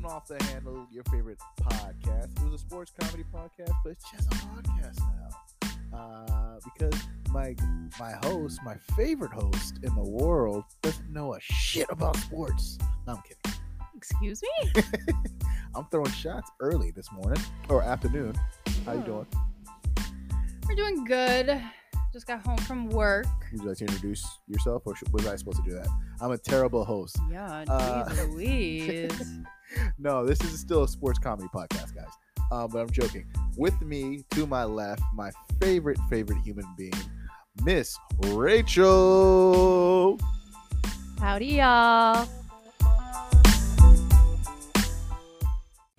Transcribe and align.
Welcome 0.00 0.02
to 0.02 0.08
Off 0.08 0.26
the 0.38 0.44
Handle, 0.52 0.86
your 0.92 1.02
favorite 1.04 1.38
podcast. 1.60 2.36
It 2.40 2.44
was 2.44 2.54
a 2.54 2.58
sports 2.58 2.92
comedy 3.00 3.24
podcast, 3.34 3.72
but 3.82 3.90
it's 3.90 4.10
just 4.10 4.28
a 4.32 4.36
podcast 4.36 5.00
now. 5.92 5.96
Uh, 5.98 6.60
because 6.62 6.94
my 7.30 7.56
my 7.98 8.12
host, 8.24 8.60
my 8.64 8.76
favorite 8.96 9.32
host 9.32 9.78
in 9.82 9.94
the 9.94 10.02
world, 10.08 10.64
doesn't 10.82 11.10
know 11.12 11.34
a 11.34 11.40
shit 11.40 11.86
about 11.90 12.16
sports. 12.16 12.78
No, 13.06 13.14
I'm 13.14 13.22
kidding. 13.22 13.60
Excuse 13.96 14.40
me? 14.42 14.82
I'm 15.74 15.84
throwing 15.86 16.12
shots 16.12 16.50
early 16.60 16.90
this 16.92 17.10
morning 17.10 17.42
or 17.68 17.82
afternoon. 17.82 18.34
How 18.86 18.92
you 18.92 19.00
Oh. 19.00 19.02
doing? 19.02 19.26
We're 20.68 20.74
doing 20.76 21.04
good. 21.04 21.60
Just 22.12 22.26
got 22.26 22.40
home 22.46 22.58
from 22.58 22.88
work. 22.90 23.26
Would 23.52 23.62
you 23.62 23.68
like 23.68 23.78
to 23.78 23.84
introduce 23.86 24.24
yourself, 24.46 24.82
or 24.86 24.94
should, 24.94 25.12
was 25.12 25.26
I 25.26 25.36
supposed 25.36 25.62
to 25.64 25.68
do 25.70 25.74
that? 25.76 25.88
I'm 26.20 26.30
a 26.30 26.38
terrible 26.38 26.84
host. 26.84 27.18
Yeah, 27.30 27.64
Uh, 27.68 28.08
Louise. 28.28 29.10
No, 29.98 30.24
this 30.24 30.40
is 30.42 30.58
still 30.58 30.84
a 30.84 30.88
sports 30.88 31.18
comedy 31.18 31.48
podcast, 31.54 31.94
guys. 31.94 32.10
Um, 32.50 32.70
but 32.70 32.78
I'm 32.78 32.90
joking. 32.90 33.26
With 33.56 33.80
me 33.82 34.24
to 34.30 34.46
my 34.46 34.64
left, 34.64 35.02
my 35.14 35.30
favorite, 35.60 35.98
favorite 36.08 36.38
human 36.42 36.64
being, 36.76 36.92
Miss 37.64 37.96
Rachel. 38.28 40.18
Howdy, 41.18 41.46
y'all. 41.46 42.28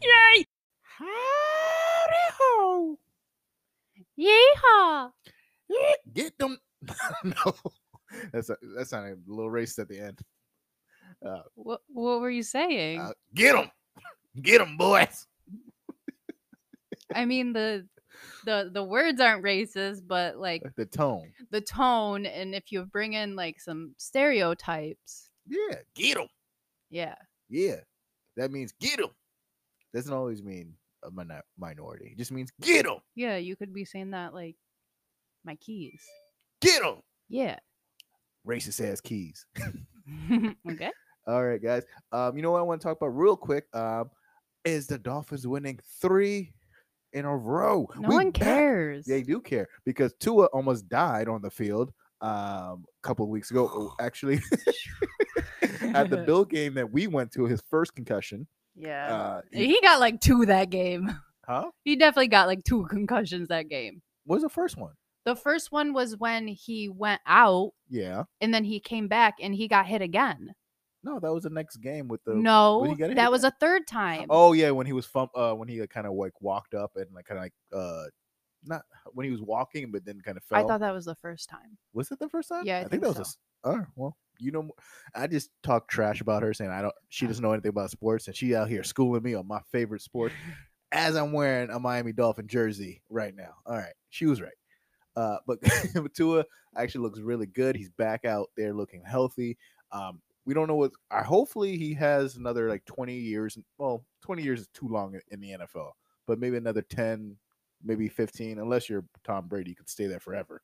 Yay! 0.02 0.45
Howdy 0.81 2.26
ho! 2.40 2.98
Yeehaw! 4.17 5.12
Get 6.14 6.38
them. 6.38 6.58
no, 7.23 7.54
that's 8.31 8.50
a, 8.50 8.58
that 8.78 8.88
sounded 8.88 9.20
a 9.28 9.31
little 9.31 9.52
racist 9.52 9.80
at 9.80 9.90
the 9.90 10.00
end. 10.00 10.20
Uh, 11.25 11.42
What, 11.56 11.81
what 11.88 12.22
were 12.22 12.30
you 12.30 12.44
saying? 12.44 13.00
uh, 13.02 13.12
get 13.34 13.53
them, 13.53 13.70
get 14.42 14.59
them, 14.59 14.78
boys. 14.78 15.28
I 17.14 17.25
mean, 17.25 17.53
the 17.53 17.88
the 18.45 18.70
the 18.73 18.84
words 18.84 19.20
aren't 19.20 19.44
racist, 19.44 20.02
but 20.08 20.38
like 20.38 20.62
The 20.75 20.86
tone. 20.86 21.31
the 21.52 21.62
tone, 21.62 22.25
and 22.25 22.53
if 22.53 22.72
you 22.72 22.86
bring 22.86 23.14
in 23.14 23.36
like 23.36 23.59
some 23.59 23.95
stereotypes, 23.97 25.30
Yeah, 25.47 25.75
get 25.95 26.16
them. 26.17 26.28
yeah. 26.90 27.16
Yeah, 27.50 27.78
that 28.38 28.52
means 28.52 28.73
get 28.80 28.97
them. 29.00 29.09
Doesn't 29.94 30.14
always 30.14 30.44
mean 30.44 30.75
a 31.03 31.09
minor- 31.09 31.42
minority. 31.58 32.09
It 32.14 32.17
just 32.20 32.31
means 32.31 32.52
get 32.62 32.86
them, 32.86 32.97
Yeah, 33.16 33.38
you 33.38 33.56
could 33.56 33.73
be 33.73 33.86
saying 33.86 34.12
that 34.12 34.34
like 34.36 34.56
my 35.44 35.56
keys. 35.56 36.03
get 36.62 36.84
them. 36.84 37.02
Yeah. 37.28 37.58
Racist 38.47 38.81
ass 38.88 39.02
keys. 39.02 39.45
okay. 40.70 40.92
All 41.28 41.45
right, 41.45 41.62
guys. 41.62 41.84
Um, 42.12 42.36
you 42.36 42.42
know 42.42 42.52
what 42.52 42.59
I 42.59 42.64
want 42.64 42.81
to 42.81 42.88
talk 42.88 42.98
about 42.98 43.09
real 43.17 43.36
quick? 43.38 43.66
Um, 43.73 44.09
is 44.66 44.88
the 44.88 44.98
Dolphins 44.98 45.45
winning 45.48 45.80
three 46.02 46.53
in 47.14 47.25
a 47.25 47.36
row? 47.36 47.88
No 47.98 48.09
We 48.09 48.16
one 48.16 48.31
back. 48.31 48.42
cares. 48.42 49.06
They 49.06 49.22
do 49.23 49.40
care 49.40 49.67
because 49.86 50.14
Tua 50.20 50.45
almost 50.47 50.90
died 50.90 51.28
on 51.28 51.42
the 51.42 51.50
field 51.52 51.92
um 52.22 52.84
a 53.02 53.08
couple 53.08 53.23
of 53.25 53.30
weeks 53.30 53.50
ago. 53.52 53.70
Oh, 53.72 53.94
Actually, 54.03 54.42
at 55.94 56.09
the 56.09 56.17
Bill 56.25 56.45
game 56.45 56.73
that 56.75 56.92
we 56.92 57.08
went 57.08 57.31
to, 57.34 57.45
his 57.45 57.62
first 57.70 57.95
concussion. 57.95 58.47
Yeah. 58.75 59.14
Uh, 59.14 59.42
he- 59.52 59.67
he 59.67 59.81
got 59.81 60.00
like 60.00 60.20
two 60.20 60.45
that 60.47 60.70
game. 60.70 61.09
huh? 61.47 61.70
He 61.84 61.95
definitely 61.95 62.28
got 62.28 62.47
like 62.47 62.64
two 62.64 62.86
concussions 62.88 63.47
that 63.50 63.70
game. 63.70 64.02
What 64.25 64.36
was 64.38 64.44
the 64.44 64.50
first 64.50 64.78
one? 64.78 64.94
The 65.25 65.36
first 65.36 65.72
one 65.72 65.94
was 65.94 66.17
when 66.17 66.47
he 66.47 66.90
went 66.90 67.22
out 67.25 67.72
Yeah. 67.90 68.23
and 68.42 68.53
then 68.53 68.64
he 68.64 68.80
came 68.80 69.08
back 69.08 69.36
and 69.42 69.53
he 69.53 69.67
got 69.67 69.86
hit 69.86 70.02
again. 70.02 70.53
No, 71.03 71.19
that 71.19 71.33
was 71.33 71.44
the 71.44 71.50
next 71.50 71.78
game 71.78 72.08
with 72.08 72.23
the. 72.25 72.36
no, 72.36 72.83
he 72.83 72.95
get 72.95 73.09
hit 73.09 73.16
that 73.16 73.31
was 73.31 73.44
a 73.44 73.52
third 73.52 73.88
time. 73.88 74.25
Oh 74.30 74.53
yeah, 74.53 74.72
when 74.72 74.86
he 74.86 74.94
was 74.94 75.06
fum- 75.06 75.29
uh 75.35 75.53
when 75.53 75.68
he 75.68 75.85
kind 75.88 76.06
of 76.06 76.13
like 76.13 76.34
walked 76.41 76.74
up 76.74 76.91
and 76.96 77.07
like 77.13 77.25
kind 77.25 77.38
of 77.38 77.44
like 77.44 77.53
uh 77.74 78.09
not 78.66 78.81
when 79.13 79.25
he 79.25 79.31
was 79.31 79.41
walking 79.41 79.91
but 79.91 80.06
then 80.06 80.19
kind 80.22 80.38
of 80.38 80.44
fell. 80.44 80.59
I 80.59 80.68
thought 80.68 80.81
that 80.81 80.94
was 80.94 81.06
the 81.06 81.16
first 81.16 81.50
time. 81.50 81.78
was 81.94 82.12
it 82.12 82.19
the 82.19 82.29
first 82.29 82.50
time? 82.50 82.63
Yeah, 82.66 82.78
I 82.78 82.79
think, 82.81 82.91
think 82.91 83.03
that 83.03 83.19
was. 83.19 83.38
A, 83.63 83.69
oh 83.69 83.85
well, 83.96 84.18
you 84.40 84.51
know, 84.51 84.69
I 85.16 85.28
just 85.28 85.50
talk 85.63 85.88
trash 85.88 86.22
about 86.22 86.44
her 86.44 86.53
saying 86.53 86.72
I 86.72 86.81
don't. 86.81 86.96
She 87.09 87.28
doesn't 87.28 87.44
know 87.44 87.53
anything 87.53 87.69
about 87.69 87.91
sports 87.91 88.28
and 88.28 88.35
she 88.35 88.56
out 88.56 88.69
here 88.69 88.84
schooling 88.84 89.24
me 89.24 89.35
on 89.35 89.47
my 89.47 89.62
favorite 89.72 90.01
sport 90.01 90.31
as 90.91 91.16
I'm 91.16 91.31
wearing 91.31 91.69
a 91.69 91.79
Miami 91.79 92.12
Dolphin 92.12 92.47
jersey 92.47 93.01
right 93.09 93.35
now. 93.35 93.56
All 93.66 93.75
right, 93.75 93.94
she 94.09 94.25
was 94.25 94.41
right. 94.41 94.51
Uh, 95.16 95.38
but 95.47 95.59
but 95.94 96.13
Tua 96.16 96.45
actually 96.75 97.01
looks 97.01 97.19
really 97.19 97.47
good. 97.47 97.75
He's 97.75 97.90
back 97.90 98.25
out 98.25 98.50
there 98.56 98.74
looking 98.74 99.03
healthy. 99.06 99.57
Um, 99.91 100.22
we 100.45 100.53
don't 100.53 100.67
know 100.67 100.75
what. 100.75 100.91
I 101.11 101.22
hopefully 101.23 101.77
he 101.77 101.94
has 101.95 102.35
another 102.35 102.69
like 102.69 102.85
20 102.85 103.13
years. 103.16 103.57
Well, 103.77 104.03
20 104.22 104.44
years 104.44 104.61
is 104.61 104.67
too 104.73 104.88
long 104.88 105.13
in- 105.16 105.22
in 105.31 105.39
the 105.39 105.51
NFL, 105.66 105.91
but 106.27 106.39
maybe 106.39 106.57
another 106.57 106.81
10, 106.81 107.35
maybe 107.83 108.07
15. 108.09 108.59
Unless 108.59 108.89
you're 108.89 109.05
Tom 109.23 109.47
Brady, 109.47 109.72
you 109.72 109.75
could 109.75 109.89
stay 109.89 110.07
there 110.07 110.19
forever. 110.19 110.61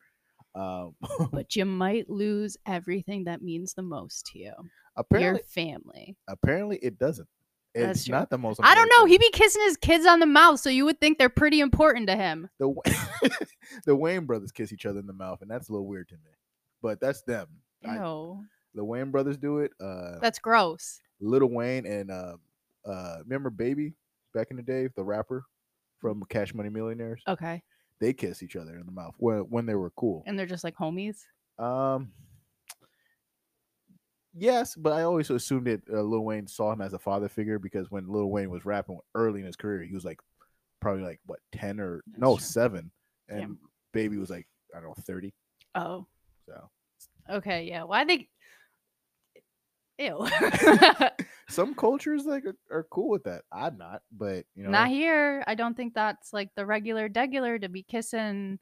Um, 0.55 0.95
But 1.31 1.55
you 1.55 1.65
might 1.65 2.09
lose 2.09 2.57
everything 2.65 3.25
that 3.25 3.41
means 3.41 3.73
the 3.73 3.81
most 3.83 4.25
to 4.27 4.39
you. 4.39 4.53
apparently, 4.95 5.39
Your 5.41 5.43
family. 5.47 6.17
apparently 6.27 6.77
it 6.81 6.97
doesn't. 6.97 7.27
That's 7.73 7.99
It's 7.99 8.05
true. 8.05 8.13
not 8.13 8.29
the 8.29 8.37
most. 8.37 8.61
I 8.63 8.73
don't 8.73 8.87
know. 8.87 9.03
thing. 9.03 9.09
He 9.11 9.17
be 9.17 9.29
kissing 9.31 9.61
his 9.63 9.75
kids 9.75 10.05
on 10.05 10.21
the 10.21 10.25
mouth, 10.25 10.61
so 10.61 10.69
you 10.69 10.85
would 10.85 11.01
think 11.01 11.17
they're 11.17 11.27
pretty 11.27 11.59
important 11.59 12.07
to 12.07 12.15
him. 12.15 12.47
the 12.57 12.73
the 13.85 13.95
Wayne 13.95 14.25
brothers 14.25 14.53
kiss 14.53 14.71
each 14.71 14.85
other 14.85 14.99
in 15.01 15.07
the 15.07 15.13
mouth, 15.13 15.41
and 15.41 15.51
that's 15.51 15.67
a 15.67 15.73
little 15.73 15.85
weird 15.87 16.07
to 16.09 16.15
me. 16.15 16.31
But 16.81 17.01
that's 17.01 17.21
them. 17.23 17.47
No, 17.83 18.43
the 18.75 18.83
Wayne 18.83 19.09
brothers 19.11 19.37
do 19.37 19.59
it. 19.59 19.71
Uh, 19.81 20.19
that's 20.21 20.39
gross. 20.39 20.99
Lil 21.21 21.47
Wayne 21.47 21.85
and 21.85 22.11
uh, 22.11 22.35
uh, 22.85 23.17
remember 23.23 23.49
Baby 23.49 23.93
back 24.33 24.47
in 24.51 24.57
the 24.57 24.63
day, 24.63 24.87
the 24.95 25.03
rapper 25.03 25.45
from 25.99 26.23
Cash 26.29 26.53
Money 26.53 26.69
Millionaires. 26.69 27.21
Okay, 27.27 27.63
They 28.01 28.13
kiss 28.13 28.43
each 28.43 28.55
other 28.55 28.75
in 28.77 28.85
the 28.85 28.91
mouth 28.91 29.15
when 29.17 29.39
when 29.49 29.65
they 29.65 29.75
were 29.75 29.91
cool. 29.91 30.23
and 30.27 30.37
they're 30.37 30.45
just 30.45 30.63
like 30.65 30.75
homies. 30.75 31.23
Um, 31.57 32.11
yes, 34.33 34.75
but 34.75 34.93
I 34.93 35.03
always 35.03 35.29
assumed 35.29 35.67
that 35.67 35.81
uh, 35.91 36.01
Lil 36.01 36.23
Wayne 36.25 36.47
saw 36.47 36.71
him 36.73 36.81
as 36.81 36.93
a 36.93 36.99
father 36.99 37.29
figure 37.29 37.59
because 37.59 37.89
when 37.91 38.07
Lil 38.07 38.29
Wayne 38.29 38.49
was 38.49 38.65
rapping 38.65 38.99
early 39.13 39.39
in 39.39 39.45
his 39.45 39.55
career, 39.55 39.81
he 39.83 39.93
was 39.93 40.05
like 40.05 40.19
probably 40.81 41.03
like 41.03 41.19
what 41.25 41.39
ten 41.51 41.79
or 41.79 42.01
That's 42.07 42.19
no 42.21 42.35
true. 42.35 42.43
seven, 42.45 42.91
and 43.29 43.57
Baby 43.93 44.17
was 44.17 44.29
like 44.29 44.47
I 44.75 44.79
don't 44.79 44.89
know 44.89 44.95
thirty. 45.05 45.33
Oh, 45.75 46.05
So 46.47 46.69
okay, 47.29 47.63
yeah. 47.63 47.83
Why 47.83 48.03
they? 48.05 48.27
Ew. 49.97 50.27
some 51.49 51.73
cultures 51.73 52.25
like 52.25 52.43
are, 52.45 52.55
are 52.71 52.87
cool 52.91 53.09
with 53.09 53.23
that. 53.23 53.43
I'm 53.51 53.77
not, 53.77 54.01
but 54.11 54.45
you 54.55 54.63
know, 54.63 54.69
Not 54.69 54.89
here. 54.89 55.43
I 55.47 55.55
don't 55.55 55.75
think 55.75 55.93
that's 55.93 56.33
like 56.33 56.49
the 56.55 56.65
regular 56.65 57.07
degular 57.09 57.59
to 57.61 57.69
be 57.69 57.83
kissing 57.83 58.59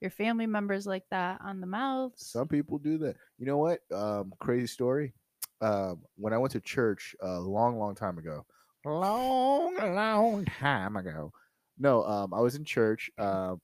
your 0.00 0.10
family 0.10 0.46
members 0.46 0.86
like 0.86 1.04
that 1.10 1.40
on 1.44 1.60
the 1.60 1.66
mouth. 1.66 2.12
some 2.16 2.48
people 2.48 2.78
do 2.78 2.98
that. 2.98 3.16
You 3.38 3.46
know 3.46 3.58
what? 3.58 3.80
Um, 3.92 4.32
crazy 4.40 4.66
story. 4.66 5.12
Um, 5.60 6.00
when 6.16 6.32
I 6.32 6.38
went 6.38 6.52
to 6.52 6.60
church 6.60 7.14
a 7.20 7.38
long, 7.38 7.78
long 7.78 7.94
time 7.94 8.16
ago, 8.16 8.46
long, 8.86 9.76
long 9.76 10.46
time 10.46 10.96
ago. 10.96 11.32
No, 11.78 12.04
um, 12.04 12.32
I 12.32 12.40
was 12.40 12.56
in 12.56 12.64
church. 12.64 13.10
Um, 13.18 13.60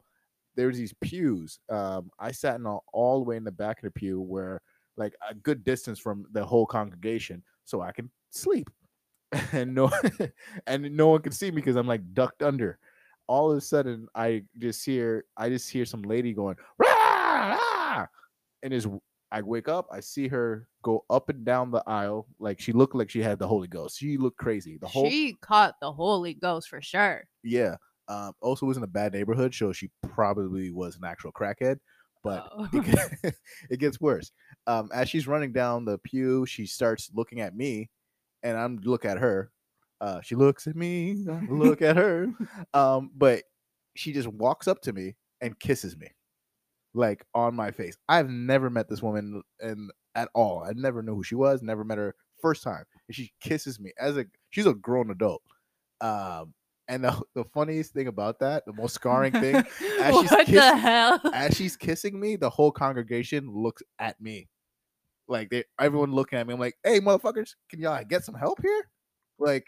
there 0.57 0.67
was 0.67 0.77
these 0.77 0.95
pews. 1.01 1.59
Um, 1.71 2.11
I 2.19 2.33
sat 2.33 2.57
in 2.57 2.67
all, 2.67 2.85
all 2.93 3.19
the 3.21 3.25
way 3.25 3.37
in 3.37 3.45
the 3.45 3.53
back 3.53 3.79
of 3.79 3.85
the 3.85 3.91
pew, 3.91 4.21
where 4.21 4.61
like 4.97 5.15
a 5.29 5.34
good 5.34 5.65
distance 5.65 5.99
from 5.99 6.27
the 6.33 6.45
whole 6.45 6.67
congregation, 6.67 7.43
so 7.65 7.81
I 7.81 7.93
can 7.93 8.11
sleep, 8.31 8.71
and 9.53 9.75
no, 9.75 9.91
and 10.67 10.97
no 10.97 11.09
one 11.09 11.23
can 11.23 11.33
see 11.33 11.51
me 11.51 11.57
because 11.57 11.77
I'm 11.77 11.87
like 11.87 12.15
ducked 12.15 12.43
under. 12.43 12.79
All 13.29 13.51
of 13.51 13.59
a 13.59 13.61
sudden, 13.61 14.07
I 14.15 14.45
just 14.59 14.84
hear, 14.84 15.25
I 15.37 15.49
just 15.49 15.69
hear 15.69 15.84
some 15.84 16.03
lady 16.03 16.33
going, 16.33 16.57
rah, 16.79 17.59
rah, 17.59 18.07
and 18.62 18.73
is 18.73 18.87
I 19.33 19.43
wake 19.43 19.69
up, 19.69 19.89
I 19.91 20.01
see 20.01 20.28
her 20.28 20.69
go 20.83 21.04
up 21.10 21.28
and 21.28 21.45
down 21.45 21.71
the 21.71 21.83
aisle, 21.87 22.27
like 22.39 22.60
she 22.60 22.72
looked 22.72 22.95
like 22.95 23.10
she 23.10 23.22
had 23.22 23.39
the 23.39 23.48
Holy 23.48 23.69
Ghost. 23.69 23.98
She 23.98 24.16
looked 24.16 24.39
crazy. 24.39 24.78
The 24.78 24.87
whole 24.87 25.10
she 25.10 25.37
caught 25.41 25.75
the 25.81 25.93
Holy 25.93 26.34
Ghost 26.34 26.69
for 26.69 26.81
sure. 26.81 27.25
yeah. 27.43 27.77
Um, 28.09 28.34
also 28.41 28.66
was 28.66 28.77
in 28.77 28.84
a 28.84 28.87
bad 28.89 29.13
neighborhood, 29.13 29.53
so 29.53 29.72
she 29.72 29.91
probably 30.01 30.71
was 30.71 30.95
an 30.95 31.04
actual 31.04 31.33
crackhead. 31.33 31.78
But 32.24 32.48
Oh. 32.53 32.68
it, 32.72 32.84
get- 33.22 33.34
it 33.71 33.80
gets 33.80 34.01
worse. 34.01 34.33
Um, 34.66 34.91
as 34.92 35.09
she's 35.09 35.27
running 35.27 35.53
down 35.53 35.84
the 35.84 35.98
pew, 35.98 36.47
she 36.47 36.66
starts 36.66 37.10
looking 37.15 37.41
at 37.41 37.57
me, 37.57 37.91
and 38.42 38.57
I'm 38.57 38.78
look 38.78 39.04
at 39.04 39.18
her. 39.18 39.51
Uh, 40.01 40.21
she 40.21 40.34
looks 40.34 40.66
at 40.66 40.77
me, 40.77 41.24
I 41.30 41.41
look 41.48 41.80
at 41.83 41.97
her. 41.97 42.28
Um, 42.74 43.10
but 43.16 43.45
she 43.95 44.13
just 44.13 44.28
walks 44.28 44.68
up 44.68 44.83
to 44.83 44.92
me 44.92 45.15
and 45.41 45.59
kisses 45.59 45.97
me, 45.97 46.09
like 46.95 47.24
on 47.34 47.54
my 47.54 47.71
face. 47.71 47.97
I've 48.09 48.28
never 48.28 48.69
met 48.69 48.89
this 48.91 49.03
woman 49.03 49.42
and 49.60 49.91
at 50.15 50.28
all. 50.34 50.62
I 50.62 50.72
never 50.74 51.03
knew 51.03 51.15
who 51.15 51.22
she 51.22 51.34
was. 51.34 51.62
Never 51.62 51.83
met 51.84 51.97
her 51.98 52.15
first 52.42 52.62
time. 52.62 52.84
And 53.09 53.15
she 53.16 53.33
kisses 53.41 53.80
me 53.80 53.92
as 53.98 54.16
a 54.19 54.27
she's 54.51 54.66
a 54.66 54.74
grown 54.74 55.10
adult. 55.10 55.42
Um, 56.03 56.53
and 56.88 57.04
the, 57.04 57.21
the 57.34 57.44
funniest 57.44 57.92
thing 57.92 58.06
about 58.06 58.38
that, 58.41 58.65
the 58.66 58.72
most 58.72 58.94
scarring 59.00 59.33
thing, 59.33 59.56
as 59.56 59.66
she's 59.74 60.30
what 60.30 60.47
the 60.47 60.53
kissing- 60.53 60.78
hell? 60.78 61.21
as 61.33 61.56
she's 61.56 61.77
kissing 61.77 62.18
me, 62.18 62.36
the 62.36 62.50
whole 62.50 62.71
congregation 62.72 63.50
looks 63.50 63.83
at 63.98 64.21
me. 64.21 64.48
Like 65.28 65.50
they 65.50 65.65
everyone 65.80 66.12
looking 66.12 66.38
at 66.38 66.47
me. 66.47 66.54
I'm 66.54 66.60
like, 66.60 66.77
hey 66.84 67.00
motherfuckers, 67.00 67.54
can 67.68 67.80
y'all 67.80 68.03
get 68.04 68.24
some 68.24 68.34
help 68.34 68.60
here? 68.62 68.88
like, 69.38 69.66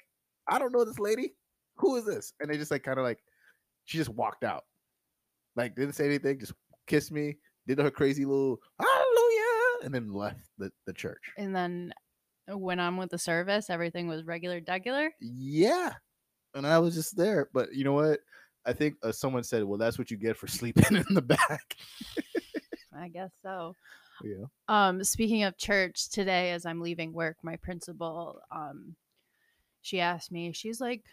I 0.49 0.59
don't 0.59 0.73
know 0.73 0.85
this 0.85 0.99
lady. 0.99 1.35
Who 1.77 1.97
is 1.97 2.05
this? 2.07 2.33
And 2.41 2.49
they 2.51 2.57
just 2.57 2.71
like 2.71 2.83
kind 2.85 2.99
of 2.99 3.05
like, 3.05 3.19
she 3.85 3.99
just 3.99 4.11
walked 4.11 4.45
out, 4.45 4.65
like 5.57 5.75
didn't 5.75 5.95
say 5.95 6.07
anything, 6.07 6.39
just 6.39 6.53
kissed 6.87 7.11
me, 7.13 7.37
did 7.67 7.79
her 7.79 7.91
crazy 7.91 8.25
little 8.25 8.59
hallelujah, 8.81 9.85
and 9.85 9.93
then 9.95 10.13
left 10.13 10.41
the, 10.59 10.71
the 10.87 10.93
church. 10.93 11.23
And 11.37 11.55
then 11.55 11.93
went 12.49 12.81
on 12.81 12.97
with 12.97 13.11
the 13.11 13.19
service. 13.19 13.69
Everything 13.69 14.09
was 14.09 14.25
regular, 14.25 14.61
regular. 14.67 15.11
Yeah, 15.21 15.93
and 16.55 16.67
I 16.67 16.79
was 16.79 16.95
just 16.95 17.17
there. 17.17 17.49
But 17.53 17.75
you 17.75 17.85
know 17.85 17.95
what? 17.95 18.21
I 18.67 18.73
think 18.73 18.97
uh, 19.03 19.13
someone 19.13 19.45
said, 19.45 19.65
"Well, 19.65 19.79
that's 19.79 19.99
what 19.99 20.11
you 20.11 20.17
get 20.17 20.37
for 20.37 20.47
sleeping 20.47 20.97
in 21.09 21.15
the 21.15 21.23
back." 21.23 21.77
I 22.97 23.09
guess 23.09 23.31
so. 23.43 23.75
yeah. 24.25 24.45
Um, 24.69 25.05
speaking 25.05 25.45
of 25.45 25.57
church, 25.57 26.11
today 26.11 26.51
as 26.53 26.67
I'm 26.67 26.81
leaving 26.81 27.13
work, 27.13 27.37
my 27.43 27.57
principal, 27.57 28.41
um, 28.51 28.97
she 29.83 30.01
asked 30.01 30.33
me, 30.33 30.53
she's 30.53 30.81
like, 30.81 31.05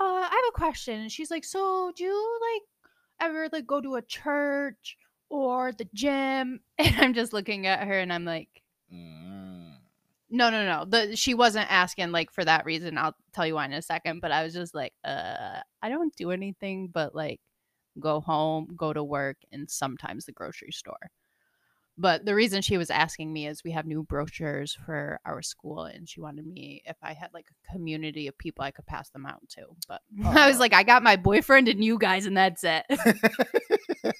uh, 0.00 0.02
I 0.04 0.22
have 0.22 0.48
a 0.48 0.58
question. 0.58 1.00
And 1.00 1.12
she's 1.12 1.30
like, 1.30 1.44
So 1.44 1.92
do 1.96 2.04
you 2.04 2.40
like 2.52 3.28
ever 3.28 3.48
like 3.52 3.66
go 3.66 3.80
to 3.80 3.94
a 3.94 4.02
church 4.02 4.96
or 5.30 5.72
the 5.72 5.88
gym? 5.94 6.60
And 6.78 6.96
I'm 6.98 7.14
just 7.14 7.32
looking 7.32 7.66
at 7.66 7.86
her 7.86 7.98
and 7.98 8.12
I'm 8.12 8.24
like, 8.24 8.48
Mm. 8.92 9.33
No, 10.34 10.50
no, 10.50 10.64
no. 10.64 10.84
The 10.84 11.14
she 11.14 11.32
wasn't 11.32 11.70
asking 11.70 12.10
like 12.10 12.32
for 12.32 12.44
that 12.44 12.64
reason. 12.64 12.98
I'll 12.98 13.14
tell 13.32 13.46
you 13.46 13.54
why 13.54 13.66
in 13.66 13.72
a 13.72 13.80
second. 13.80 14.20
But 14.20 14.32
I 14.32 14.42
was 14.42 14.52
just 14.52 14.74
like, 14.74 14.92
uh, 15.04 15.60
I 15.80 15.88
don't 15.88 16.14
do 16.16 16.32
anything 16.32 16.88
but 16.92 17.14
like 17.14 17.40
go 18.00 18.20
home, 18.20 18.74
go 18.76 18.92
to 18.92 19.04
work, 19.04 19.36
and 19.52 19.70
sometimes 19.70 20.24
the 20.24 20.32
grocery 20.32 20.72
store. 20.72 21.12
But 21.96 22.24
the 22.24 22.34
reason 22.34 22.62
she 22.62 22.76
was 22.76 22.90
asking 22.90 23.32
me 23.32 23.46
is 23.46 23.62
we 23.62 23.70
have 23.70 23.86
new 23.86 24.02
brochures 24.02 24.76
for 24.84 25.20
our 25.24 25.40
school, 25.40 25.84
and 25.84 26.08
she 26.08 26.20
wanted 26.20 26.48
me 26.48 26.82
if 26.84 26.96
I 27.00 27.12
had 27.12 27.32
like 27.32 27.46
a 27.52 27.72
community 27.72 28.26
of 28.26 28.36
people 28.36 28.64
I 28.64 28.72
could 28.72 28.86
pass 28.86 29.10
them 29.10 29.26
out 29.26 29.48
to. 29.50 29.66
But 29.86 30.02
I 30.24 30.48
was 30.48 30.58
like, 30.58 30.72
I 30.72 30.82
got 30.82 31.04
my 31.04 31.14
boyfriend 31.14 31.68
and 31.68 31.84
you 31.84 31.96
guys, 31.96 32.26
and 32.26 32.36
that's 32.36 32.64
it. 32.64 32.84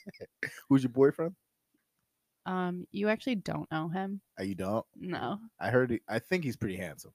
Who's 0.69 0.85
your 0.85 0.93
boyfriend? 0.93 1.35
Um, 2.47 2.87
you 2.93 3.09
actually 3.09 3.37
don't 3.37 3.71
know 3.71 3.89
him? 3.89 4.21
Uh, 4.39 4.45
you 4.45 4.55
don't. 4.55 4.85
No. 4.97 5.41
I 5.61 5.71
heard. 5.71 5.91
He, 5.91 6.01
I 6.09 6.19
think 6.19 6.45
he's 6.45 6.57
pretty 6.57 6.77
handsome. 6.77 7.13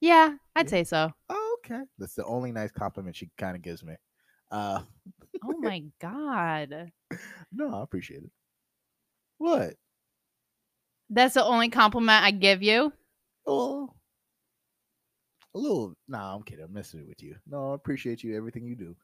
Yeah, 0.00 0.36
I'd 0.54 0.68
Yeah. 0.68 0.70
say 0.70 0.84
so. 0.84 1.12
Oh, 1.28 1.58
okay. 1.64 1.84
That's 1.98 2.14
the 2.14 2.24
only 2.24 2.52
nice 2.52 2.70
compliment 2.72 3.16
she 3.16 3.30
kind 3.38 3.56
of 3.56 3.62
gives 3.62 3.84
me. 3.84 3.96
Uh, 4.50 4.82
Oh 5.42 5.56
my 5.58 5.80
god. 5.98 6.92
no, 7.52 7.74
I 7.74 7.82
appreciate 7.82 8.22
it. 8.24 8.30
What? 9.38 9.76
That's 11.10 11.34
the 11.34 11.44
only 11.44 11.68
compliment 11.68 12.22
I 12.24 12.30
give 12.30 12.62
you. 12.62 12.92
Oh, 13.46 13.94
a 15.54 15.58
little. 15.58 15.94
Nah, 16.08 16.34
I'm 16.34 16.42
kidding. 16.42 16.64
I'm 16.64 16.72
messing 16.72 17.06
with 17.08 17.22
you. 17.22 17.36
No, 17.46 17.72
I 17.72 17.74
appreciate 17.74 18.22
you 18.22 18.36
everything 18.36 18.64
you 18.66 18.76
do. 18.76 18.96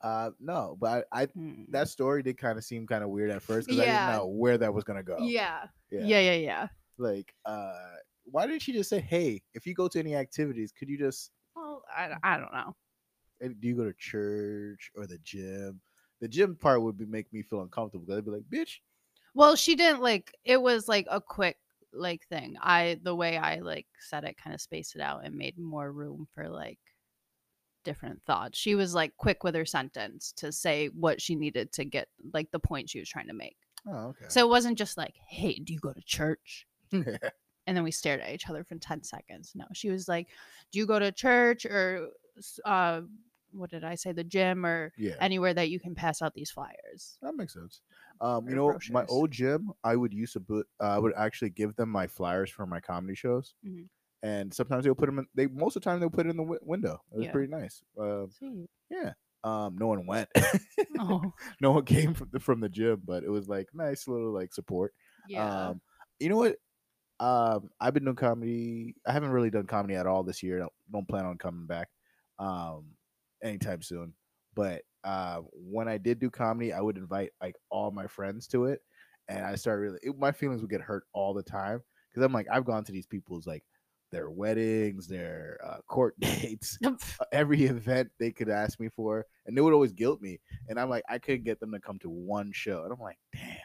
Uh, 0.00 0.30
no, 0.40 0.76
but 0.80 1.06
I, 1.12 1.22
I 1.24 1.28
Hmm. 1.34 1.64
that 1.68 1.88
story 1.88 2.22
did 2.22 2.38
kind 2.38 2.58
of 2.58 2.64
seem 2.64 2.86
kind 2.86 3.04
of 3.04 3.10
weird 3.10 3.30
at 3.30 3.42
first 3.42 3.68
because 3.68 3.78
I 3.80 3.86
didn't 3.86 4.04
know 4.04 4.26
where 4.26 4.58
that 4.58 4.72
was 4.74 4.84
gonna 4.84 5.02
go. 5.02 5.34
Yeah. 5.34 5.68
Yeah. 5.90 6.10
Yeah, 6.10 6.20
yeah, 6.20 6.34
yeah. 6.34 6.68
Like, 6.98 7.34
uh, 7.44 7.96
why 8.24 8.46
didn't 8.46 8.62
she 8.62 8.72
just 8.74 8.90
say, 8.90 9.00
"Hey, 9.00 9.44
if 9.54 9.66
you 9.66 9.74
go 9.74 9.88
to 9.88 9.98
any 9.98 10.14
activities, 10.16 10.72
could 10.72 10.88
you 10.90 10.98
just 10.98 11.32
Well, 11.54 11.84
I, 11.94 12.16
I 12.22 12.38
don't 12.38 12.52
know. 12.52 12.76
do 13.40 13.68
you 13.68 13.76
go 13.76 13.84
to 13.84 13.92
church 13.94 14.90
or 14.94 15.06
the 15.06 15.18
gym?" 15.18 15.80
The 16.20 16.28
gym 16.28 16.56
part 16.56 16.82
would 16.82 16.96
be 16.96 17.06
make 17.06 17.32
me 17.32 17.42
feel 17.42 17.62
uncomfortable 17.62 18.04
because 18.06 18.18
I'd 18.18 18.24
be 18.24 18.30
like, 18.32 18.44
"Bitch, 18.50 18.78
Well, 19.34 19.56
she 19.56 19.74
didn't 19.76 20.00
like 20.02 20.34
it 20.44 20.60
was 20.60 20.88
like 20.88 21.06
a 21.10 21.20
quick 21.20 21.58
like 21.92 22.26
thing. 22.28 22.56
I 22.60 22.98
the 23.02 23.14
way 23.14 23.36
I 23.38 23.56
like 23.56 23.86
said 24.00 24.24
it 24.24 24.36
kind 24.36 24.54
of 24.54 24.60
spaced 24.60 24.94
it 24.96 25.00
out 25.02 25.24
and 25.24 25.34
made 25.36 25.58
more 25.58 25.90
room 25.92 26.26
for 26.34 26.48
like 26.48 26.80
different 27.88 28.22
thoughts. 28.28 28.58
She 28.58 28.74
was 28.74 28.94
like 28.94 29.16
quick 29.16 29.42
with 29.44 29.54
her 29.54 29.64
sentence 29.66 30.32
to 30.40 30.52
say 30.52 30.88
what 31.04 31.20
she 31.24 31.34
needed 31.34 31.72
to 31.72 31.84
get 31.84 32.08
like 32.36 32.50
the 32.50 32.58
point 32.70 32.90
she 32.90 33.00
was 33.00 33.08
trying 33.08 33.28
to 33.28 33.34
make. 33.44 33.56
oh, 33.86 34.08
okay." 34.10 34.26
So 34.28 34.38
it 34.46 34.50
wasn't 34.56 34.78
just 34.78 34.96
like, 35.02 35.14
"Hey, 35.28 35.54
do 35.64 35.72
you 35.72 35.80
go 35.80 35.92
to 35.92 36.02
church?" 36.16 36.66
and 36.92 37.74
then 37.76 37.84
we 37.84 37.90
stared 37.90 38.20
at 38.20 38.32
each 38.34 38.48
other 38.50 38.64
for 38.64 38.76
10 38.76 39.02
seconds. 39.02 39.52
No, 39.54 39.64
she 39.72 39.90
was 39.90 40.08
like, 40.08 40.28
"Do 40.70 40.78
you 40.78 40.86
go 40.86 40.98
to 40.98 41.12
church 41.12 41.64
or 41.66 42.08
uh 42.64 43.02
what 43.50 43.70
did 43.70 43.82
I 43.82 43.94
say, 43.96 44.12
the 44.12 44.24
gym 44.24 44.66
or 44.66 44.92
yeah, 44.98 45.14
anywhere 45.20 45.54
that 45.54 45.70
you 45.70 45.80
can 45.80 45.94
pass 45.94 46.20
out 46.22 46.34
these 46.34 46.50
flyers?" 46.50 47.18
That 47.22 47.34
makes 47.36 47.54
sense. 47.54 47.80
Um, 48.20 48.46
you 48.48 48.54
know, 48.56 48.78
my 48.90 49.04
old 49.08 49.30
gym, 49.30 49.72
I 49.82 49.96
would 49.96 50.12
use 50.12 50.32
to 50.34 50.40
put, 50.40 50.66
uh, 50.80 50.88
I 50.96 50.98
would 50.98 51.14
actually 51.16 51.50
give 51.50 51.74
them 51.76 51.88
my 51.88 52.06
flyers 52.06 52.50
for 52.50 52.66
my 52.66 52.80
comedy 52.80 53.14
shows, 53.14 53.54
Mhm. 53.64 53.88
And 54.22 54.52
sometimes 54.52 54.84
they'll 54.84 54.94
put 54.94 55.06
them 55.06 55.18
in. 55.20 55.26
They 55.34 55.46
most 55.46 55.76
of 55.76 55.82
the 55.82 55.90
time 55.90 56.00
they'll 56.00 56.10
put 56.10 56.26
it 56.26 56.30
in 56.30 56.36
the 56.36 56.42
wi- 56.42 56.60
window. 56.62 57.00
It 57.12 57.16
was 57.18 57.26
Yeah. 57.26 57.32
pretty 57.32 57.50
nice. 57.50 57.82
Sweet. 58.38 58.68
yeah. 58.90 59.12
Um, 59.44 59.76
no 59.78 59.86
one 59.86 60.04
went. 60.06 60.28
Oh, 60.98 61.22
no 61.60 61.70
one 61.72 61.84
came 61.84 62.12
from 62.14 62.28
the, 62.32 62.40
from 62.40 62.60
the 62.60 62.68
gym, 62.68 63.00
but 63.04 63.22
it 63.22 63.30
was 63.30 63.48
like 63.48 63.68
nice 63.72 64.08
little 64.08 64.32
like 64.32 64.52
support. 64.52 64.92
yeah. 65.28 65.68
Um, 65.68 65.80
you 66.18 66.28
know 66.28 66.36
what? 66.38 66.56
Um, 67.20 67.70
I've 67.80 67.94
been 67.94 68.04
doing 68.04 68.16
comedy. 68.16 68.94
I 69.06 69.12
haven't 69.12 69.30
really 69.30 69.50
done 69.50 69.66
comedy 69.66 69.94
at 69.94 70.06
all 70.06 70.22
this 70.24 70.42
year. 70.42 70.58
Don't, 70.58 70.72
don't 70.92 71.08
plan 71.08 71.24
on 71.26 71.38
coming 71.38 71.66
back 71.66 71.88
um 72.38 72.86
anytime 73.42 73.82
soon. 73.82 74.12
But 74.54 74.82
uh, 75.04 75.40
when 75.54 75.88
I 75.88 75.98
did 75.98 76.18
do 76.18 76.30
comedy, 76.30 76.72
I 76.72 76.80
would 76.80 76.96
invite 76.96 77.30
like 77.40 77.54
all 77.70 77.90
my 77.92 78.06
friends 78.08 78.48
to 78.48 78.64
it, 78.66 78.80
and 79.28 79.44
I 79.46 79.54
started 79.54 79.82
really. 79.82 79.98
It, 80.02 80.18
my 80.18 80.32
feelings 80.32 80.60
would 80.62 80.70
get 80.70 80.80
hurt 80.80 81.04
all 81.12 81.32
the 81.34 81.42
time 81.44 81.80
because 82.10 82.24
I'm 82.24 82.32
like, 82.32 82.46
I've 82.50 82.64
gone 82.64 82.82
to 82.84 82.92
these 82.92 83.06
people's 83.06 83.46
like 83.46 83.62
their 84.10 84.30
weddings, 84.30 85.06
their 85.06 85.58
uh, 85.64 85.78
court 85.86 86.14
dates, 86.20 86.78
uh, 86.84 86.92
every 87.32 87.64
event 87.64 88.10
they 88.18 88.30
could 88.30 88.48
ask 88.48 88.78
me 88.80 88.88
for, 88.94 89.26
and 89.46 89.56
they 89.56 89.60
would 89.60 89.74
always 89.74 89.92
guilt 89.92 90.20
me. 90.20 90.40
And 90.68 90.78
I'm 90.78 90.90
like, 90.90 91.04
I 91.08 91.18
couldn't 91.18 91.44
get 91.44 91.60
them 91.60 91.72
to 91.72 91.80
come 91.80 91.98
to 92.00 92.10
one 92.10 92.52
show, 92.52 92.84
and 92.84 92.92
I'm 92.92 93.00
like, 93.00 93.18
damn, 93.34 93.56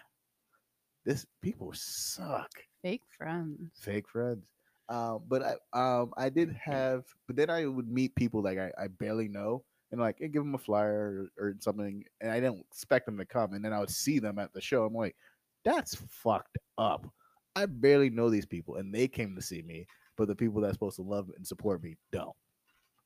this 1.05 1.25
people 1.41 1.71
suck 1.73 2.51
Fake 2.81 3.03
friends. 3.17 3.71
fake 3.79 4.09
friends. 4.09 4.45
Um, 4.89 5.21
but 5.27 5.41
I 5.41 5.99
um 6.01 6.11
I 6.17 6.29
did 6.29 6.53
have, 6.61 7.05
but 7.27 7.35
then 7.37 7.49
I 7.49 7.65
would 7.65 7.89
meet 7.89 8.15
people 8.15 8.41
like 8.41 8.57
I, 8.59 8.71
I 8.77 8.87
barely 8.87 9.29
know, 9.29 9.63
and 9.91 10.01
like 10.01 10.17
give 10.19 10.33
them 10.33 10.55
a 10.55 10.57
flyer 10.57 11.29
or, 11.37 11.45
or 11.45 11.55
something, 11.59 12.03
and 12.19 12.29
I 12.31 12.39
didn't 12.41 12.65
expect 12.69 13.05
them 13.05 13.17
to 13.17 13.25
come, 13.25 13.53
and 13.53 13.63
then 13.63 13.71
I 13.71 13.79
would 13.79 13.89
see 13.89 14.19
them 14.19 14.39
at 14.39 14.53
the 14.53 14.59
show. 14.59 14.83
I'm 14.83 14.93
like, 14.93 15.15
that's 15.63 15.95
fucked 16.09 16.57
up. 16.77 17.07
I 17.55 17.65
barely 17.67 18.09
know 18.09 18.29
these 18.29 18.45
people, 18.45 18.75
and 18.75 18.93
they 18.93 19.07
came 19.07 19.35
to 19.35 19.41
see 19.41 19.61
me, 19.61 19.85
but 20.17 20.27
the 20.27 20.35
people 20.35 20.61
that's 20.61 20.73
supposed 20.73 20.97
to 20.97 21.01
love 21.01 21.29
and 21.35 21.45
support 21.45 21.83
me 21.83 21.95
don't. 22.11 22.35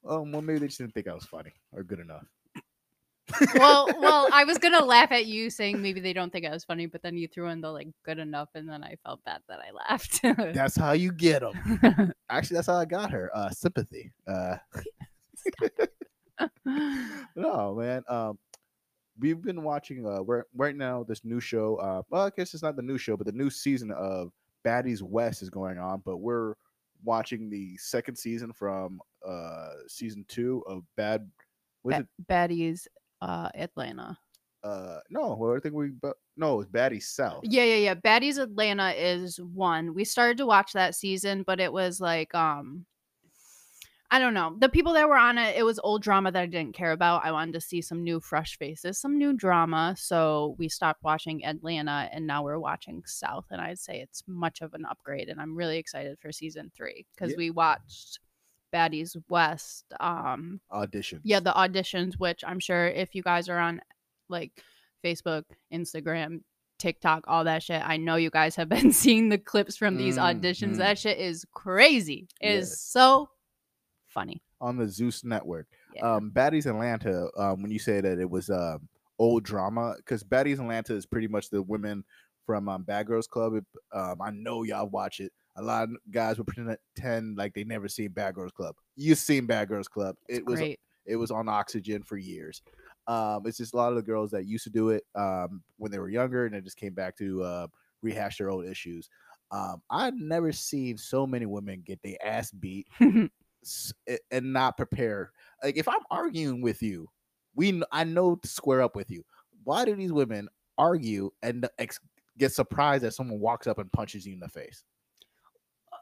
Um, 0.08 0.32
well, 0.32 0.42
maybe 0.42 0.60
they 0.60 0.68
just 0.68 0.80
didn't 0.80 0.94
think 0.94 1.08
I 1.08 1.14
was 1.14 1.26
funny 1.26 1.54
or 1.74 1.84
good 1.84 2.00
enough. 2.00 2.26
well, 3.56 3.88
well, 4.00 4.30
I 4.32 4.46
was 4.46 4.58
gonna 4.58 4.84
laugh 4.84 5.12
at 5.12 5.26
you 5.26 5.50
saying 5.50 5.82
maybe 5.82 6.00
they 6.00 6.14
don't 6.14 6.32
think 6.32 6.46
I 6.46 6.50
was 6.50 6.64
funny, 6.64 6.86
but 6.86 7.02
then 7.02 7.18
you 7.18 7.28
threw 7.28 7.50
in 7.50 7.62
the 7.62 7.72
like 7.72 7.88
good 8.04 8.20
enough, 8.20 8.50
and 8.56 8.70
then 8.70 8.84
I 8.84 8.96
felt 9.04 9.24
bad 9.26 9.42
that 9.50 9.60
I 9.60 9.72
laughed. 9.72 10.22
That's 10.54 10.76
how 10.76 10.94
you 10.94 11.12
get 11.12 11.42
them. 11.42 12.14
Actually, 12.30 12.56
that's 12.56 12.68
how 12.68 12.76
I 12.76 12.86
got 12.86 13.12
her. 13.12 13.32
Uh, 13.34 13.50
sympathy. 13.50 14.12
Uh, 14.28 14.58
no, 17.36 17.76
man. 17.76 18.04
Um, 18.10 18.38
we've 19.20 19.42
been 19.42 19.64
watching. 19.64 20.06
Uh, 20.06 20.22
we're 20.22 20.44
right 20.56 20.76
now 20.76 21.04
this 21.04 21.24
new 21.24 21.40
show. 21.40 21.78
Uh, 21.78 22.02
well, 22.10 22.26
I 22.26 22.32
guess 22.36 22.54
it's 22.54 22.64
not 22.64 22.76
the 22.76 22.82
new 22.82 22.98
show, 22.98 23.18
but 23.18 23.26
the 23.26 23.34
new 23.34 23.50
season 23.50 23.92
of 23.92 24.32
Baddies 24.66 25.02
West 25.02 25.42
is 25.42 25.50
going 25.50 25.78
on. 25.78 26.02
But 26.06 26.18
we're 26.18 26.56
watching 27.04 27.50
the 27.50 27.78
second 27.78 28.16
season 28.16 28.52
from 28.54 29.00
uh 29.28 29.70
season 29.88 30.26
two 30.28 30.64
of 30.68 30.84
Bad. 30.96 31.30
Was 31.84 31.96
Ba- 31.96 32.02
it? 32.02 32.28
Baddies, 32.30 32.88
uh, 33.22 33.50
Atlanta. 33.56 34.18
Uh, 34.64 35.00
no. 35.10 35.36
Well, 35.36 35.56
I 35.56 35.60
think 35.60 35.76
we. 35.76 35.90
But 35.90 36.18
no, 36.36 36.60
it's 36.60 36.70
Baddies 36.70 37.04
South. 37.04 37.44
Yeah, 37.44 37.64
yeah, 37.64 37.76
yeah. 37.76 37.96
Baddies 37.96 38.38
Atlanta 38.38 38.90
is 38.92 39.40
one. 39.40 39.94
We 39.94 40.04
started 40.04 40.38
to 40.38 40.46
watch 40.46 40.74
that 40.74 40.96
season, 40.96 41.44
but 41.44 41.60
it 41.60 41.72
was 41.72 42.02
like 42.02 42.34
um 42.36 42.86
I 44.10 44.20
don't 44.20 44.34
know. 44.34 44.56
The 44.58 44.70
people 44.70 44.94
that 44.94 45.10
were 45.10 45.18
on 45.18 45.38
it, 45.38 45.58
it 45.58 45.64
was 45.64 45.80
old 45.84 46.02
drama 46.02 46.32
that 46.32 46.42
I 46.42 46.46
didn't 46.46 46.74
care 46.76 46.94
about. 46.94 47.26
I 47.26 47.32
wanted 47.34 47.54
to 47.56 47.62
see 47.62 47.82
some 47.82 48.04
new 48.06 48.22
fresh 48.22 48.58
faces, 48.58 48.98
some 48.98 49.18
new 49.18 49.34
drama. 49.34 49.96
So 49.98 50.56
we 50.58 50.70
stopped 50.70 51.04
watching 51.04 51.44
Atlanta 51.46 52.10
and 52.14 52.26
now 52.26 52.42
we're 52.44 52.58
watching 52.60 53.04
South 53.06 53.46
and 53.52 53.60
I'd 53.60 53.80
say 53.80 54.00
it's 54.00 54.24
much 54.26 54.62
of 54.62 54.74
an 54.74 54.86
upgrade 54.86 55.28
and 55.28 55.42
I'm 55.42 55.58
really 55.58 55.78
excited 55.78 56.18
for 56.22 56.32
season 56.32 56.72
3 56.76 57.06
cuz 57.18 57.32
Yeah. 57.32 57.38
we 57.38 57.50
watched 57.50 58.20
Baddies 58.74 59.16
West 59.30 59.86
um 60.00 60.60
Audition. 60.72 61.20
yeah 61.24 61.40
the 61.40 61.54
auditions 61.54 62.16
which 62.16 62.44
i'm 62.46 62.60
sure 62.60 62.88
if 62.88 63.16
you 63.16 63.24
guys 63.24 63.48
are 63.48 63.58
on 63.60 63.80
like 64.28 64.52
facebook 65.04 65.44
instagram 65.74 66.42
tiktok 66.78 67.24
all 67.28 67.46
that 67.46 67.64
shit 67.64 67.82
i 67.86 67.96
know 67.96 68.18
you 68.18 68.30
guys 68.30 68.58
have 68.58 68.68
been 68.68 68.92
seeing 69.04 69.30
the 69.30 69.38
clips 69.38 69.78
from 69.78 69.96
these 69.96 70.18
auditions 70.18 70.74
Mhm. 70.76 70.78
that 70.80 71.00
shit 71.00 71.18
is 71.18 71.46
crazy 71.54 72.28
it 72.42 72.52
is 72.52 72.80
so 72.82 73.30
funny 74.18 74.42
on 74.60 74.78
the 74.78 74.88
Zeus 74.88 75.24
network. 75.24 75.68
yeah. 75.94 76.16
um 76.16 76.32
Baddies 76.34 76.66
Atlanta, 76.66 77.30
um, 77.38 77.62
when 77.62 77.72
you 77.72 77.80
say 77.80 78.02
that 78.02 78.20
it 78.20 78.30
was 78.30 78.50
um 78.50 78.88
old 79.20 79.44
drama, 79.44 79.96
because 79.98 80.24
Baddies 80.24 80.60
Atlanta 80.60 80.96
is 80.96 81.06
pretty 81.06 81.28
much 81.28 81.50
the 81.50 81.62
women 81.62 82.04
from 82.46 82.70
um, 82.70 82.84
Bad 82.84 83.08
Girls 83.08 83.28
Club. 83.28 83.56
It, 83.56 83.66
um, 83.94 84.22
I 84.22 84.32
know 84.32 84.64
y'all 84.64 84.90
watch 84.90 85.20
it. 85.20 85.32
A 85.58 85.62
lot 85.62 85.84
of 85.84 85.90
guys 86.12 86.38
would 86.38 86.48
pretend 86.48 87.38
like 87.38 87.54
they 87.54 87.64
never 87.64 87.88
seen 87.88 88.10
Bad 88.10 88.36
Girls 88.36 88.52
Club. 88.52 88.76
You've 88.96 89.18
seen 89.18 89.46
Bad 89.46 89.68
Girls 89.68 89.88
Club. 89.88 90.16
It 90.30 90.46
was 90.46 90.60
Great. 90.60 90.80
it 91.06 91.18
was 91.18 91.30
on 91.30 91.50
oxygen 91.50 92.04
for 92.04 92.18
years. 92.18 92.62
Um, 93.08 93.44
it's 93.46 93.58
just 93.58 93.74
a 93.74 93.78
lot 93.78 93.90
of 93.90 93.96
the 93.96 94.04
girls 94.04 94.32
that 94.32 94.46
used 94.46 94.64
to 94.66 94.70
do 94.70 94.90
it 94.90 95.04
um, 95.16 95.62
when 95.78 95.92
they 95.92 96.00
were 96.00 96.10
younger 96.10 96.46
and 96.46 96.54
then 96.54 96.64
just 96.64 96.78
came 96.78 96.94
back 96.94 97.18
to 97.18 97.44
uh, 97.44 97.68
rehash 98.02 98.38
their 98.38 98.50
old 98.50 98.66
issues. 98.66 99.10
Um, 99.52 99.82
I've 99.90 100.16
never 100.16 100.52
seen 100.52 100.98
so 100.98 101.26
many 101.26 101.46
women 101.46 101.82
get 101.86 102.02
their 102.04 102.18
ass 102.24 102.52
beat 102.52 102.88
and 104.32 104.54
not 104.54 104.78
prepare. 104.78 105.32
Like 105.64 105.78
if 105.78 105.88
I'm 105.88 106.04
arguing 106.12 106.62
with 106.62 106.82
you, 106.82 107.10
we 107.56 107.82
I 107.92 108.04
know 108.04 108.36
to 108.36 108.48
square 108.48 108.82
up 108.82 108.96
with 108.96 109.10
you. 109.10 109.24
Why 109.64 109.86
do 109.86 109.96
these 109.96 110.14
women 110.14 110.48
argue 110.78 111.32
and 111.42 111.68
ex- 111.78 112.00
get 112.38 112.54
surprised 112.54 113.04
that 113.04 113.14
someone 113.14 113.40
walks 113.40 113.68
up 113.68 113.80
and 113.80 113.92
punches 113.92 114.26
you 114.26 114.34
in 114.34 114.40
the 114.40 114.48
face? 114.48 114.84
Uh, 115.92 115.98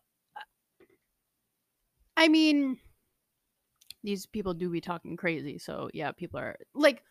I 2.17 2.27
mean, 2.27 2.77
these 4.03 4.25
people 4.25 4.53
do 4.53 4.69
be 4.69 4.81
talking 4.81 5.17
crazy. 5.17 5.57
So, 5.57 5.89
yeah, 5.93 6.11
people 6.11 6.39
are 6.39 6.57
like, 6.73 7.01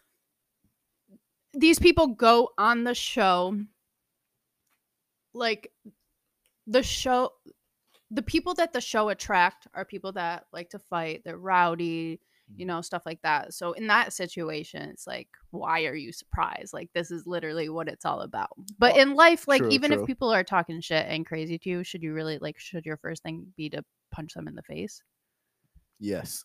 these 1.53 1.79
people 1.79 2.09
go 2.09 2.51
on 2.57 2.85
the 2.85 2.95
show. 2.95 3.59
Like, 5.33 5.73
the 6.67 6.83
show, 6.83 7.33
the 8.15 8.23
people 8.23 8.55
that 8.55 8.73
the 8.73 8.81
show 8.81 9.09
attract 9.09 9.67
are 9.75 9.85
people 9.85 10.13
that 10.13 10.47
like 10.53 10.71
to 10.71 10.79
fight, 10.79 11.23
they're 11.25 11.37
rowdy, 11.37 12.21
you 12.57 12.65
Mhm. 12.65 12.69
know, 12.69 12.81
stuff 12.83 13.03
like 13.07 13.21
that. 13.23 13.55
So, 13.55 13.73
in 13.73 13.87
that 13.89 14.13
situation, 14.13 14.83
it's 14.91 15.07
like, 15.07 15.29
why 15.51 15.85
are 15.87 15.95
you 15.95 16.13
surprised? 16.13 16.73
Like, 16.73 16.91
this 16.93 17.11
is 17.11 17.27
literally 17.27 17.69
what 17.69 17.89
it's 17.89 18.05
all 18.05 18.21
about. 18.21 18.51
But 18.79 18.95
Well, 18.95 19.03
in 19.03 19.15
life, 19.15 19.49
like, 19.49 19.63
true, 19.63 19.71
even 19.71 19.91
true. 19.91 20.03
if 20.03 20.07
people 20.07 20.31
are 20.31 20.45
talking 20.45 20.81
shit 20.81 21.07
and 21.09 21.27
crazy 21.27 21.59
to 21.59 21.69
you, 21.71 21.85
should 21.85 22.03
you 22.03 22.13
really, 22.15 22.39
like, 22.39 22.59
should 22.59 22.85
your 22.87 22.99
first 22.99 23.23
thing 23.23 23.53
be 23.57 23.71
to 23.71 23.83
punch 24.11 24.35
them 24.35 24.47
in 24.47 24.55
the 24.55 24.63
face? 24.63 25.03
Yes. 25.99 26.45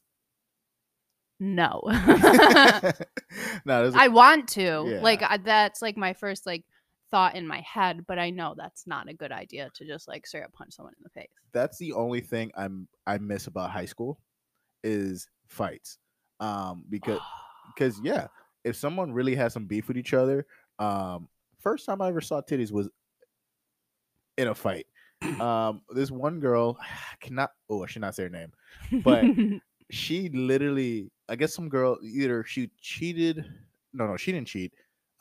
No. 1.42 1.82
no, 1.88 1.92
a- 3.66 3.92
I 3.96 4.08
want 4.10 4.48
to. 4.50 4.80
Like 5.02 5.22
I, 5.24 5.38
that's 5.38 5.82
like 5.82 5.96
my 5.98 6.14
first 6.14 6.46
like 6.46 6.64
thought 7.12 7.36
in 7.36 7.48
my 7.48 7.62
head, 7.62 8.06
but 8.08 8.20
I 8.20 8.30
know 8.30 8.54
that's 8.58 8.86
not 8.88 9.10
a 9.10 9.14
good 9.14 9.32
idea 9.32 9.70
to 9.76 9.86
just 9.86 10.08
like 10.08 10.26
straight 10.28 10.44
up 10.44 10.54
punch 10.54 10.74
someone 10.74 10.94
in 10.98 11.04
the 11.04 11.10
face. 11.10 11.30
that's 11.52 11.78
the 11.78 11.94
only 11.94 12.22
thing 12.22 12.52
I'm 12.56 12.88
I 13.08 13.18
miss 13.18 13.48
about 13.48 13.72
high 13.72 13.86
school 13.86 14.20
is 14.84 15.28
fights. 15.48 15.98
Um, 16.40 16.86
because 16.90 17.20
because 17.76 18.00
yeah, 18.04 18.28
if 18.64 18.76
someone 18.76 19.12
really 19.14 19.36
has 19.36 19.54
some 19.54 19.66
beef 19.66 19.88
with 19.88 19.98
each 19.98 20.14
other, 20.14 20.46
um, 20.80 21.28
first 21.60 21.86
time 21.86 22.02
I 22.02 22.10
ever 22.10 22.22
saw 22.22 22.42
titties 22.42 22.72
was 22.72 22.90
in 24.38 24.48
a 24.48 24.56
fight. 24.56 24.86
Um, 25.42 25.82
this 25.94 26.12
one 26.12 26.40
girl 26.40 26.78
I 26.82 27.16
cannot 27.20 27.52
oh 27.70 27.84
I 27.84 27.88
should 27.88 28.02
not 28.02 28.16
say 28.16 28.24
her 28.24 28.30
name. 28.30 28.52
but- 29.04 29.26
She 29.92 30.30
literally, 30.30 31.10
I 31.30 31.36
guess 31.36 31.56
some 31.56 31.68
girl 31.68 31.98
either 32.04 32.44
she 32.44 32.70
cheated. 32.80 33.44
No, 33.92 34.06
no, 34.06 34.18
she 34.18 34.32
didn't 34.32 34.48
cheat. 34.48 34.72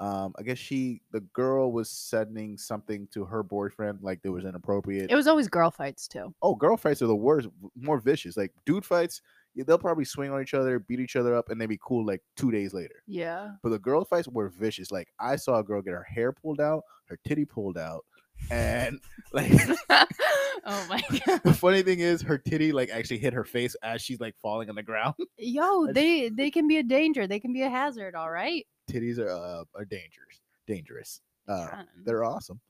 Um, 0.01 0.33
I 0.39 0.43
guess 0.43 0.59
she 0.59 1.03
the 1.11 1.21
girl 1.33 1.73
was 1.73 1.91
sending 1.91 2.57
something 2.57 3.09
to 3.13 3.25
her 3.25 3.43
boyfriend 3.43 3.99
like 4.01 4.23
there 4.23 4.31
was 4.31 4.45
inappropriate. 4.45 5.11
it 5.11 5.17
was 5.17 5.27
always 5.27 5.49
girl 5.49 5.71
fights 5.73 6.07
too. 6.07 6.33
oh, 6.41 6.55
girl 6.55 6.77
fights 6.77 7.03
are 7.03 7.07
the 7.09 7.17
worst, 7.17 7.49
more 7.75 7.99
vicious. 7.99 8.37
Like 8.37 8.53
dude 8.65 8.85
fights, 8.85 9.21
they'll 9.57 9.77
probably 9.77 10.05
swing 10.05 10.31
on 10.31 10.41
each 10.41 10.55
other, 10.55 10.79
beat 10.79 11.01
each 11.01 11.17
other 11.17 11.35
up, 11.35 11.51
and 11.51 11.61
they 11.61 11.67
be 11.67 11.81
cool 11.85 12.07
like 12.07 12.23
two 12.37 12.53
days 12.53 12.73
later. 12.75 13.03
Yeah. 13.09 13.53
But 13.63 13.71
the 13.71 13.79
girl 13.81 14.05
fights 14.05 14.29
were 14.29 14.49
vicious. 14.51 14.93
Like 14.93 15.09
I 15.19 15.35
saw 15.35 15.59
a 15.59 15.65
girl 15.65 15.83
get 15.83 15.95
her 15.95 16.05
hair 16.05 16.31
pulled 16.33 16.61
out, 16.61 16.83
her 17.07 17.19
titty 17.27 17.45
pulled 17.45 17.77
out, 17.77 18.05
and 18.53 19.01
like 19.33 19.51
oh 19.91 20.87
my 20.89 21.03
god. 21.27 21.41
the 21.43 21.53
funny 21.55 21.83
thing 21.83 21.99
is 21.99 22.23
her 22.23 22.39
titty 22.39 22.71
like 22.71 22.91
actually 22.91 23.19
hit 23.19 23.33
her 23.33 23.45
face 23.45 23.75
as 23.83 24.01
she's 24.01 24.21
like 24.21 24.37
falling 24.41 24.69
on 24.71 24.77
the 24.77 24.83
ground. 24.85 25.15
Yo, 25.39 25.89
they 25.93 26.29
they 26.29 26.53
can 26.53 26.69
be 26.69 26.77
a 26.79 26.85
danger. 26.85 27.27
They 27.27 27.41
can 27.41 27.53
be 27.53 27.63
a 27.63 27.69
hazard, 27.71 28.15
all 28.15 28.31
right? 28.31 28.65
Titties 28.89 29.19
are 29.19 29.29
uh, 29.31 29.65
are 29.75 29.85
dangerous, 29.85 30.41
dangerous. 30.67 31.21
Uh, 31.47 31.83
they're 32.05 32.25
awesome, 32.25 32.61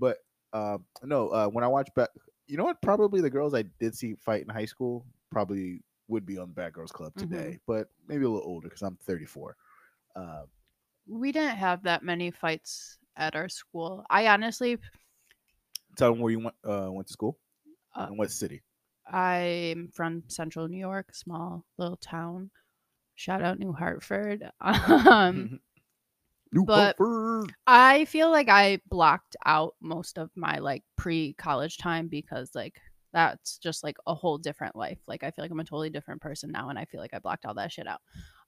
but 0.00 0.18
um, 0.52 0.84
no. 1.02 1.28
Uh, 1.28 1.48
when 1.48 1.64
I 1.64 1.68
watch 1.68 1.88
back, 1.94 2.08
you 2.46 2.56
know 2.56 2.64
what? 2.64 2.80
Probably 2.82 3.20
the 3.20 3.30
girls 3.30 3.52
I 3.54 3.62
did 3.80 3.94
see 3.94 4.14
fight 4.14 4.42
in 4.42 4.48
high 4.48 4.64
school 4.64 5.04
probably 5.30 5.82
would 6.08 6.24
be 6.24 6.38
on 6.38 6.52
Bad 6.52 6.72
Girls 6.72 6.92
Club 6.92 7.12
Mhm. 7.14 7.20
today, 7.20 7.58
but 7.66 7.88
maybe 8.08 8.24
a 8.24 8.28
little 8.28 8.46
older 8.48 8.68
because 8.68 8.82
I'm 8.82 8.96
34. 9.02 9.56
Uh, 10.14 10.44
we 11.08 11.32
didn't 11.32 11.56
have 11.56 11.82
that 11.82 12.02
many 12.02 12.30
fights 12.30 12.98
at 13.16 13.34
our 13.36 13.48
school. 13.48 14.04
I 14.10 14.28
honestly 14.28 14.78
tell 15.96 16.12
them 16.12 16.20
where 16.20 16.30
you 16.32 16.38
went 16.40 16.56
uh, 16.64 16.88
went 16.90 17.06
to 17.08 17.12
school 17.12 17.38
Uh, 17.94 18.06
and 18.08 18.18
what 18.18 18.30
city. 18.30 18.62
I'm 19.06 19.88
from 19.88 20.22
Central 20.28 20.68
New 20.68 20.78
York, 20.78 21.14
small 21.14 21.64
little 21.78 21.96
town. 21.96 22.50
Shout 23.16 23.42
out 23.42 23.58
New 23.58 23.72
Hartford. 23.72 24.48
Um, 24.60 25.60
New 26.52 26.64
but- 26.64 26.96
Hartford. 26.98 27.52
I 27.66 28.04
feel 28.04 28.30
like 28.30 28.48
I 28.48 28.78
blocked 28.88 29.36
out 29.44 29.74
most 29.80 30.18
of 30.18 30.30
my 30.36 30.58
like 30.58 30.84
pre-college 30.96 31.78
time 31.78 32.06
because 32.08 32.50
like 32.54 32.80
that's 33.12 33.58
just 33.58 33.82
like 33.82 33.96
a 34.06 34.14
whole 34.14 34.38
different 34.38 34.76
life. 34.76 34.98
Like 35.08 35.24
I 35.24 35.30
feel 35.30 35.42
like 35.44 35.50
I'm 35.50 35.60
a 35.60 35.64
totally 35.64 35.90
different 35.90 36.20
person 36.20 36.52
now 36.52 36.68
and 36.68 36.78
I 36.78 36.84
feel 36.84 37.00
like 37.00 37.14
I 37.14 37.18
blocked 37.18 37.46
all 37.46 37.54
that 37.54 37.72
shit 37.72 37.86
out. 37.86 38.00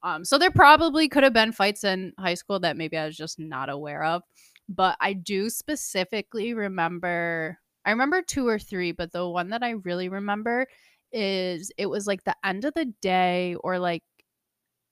Um 0.03 0.25
so 0.25 0.39
there 0.39 0.51
probably 0.51 1.09
could 1.09 1.25
have 1.25 1.33
been 1.33 1.53
fights 1.53 1.85
in 1.85 2.13
high 2.19 2.35
school 2.35 2.61
that 2.61 2.77
maybe 2.77 2.97
I 2.97 3.07
was 3.07 3.17
just 3.17 3.39
not 3.39 3.69
aware 3.71 4.05
of, 4.05 4.23
but 4.69 4.97
I 5.01 5.15
do 5.15 5.49
specifically 5.51 6.55
remember 6.55 7.59
I 7.85 7.91
remember 7.91 8.21
two 8.23 8.47
or 8.47 8.59
three, 8.59 8.93
but 8.93 9.13
the 9.13 9.29
one 9.29 9.49
that 9.51 9.63
I 9.63 9.71
really 9.71 10.09
remember 10.11 10.67
is 11.11 11.73
it 11.79 11.87
was 11.87 12.07
like 12.07 12.23
the 12.25 12.37
end 12.45 12.67
of 12.67 12.75
the 12.75 12.93
day 13.01 13.57
or 13.61 13.79
like 13.79 14.03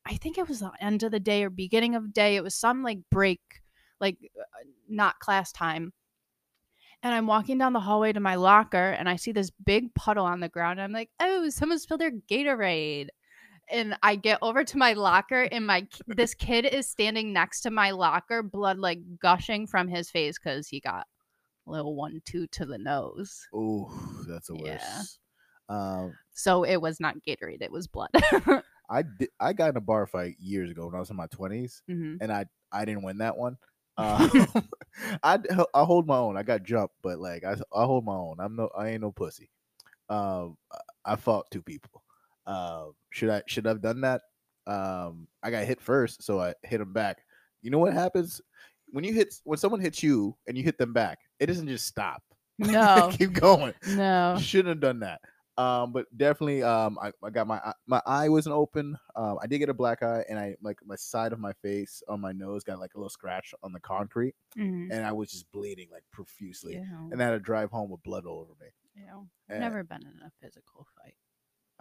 I 0.06 0.14
think 0.16 0.38
it 0.38 0.48
was 0.48 0.60
the 0.60 0.70
end 0.80 1.02
of 1.02 1.10
the 1.10 1.20
day 1.20 1.42
or 1.42 1.50
beginning 1.50 1.94
of 1.94 2.12
day. 2.12 2.36
It 2.36 2.44
was 2.44 2.54
some 2.54 2.82
like 2.82 2.98
break, 3.10 3.40
like 4.00 4.16
uh, 4.38 4.44
not 4.88 5.18
class 5.18 5.52
time. 5.52 5.92
And 7.02 7.14
I'm 7.14 7.26
walking 7.26 7.58
down 7.58 7.72
the 7.72 7.80
hallway 7.80 8.12
to 8.12 8.20
my 8.20 8.36
locker 8.36 8.90
and 8.90 9.08
I 9.08 9.16
see 9.16 9.32
this 9.32 9.50
big 9.50 9.94
puddle 9.94 10.24
on 10.24 10.40
the 10.40 10.48
ground. 10.48 10.78
And 10.78 10.84
I'm 10.84 10.92
like, 10.92 11.10
oh, 11.20 11.48
someone 11.50 11.78
spilled 11.78 12.00
their 12.00 12.10
Gatorade. 12.10 13.08
And 13.68 13.96
I 14.02 14.14
get 14.14 14.38
over 14.42 14.62
to 14.64 14.78
my 14.78 14.92
locker 14.92 15.42
and 15.42 15.66
my 15.66 15.86
this 16.06 16.34
kid 16.34 16.64
is 16.66 16.88
standing 16.88 17.32
next 17.32 17.62
to 17.62 17.70
my 17.70 17.90
locker, 17.90 18.42
blood 18.42 18.78
like 18.78 19.00
gushing 19.20 19.66
from 19.66 19.88
his 19.88 20.08
face 20.08 20.38
because 20.38 20.68
he 20.68 20.78
got 20.80 21.06
a 21.66 21.70
little 21.72 21.96
one 21.96 22.20
two 22.24 22.46
to 22.52 22.64
the 22.64 22.78
nose. 22.78 23.46
Oh, 23.52 23.90
that's 24.28 24.46
the 24.48 24.56
Yeah. 24.56 24.78
worst. 24.78 25.18
Um, 25.68 26.14
So 26.32 26.62
it 26.62 26.76
was 26.80 27.00
not 27.00 27.16
Gatorade, 27.26 27.60
it 27.60 27.72
was 27.72 27.88
blood. 27.88 28.10
I 28.88 29.02
did, 29.02 29.28
I 29.40 29.52
got 29.52 29.70
in 29.70 29.76
a 29.76 29.80
bar 29.80 30.06
fight 30.06 30.36
years 30.38 30.70
ago 30.70 30.86
when 30.86 30.94
I 30.94 30.98
was 31.00 31.10
in 31.10 31.16
my 31.16 31.26
20s, 31.28 31.82
Mhm. 31.90 32.18
and 32.20 32.32
I 32.32 32.46
I 32.72 32.84
didn't 32.84 33.02
win 33.02 33.18
that 33.18 33.36
one. 33.36 33.56
Um, 33.98 34.28
I 35.22 35.38
I 35.74 35.84
hold 35.84 36.06
my 36.06 36.18
own. 36.18 36.36
I 36.36 36.42
got 36.42 36.62
jumped, 36.64 36.94
but 37.02 37.18
like 37.18 37.44
I 37.44 37.52
I 37.74 37.84
hold 37.86 38.04
my 38.04 38.12
own. 38.14 38.36
I'm 38.40 38.54
no 38.54 38.68
I 38.76 38.88
ain't 38.88 39.00
no 39.00 39.10
pussy. 39.10 39.50
Um, 40.10 40.56
I- 40.72 41.12
I 41.12 41.16
fought 41.16 41.46
two 41.50 41.62
people. 41.62 42.02
Um, 42.46 42.92
should 43.10 43.30
I 43.30 43.42
should 43.46 43.66
I 43.66 43.70
have 43.70 43.80
done 43.80 44.02
that? 44.02 44.20
Um, 44.66 45.28
I 45.42 45.50
got 45.50 45.64
hit 45.64 45.80
first, 45.80 46.22
so 46.22 46.40
I 46.40 46.52
hit 46.62 46.80
him 46.80 46.92
back. 46.92 47.18
You 47.62 47.70
know 47.70 47.78
what 47.78 47.92
happens 47.94 48.40
when 48.88 49.02
you 49.04 49.12
hit 49.14 49.34
when 49.44 49.56
someone 49.58 49.80
hits 49.80 50.02
you 50.02 50.36
and 50.46 50.58
you 50.58 50.62
hit 50.64 50.76
them 50.78 50.92
back? 50.92 51.20
It 51.40 51.46
doesn't 51.46 51.68
just 51.68 51.86
stop. 51.86 52.22
No, 52.58 53.08
keep 53.12 53.32
going. 53.34 53.74
no. 53.86 54.36
Shouldn't 54.40 54.68
have 54.68 54.80
done 54.80 55.00
that. 55.00 55.20
Um, 55.58 55.92
but 55.92 56.04
definitely, 56.16 56.62
um, 56.62 56.98
I, 57.00 57.12
I 57.24 57.30
got 57.30 57.46
my 57.46 57.56
eye- 57.58 57.72
my 57.86 58.02
eye 58.04 58.28
wasn't 58.28 58.54
open. 58.54 58.98
Um, 59.14 59.38
I 59.42 59.46
did 59.46 59.58
get 59.58 59.68
a 59.70 59.74
black 59.74 60.02
eye, 60.02 60.22
and 60.28 60.38
I 60.38 60.54
like 60.60 60.78
my 60.84 60.96
side 60.96 61.32
of 61.32 61.38
my 61.40 61.52
face 61.62 62.02
on 62.08 62.20
my 62.20 62.32
nose 62.32 62.62
got 62.62 62.78
like 62.78 62.94
a 62.94 62.98
little 62.98 63.08
scratch 63.08 63.54
on 63.62 63.72
the 63.72 63.80
concrete, 63.80 64.34
Mhm. 64.58 64.88
and 64.92 65.06
I 65.06 65.12
was 65.12 65.30
just 65.30 65.50
bleeding 65.52 65.88
like 65.90 66.04
profusely, 66.12 66.74
and 66.76 67.22
I 67.22 67.24
had 67.24 67.30
to 67.30 67.38
drive 67.40 67.70
home 67.70 67.88
with 67.90 68.02
blood 68.02 68.26
all 68.26 68.40
over 68.40 68.52
me. 68.60 68.68
I've 69.08 69.26
And- 69.48 69.60
never 69.60 69.82
been 69.82 70.02
in 70.02 70.20
a 70.26 70.30
physical 70.42 70.86
fight. 71.00 71.16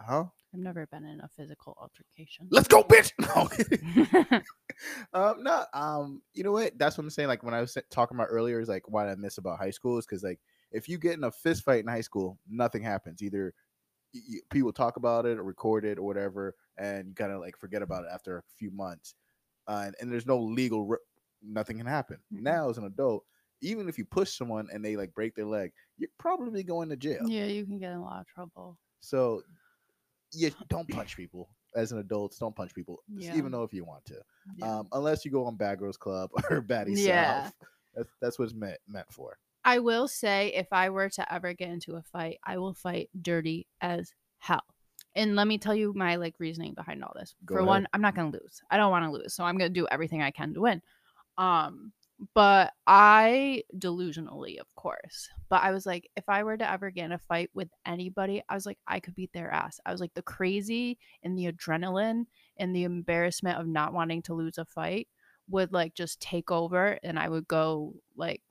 Huh? 0.00 0.26
I've 0.52 0.60
never 0.60 0.86
been 0.86 1.04
in 1.06 1.20
a 1.20 1.28
physical 1.28 1.74
altercation. 1.80 2.48
Let's 2.50 2.68
go, 2.68 2.82
bitch. 2.82 3.12
No. 4.32 4.40
um, 5.12 5.42
no. 5.42 5.64
Um, 5.72 6.22
you 6.34 6.44
know 6.44 6.52
what? 6.52 6.76
That's 6.78 6.96
what 6.98 7.04
I'm 7.04 7.10
saying. 7.10 7.28
Like 7.28 7.42
when 7.42 7.54
I 7.54 7.60
was 7.60 7.76
talking 7.90 8.16
about 8.16 8.28
earlier, 8.30 8.60
is 8.60 8.68
like 8.68 8.88
what 8.88 9.08
I 9.08 9.14
miss 9.14 9.38
about 9.38 9.58
high 9.58 9.70
school 9.70 9.98
is 9.98 10.06
because 10.06 10.22
like 10.22 10.38
if 10.70 10.88
you 10.88 10.98
get 10.98 11.14
in 11.14 11.24
a 11.24 11.30
fist 11.30 11.64
fight 11.64 11.80
in 11.80 11.88
high 11.88 12.00
school, 12.02 12.38
nothing 12.48 12.82
happens. 12.82 13.22
Either 13.22 13.54
y- 14.14 14.20
y- 14.28 14.38
people 14.50 14.72
talk 14.72 14.96
about 14.96 15.26
it 15.26 15.38
or 15.38 15.42
record 15.44 15.84
it 15.84 15.98
or 15.98 16.02
whatever, 16.02 16.54
and 16.78 17.08
you 17.08 17.14
kind 17.14 17.32
of 17.32 17.40
like 17.40 17.56
forget 17.56 17.82
about 17.82 18.04
it 18.04 18.10
after 18.12 18.38
a 18.38 18.42
few 18.58 18.70
months. 18.70 19.14
Uh, 19.68 19.82
and, 19.86 19.96
and 20.00 20.12
there's 20.12 20.26
no 20.26 20.38
legal, 20.40 20.86
re- 20.86 20.98
nothing 21.42 21.78
can 21.78 21.86
happen. 21.86 22.18
Mhm. 22.32 22.42
Now 22.42 22.70
as 22.70 22.78
an 22.78 22.84
adult, 22.84 23.24
even 23.62 23.88
if 23.88 23.98
you 23.98 24.04
push 24.04 24.36
someone 24.36 24.68
and 24.72 24.84
they 24.84 24.96
like 24.96 25.12
break 25.14 25.34
their 25.34 25.46
leg, 25.46 25.72
you're 25.98 26.10
probably 26.18 26.62
going 26.62 26.88
to 26.90 26.96
jail. 26.96 27.22
yeah, 27.26 27.46
you 27.46 27.64
can 27.64 27.78
get 27.78 27.92
in 27.92 27.98
a 27.98 28.02
lot 28.02 28.20
of 28.20 28.26
trouble. 28.26 28.78
So, 29.00 29.42
yeah, 30.32 30.50
don't 30.68 30.88
punch 30.88 31.16
people 31.16 31.48
as 31.74 31.92
an 31.92 31.98
adult. 31.98 32.36
Don't 32.38 32.54
punch 32.54 32.74
people, 32.74 33.02
Yeah. 33.08 33.34
even 33.36 33.50
though 33.52 33.62
if 33.62 33.72
you 33.72 33.84
want 33.84 34.04
to, 34.06 34.20
Yeah. 34.56 34.78
um, 34.78 34.88
unless 34.92 35.24
you 35.24 35.30
go 35.30 35.44
on 35.46 35.56
Bad 35.56 35.78
Girls 35.78 35.96
Club 35.96 36.30
or 36.50 36.60
Baddie 36.62 36.96
Yeah. 36.96 37.44
South. 37.44 37.54
That's 37.94 38.08
that's 38.20 38.38
what 38.38 38.44
it's 38.46 38.54
meant 38.54 38.78
meant 38.86 39.10
for. 39.10 39.38
I 39.66 39.80
will 39.80 40.06
say 40.06 40.52
if 40.54 40.68
I 40.72 40.90
were 40.90 41.10
to 41.10 41.34
ever 41.34 41.52
get 41.52 41.68
into 41.70 41.96
a 41.96 42.02
fight, 42.02 42.38
I 42.44 42.56
will 42.56 42.72
fight 42.72 43.10
dirty 43.20 43.66
as 43.80 44.12
hell. 44.38 44.62
And 45.16 45.34
let 45.34 45.48
me 45.48 45.58
tell 45.58 45.74
you 45.74 45.92
my 45.94 46.16
like 46.16 46.36
reasoning 46.38 46.74
behind 46.74 47.02
all 47.02 47.12
this. 47.16 47.34
Go 47.44 47.56
For 47.56 47.58
ahead. 47.58 47.68
one, 47.68 47.88
I'm 47.92 48.00
not 48.00 48.14
gonna 48.14 48.30
lose. 48.30 48.62
I 48.70 48.76
don't 48.76 48.92
want 48.92 49.04
to 49.06 49.10
lose, 49.10 49.34
so 49.34 49.42
I'm 49.44 49.58
gonna 49.58 49.70
do 49.70 49.88
everything 49.90 50.22
I 50.22 50.30
can 50.30 50.54
to 50.54 50.60
win. 50.60 50.82
Um, 51.36 51.92
but 52.32 52.72
I 52.86 53.64
delusionally, 53.76 54.58
of 54.58 54.72
course. 54.76 55.28
But 55.48 55.62
I 55.62 55.72
was 55.72 55.84
like, 55.84 56.08
if 56.16 56.28
I 56.28 56.44
were 56.44 56.56
to 56.56 56.70
ever 56.70 56.90
get 56.90 57.06
in 57.06 57.12
a 57.12 57.18
fight 57.18 57.50
with 57.52 57.68
anybody, 57.84 58.42
I 58.48 58.54
was 58.54 58.66
like, 58.66 58.78
I 58.86 59.00
could 59.00 59.14
beat 59.14 59.32
their 59.32 59.50
ass. 59.50 59.80
I 59.84 59.90
was 59.92 60.00
like, 60.00 60.14
the 60.14 60.22
crazy 60.22 60.98
and 61.24 61.36
the 61.36 61.50
adrenaline 61.52 62.26
and 62.58 62.74
the 62.74 62.84
embarrassment 62.84 63.58
of 63.58 63.66
not 63.66 63.92
wanting 63.92 64.22
to 64.22 64.34
lose 64.34 64.58
a 64.58 64.64
fight 64.64 65.08
would 65.48 65.72
like 65.72 65.94
just 65.94 66.20
take 66.20 66.50
over, 66.50 66.98
and 67.02 67.18
I 67.18 67.28
would 67.28 67.48
go 67.48 67.94
like 68.16 68.42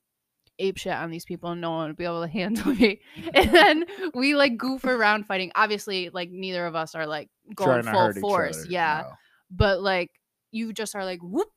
ape 0.60 0.78
shit 0.78 0.94
on 0.94 1.12
these 1.12 1.26
people 1.26 1.52
and 1.52 1.62
no 1.62 1.72
one 1.72 1.88
would 1.88 1.98
be 1.98 2.06
able 2.06 2.22
to 2.22 2.28
handle 2.32 2.74
me. 2.74 3.02
And 3.34 3.52
then 3.52 3.86
we 4.14 4.36
like 4.36 4.58
goof 4.58 4.84
around 4.86 5.26
fighting. 5.26 5.52
Obviously, 5.56 6.10
like 6.10 6.30
neither 6.32 6.66
of 6.66 6.76
us 6.76 6.96
are 6.96 7.06
like 7.08 7.30
going 7.56 7.84
full 7.84 8.14
force. 8.14 8.60
other, 8.62 8.68
Yeah. 8.70 9.04
no. 9.06 9.14
But 9.52 9.82
like 9.82 10.12
you 10.52 10.74
just 10.74 10.96
are 10.96 11.04
like 11.06 11.20
whoop 11.22 11.50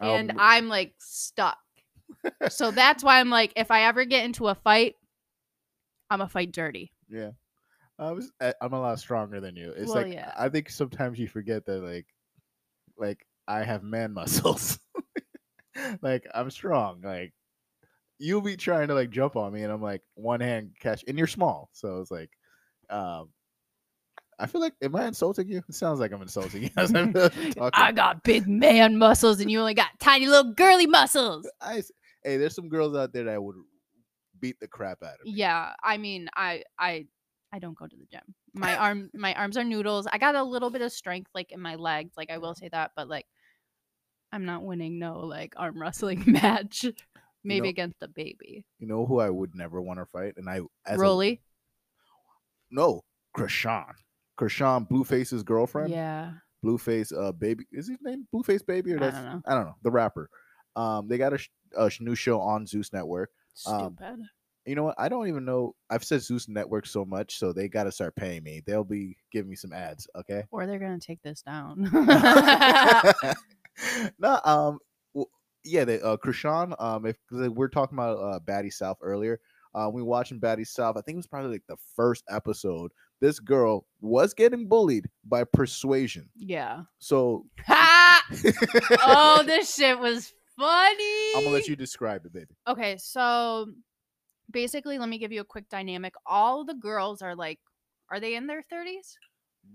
and 0.00 0.30
Um, 0.32 0.36
I'm 0.40 0.68
like 0.68 0.94
stuck. 0.98 1.58
so 2.48 2.70
that's 2.72 3.02
why 3.02 3.20
I'm 3.20 3.30
like, 3.30 3.52
if 3.56 3.70
I 3.70 3.84
ever 3.84 4.04
get 4.04 4.24
into 4.24 4.48
a 4.48 4.54
fight, 4.54 4.94
I'm 6.10 6.20
a 6.20 6.28
fight 6.28 6.52
dirty. 6.52 6.92
Yeah. 7.08 7.30
I 7.98 8.10
was 8.12 8.30
I'm 8.40 8.72
a 8.72 8.80
lot 8.80 8.98
stronger 8.98 9.40
than 9.40 9.54
you. 9.56 9.72
It's 9.76 9.86
Well, 9.92 10.02
like 10.02 10.12
yeah. 10.12 10.32
I 10.36 10.48
think 10.48 10.70
sometimes 10.70 11.18
you 11.18 11.28
forget 11.28 11.66
that 11.66 11.82
like 11.82 12.06
like 12.98 13.24
I 13.46 13.64
have 13.64 13.82
man 13.82 14.12
muscles. 14.14 14.78
like 16.02 16.26
I'm 16.34 16.50
strong. 16.50 17.00
Like 17.02 17.32
you'll 18.22 18.40
be 18.40 18.56
trying 18.56 18.86
to 18.86 18.94
like 18.94 19.10
jump 19.10 19.34
on 19.34 19.52
me 19.52 19.64
and 19.64 19.72
I'm 19.72 19.82
like 19.82 20.00
one 20.14 20.40
hand 20.40 20.70
catch 20.78 21.04
and 21.08 21.18
you're 21.18 21.26
small. 21.26 21.68
So 21.72 22.00
it's 22.00 22.10
like 22.10 22.30
um 22.88 23.30
I 24.38 24.46
feel 24.46 24.60
like 24.60 24.74
am 24.80 24.94
I 24.94 25.06
insulting 25.06 25.48
you? 25.48 25.62
It 25.68 25.74
sounds 25.74 25.98
like 25.98 26.12
I'm 26.12 26.22
insulting 26.22 26.62
you 26.62 26.70
I'm 26.76 27.12
talking. 27.12 27.70
I 27.74 27.90
got 27.90 28.22
big 28.22 28.46
man 28.46 28.96
muscles 28.96 29.40
and 29.40 29.50
you 29.50 29.58
only 29.58 29.74
got 29.74 29.88
tiny 29.98 30.26
little 30.26 30.52
girly 30.52 30.86
muscles. 30.86 31.50
I 31.60 31.82
hey, 32.22 32.36
there's 32.36 32.54
some 32.54 32.68
girls 32.68 32.96
out 32.96 33.12
there 33.12 33.24
that 33.24 33.42
would 33.42 33.56
beat 34.38 34.60
the 34.60 34.68
crap 34.68 35.02
out 35.02 35.14
of 35.14 35.26
me. 35.26 35.32
Yeah, 35.32 35.72
I 35.82 35.98
mean, 35.98 36.28
I 36.36 36.62
I 36.78 37.06
I 37.52 37.58
don't 37.58 37.76
go 37.76 37.86
to 37.88 37.96
the 37.96 38.06
gym. 38.06 38.22
My 38.54 38.76
arm 38.76 39.10
my 39.14 39.34
arms 39.34 39.56
are 39.56 39.64
noodles. 39.64 40.06
I 40.06 40.18
got 40.18 40.36
a 40.36 40.44
little 40.44 40.70
bit 40.70 40.82
of 40.82 40.92
strength 40.92 41.30
like 41.34 41.50
in 41.50 41.60
my 41.60 41.74
legs, 41.74 42.12
like 42.16 42.30
I 42.30 42.38
will 42.38 42.54
say 42.54 42.68
that, 42.68 42.92
but 42.94 43.08
like 43.08 43.26
I'm 44.30 44.44
not 44.44 44.62
winning 44.62 45.00
no 45.00 45.18
like 45.20 45.54
arm 45.56 45.80
wrestling 45.80 46.22
match. 46.26 46.86
Maybe 47.44 47.66
know- 47.66 47.70
against 47.70 48.02
a 48.02 48.08
baby. 48.08 48.64
You 48.78 48.86
know 48.86 49.06
who 49.06 49.20
I 49.20 49.30
would 49.30 49.54
never 49.54 49.80
want 49.80 49.98
to 50.00 50.06
fight, 50.06 50.34
and 50.36 50.48
I 50.48 50.60
as 50.86 50.98
a- 51.00 51.40
no 52.70 53.02
Chrisean, 53.36 53.92
Chrisean 54.38 54.88
Blueface's 54.88 55.42
girlfriend. 55.42 55.90
Yeah. 55.90 56.32
Blueface 56.64 57.12
uh 57.12 57.32
baby 57.32 57.64
is 57.72 57.88
his 57.88 57.98
name 58.02 58.26
Blueface 58.32 58.64
baby 58.64 58.92
or 58.92 58.98
I 59.02 59.10
don't 59.10 59.24
know. 59.24 59.42
I 59.46 59.54
don't 59.54 59.64
know 59.64 59.74
the 59.82 59.90
rapper. 59.90 60.30
Um, 60.76 61.08
they 61.08 61.18
got 61.18 61.32
a, 61.32 61.38
a 61.76 61.90
new 62.00 62.14
show 62.14 62.40
on 62.40 62.66
Zeus 62.66 62.92
Network. 62.92 63.30
Um, 63.66 63.96
Stupid. 63.96 64.20
You 64.64 64.76
know 64.76 64.84
what? 64.84 64.94
I 64.96 65.08
don't 65.08 65.26
even 65.26 65.44
know. 65.44 65.74
I've 65.90 66.04
said 66.04 66.22
Zeus 66.22 66.48
Network 66.48 66.86
so 66.86 67.04
much, 67.04 67.36
so 67.36 67.52
they 67.52 67.68
got 67.68 67.84
to 67.84 67.92
start 67.92 68.14
paying 68.14 68.44
me. 68.44 68.62
They'll 68.64 68.84
be 68.84 69.16
giving 69.32 69.50
me 69.50 69.56
some 69.56 69.72
ads, 69.72 70.06
okay? 70.16 70.44
or 70.52 70.66
they're 70.66 70.78
gonna 70.78 71.00
take 71.00 71.20
this 71.22 71.42
down. 71.42 71.82
no, 74.18 74.40
um, 74.44 74.78
yeah, 75.64 75.84
the 75.84 76.04
uh, 76.04 76.16
Chrisean. 76.16 76.74
Um, 76.80 77.06
if 77.06 77.16
'cause 77.28 77.48
we're 77.50 77.68
talking 77.68 77.96
about 77.96 78.18
uh, 78.18 78.40
Baddie 78.40 78.72
South 78.72 78.98
earlier, 79.02 79.40
uh, 79.74 79.90
we 79.92 80.02
were 80.02 80.08
watching 80.08 80.40
Baddie 80.40 80.66
South. 80.66 80.96
I 80.96 81.00
think 81.02 81.14
it 81.14 81.18
was 81.18 81.26
probably 81.26 81.50
like 81.52 81.66
the 81.68 81.76
first 81.96 82.24
episode. 82.28 82.92
This 83.20 83.38
girl 83.38 83.86
was 84.00 84.34
getting 84.34 84.66
bullied 84.66 85.08
by 85.24 85.44
Persuasion. 85.44 86.28
yeah. 86.36 86.82
So, 86.98 87.46
Ha! 87.66 88.24
oh, 89.06 89.42
this 89.46 89.74
shit 89.74 89.98
was 89.98 90.32
funny. 90.58 91.34
I'm 91.36 91.44
gonna 91.44 91.54
let 91.54 91.68
you 91.68 91.76
describe 91.76 92.26
it, 92.26 92.32
baby. 92.32 92.54
Okay, 92.66 92.96
so 92.98 93.66
basically, 94.50 94.98
let 94.98 95.08
me 95.08 95.18
give 95.18 95.32
you 95.32 95.40
a 95.40 95.44
quick 95.44 95.68
dynamic. 95.68 96.14
All 96.26 96.64
the 96.64 96.74
girls 96.74 97.22
are 97.22 97.34
like, 97.36 97.58
are 98.10 98.20
they 98.20 98.34
in 98.34 98.46
their 98.46 98.62
30s? 98.72 99.14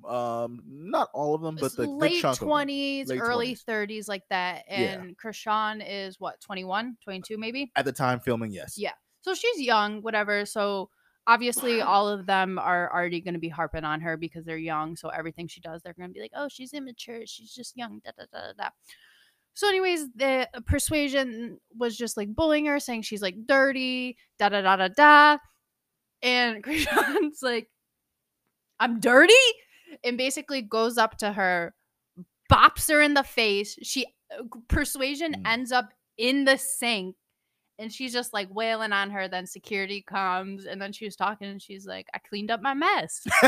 Um, 0.08 0.62
not 0.66 1.10
all 1.14 1.36
of 1.36 1.42
them, 1.42 1.58
but 1.60 1.76
the 1.76 1.88
late 1.88 2.22
chunk 2.22 2.40
20s, 2.40 3.08
Late 3.08 3.20
early 3.20 3.56
20s. 3.56 3.66
30s, 3.66 4.08
like 4.08 4.24
that. 4.30 4.64
Yeah. 4.70 4.78
And 4.78 5.18
Chrisean 5.18 5.84
is 5.86 6.20
what, 6.20 6.40
21, 6.42 6.98
22 7.04 7.38
maybe? 7.38 7.72
at 7.76 7.86
the 7.86 7.92
time 7.92 8.20
filming. 8.20 8.52
Yes. 8.52 8.78
Yeah. 8.78 8.94
So 9.22 9.34
she's 9.34 9.60
young, 9.62 10.02
whatever. 10.02 10.46
So 10.46 10.90
obviously, 11.26 11.82
all 11.82 12.08
of 12.08 12.26
them 12.26 12.58
are 12.58 12.92
already 12.94 13.20
going 13.22 13.34
to 13.34 13.40
be 13.40 13.50
harping 13.50 13.84
on 13.84 14.00
her 14.02 14.18
because 14.18 14.46
they're 14.46 14.58
young. 14.58 14.96
So 14.96 15.10
everything 15.10 15.48
she 15.48 15.60
does, 15.60 15.82
they're 15.82 15.94
going 15.94 16.10
to 16.10 16.14
be 16.14 16.22
like, 16.22 16.32
oh, 16.36 16.48
she's 16.50 16.74
immature. 16.74 17.22
She's 17.26 17.54
just 17.54 17.76
young. 17.76 18.00
Da, 18.06 18.12
da, 18.18 18.26
da, 18.32 18.48
da, 18.48 18.54
da. 18.58 18.70
So, 19.54 19.68
anyways, 19.68 20.08
the 20.16 20.48
persuasion 20.68 21.60
was 21.76 21.98
just 21.98 22.16
like 22.16 22.34
bullying 22.34 22.68
her, 22.68 22.80
saying 22.80 23.02
she's 23.02 23.24
like 23.24 23.36
dirty, 23.48 24.16
da 24.38 24.50
da 24.50 24.62
da 24.62 24.76
da 24.76 24.88
da. 24.88 25.38
And 26.22 26.64
Chrisean's 26.64 27.42
like, 27.42 27.68
I'm 28.80 29.00
dirty? 29.00 29.34
And 30.04 30.18
basically 30.18 30.62
goes 30.62 30.98
up 30.98 31.18
to 31.20 31.32
her, 31.32 31.74
bops 32.52 32.90
her 32.90 33.02
in 33.02 33.14
the 33.14 33.24
face. 33.24 33.78
She 33.84 34.06
uh, 34.32 34.44
persuasion 34.68 35.34
Mm. 35.34 35.52
ends 35.52 35.72
up 35.72 35.90
in 36.18 36.46
the 36.46 36.58
sink 36.58 37.16
and 37.80 37.94
she's 37.94 38.12
just 38.12 38.34
like 38.34 38.48
wailing 38.54 38.92
on 38.92 39.12
her 39.12 39.28
then 39.28 39.46
security 39.46 40.02
comes 40.02 40.66
and 40.66 40.82
then 40.82 40.92
she 40.92 41.06
was 41.06 41.16
talking 41.16 41.48
and 41.48 41.62
she's 41.62 41.86
like 41.86 42.08
i 42.16 42.18
cleaned 42.28 42.50
up 42.50 42.60
my 42.60 42.74
mess 42.74 43.22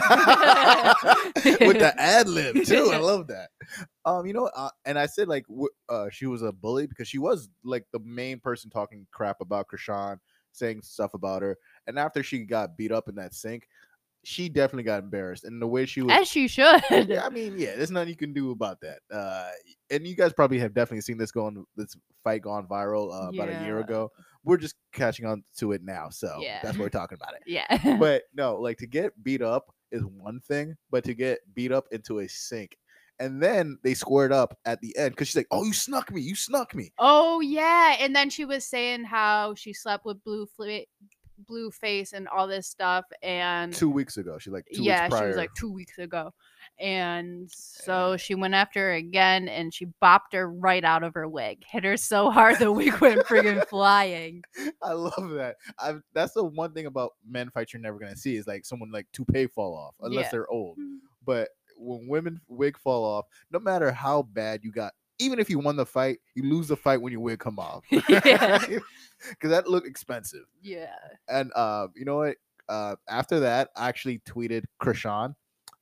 with 1.60 1.80
the 1.80 1.94
ad 1.98 2.28
lib 2.30 2.56
too. 2.66 2.92
I 2.94 2.98
love 2.98 3.28
that. 3.28 3.50
Um, 4.06 4.26
you 4.26 4.34
know, 4.34 4.46
uh, 4.56 4.70
and 4.86 4.98
I 5.00 5.06
said 5.06 5.28
like 5.28 5.48
w- 5.48 5.68
uh, 5.90 6.10
she 6.12 6.26
was 6.28 6.42
a 6.42 6.52
bully 6.52 6.88
because 6.88 7.08
she 7.08 7.18
was 7.18 7.50
like 7.64 7.86
the 7.92 8.00
main 8.00 8.40
person 8.40 8.70
talking 8.70 9.06
crap 9.12 9.42
about 9.42 9.68
Chrisean, 9.68 10.20
saying 10.52 10.82
stuff 10.84 11.14
about 11.14 11.42
her. 11.42 11.58
And 11.88 11.98
after 12.00 12.24
she 12.24 12.40
got 12.46 12.78
beat 12.78 12.92
up 12.92 13.10
in 13.10 13.16
that 13.16 13.34
sink, 13.34 13.68
she 14.24 14.50
definitely 14.50 14.84
got 14.84 15.02
embarrassed. 15.04 15.44
And 15.46 15.62
the 15.62 15.68
way 15.68 15.86
she 15.86 16.02
was, 16.02 16.14
as 16.14 16.28
she 16.28 16.48
should 16.48 16.82
yeah, 16.92 17.26
I 17.26 17.30
mean, 17.30 17.56
yeah, 17.58 17.76
there's 17.76 17.92
nothing 17.92 18.10
you 18.10 18.16
can 18.16 18.34
do 18.34 18.52
about 18.52 18.80
that. 18.82 19.00
Uh, 19.12 19.50
and 19.90 20.06
you 20.06 20.16
guys 20.16 20.34
probably 20.34 20.60
have 20.60 20.74
definitely 20.74 21.02
seen 21.02 21.18
this 21.18 21.32
going, 21.32 21.66
this 21.76 21.96
fight 22.24 22.42
gone 22.42 22.68
viral 22.68 23.12
uh, 23.14 23.30
about 23.30 23.50
a 23.50 23.64
year 23.64 23.80
ago. 23.80 24.12
We're 24.44 24.58
just 24.58 24.76
catching 24.94 25.26
on 25.26 25.44
to 25.58 25.72
it 25.74 25.84
now, 25.84 26.10
so 26.10 26.40
Yeah. 26.42 26.60
that's 26.64 26.78
why 26.78 26.84
we're 26.84 26.90
talking 26.90 27.18
about 27.22 27.34
it 27.36 27.44
yeah 27.46 27.98
but 28.00 28.24
no, 28.34 28.56
like 28.56 28.78
to 28.78 28.88
get 28.88 29.12
beat 29.24 29.42
up 29.42 29.66
is 29.92 30.04
one 30.06 30.40
thing, 30.42 30.76
but 30.92 31.04
to 31.06 31.14
get 31.14 31.40
beat 31.56 31.72
up 31.72 31.86
into 31.92 32.20
a 32.20 32.28
sink 32.28 32.78
and 33.22 33.44
then 33.44 33.78
they 33.84 33.94
squared 33.94 34.32
up 34.32 34.58
at 34.64 34.80
the 34.80 34.96
end 34.98 35.12
because 35.12 35.28
she's 35.28 35.36
like, 35.36 35.48
"Oh, 35.52 35.66
you 35.66 35.74
snuck 35.74 36.10
me! 36.10 36.22
You 36.22 36.36
snuck 36.36 36.74
me!" 36.74 36.92
oh 37.00 37.42
yeah 37.42 37.98
and 38.00 38.16
then 38.16 38.30
she 38.30 38.46
was 38.46 38.64
saying 38.64 39.04
how 39.04 39.54
she 39.56 39.74
slept 39.74 40.06
with 40.06 40.24
blue 40.24 40.46
fl- 40.56 40.86
blue 41.48 41.72
face 41.72 42.14
and 42.14 42.28
all 42.28 42.48
this 42.48 42.68
stuff 42.68 43.06
and 43.24 43.74
Two 43.74 43.90
weeks 43.90 44.18
ago, 44.18 44.38
she 44.38 44.50
like 44.50 44.66
two 44.74 44.84
yeah 44.84 45.04
weeks 45.06 45.10
prior. 45.16 45.24
she 45.24 45.28
was 45.28 45.38
like 45.38 45.54
two 45.56 45.72
weeks 45.72 45.98
ago 45.98 46.34
and 46.80 47.50
so 47.52 48.16
she 48.18 48.36
went 48.36 48.54
after 48.54 48.80
her 48.80 48.94
again 48.94 49.48
and 49.48 49.74
she 49.74 49.88
bopped 50.02 50.34
her 50.34 50.50
right 50.50 50.84
out 50.84 51.04
of 51.04 51.14
her 51.14 51.28
wig 51.28 51.64
hit 51.68 51.84
her 51.84 51.98
so 51.98 52.30
hard 52.30 52.58
the 52.60 52.72
wig 52.72 52.94
went 53.00 53.26
friggin' 53.26 53.66
flying 53.70 54.42
I 54.84 54.94
love 54.94 55.30
that. 55.32 55.56
I 55.78 55.96
that's 56.14 56.34
the 56.34 56.44
one 56.44 56.74
thing 56.74 56.86
about 56.86 57.12
men 57.28 57.50
fights 57.50 57.74
you're 57.74 57.82
never 57.82 58.00
gonna 58.00 58.16
see 58.16 58.36
is 58.36 58.48
like 58.48 58.66
someone 58.66 58.92
like 58.92 59.08
toupee 59.14 59.48
fall 59.48 59.76
off 59.76 59.96
unless 60.02 60.26
Yeah. 60.26 60.30
they're 60.32 60.50
old. 60.50 60.78
Mm. 60.78 60.98
But 61.26 61.50
when 61.78 62.08
women 62.08 62.42
wig 62.48 62.78
fall 62.78 63.06
off, 63.06 63.26
no 63.52 63.60
matter 63.60 63.92
how 63.92 64.24
bad 64.24 64.62
you 64.64 64.72
got, 64.72 64.94
even 65.20 65.38
if 65.40 65.50
you 65.50 65.60
won 65.60 65.76
the 65.76 65.86
fight, 65.86 66.20
you 66.36 66.44
lose 66.44 66.68
the 66.70 66.76
fight 66.78 67.02
when 67.02 67.12
your 67.12 67.22
wig 67.22 67.40
come 67.40 67.60
off. 67.60 67.84
Yeah. 67.92 68.60
Because 69.30 69.50
that 69.50 69.68
looked 69.68 69.86
expensive. 69.88 70.46
yeah 70.62 70.96
and 71.28 71.52
uh, 71.56 71.88
you 71.96 72.06
know 72.06 72.18
what? 72.18 72.38
Uh, 72.70 72.96
after 73.10 73.40
that, 73.42 73.70
I 73.76 73.90
actually 73.90 74.20
tweeted 74.20 74.64
Chrisean 74.82 75.36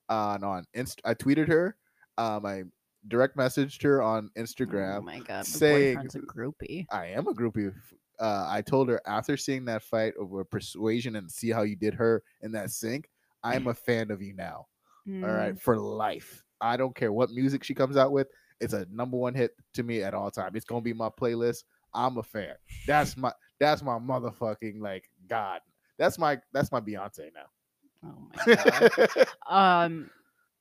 on 0.10 0.43
on 0.43 0.65
Inst- 0.73 1.02
I 1.06 1.13
tweeted 1.13 1.47
her. 1.50 1.76
Um, 2.17 2.45
I 2.45 2.63
direct 3.08 3.38
messaged 3.38 3.84
her 3.84 4.02
on 4.02 4.32
Instagram. 4.38 4.97
Oh 4.97 5.02
my 5.02 5.19
god, 5.19 5.45
saying- 5.45 5.97
a 6.00 6.02
groupie. 6.02 6.86
I 6.91 7.08
am 7.08 7.28
a 7.28 7.34
groupie. 7.34 7.73
Uh, 8.19 8.47
I 8.50 8.62
told 8.63 8.89
her 8.89 9.00
after 9.06 9.38
seeing 9.38 9.65
that 9.65 9.84
fight 9.84 10.13
over 10.17 10.43
persuasion 10.43 11.15
and 11.17 11.30
see 11.30 11.52
how 11.52 11.62
you 11.62 11.76
did 11.76 11.93
her 11.93 12.23
in 12.41 12.52
that 12.54 12.71
sink, 12.71 13.08
I'm 13.43 13.67
a 13.67 13.73
fan 13.88 14.10
of 14.10 14.21
you 14.23 14.34
now. 14.34 14.65
All 15.08 15.13
Mm. 15.13 15.38
right, 15.38 15.62
for 15.62 15.78
life. 15.78 16.43
I 16.60 16.76
don't 16.76 16.95
care 16.95 17.13
what 17.13 17.30
music 17.30 17.63
she 17.63 17.73
comes 17.76 17.95
out 17.95 18.12
with. 18.12 18.28
It's 18.60 18.74
a 18.74 18.86
number 18.91 19.17
one 19.17 19.34
hit 19.34 19.52
to 19.74 19.84
me 19.84 20.02
at 20.04 20.13
all 20.13 20.32
time. 20.32 20.56
It's 20.56 20.65
gonna 20.65 20.82
be 20.82 20.93
my 20.93 21.10
playlist. 21.10 21.63
I'm 21.93 22.17
a 22.17 22.24
fan. 22.24 22.56
That's 22.86 23.15
my 23.17 23.32
that's 23.60 23.82
my 23.82 23.98
motherfucking 24.00 24.80
like 24.80 25.10
God. 25.28 25.62
That's 25.98 26.17
my 26.17 26.39
that's 26.54 26.72
my 26.72 26.80
Beyonce 26.80 27.30
now. 27.34 28.10
Oh 28.10 28.30
my 28.48 28.56
god. 28.56 29.28
um, 29.86 30.10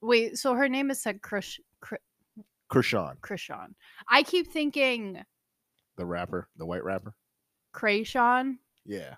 wait. 0.00 0.38
So 0.38 0.54
her 0.54 0.68
name 0.68 0.90
is 0.90 1.00
said 1.02 1.20
Krish, 1.20 1.58
Kr- 1.80 1.96
Chrisean, 2.70 3.18
Chrisean. 3.20 3.74
I 4.08 4.22
keep 4.22 4.50
thinking 4.50 5.22
the 5.96 6.06
rapper, 6.06 6.48
the 6.56 6.66
white 6.66 6.84
rapper. 6.84 7.14
Kreayshawn, 7.74 8.56
Yeah. 8.86 9.16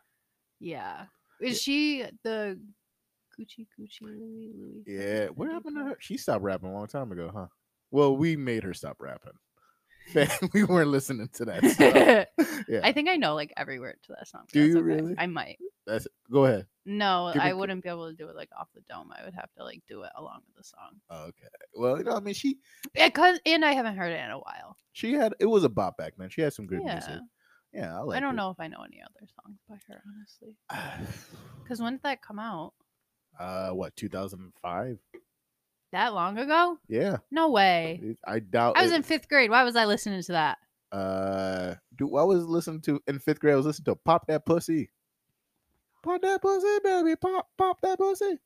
Yeah. 0.59 1.05
Is 1.41 1.63
she 1.63 2.05
the 2.25 2.59
Gucci 3.39 3.67
Gucci 3.79 4.03
Louis 4.03 4.51
Louis? 4.53 4.83
Yeah. 4.87 5.27
What 5.29 5.49
happened 5.49 5.77
to 5.77 5.85
her? 5.85 5.97
She 6.01 6.17
stopped 6.17 6.43
rapping 6.43 6.69
a 6.69 6.73
long 6.73 6.89
time 6.89 7.13
ago, 7.13 7.31
huh? 7.33 7.47
Well, 7.91 8.17
we 8.17 8.37
made 8.37 8.65
her 8.65 8.75
stop 8.75 8.97
rapping. 9.01 9.33
we 10.55 10.65
weren't 10.65 10.89
listening 10.91 11.29
to 11.35 11.45
that 11.45 11.65
stuff. 12.37 12.65
Yeah. 12.69 12.81
I 12.83 12.93
think 12.93 13.09
I 13.09 13.17
know 13.17 13.35
like 13.35 13.53
every 13.57 13.79
word 13.79 13.97
to 14.05 14.15
that 14.19 14.29
song. 14.29 14.45
Do 14.53 14.63
you 14.63 14.79
okay. 14.79 14.83
really? 14.83 15.15
I 15.19 15.27
might. 15.27 15.59
That's 15.87 16.07
go 16.31 16.47
ahead. 16.47 16.67
No, 16.87 17.31
Give 17.33 17.43
I 17.43 17.53
wouldn't 17.53 17.83
be 17.83 17.91
able 17.91 18.09
to 18.11 18.17
do 18.17 18.29
it 18.29 18.37
like 18.37 18.49
off 18.59 18.69
the 18.75 18.81
dome. 18.89 19.11
I 19.19 19.25
would 19.25 19.35
have 19.35 19.53
to 19.59 19.65
like 19.65 19.83
do 19.87 20.03
it 20.03 20.11
along 20.17 20.41
with 20.47 20.57
the 20.57 20.65
song. 20.65 21.01
Okay. 21.11 21.49
Well, 21.75 21.99
you 21.99 22.05
know, 22.05 22.17
I 22.17 22.21
mean, 22.21 22.35
she 22.35 22.57
Yeah, 22.95 23.11
cause 23.11 23.39
and 23.45 23.65
I 23.65 23.73
haven't 23.73 23.97
heard 23.97 24.13
it 24.13 24.25
in 24.25 24.31
a 24.31 24.39
while. 24.39 24.77
she 24.93 25.13
had 25.13 25.35
it 25.41 25.47
was 25.47 25.65
a 25.65 25.69
bop 25.69 25.99
back 25.99 26.15
then. 26.17 26.31
She 26.31 26.41
had 26.41 26.53
some 26.55 26.67
good 26.67 26.81
yeah, 26.85 26.95
music. 26.95 27.21
Yeah, 27.73 27.99
I 27.99 28.01
like. 28.01 28.17
I 28.17 28.21
don't 28.21 28.37
know 28.37 28.51
if 28.51 28.59
I 28.61 28.69
know 28.69 28.83
any 28.83 29.03
other 29.03 29.27
songs 29.43 29.59
by 29.69 29.77
her 29.89 30.03
honestly. 30.17 30.57
Cause 31.69 31.81
when 31.81 31.95
did 31.95 32.03
that 32.05 32.23
come 32.23 32.39
out? 32.39 32.73
uh, 33.39 33.71
what 33.71 33.95
2005? 33.97 34.99
That 35.93 36.13
long 36.15 36.39
ago? 36.39 36.79
Yeah, 36.89 37.17
No 37.31 37.51
way. 37.51 38.01
it- 38.03 38.19
I 38.27 38.41
doubt. 38.41 38.77
I 38.77 38.83
was 38.83 38.93
it- 38.93 38.97
in 38.97 39.03
fifth 39.03 39.29
grade. 39.29 39.51
Why 39.51 39.65
was 39.65 39.75
I 39.77 39.85
listening 39.87 40.23
to 40.23 40.33
that? 40.33 40.59
Uh, 40.93 41.75
dude, 41.97 42.11
I 42.15 42.23
was 42.25 42.45
listening 42.47 42.81
to 42.83 43.01
in 43.07 43.19
fifth 43.19 43.41
grade. 43.41 43.55
I 43.55 43.57
was 43.57 43.67
listening 43.67 43.85
to 43.87 43.97
"Pop 43.97 44.27
That 44.27 44.45
Pussy." 44.47 44.91
Pop 46.03 46.23
that 46.23 46.41
pussy, 46.41 46.79
baby. 46.85 47.17
Pop, 47.17 47.49
pop 47.59 47.81
that 47.83 47.99
pussy. 47.99 48.39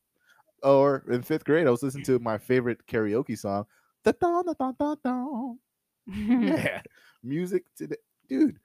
Or 0.63 1.05
in 1.11 1.23
fifth 1.23 1.45
grade, 1.45 1.67
I 1.67 1.71
was 1.71 1.83
listening 1.83 2.05
to 2.05 2.19
my 2.19 2.39
favorite 2.39 2.87
karaoke 2.87 3.39
song, 3.39 3.67
"The 4.05 4.13
Don, 4.15 4.47
the 4.47 4.55
Don, 4.55 4.75
Don, 4.79 4.97
Don." 5.05 5.59
Yeah, 6.07 6.81
music 7.23 7.65
today, 7.77 7.97
dude. 8.29 8.59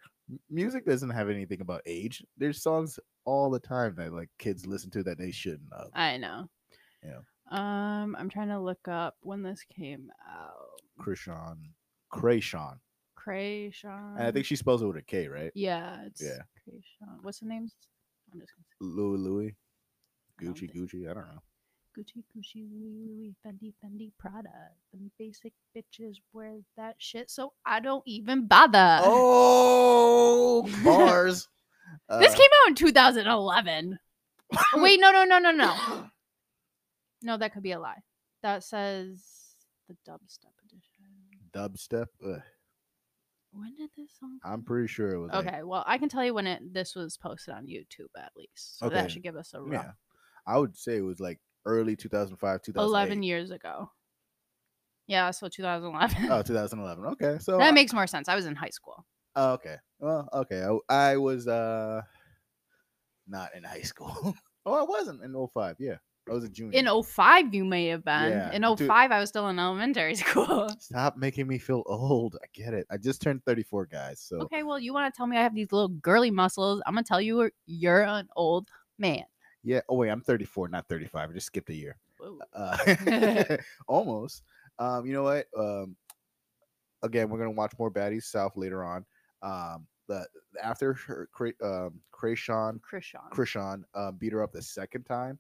Music 0.50 0.86
doesn't 0.86 1.10
have 1.12 1.30
anything 1.30 1.62
about 1.62 1.82
age. 1.86 2.24
There's 2.38 2.62
songs 2.62 3.00
all 3.26 3.50
the 3.50 3.60
time 3.60 3.96
that 3.96 4.12
like 4.14 4.30
kids 4.40 4.66
listen 4.66 4.90
to 4.92 5.04
that 5.04 5.18
they 5.18 5.32
shouldn't 5.32 5.72
have. 5.78 5.90
I 5.94 6.18
know. 6.18 6.50
Yeah. 7.04 7.20
Um, 7.50 8.16
I'm 8.20 8.30
trying 8.30 8.50
to 8.50 8.60
look 8.60 8.88
up 8.88 9.16
when 9.22 9.42
this 9.44 9.64
came 9.76 10.10
out. 10.30 10.82
Krishan, 11.00 11.58
Kreayshawn, 12.14 12.80
Kreayshawn. 13.18 14.18
and 14.18 14.28
I 14.28 14.32
think 14.32 14.46
she 14.46 14.56
spells 14.56 14.82
it 14.82 14.86
with 14.88 14.98
a 14.98 15.02
K, 15.02 15.28
right? 15.28 15.52
Yeah, 15.56 16.02
it's 16.06 16.22
Yeah. 16.22 16.42
Kreayshawn. 16.68 17.20
What's 17.24 17.40
the 17.40 17.46
name? 17.48 17.70
I'm 18.34 18.40
just 18.42 18.52
gonna 18.54 18.66
say 18.66 18.76
Louis, 18.82 19.18
Louis, 19.18 19.56
Gucci, 20.42 20.60
think- 20.72 20.74
Gucci. 20.92 21.10
I 21.10 21.14
don't 21.14 21.28
know. 21.28 21.42
Gucci, 21.98 22.24
Gucci, 22.36 22.70
Louis, 22.70 23.00
Louis, 23.08 23.36
Fendi, 23.46 23.74
Fendi, 23.84 24.12
Prada. 24.20 24.50
The 24.94 25.10
basic 25.18 25.54
bitches 25.76 26.18
wear 26.32 26.60
that 26.76 26.96
shit, 27.00 27.32
so 27.32 27.54
I 27.66 27.80
don't 27.80 28.04
even 28.06 28.46
bother. 28.46 29.00
Oh, 29.04 30.62
bars. 30.84 31.48
this 32.20 32.34
Uh, 32.34 32.38
came 32.38 32.50
out 32.64 32.70
in 32.70 32.76
2011. 32.76 33.98
Wait, 34.76 35.00
no, 35.00 35.12
no, 35.12 35.24
no, 35.24 35.40
no, 35.40 35.52
no. 35.52 36.10
No, 37.22 37.38
that 37.38 37.54
could 37.54 37.64
be 37.64 37.72
a 37.72 37.80
lie. 37.80 38.02
That 38.44 38.64
says 38.64 39.24
the 39.88 39.96
dubstep 40.10 40.54
edition. 40.66 41.06
dubstep. 41.54 42.08
Ugh, 42.26 42.42
When 43.52 43.74
did 43.76 43.90
this 43.98 44.12
song? 44.20 44.40
I'm 44.44 44.64
pretty 44.64 44.88
sure 44.88 45.10
it 45.12 45.20
was. 45.20 45.32
like- 45.32 45.48
Okay, 45.48 45.64
well, 45.64 45.84
I 45.88 45.98
can 45.98 46.10
tell 46.10 46.24
you 46.24 46.34
when 46.34 46.46
it 46.48 46.74
this 46.74 46.96
was 46.96 47.18
posted 47.18 47.54
on 47.54 47.66
YouTube 47.66 48.10
at 48.18 48.32
least. 48.36 48.78
So 48.80 48.86
Okay. 48.88 48.96
that 48.96 49.12
should 49.12 49.24
give 49.24 49.36
us 49.36 49.54
a 49.54 49.62
rough 49.62 49.86
yeah, 49.86 49.92
I 50.46 50.58
would 50.60 50.76
say 50.78 50.98
it 50.98 51.02
was 51.02 51.20
like 51.20 51.40
early 51.66 51.96
2005, 51.96 52.62
2008. 52.62 52.86
11 52.88 53.24
years 53.24 53.52
ago. 53.52 53.92
Yeah, 55.08 55.32
so 55.32 55.48
2011. 55.48 56.30
Oh, 56.32 56.42
2011. 56.42 57.06
Okay, 57.14 57.38
so 57.42 57.58
that 57.58 57.70
I- 57.70 57.72
makes 57.72 57.94
more 57.94 58.08
sense. 58.08 58.28
I 58.30 58.36
was 58.36 58.46
in 58.46 58.56
high 58.56 58.70
school. 58.70 59.06
oh, 59.36 59.54
okay. 59.54 59.78
Well, 60.00 60.28
okay. 60.34 60.64
I, 60.90 61.12
I 61.14 61.18
was 61.18 61.48
uh 61.48 62.02
not 63.28 63.56
in 63.56 63.64
high 63.64 63.82
school. 63.82 64.36
oh, 64.66 64.74
I 64.74 64.84
wasn't 64.84 65.24
in 65.24 65.34
05. 65.54 65.78
Yeah, 65.80 65.96
I 66.30 66.34
was 66.34 66.44
a 66.44 66.50
junior. 66.50 66.78
In 66.80 67.04
05, 67.04 67.54
you 67.54 67.64
may 67.66 67.88
have 67.88 68.04
been. 68.04 68.32
Yeah, 68.32 68.52
In 68.52 68.62
dude. 68.62 68.80
05, 68.88 69.12
I 69.12 69.20
was 69.20 69.30
still 69.30 69.48
in 69.50 69.58
elementary 69.60 70.16
school. 70.24 70.70
Stop 70.80 71.18
making 71.18 71.48
me 71.48 71.58
feel 71.58 71.84
old. 71.86 72.38
I 72.42 72.48
get 72.54 72.74
it. 72.74 72.86
I 72.92 72.98
just 72.98 73.22
turned 73.22 73.44
34, 73.46 73.86
guys. 73.88 74.20
So 74.20 74.38
okay, 74.42 74.64
well, 74.64 74.80
you 74.80 74.94
want 74.94 75.14
to 75.14 75.18
tell 75.18 75.28
me 75.28 75.38
I 75.38 75.42
have 75.44 75.56
these 75.56 75.72
little 75.72 75.90
girly 75.90 76.32
muscles. 76.32 76.82
I'm 76.86 76.94
going 76.94 77.04
to 77.04 77.08
tell 77.08 77.22
you 77.22 77.50
you're 77.66 78.04
an 78.04 78.28
old 78.36 78.70
man. 78.98 79.24
yeah. 79.64 79.82
Oh 79.90 79.96
wait, 79.96 80.10
I'm 80.10 80.22
34, 80.22 80.70
not 80.70 80.88
35. 80.90 81.30
I 81.30 81.34
just 81.34 81.48
skipped 81.48 81.70
a 81.70 81.74
year. 81.76 81.98
Uh, 82.54 82.78
almost. 83.88 84.44
Um, 84.80 85.06
you 85.06 85.14
know 85.14 85.24
what? 85.24 85.46
Um, 85.58 85.96
again, 87.04 87.30
we're 87.30 87.38
gonna 87.38 87.52
watch 87.52 87.74
more 87.80 87.92
Baddies 87.92 88.24
South 88.24 88.58
later 88.58 88.84
on. 88.84 89.06
Um, 89.42 89.86
the 90.08 90.26
after 90.64 90.94
her, 90.94 91.30
um, 91.64 92.00
Kreayshawn, 92.14 92.80
Chrisean. 92.80 93.30
Chrisean, 93.32 93.84
uh, 93.94 94.12
beat 94.12 94.34
her 94.34 94.42
up 94.42 94.52
the 94.54 94.62
second 94.62 95.04
time. 95.04 95.38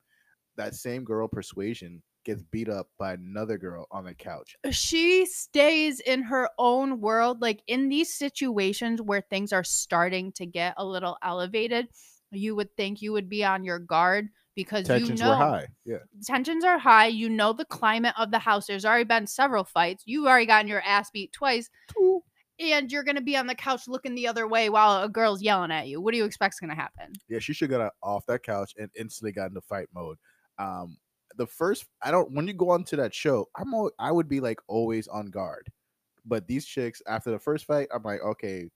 That 0.57 0.75
same 0.75 1.03
girl, 1.03 1.27
Persuasion, 1.27 2.01
gets 2.25 2.43
beat 2.43 2.67
up 2.67 2.89
by 2.99 3.13
another 3.13 3.57
girl 3.57 3.87
on 3.89 4.03
the 4.03 4.13
couch. 4.13 4.55
Uh, 4.65 4.71
she 4.71 5.25
stays 5.25 5.99
in 6.01 6.23
her 6.23 6.49
own 6.59 6.99
world 6.99 7.41
like 7.41 7.61
in 7.67 7.87
these 7.87 8.13
situations 8.13 9.01
where 9.01 9.21
things 9.21 9.53
are 9.53 9.63
starting 9.63 10.31
to 10.33 10.45
get 10.45 10.73
a 10.77 10.85
little 10.85 11.17
elevated 11.23 11.87
you 12.31 12.53
would 12.53 12.75
think 12.75 13.01
you 13.01 13.13
would 13.13 13.29
be 13.29 13.45
on 13.45 13.63
your 13.63 13.79
guard 13.79 14.27
because 14.53 14.85
Tensions 14.85 15.21
you 15.21 15.25
know 15.25 15.35
high. 15.35 15.67
Yeah, 15.85 15.99
tensions 16.25 16.65
are 16.65 16.77
high 16.77 17.07
you 17.07 17.29
know 17.29 17.53
the 17.53 17.63
climate 17.63 18.13
of 18.17 18.31
the 18.31 18.39
house 18.39 18.67
there's 18.67 18.83
already 18.83 19.05
been 19.05 19.25
several 19.25 19.63
fights 19.63 20.03
you've 20.05 20.25
already 20.25 20.45
gotten 20.45 20.67
your 20.67 20.81
ass 20.81 21.09
beat 21.09 21.31
twice 21.31 21.69
and 22.59 22.91
you're 22.91 23.03
gonna 23.03 23.21
be 23.21 23.37
on 23.37 23.47
the 23.47 23.55
couch 23.55 23.87
looking 23.87 24.15
the 24.15 24.27
other 24.27 24.45
way 24.45 24.69
while 24.69 25.01
a 25.01 25.07
girl's 25.07 25.41
yelling 25.41 25.71
at 25.71 25.87
you 25.87 26.01
what 26.01 26.11
do 26.11 26.17
you 26.17 26.25
expect's 26.25 26.59
gonna 26.59 26.75
happen 26.75 27.13
yeah. 27.29 27.39
She 27.39 27.53
should 27.53 27.69
got 27.69 27.93
off 28.03 28.25
that 28.25 28.43
couch 28.43 28.73
and 28.77 28.89
instantly 28.97 29.31
got 29.31 29.49
into 29.49 29.61
fight 29.61 29.87
mode. 29.93 30.17
Um, 30.59 30.97
the 31.37 31.45
first, 31.47 31.85
I 32.01 32.11
don't. 32.11 32.31
When 32.31 32.47
you 32.47 32.53
go 32.53 32.69
onto 32.71 32.95
that 32.97 33.13
show, 33.13 33.47
I'm. 33.55 33.73
al- 33.73 33.91
I 33.99 34.11
would 34.11 34.27
be 34.27 34.39
like 34.39 34.59
always 34.67 35.07
on 35.07 35.27
guard. 35.27 35.69
But 36.25 36.47
these 36.47 36.65
chicks, 36.65 37.01
after 37.07 37.31
the 37.31 37.39
first 37.39 37.65
fight, 37.65 37.87
I'm 37.93 38.03
like, 38.03 38.21
okay, 38.21 38.69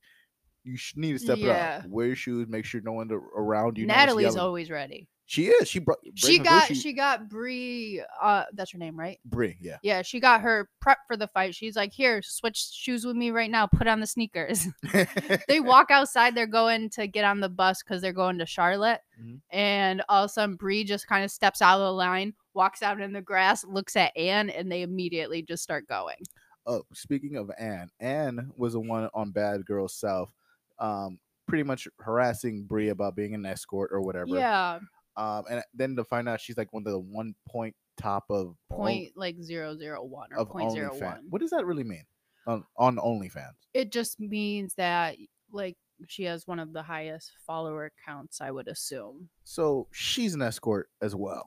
you 0.64 0.78
need 0.96 1.14
to 1.14 1.20
step 1.20 1.38
it 1.38 1.50
up. 1.50 1.88
Wear 1.90 2.08
your 2.08 2.16
shoes. 2.16 2.48
Make 2.48 2.66
sure 2.66 2.82
no 2.82 2.94
one 2.94 3.10
around 3.12 3.78
you. 3.78 3.86
natalie's 3.88 4.36
always 4.42 4.70
ready 4.70 5.08
She 5.32 5.46
is. 5.46 5.70
She 5.70 5.80
brought. 5.80 6.00
she 6.16 6.40
got 6.40 6.76
she 6.76 6.92
got 6.92 7.30
brie 7.30 8.04
uh 8.22 8.44
that's 8.52 8.72
her 8.72 8.78
name 8.78 9.00
right 9.00 9.18
Brie. 9.24 9.56
Yeah. 9.62 9.78
Yeah, 9.82 10.02
she 10.02 10.20
got 10.20 10.42
her 10.42 10.70
prep 10.82 10.98
for 11.08 11.16
the 11.16 11.28
fight. 11.30 11.56
She's 11.56 11.78
like, 11.78 11.94
"Here, 11.94 12.22
switch 12.22 12.58
shoes 12.74 13.06
with 13.06 13.16
me 13.16 13.32
right 13.32 13.50
now. 13.50 13.66
Put 13.66 13.88
on 13.88 14.02
the 14.02 14.08
sneakers." 14.08 14.68
they 15.48 15.62
walk 15.62 15.90
outside. 15.90 16.36
They're 16.36 16.48
going 16.48 16.90
to 16.90 17.08
get 17.08 17.24
on 17.24 17.40
the 17.40 17.48
bus 17.48 17.82
because 17.82 18.02
they're 18.02 18.12
going 18.12 18.40
to 18.40 18.46
Charlotte. 18.46 19.00
Mhm. 19.24 19.40
And 19.52 20.04
all 20.10 20.26
of 20.26 20.30
a 20.30 20.34
sudden, 20.34 20.58
Bree 20.58 20.84
just 20.84 21.08
kind 21.08 21.24
of 21.24 21.32
steps 21.32 21.62
out 21.62 21.80
of 21.80 21.86
the 21.86 21.94
line, 21.94 22.34
walks 22.54 22.84
out 22.84 23.00
in 23.00 23.14
the 23.14 23.22
grass, 23.22 23.64
looks 23.64 23.96
at 23.96 24.12
Anne, 24.18 24.50
and 24.50 24.70
they 24.70 24.82
immediately 24.82 25.44
just 25.44 25.64
start 25.64 25.88
going. 25.88 26.18
oh, 26.66 26.84
speaking 26.94 27.38
of 27.38 27.50
Anne, 27.58 27.90
Anne 28.02 28.52
was 28.58 28.74
the 28.74 28.82
one 28.82 29.08
on 29.14 29.32
Bad 29.32 29.66
Girls 29.66 29.94
South, 29.96 30.34
um, 30.78 31.20
pretty 31.48 31.64
much 31.64 31.88
harassing 32.00 32.64
Brie 32.64 32.90
about 32.90 33.16
being 33.16 33.34
an 33.34 33.46
escort 33.46 33.92
or 33.94 34.02
whatever. 34.02 34.36
Yeah, 34.36 34.80
Um, 35.18 35.44
and 35.50 35.62
then 35.74 35.96
to 35.98 36.04
find 36.04 36.30
out 36.30 36.40
she's 36.42 36.58
like 36.58 36.72
one 36.74 36.84
of 36.86 36.92
the 36.92 37.00
one 37.00 37.36
point 37.48 37.76
top 37.98 38.24
of 38.30 38.56
all- 38.70 38.78
point 38.78 39.12
like 39.16 39.36
zero 39.42 39.76
zero 39.78 40.04
one 40.04 40.30
or 40.36 40.46
point 40.46 40.72
zero 40.72 40.98
one. 40.98 41.26
What 41.30 41.42
does 41.42 41.52
that 41.52 41.66
really 41.66 41.84
mean 41.84 42.06
on 42.48 42.64
on 42.78 42.96
OnlyFans? 42.98 43.56
It 43.74 43.92
just 43.92 44.20
means 44.20 44.74
that 44.76 45.16
like 45.52 45.76
she 46.08 46.24
has 46.24 46.48
one 46.48 46.60
of 46.60 46.74
the 46.74 46.82
highest 46.82 47.32
follower 47.46 47.92
counts. 48.06 48.40
I 48.42 48.52
would 48.52 48.68
assume. 48.68 49.30
So 49.44 49.88
she's 49.92 50.34
an 50.34 50.42
escort 50.42 50.90
as 51.02 51.14
well, 51.16 51.46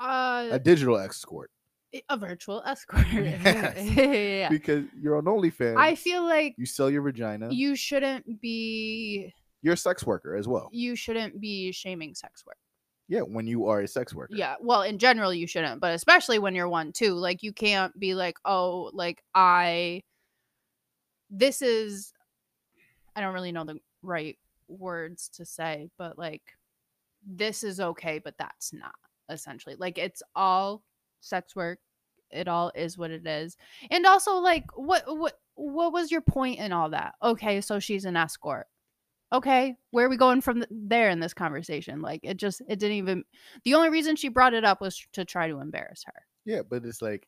Uh, 0.00 0.48
a 0.52 0.58
digital 0.58 0.96
escort. 0.98 1.50
a 2.08 2.16
virtual 2.16 2.62
escort. 2.64 3.06
Yes. 3.12 3.90
yeah. 3.96 4.48
Because 4.48 4.84
you're 5.00 5.16
on 5.18 5.24
OnlyFans. 5.24 5.76
I 5.76 5.94
feel 5.94 6.22
like 6.24 6.54
you 6.56 6.64
sell 6.64 6.88
your 6.90 7.02
vagina. 7.02 7.50
you 7.52 7.76
shouldn't 7.76 8.40
be 8.40 9.34
you're 9.62 9.74
a 9.74 9.76
sex 9.76 10.04
worker 10.04 10.36
as 10.36 10.48
well. 10.48 10.68
you 10.72 10.94
shouldn't 10.96 11.40
be 11.40 11.72
shaming 11.72 12.14
sex 12.14 12.44
work. 12.46 12.56
Yeah, 13.08 13.20
when 13.20 13.46
you 13.46 13.66
are 13.66 13.80
a 13.80 13.88
sex 13.88 14.14
worker. 14.14 14.34
Yeah, 14.34 14.54
well, 14.60 14.82
in 14.82 14.98
general 14.98 15.34
you 15.34 15.46
shouldn't, 15.46 15.80
but 15.80 15.94
especially 15.94 16.38
when 16.38 16.54
you're 16.54 16.68
one 16.68 16.92
too. 16.92 17.14
Like 17.14 17.42
you 17.42 17.52
can't 17.52 17.98
be 17.98 18.14
like, 18.14 18.36
"Oh, 18.44 18.90
like 18.94 19.22
I 19.34 20.02
this 21.30 21.62
is 21.62 22.12
I 23.16 23.20
don't 23.20 23.34
really 23.34 23.52
know 23.52 23.64
the 23.64 23.78
right 24.02 24.38
words 24.68 25.28
to 25.30 25.44
say, 25.44 25.88
but 25.98 26.18
like 26.18 26.42
this 27.26 27.64
is 27.64 27.80
okay, 27.80 28.18
but 28.18 28.34
that's 28.38 28.72
not 28.72 28.94
essentially. 29.28 29.76
Like 29.78 29.98
it's 29.98 30.22
all 30.34 30.82
sex 31.20 31.54
work. 31.54 31.78
It 32.30 32.48
all 32.48 32.72
is 32.74 32.96
what 32.96 33.10
it 33.10 33.26
is. 33.26 33.56
And 33.90 34.06
also 34.06 34.36
like 34.36 34.64
what 34.74 35.04
what 35.06 35.38
what 35.54 35.92
was 35.92 36.10
your 36.10 36.22
point 36.22 36.58
in 36.58 36.72
all 36.72 36.90
that? 36.90 37.14
Okay, 37.22 37.60
so 37.60 37.78
she's 37.78 38.04
an 38.06 38.16
escort. 38.16 38.66
Okay, 39.32 39.76
where 39.90 40.06
are 40.06 40.10
we 40.10 40.16
going 40.16 40.40
from 40.40 40.64
there 40.70 41.08
in 41.10 41.20
this 41.20 41.34
conversation? 41.34 42.02
Like 42.02 42.20
it 42.22 42.36
just 42.36 42.60
it 42.68 42.78
didn't 42.78 42.96
even 42.96 43.24
the 43.64 43.74
only 43.74 43.90
reason 43.90 44.16
she 44.16 44.28
brought 44.28 44.54
it 44.54 44.64
up 44.64 44.80
was 44.80 45.06
to 45.12 45.24
try 45.24 45.48
to 45.48 45.60
embarrass 45.60 46.04
her. 46.06 46.26
Yeah, 46.44 46.62
but 46.68 46.84
it's 46.84 47.00
like 47.00 47.26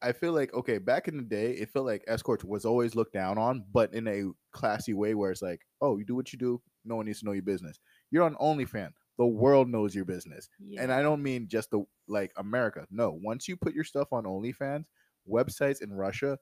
I 0.00 0.12
feel 0.12 0.32
like 0.32 0.54
okay, 0.54 0.78
back 0.78 1.08
in 1.08 1.16
the 1.16 1.22
day, 1.22 1.52
it 1.52 1.70
felt 1.70 1.86
like 1.86 2.04
escorts 2.06 2.44
was 2.44 2.64
always 2.64 2.94
looked 2.94 3.12
down 3.12 3.38
on, 3.38 3.64
but 3.72 3.92
in 3.94 4.08
a 4.08 4.24
classy 4.52 4.94
way 4.94 5.14
where 5.14 5.30
it's 5.30 5.42
like, 5.42 5.62
oh, 5.80 5.98
you 5.98 6.04
do 6.04 6.14
what 6.14 6.32
you 6.32 6.38
do, 6.38 6.62
no 6.84 6.96
one 6.96 7.06
needs 7.06 7.20
to 7.20 7.26
know 7.26 7.32
your 7.32 7.42
business. 7.42 7.78
You're 8.10 8.24
on 8.24 8.34
OnlyFans. 8.36 8.92
The 9.16 9.26
world 9.26 9.68
knows 9.68 9.94
your 9.94 10.04
business. 10.04 10.48
And 10.76 10.92
I 10.92 11.00
don't 11.00 11.22
mean 11.22 11.46
just 11.46 11.70
the 11.70 11.84
like 12.08 12.32
America. 12.36 12.84
No, 12.90 13.18
once 13.22 13.46
you 13.46 13.56
put 13.56 13.74
your 13.74 13.84
stuff 13.84 14.12
on 14.12 14.24
OnlyFans, 14.24 14.86
websites 15.28 15.82
in 15.82 15.92
Russia 15.92 16.38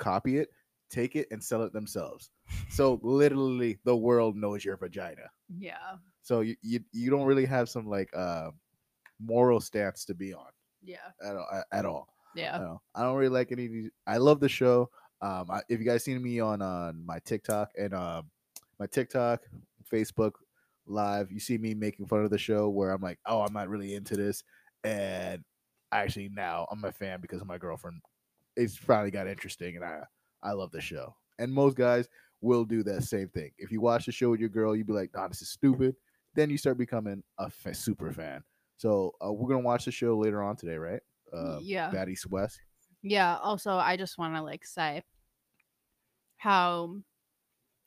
copy 0.00 0.38
it, 0.38 0.48
take 0.90 1.14
it, 1.14 1.28
and 1.30 1.42
sell 1.42 1.62
it 1.62 1.72
themselves. 1.72 2.30
So 2.70 3.00
literally, 3.02 3.78
the 3.84 3.96
world 3.96 4.36
knows 4.36 4.64
your 4.64 4.76
vagina. 4.76 5.28
yeah, 5.58 5.96
So 6.22 6.40
you 6.40 6.56
you, 6.62 6.80
you 6.92 7.10
don't 7.10 7.24
really 7.26 7.46
have 7.46 7.68
some 7.68 7.88
like 7.88 8.08
uh, 8.16 8.50
moral 9.20 9.60
stance 9.60 10.04
to 10.06 10.14
be 10.14 10.32
on 10.32 10.46
yeah, 10.82 10.96
at 11.22 11.36
all. 11.36 11.62
At 11.72 11.84
all. 11.84 12.08
I 12.36 12.40
yeah. 12.40 12.58
don't. 12.58 12.78
I 12.94 13.02
don't 13.02 13.16
really 13.16 13.28
like 13.30 13.50
any 13.52 13.66
of 13.66 13.72
these. 13.72 13.90
I 14.06 14.18
love 14.18 14.40
the 14.40 14.48
show. 14.48 14.90
Um, 15.20 15.50
I, 15.50 15.60
if 15.68 15.80
you 15.80 15.84
guys 15.84 16.04
seen 16.04 16.22
me 16.22 16.40
on 16.40 16.62
on 16.62 17.04
my 17.04 17.18
TikTok 17.18 17.70
and 17.76 17.92
um 17.92 18.30
my 18.78 18.86
TikTok, 18.86 19.42
Facebook 19.92 20.32
live, 20.86 21.30
you 21.30 21.40
see 21.40 21.58
me 21.58 21.74
making 21.74 22.06
fun 22.06 22.24
of 22.24 22.30
the 22.30 22.38
show 22.38 22.68
where 22.68 22.92
I'm 22.92 23.02
like, 23.02 23.18
oh, 23.26 23.42
I'm 23.42 23.52
not 23.52 23.68
really 23.68 23.94
into 23.94 24.16
this, 24.16 24.44
and 24.84 25.42
actually 25.92 26.30
now 26.32 26.66
I'm 26.70 26.84
a 26.84 26.92
fan 26.92 27.20
because 27.20 27.40
of 27.40 27.48
my 27.48 27.58
girlfriend. 27.58 28.00
It's 28.56 28.76
finally 28.76 29.10
got 29.10 29.26
interesting, 29.26 29.76
and 29.76 29.84
I 29.84 30.02
I 30.42 30.52
love 30.52 30.70
the 30.70 30.80
show. 30.80 31.16
And 31.38 31.52
most 31.52 31.76
guys 31.76 32.08
will 32.40 32.64
do 32.64 32.82
that 32.84 33.02
same 33.04 33.28
thing. 33.28 33.50
If 33.58 33.70
you 33.70 33.80
watch 33.80 34.06
the 34.06 34.12
show 34.12 34.30
with 34.30 34.40
your 34.40 34.48
girl, 34.48 34.74
you'd 34.74 34.86
be 34.86 34.92
like, 34.92 35.10
nah, 35.14 35.28
this 35.28 35.42
is 35.42 35.48
stupid. 35.50 35.94
Then 36.34 36.48
you 36.50 36.56
start 36.58 36.78
becoming 36.78 37.22
a 37.38 37.50
super 37.74 38.12
fan. 38.12 38.42
So 38.76 39.14
uh, 39.24 39.32
we're 39.32 39.48
gonna 39.48 39.60
watch 39.60 39.84
the 39.84 39.90
show 39.90 40.16
later 40.16 40.42
on 40.42 40.56
today, 40.56 40.76
right? 40.76 41.00
Uh, 41.32 41.58
yeah. 41.60 41.90
Bad 41.90 42.08
East 42.08 42.26
West. 42.30 42.60
Yeah. 43.02 43.36
Also, 43.42 43.72
I 43.74 43.96
just 43.96 44.16
want 44.18 44.34
to 44.36 44.42
like 44.42 44.64
say 44.64 45.02
how 46.36 46.96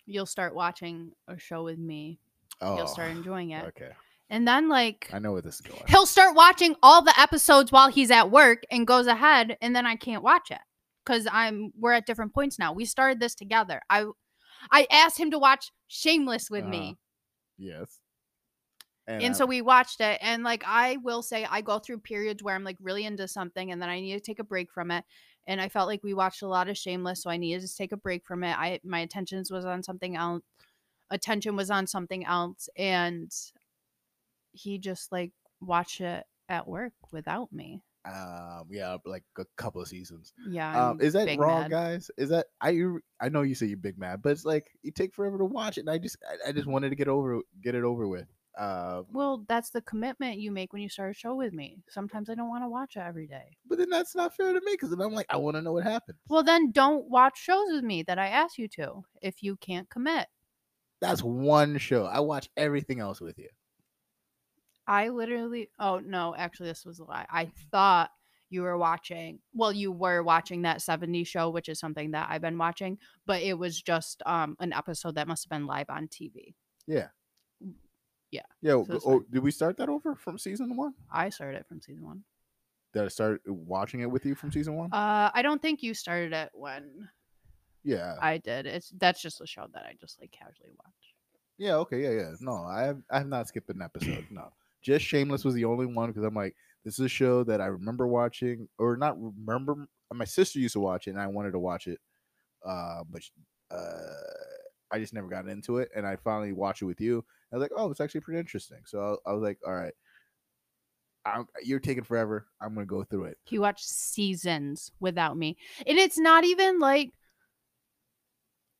you'll 0.05 0.25
start 0.25 0.53
watching 0.55 1.11
a 1.27 1.37
show 1.37 1.63
with 1.63 1.79
me. 1.79 2.19
Oh, 2.61 2.77
You'll 2.77 2.87
start 2.87 3.11
enjoying 3.11 3.51
it. 3.51 3.65
okay. 3.65 3.91
And 4.29 4.47
then, 4.47 4.69
like, 4.69 5.09
I 5.13 5.19
know 5.19 5.33
where 5.33 5.41
this 5.41 5.55
is 5.55 5.61
going. 5.61 5.81
he'll 5.89 6.05
start 6.05 6.35
watching 6.35 6.75
all 6.81 7.01
the 7.03 7.13
episodes 7.19 7.71
while 7.71 7.89
he's 7.89 8.09
at 8.09 8.31
work 8.31 8.63
and 8.71 8.87
goes 8.87 9.05
ahead, 9.05 9.57
and 9.61 9.75
then 9.75 9.85
I 9.85 9.95
can't 9.95 10.23
watch 10.23 10.49
it 10.49 10.59
because 11.05 11.27
I'm 11.31 11.71
we're 11.77 11.91
at 11.91 12.05
different 12.07 12.33
points 12.33 12.57
now. 12.57 12.73
We 12.73 12.85
started 12.85 13.19
this 13.19 13.35
together. 13.35 13.81
I 13.89 14.05
I 14.71 14.87
asked 14.91 15.17
him 15.17 15.31
to 15.31 15.39
watch 15.39 15.71
Shameless 15.87 16.49
with 16.49 16.61
uh-huh. 16.63 16.71
me. 16.71 16.97
Yes. 17.57 17.99
And, 19.05 19.21
and 19.21 19.35
I- 19.35 19.37
so 19.37 19.43
uh 19.43 19.47
we 19.47 19.61
watched 19.61 19.99
it 20.01 20.17
and 20.21 20.43
like 20.43 20.63
i 20.65 20.97
will 21.03 21.21
say 21.21 21.45
i 21.49 21.59
go 21.59 21.77
through 21.77 21.99
periods 21.99 22.41
where 22.41 22.55
i'm 22.55 22.63
like 22.63 22.77
really 22.81 23.03
into 23.05 23.27
something 23.27 23.69
and 23.71 23.81
then 23.81 23.89
i 23.89 23.99
need 23.99 24.13
to 24.13 24.21
take 24.21 24.39
a 24.39 24.45
break 24.45 24.71
from 24.71 24.91
it 24.91 25.03
and 25.45 25.59
i 25.59 25.67
felt 25.67 25.89
like 25.89 26.01
we 26.03 26.13
watched 26.13 26.41
a 26.41 26.47
lot 26.47 26.69
of 26.69 26.77
shameless 26.77 27.21
so 27.21 27.29
i 27.29 27.35
needed 27.35 27.67
to 27.67 27.75
take 27.75 27.91
a 27.91 27.97
break 27.97 28.25
from 28.25 28.45
it 28.45 28.57
i 28.57 28.79
my 28.85 28.99
attention 28.99 29.43
was 29.51 29.65
on 29.65 29.83
something 29.83 30.15
else 30.15 30.41
attention 31.11 31.57
was 31.57 31.69
on 31.69 31.85
something 31.85 32.25
else 32.25 32.69
and 32.77 33.29
he 34.53 34.77
just 34.77 35.11
like 35.11 35.31
watched 35.59 35.99
it 35.99 36.23
at 36.47 36.65
work 36.65 36.93
without 37.11 37.51
me 37.51 37.81
um, 38.05 38.67
yeah, 38.69 38.97
like 39.05 39.23
a 39.37 39.45
couple 39.55 39.81
of 39.81 39.87
seasons. 39.87 40.33
yeah 40.49 40.89
Um, 40.89 40.99
is 41.01 41.13
that 41.13 41.37
wrong, 41.37 41.61
mad. 41.63 41.71
guys? 41.71 42.11
Is 42.17 42.29
that 42.29 42.47
I? 42.61 42.77
I 43.21 43.29
know 43.29 43.41
you 43.43 43.55
say 43.55 43.65
you're 43.67 43.77
big 43.77 43.97
mad, 43.97 44.21
but 44.21 44.31
it's 44.33 44.45
like 44.45 44.67
you 44.81 44.91
take 44.91 45.13
forever 45.13 45.37
to 45.37 45.45
watch 45.45 45.77
it, 45.77 45.81
and 45.81 45.89
I 45.89 45.97
just, 45.97 46.17
I, 46.45 46.49
I 46.49 46.51
just 46.51 46.67
wanted 46.67 46.89
to 46.89 46.95
get 46.95 47.07
over, 47.07 47.39
get 47.61 47.75
it 47.75 47.83
over 47.83 48.07
with. 48.07 48.27
Um, 48.55 49.07
well 49.11 49.43
that's 49.47 49.71
the 49.71 49.81
commitment 49.81 50.37
you 50.37 50.51
make 50.51 50.73
when 50.73 50.83
you 50.83 50.87
start 50.87 51.09
a 51.09 51.13
show 51.15 51.33
with 51.33 51.53
me 51.53 51.79
sometimes 51.89 52.29
i 52.29 52.35
don't 52.35 52.49
want 52.49 52.63
to 52.63 52.69
watch 52.69 52.95
it 52.95 52.99
every 52.99 53.25
day 53.25 53.57
but 53.67 53.79
then 53.79 53.89
that's 53.89 54.15
not 54.15 54.35
fair 54.35 54.53
to 54.53 54.61
me 54.63 54.73
because 54.73 54.91
then 54.91 55.01
I'm 55.01 55.11
like, 55.11 55.25
I 55.31 55.37
want 55.37 55.55
to 55.55 55.61
know 55.63 55.73
what 55.73 55.83
happened. 55.83 56.19
well 56.29 56.43
then 56.43 56.69
don't 56.69 57.09
watch 57.09 57.35
shows 57.35 57.65
with 57.71 57.83
me 57.83 58.03
that 58.03 58.19
i 58.19 58.27
ask 58.27 58.59
you 58.59 58.67
to 58.75 59.01
if 59.23 59.41
you 59.41 59.55
can't 59.55 59.89
commit 59.89 60.27
That's 61.01 61.23
one 61.23 61.79
show. 61.79 62.05
I 62.05 62.19
watch 62.19 62.47
everything 62.55 62.99
else 62.99 63.19
with 63.19 63.39
you. 63.39 63.49
I 64.87 65.09
literally 65.09 65.69
oh 65.79 65.99
no, 65.99 66.35
actually 66.37 66.69
this 66.69 66.85
was 66.85 66.99
a 66.99 67.03
lie. 67.03 67.25
I 67.29 67.51
thought 67.71 68.09
you 68.49 68.61
were 68.61 68.77
watching 68.77 69.39
well, 69.53 69.71
you 69.71 69.91
were 69.91 70.23
watching 70.23 70.63
that 70.63 70.81
70 70.81 71.23
show, 71.23 71.49
which 71.49 71.69
is 71.69 71.79
something 71.79 72.11
that 72.11 72.27
I've 72.29 72.41
been 72.41 72.57
watching, 72.57 72.97
but 73.25 73.41
it 73.41 73.57
was 73.57 73.81
just 73.81 74.21
um 74.25 74.55
an 74.59 74.73
episode 74.73 75.15
that 75.15 75.27
must 75.27 75.45
have 75.45 75.49
been 75.49 75.67
live 75.67 75.89
on 75.89 76.07
TV. 76.07 76.55
Yeah. 76.87 77.07
Yeah, 78.31 78.41
Yeah. 78.61 78.83
so 78.87 78.99
oh, 79.05 79.19
did 79.31 79.43
we 79.43 79.51
start 79.51 79.77
that 79.77 79.89
over 79.89 80.15
from 80.15 80.37
season 80.39 80.75
one? 80.75 80.93
I 81.11 81.29
started 81.29 81.59
it 81.59 81.67
from 81.67 81.81
season 81.81 82.03
one. 82.03 82.23
Did 82.91 83.03
I 83.03 83.07
start 83.07 83.41
watching 83.45 84.01
it 84.01 84.09
with 84.09 84.25
you 84.25 84.35
from 84.35 84.51
season 84.51 84.75
one? 84.75 84.91
Uh 84.91 85.31
I 85.33 85.41
don't 85.41 85.61
think 85.61 85.83
you 85.83 85.93
started 85.93 86.33
it 86.33 86.49
when 86.53 87.09
yeah. 87.83 88.15
I 88.21 88.37
did. 88.37 88.65
It's 88.65 88.91
that's 88.97 89.21
just 89.21 89.41
a 89.41 89.47
show 89.47 89.67
that 89.73 89.83
I 89.83 89.95
just 89.99 90.19
like 90.19 90.31
casually 90.31 90.71
watch. 90.77 91.15
Yeah, 91.57 91.75
okay, 91.75 92.01
yeah, 92.01 92.09
yeah. 92.09 92.31
No, 92.39 92.63
I 92.65 92.83
have 92.83 93.01
I 93.09 93.19
have 93.19 93.27
not 93.27 93.47
skipped 93.47 93.69
an 93.69 93.81
episode. 93.81 94.25
No. 94.31 94.51
Just 94.83 95.05
Shameless 95.05 95.43
was 95.43 95.53
the 95.55 95.65
only 95.65 95.85
one 95.85 96.09
because 96.09 96.23
I'm 96.23 96.35
like, 96.35 96.55
this 96.83 96.99
is 96.99 97.05
a 97.05 97.09
show 97.09 97.43
that 97.45 97.61
I 97.61 97.67
remember 97.67 98.07
watching 98.07 98.67
or 98.77 98.97
not 98.97 99.15
remember 99.19 99.87
my 100.13 100.25
sister 100.25 100.59
used 100.59 100.73
to 100.73 100.79
watch 100.79 101.07
it 101.07 101.11
and 101.11 101.19
I 101.19 101.27
wanted 101.27 101.51
to 101.51 101.59
watch 101.59 101.87
it. 101.87 101.99
Uh 102.65 103.03
but 103.09 103.21
uh 103.71 103.97
I 104.91 104.99
just 104.99 105.13
never 105.13 105.27
got 105.27 105.47
into 105.47 105.77
it 105.77 105.89
and 105.95 106.05
I 106.05 106.17
finally 106.17 106.53
watched 106.53 106.81
it 106.81 106.85
with 106.85 107.01
you. 107.01 107.25
I 107.51 107.55
was 107.55 107.61
like, 107.61 107.71
oh, 107.75 107.89
it's 107.89 108.01
actually 108.01 108.21
pretty 108.21 108.39
interesting. 108.39 108.81
So 108.85 109.19
I, 109.25 109.31
I 109.31 109.33
was 109.33 109.41
like, 109.41 109.59
all 109.65 109.73
right. 109.73 109.93
I'm, 111.25 111.47
you're 111.63 111.79
taking 111.79 112.03
forever. 112.03 112.47
I'm 112.61 112.73
gonna 112.73 112.85
go 112.85 113.03
through 113.03 113.25
it. 113.25 113.37
He 113.45 113.57
watched 113.57 113.85
seasons 113.85 114.91
without 114.99 115.37
me. 115.37 115.57
And 115.87 115.97
it's 115.97 116.17
not 116.17 116.43
even 116.43 116.79
like 116.79 117.13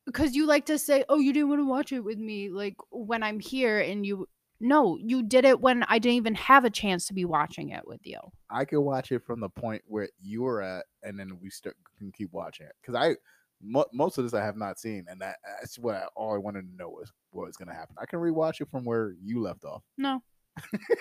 because 0.06 0.36
you 0.36 0.46
like 0.46 0.66
to 0.66 0.78
say, 0.78 1.06
"Oh, 1.10 1.20
you 1.20 1.34
didn't 1.34 1.50
want 1.50 1.62
to 1.62 1.68
watch 1.68 1.92
it 1.92 2.02
with 2.02 2.18
me," 2.18 2.50
like 2.50 2.76
when 2.92 3.24
I'm 3.24 3.40
here, 3.40 3.80
and 3.80 4.06
you. 4.06 4.28
No, 4.64 4.98
you 4.98 5.24
did 5.24 5.44
it 5.44 5.60
when 5.60 5.84
I 5.90 6.00
didn't 6.00 6.16
even 6.16 6.36
have 6.36 6.64
a 6.64 6.70
chance 6.70 7.06
to 7.08 7.14
be 7.14 7.26
watching 7.26 7.72
it 7.72 7.86
with 7.86 8.00
you. 8.06 8.18
I 8.50 8.64
could 8.64 8.80
watch 8.80 9.12
it 9.12 9.22
from 9.22 9.42
the 9.42 9.50
point 9.50 9.82
where 9.88 10.08
you 10.22 10.44
were 10.44 10.62
at, 10.62 10.86
and 11.04 11.20
then 11.20 11.38
we 11.42 11.50
start 11.50 11.76
can 11.98 12.14
keep 12.14 12.32
watching 12.32 12.68
it 12.68 12.72
because 12.82 12.96
I 12.96 13.18
mo- 13.62 13.90
most 13.92 14.18
of 14.18 14.24
this 14.24 14.34
I 14.34 14.42
have 14.42 14.56
not 14.56 14.80
seen, 14.80 15.06
and 15.10 15.20
that 15.20 15.36
that's 15.60 15.78
what 15.78 15.96
I, 15.96 16.06
all 16.16 16.34
I 16.34 16.38
wanted 16.38 16.62
to 16.62 16.76
know 16.78 16.88
was 16.88 17.12
what 17.32 17.46
was 17.48 17.58
going 17.58 17.68
to 17.68 17.74
happen. 17.74 17.98
I 18.00 18.06
can 18.06 18.20
rewatch 18.20 18.62
it 18.62 18.70
from 18.72 18.86
where 18.86 19.16
you 19.22 19.42
left 19.42 19.66
off. 19.66 19.84
No, 19.98 20.24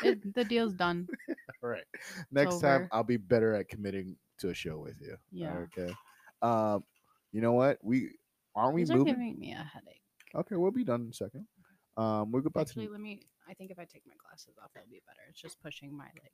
it, 0.03 0.18
the 0.35 0.42
deal's 0.42 0.75
done. 0.75 1.07
All 1.62 1.70
right, 1.70 1.85
next 2.33 2.61
time. 2.61 2.88
I'll 2.90 3.05
be 3.05 3.16
better 3.16 3.55
at 3.55 3.68
committing 3.68 4.16
to 4.38 4.48
a 4.48 4.55
show 4.55 4.79
with 4.79 4.96
you. 5.01 5.16
Yeah. 5.31 5.55
Okay. 5.79 5.94
Um, 6.42 6.83
you 7.31 7.40
know 7.40 7.53
what? 7.53 7.79
We 7.81 8.11
aren't 8.57 8.75
we 8.75 8.81
These 8.81 8.90
are 8.90 8.96
moving? 8.96 9.14
giving 9.14 9.38
me 9.38 9.53
a 9.53 9.62
headache. 9.62 10.03
Okay, 10.35 10.57
we'll 10.57 10.72
be 10.72 10.83
done 10.83 11.03
in 11.03 11.11
a 11.11 11.12
second. 11.12 11.46
Um, 11.96 12.33
we're 12.33 12.40
about 12.40 12.62
Actually, 12.62 12.87
to 12.87 12.92
let 12.92 13.01
me. 13.01 13.20
I 13.53 13.55
think 13.55 13.71
if 13.71 13.79
I 13.79 13.85
take 13.85 14.03
my 14.07 14.15
glasses 14.27 14.55
off, 14.62 14.71
it'll 14.75 14.88
be 14.91 15.03
better. 15.07 15.21
It's 15.29 15.41
just 15.41 15.62
pushing 15.62 15.95
my 15.95 16.07
like 16.23 16.33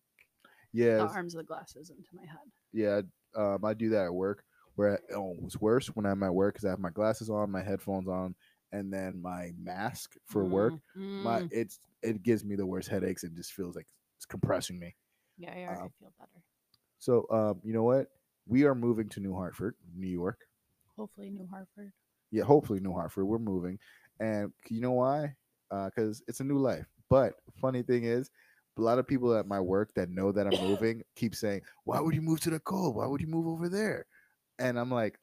yeah 0.73 0.99
the 0.99 1.09
arms 1.09 1.35
of 1.35 1.39
the 1.39 1.45
glasses 1.45 1.91
into 1.91 2.11
my 2.15 2.23
head. 2.23 2.39
yeah. 2.73 3.01
Um, 3.37 3.65
I 3.65 3.75
do 3.75 3.91
that 3.91 4.07
at 4.07 4.15
work. 4.15 4.45
Where 4.77 5.01
oh, 5.13 5.35
it's 5.45 5.61
worse 5.61 5.89
when 5.89 6.07
I'm 6.07 6.23
at 6.23 6.33
work 6.33 6.55
because 6.55 6.65
I 6.65 6.71
have 6.71 6.79
my 6.79 6.91
glasses 6.91 7.29
on, 7.29 7.51
my 7.51 7.63
headphones 7.63 8.07
on, 8.07 8.37
and 8.71 8.93
then 8.93 9.21
my 9.21 9.51
mask 9.61 10.15
for 10.27 10.45
work. 10.45 10.75
Mm, 10.97 11.23
My 11.25 11.41
mm. 11.41 11.49
it's 11.51 11.81
it 12.03 12.23
gives 12.23 12.45
me 12.45 12.55
the 12.55 12.65
worst 12.65 12.89
headaches 12.89 13.25
and 13.25 13.37
just 13.37 13.53
feels 13.53 13.75
like 13.75 13.89
it's 14.17 14.27
compressing 14.27 14.79
me. 14.79 14.95
yeah, 15.37 15.51
I 15.51 15.65
already 15.65 15.83
um, 15.83 15.91
feel 15.99 16.13
better. 16.21 16.45
So 17.01 17.27
um, 17.31 17.61
you 17.65 17.73
know 17.73 17.83
what? 17.83 18.07
We 18.47 18.63
are 18.65 18.75
moving 18.77 19.09
to 19.11 19.21
New 19.21 19.35
Hartford, 19.35 19.75
New 19.97 20.07
York. 20.09 20.47
Hopefully, 20.97 21.31
New 21.31 21.49
Hartford. 21.51 21.93
Yeah, 22.31 22.45
hopefully 22.45 22.79
New 22.79 22.93
Hartford. 22.93 23.27
We're 23.27 23.39
moving, 23.39 23.81
and 24.21 24.53
you 24.69 24.81
know 24.81 24.93
why? 24.93 25.35
Because 25.71 26.23
it's 26.29 26.39
a 26.39 26.45
new 26.45 26.59
life. 26.59 26.87
But 27.11 27.35
funny 27.61 27.83
thing 27.83 28.05
is, 28.05 28.31
a 28.77 28.81
lot 28.81 28.99
of 28.99 29.07
people 29.07 29.35
at 29.35 29.47
my 29.47 29.61
work 29.61 29.93
that 29.95 30.11
know 30.11 30.31
that 30.33 30.47
I'm 30.47 30.69
moving 30.69 31.03
keep 31.17 31.35
saying, 31.35 31.63
"Why 31.85 32.01
would 32.01 32.15
you 32.15 32.23
move 32.23 32.41
to 32.41 32.51
the 32.51 32.61
cold? 32.61 32.97
Why 32.97 33.07
would 33.07 33.21
you 33.21 33.27
move 33.27 33.47
over 33.47 33.69
there?" 33.69 34.07
And 34.59 34.79
I'm 34.79 34.91
like, 34.91 35.19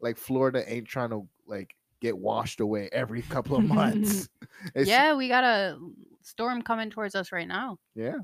like 0.00 0.18
Florida 0.18 0.70
ain't 0.70 0.86
trying 0.88 1.10
to 1.10 1.26
like 1.46 1.74
get 2.00 2.18
washed 2.18 2.60
away 2.60 2.88
every 2.92 3.22
couple 3.22 3.56
of 3.56 3.64
months. 3.64 4.28
Yeah, 4.76 5.14
we 5.14 5.28
got 5.28 5.44
a 5.44 5.78
storm 6.20 6.62
coming 6.62 6.90
towards 6.90 7.14
us 7.14 7.32
right 7.32 7.48
now. 7.48 7.78
yeah, 7.94 8.18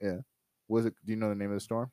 yeah. 0.00 0.18
Was 0.68 0.86
it? 0.86 0.94
Do 1.04 1.12
you 1.12 1.16
know 1.16 1.28
the 1.28 1.34
name 1.34 1.50
of 1.50 1.56
the 1.56 1.60
storm? 1.60 1.90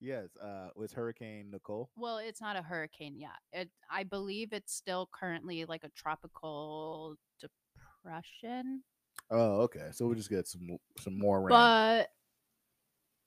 Yes, 0.00 0.28
uh, 0.42 0.68
it 0.68 0.78
was 0.78 0.92
Hurricane 0.92 1.50
Nicole. 1.50 1.90
Well, 1.96 2.18
it's 2.18 2.40
not 2.40 2.56
a 2.56 2.62
hurricane 2.62 3.16
yet. 3.16 3.38
It, 3.52 3.70
I 3.90 4.04
believe 4.04 4.52
it's 4.52 4.74
still 4.74 5.08
currently 5.12 5.64
like 5.64 5.84
a 5.84 5.90
tropical 5.90 7.16
depression. 7.40 8.82
Oh, 9.30 9.62
okay. 9.62 9.88
So 9.92 10.06
we'll 10.06 10.14
just 10.16 10.30
get 10.30 10.46
some 10.46 10.78
some 10.98 11.18
more 11.18 11.40
rain. 11.40 11.54
But 11.56 12.08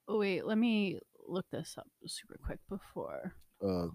oh, 0.08 0.20
wait, 0.20 0.46
let 0.46 0.58
me 0.58 1.00
look 1.28 1.46
this 1.52 1.76
up 1.78 1.88
super 2.08 2.38
quick 2.44 2.60
before. 2.70 3.34
uh 3.64 3.88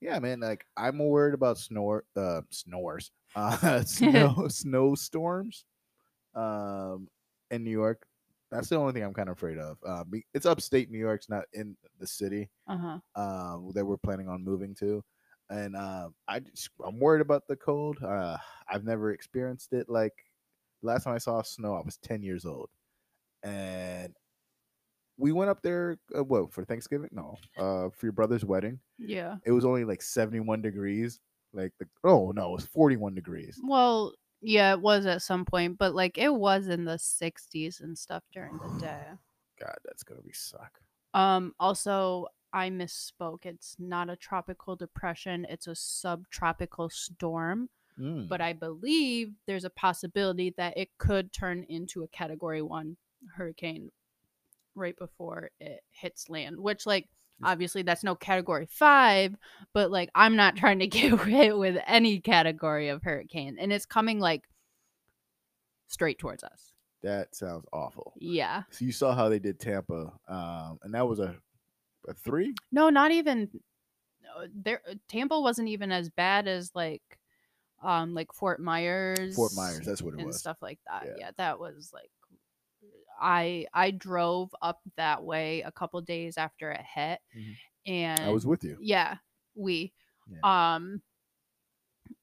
yeah 0.00 0.18
man 0.20 0.38
like 0.40 0.64
i'm 0.76 0.98
worried 0.98 1.34
about 1.34 1.58
snore 1.58 2.04
uh 2.16 2.40
snores 2.50 3.10
uh 3.36 3.82
snow 3.84 4.46
snowstorms 4.48 5.64
um 6.34 7.08
in 7.50 7.64
new 7.64 7.70
york 7.70 8.06
that's 8.50 8.68
the 8.68 8.76
only 8.76 8.92
thing 8.92 9.02
i'm 9.02 9.12
kind 9.12 9.28
of 9.28 9.36
afraid 9.36 9.58
of 9.58 9.76
uh 9.86 10.04
it's 10.32 10.46
upstate 10.46 10.90
new 10.90 10.98
york 10.98 11.18
it's 11.20 11.28
not 11.28 11.44
in 11.52 11.76
the 11.98 12.06
city 12.06 12.48
Uh 12.68 12.78
huh. 12.78 13.20
um 13.20 13.72
that 13.74 13.84
we're 13.84 13.96
planning 13.98 14.28
on 14.28 14.44
moving 14.44 14.74
to 14.76 15.02
and 15.50 15.74
uh, 15.76 16.10
I 16.28 16.40
just, 16.40 16.68
I'm 16.84 17.00
worried 17.00 17.22
about 17.22 17.48
the 17.48 17.56
cold. 17.56 17.96
Uh, 18.02 18.36
I've 18.68 18.84
never 18.84 19.12
experienced 19.12 19.72
it. 19.72 19.88
Like 19.88 20.12
last 20.82 21.04
time 21.04 21.14
I 21.14 21.18
saw 21.18 21.42
snow, 21.42 21.74
I 21.74 21.82
was 21.84 21.98
10 21.98 22.22
years 22.22 22.44
old, 22.44 22.68
and 23.42 24.14
we 25.18 25.32
went 25.32 25.50
up 25.50 25.62
there. 25.62 25.98
Uh, 26.16 26.24
what 26.24 26.52
for 26.52 26.64
Thanksgiving? 26.64 27.10
No, 27.12 27.36
uh, 27.58 27.90
for 27.90 28.06
your 28.06 28.12
brother's 28.12 28.44
wedding. 28.44 28.78
Yeah. 28.98 29.36
It 29.44 29.52
was 29.52 29.64
only 29.64 29.84
like 29.84 30.00
71 30.00 30.62
degrees. 30.62 31.18
Like 31.52 31.72
the 31.78 31.86
oh 32.04 32.30
no, 32.30 32.50
it 32.50 32.52
was 32.52 32.66
41 32.66 33.14
degrees. 33.14 33.60
Well, 33.62 34.12
yeah, 34.40 34.72
it 34.72 34.80
was 34.80 35.06
at 35.06 35.22
some 35.22 35.44
point, 35.44 35.78
but 35.78 35.94
like 35.94 36.18
it 36.18 36.32
was 36.32 36.68
in 36.68 36.84
the 36.84 36.96
60s 36.96 37.82
and 37.82 37.98
stuff 37.98 38.22
during 38.32 38.58
the 38.58 38.80
day. 38.80 39.02
God, 39.60 39.76
that's 39.84 40.02
gonna 40.02 40.22
be 40.22 40.32
suck. 40.32 40.78
Um 41.14 41.54
also 41.58 42.26
I 42.52 42.70
misspoke. 42.70 43.44
It's 43.44 43.76
not 43.78 44.08
a 44.08 44.16
tropical 44.16 44.76
depression, 44.76 45.46
it's 45.48 45.66
a 45.66 45.74
subtropical 45.74 46.90
storm, 46.90 47.68
Mm. 48.00 48.28
but 48.28 48.40
I 48.40 48.52
believe 48.52 49.32
there's 49.46 49.64
a 49.64 49.70
possibility 49.70 50.54
that 50.56 50.76
it 50.76 50.88
could 50.98 51.32
turn 51.32 51.64
into 51.68 52.02
a 52.04 52.08
category 52.08 52.62
1 52.62 52.96
hurricane 53.36 53.90
right 54.74 54.96
before 54.96 55.50
it 55.58 55.82
hits 55.90 56.28
land, 56.28 56.60
which 56.60 56.86
like 56.86 57.08
obviously 57.42 57.82
that's 57.82 58.04
no 58.04 58.14
category 58.14 58.66
5, 58.70 59.34
but 59.72 59.90
like 59.90 60.10
I'm 60.14 60.36
not 60.36 60.56
trying 60.62 60.78
to 60.78 60.86
get 60.86 61.18
hit 61.20 61.58
with 61.58 61.76
any 61.86 62.20
category 62.20 62.88
of 62.88 63.02
hurricane 63.02 63.56
and 63.58 63.72
it's 63.72 63.86
coming 63.86 64.20
like 64.20 64.44
straight 65.88 66.18
towards 66.18 66.44
us. 66.44 66.72
that 67.02 67.34
sounds 67.34 67.64
awful. 67.72 68.12
Yeah. 68.18 68.62
So 68.70 68.84
you 68.84 68.92
saw 68.92 69.14
how 69.14 69.28
they 69.28 69.38
did 69.38 69.58
Tampa, 69.58 70.12
um, 70.28 70.78
and 70.82 70.94
that 70.94 71.08
was 71.08 71.18
a 71.18 71.36
a 72.06 72.14
three. 72.14 72.54
No, 72.72 72.90
not 72.90 73.10
even 73.10 73.48
no, 74.22 74.46
there 74.54 74.82
Tampa 75.08 75.40
wasn't 75.40 75.68
even 75.68 75.90
as 75.92 76.10
bad 76.10 76.46
as 76.48 76.70
like 76.74 77.17
um 77.82 78.14
like 78.14 78.32
Fort 78.32 78.60
Myers. 78.60 79.34
Fort 79.36 79.52
Myers, 79.54 79.84
that's 79.86 80.02
what 80.02 80.14
it 80.14 80.18
and 80.18 80.26
was. 80.26 80.38
stuff 80.38 80.56
like 80.60 80.78
that. 80.86 81.04
Yeah. 81.06 81.14
Yeah. 81.18 81.30
that 81.36 81.58
was 81.60 81.90
like 81.94 82.10
I 83.20 83.66
I 83.74 83.90
drove 83.90 84.54
up 84.62 84.80
that 84.96 85.22
way 85.24 85.62
a 85.62 85.72
couple 85.72 86.00
days 86.00 86.36
after 86.38 86.70
it 86.70 86.80
hit 86.94 87.20
Mhm. 87.36 87.56
and 87.86 88.20
I 88.20 88.30
was 88.30 88.46
with 88.46 88.62
you. 88.64 88.76
yeah, 88.80 89.16
we 89.54 89.92
um 90.42 91.02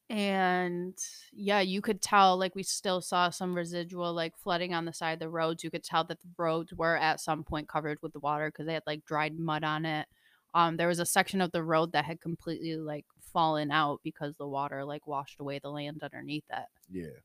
and 0.08 0.96
yeah, 1.32 1.60
you 1.60 1.80
could 1.82 2.00
tell 2.00 2.36
like 2.38 2.54
we 2.54 2.62
still 2.62 3.00
saw 3.00 3.28
some 3.28 3.54
residual 3.56 4.12
like 4.12 4.36
flooding 4.36 4.72
on 4.72 4.84
the 4.84 4.92
side 4.92 5.14
of 5.14 5.18
the 5.18 5.28
roads. 5.28 5.64
You 5.64 5.70
could 5.70 5.82
tell 5.82 6.04
that 6.04 6.20
the 6.20 6.28
roads 6.38 6.72
were 6.72 6.96
at 6.96 7.20
some 7.20 7.42
point 7.42 7.68
covered 7.68 7.98
with 8.02 8.12
the 8.12 8.20
water 8.20 8.46
because 8.50 8.66
they 8.66 8.74
had 8.74 8.84
like 8.86 9.04
dried 9.04 9.38
mud 9.38 9.64
on 9.64 9.84
it. 9.84 10.06
Um, 10.54 10.76
there 10.76 10.88
was 10.88 11.00
a 11.00 11.06
section 11.06 11.40
of 11.40 11.50
the 11.52 11.62
road 11.62 11.92
that 11.92 12.04
had 12.04 12.20
completely 12.20 12.76
like 12.76 13.04
fallen 13.32 13.70
out 13.70 14.00
because 14.04 14.34
the 14.36 14.46
water 14.46 14.84
like 14.84 15.06
washed 15.06 15.40
away 15.40 15.58
the 15.58 15.70
land 15.70 16.02
underneath 16.02 16.44
it. 16.50 16.66
Yeah. 16.90 17.18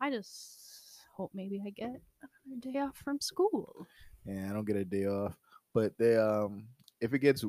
I 0.00 0.10
just 0.10 1.00
hope 1.16 1.30
maybe 1.34 1.62
I 1.64 1.70
get 1.70 1.90
a 1.92 2.60
day 2.60 2.78
off 2.80 2.96
from 2.96 3.20
school. 3.20 3.86
Yeah, 4.26 4.48
I 4.50 4.52
don't 4.52 4.64
get 4.66 4.76
a 4.76 4.84
day 4.84 5.06
off. 5.06 5.36
But 5.72 5.92
they 5.98 6.16
um 6.16 6.66
if 7.00 7.14
it 7.14 7.20
gets 7.20 7.44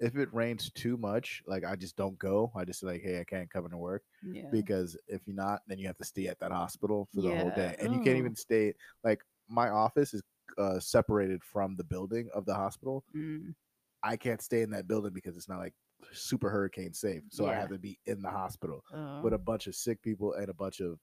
if 0.00 0.16
it 0.16 0.32
rains 0.32 0.70
too 0.74 0.96
much, 0.96 1.42
like 1.46 1.64
I 1.64 1.76
just 1.76 1.96
don't 1.96 2.18
go. 2.18 2.50
I 2.56 2.64
just 2.64 2.82
like, 2.82 3.02
hey, 3.02 3.20
I 3.20 3.24
can't 3.24 3.50
come 3.50 3.66
into 3.66 3.76
work 3.76 4.02
Yeah. 4.32 4.46
because 4.50 4.96
if 5.08 5.26
you're 5.26 5.36
not, 5.36 5.60
then 5.66 5.78
you 5.78 5.86
have 5.86 5.98
to 5.98 6.04
stay 6.04 6.26
at 6.26 6.38
that 6.40 6.52
hospital 6.52 7.06
for 7.14 7.20
the 7.20 7.34
whole 7.34 7.52
day, 7.54 7.76
and 7.78 7.92
you 7.92 8.00
can't 8.00 8.16
Oh. 8.16 8.20
even 8.20 8.36
stay. 8.36 8.74
Like 9.04 9.20
my 9.48 9.68
office 9.68 10.14
is 10.14 10.22
uh, 10.58 10.80
separated 10.80 11.44
from 11.44 11.76
the 11.76 11.84
building 11.84 12.28
of 12.34 12.44
the 12.46 12.54
hospital. 12.54 13.04
Mm, 13.14 13.54
I 14.02 14.16
can't 14.16 14.40
stay 14.42 14.62
in 14.62 14.70
that 14.70 14.88
building 14.88 15.12
because 15.12 15.36
it's 15.36 15.48
not 15.48 15.58
like 15.58 15.74
super 16.12 16.50
hurricane 16.50 16.92
safe. 16.94 17.22
So 17.30 17.46
I 17.46 17.52
Yeah. 17.52 17.60
have 17.60 17.68
to 17.70 17.78
be 17.78 17.98
in 18.06 18.22
the 18.22 18.30
hospital 18.30 18.84
uh, 18.92 19.20
with 19.22 19.32
a 19.34 19.38
bunch 19.38 19.66
of 19.66 19.74
sick 19.74 20.00
people 20.02 20.34
and 20.34 20.48
a 20.48 20.54
bunch 20.54 20.80
of 20.80 20.98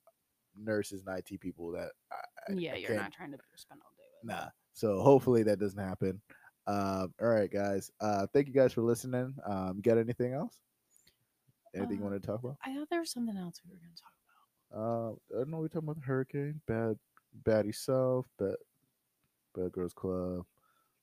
nurses 0.55 1.03
and 1.05 1.17
IT 1.17 1.39
people 1.39 1.71
that 1.71 1.91
I, 2.11 2.15
I- 2.49 2.53
yeah, 2.55 2.73
I 2.73 2.77
you're 2.77 2.95
not 2.95 3.13
trying 3.13 3.31
to 3.31 3.37
spend 3.55 3.81
all 3.83 3.91
day 3.97 4.03
with. 4.23 4.29
Nah. 4.31 4.49
So 4.73 4.99
hopefully 5.01 5.43
that 5.43 5.59
doesn't 5.59 5.79
happen. 5.79 6.21
Um, 6.67 7.13
all 7.21 7.29
right, 7.29 7.49
guys. 7.51 7.89
Uh, 8.01 8.27
thank 8.33 8.47
you 8.47 8.53
guys 8.53 8.73
for 8.73 8.81
listening. 8.81 9.33
Um, 9.45 9.79
got 9.81 9.97
anything 9.97 10.33
else? 10.33 10.57
Anything 11.75 11.97
you 11.99 12.05
Uh, 12.05 12.09
want 12.09 12.21
to 12.21 12.25
talk 12.27 12.39
about? 12.43 12.57
I 12.65 12.75
thought 12.75 12.89
there 12.89 12.99
was 12.99 13.11
something 13.11 13.37
else 13.37 13.61
we 13.65 13.71
were 13.73 13.79
going 13.79 13.93
to 13.95 14.01
talk 14.01 14.11
about. 14.11 14.81
Uh, 14.81 15.11
I 15.35 15.39
don't 15.39 15.49
know. 15.51 15.59
We're 15.59 15.67
talking 15.69 15.87
about 15.89 15.95
the 16.01 16.05
hurricane, 16.05 16.59
bad, 16.67 16.97
baddie 17.43 17.73
self, 17.75 18.25
bad, 18.37 18.55
bad 19.55 19.71
girls 19.71 19.93
club, 19.93 20.45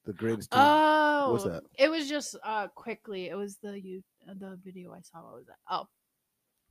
the 0.04 0.12
greatest. 0.12 0.50
team. 0.50 0.60
Oh, 0.62 1.32
What's 1.32 1.44
that? 1.44 1.62
It 1.78 1.90
was 1.90 2.08
just 2.08 2.36
uh 2.44 2.68
quickly. 2.68 3.28
It 3.28 3.34
was 3.36 3.56
the 3.62 3.80
you 3.80 4.02
uh, 4.28 4.34
the 4.38 4.58
video 4.64 4.92
I 4.92 5.00
saw. 5.00 5.22
What 5.22 5.34
was 5.34 5.46
that? 5.46 5.56
Oh, 5.70 5.86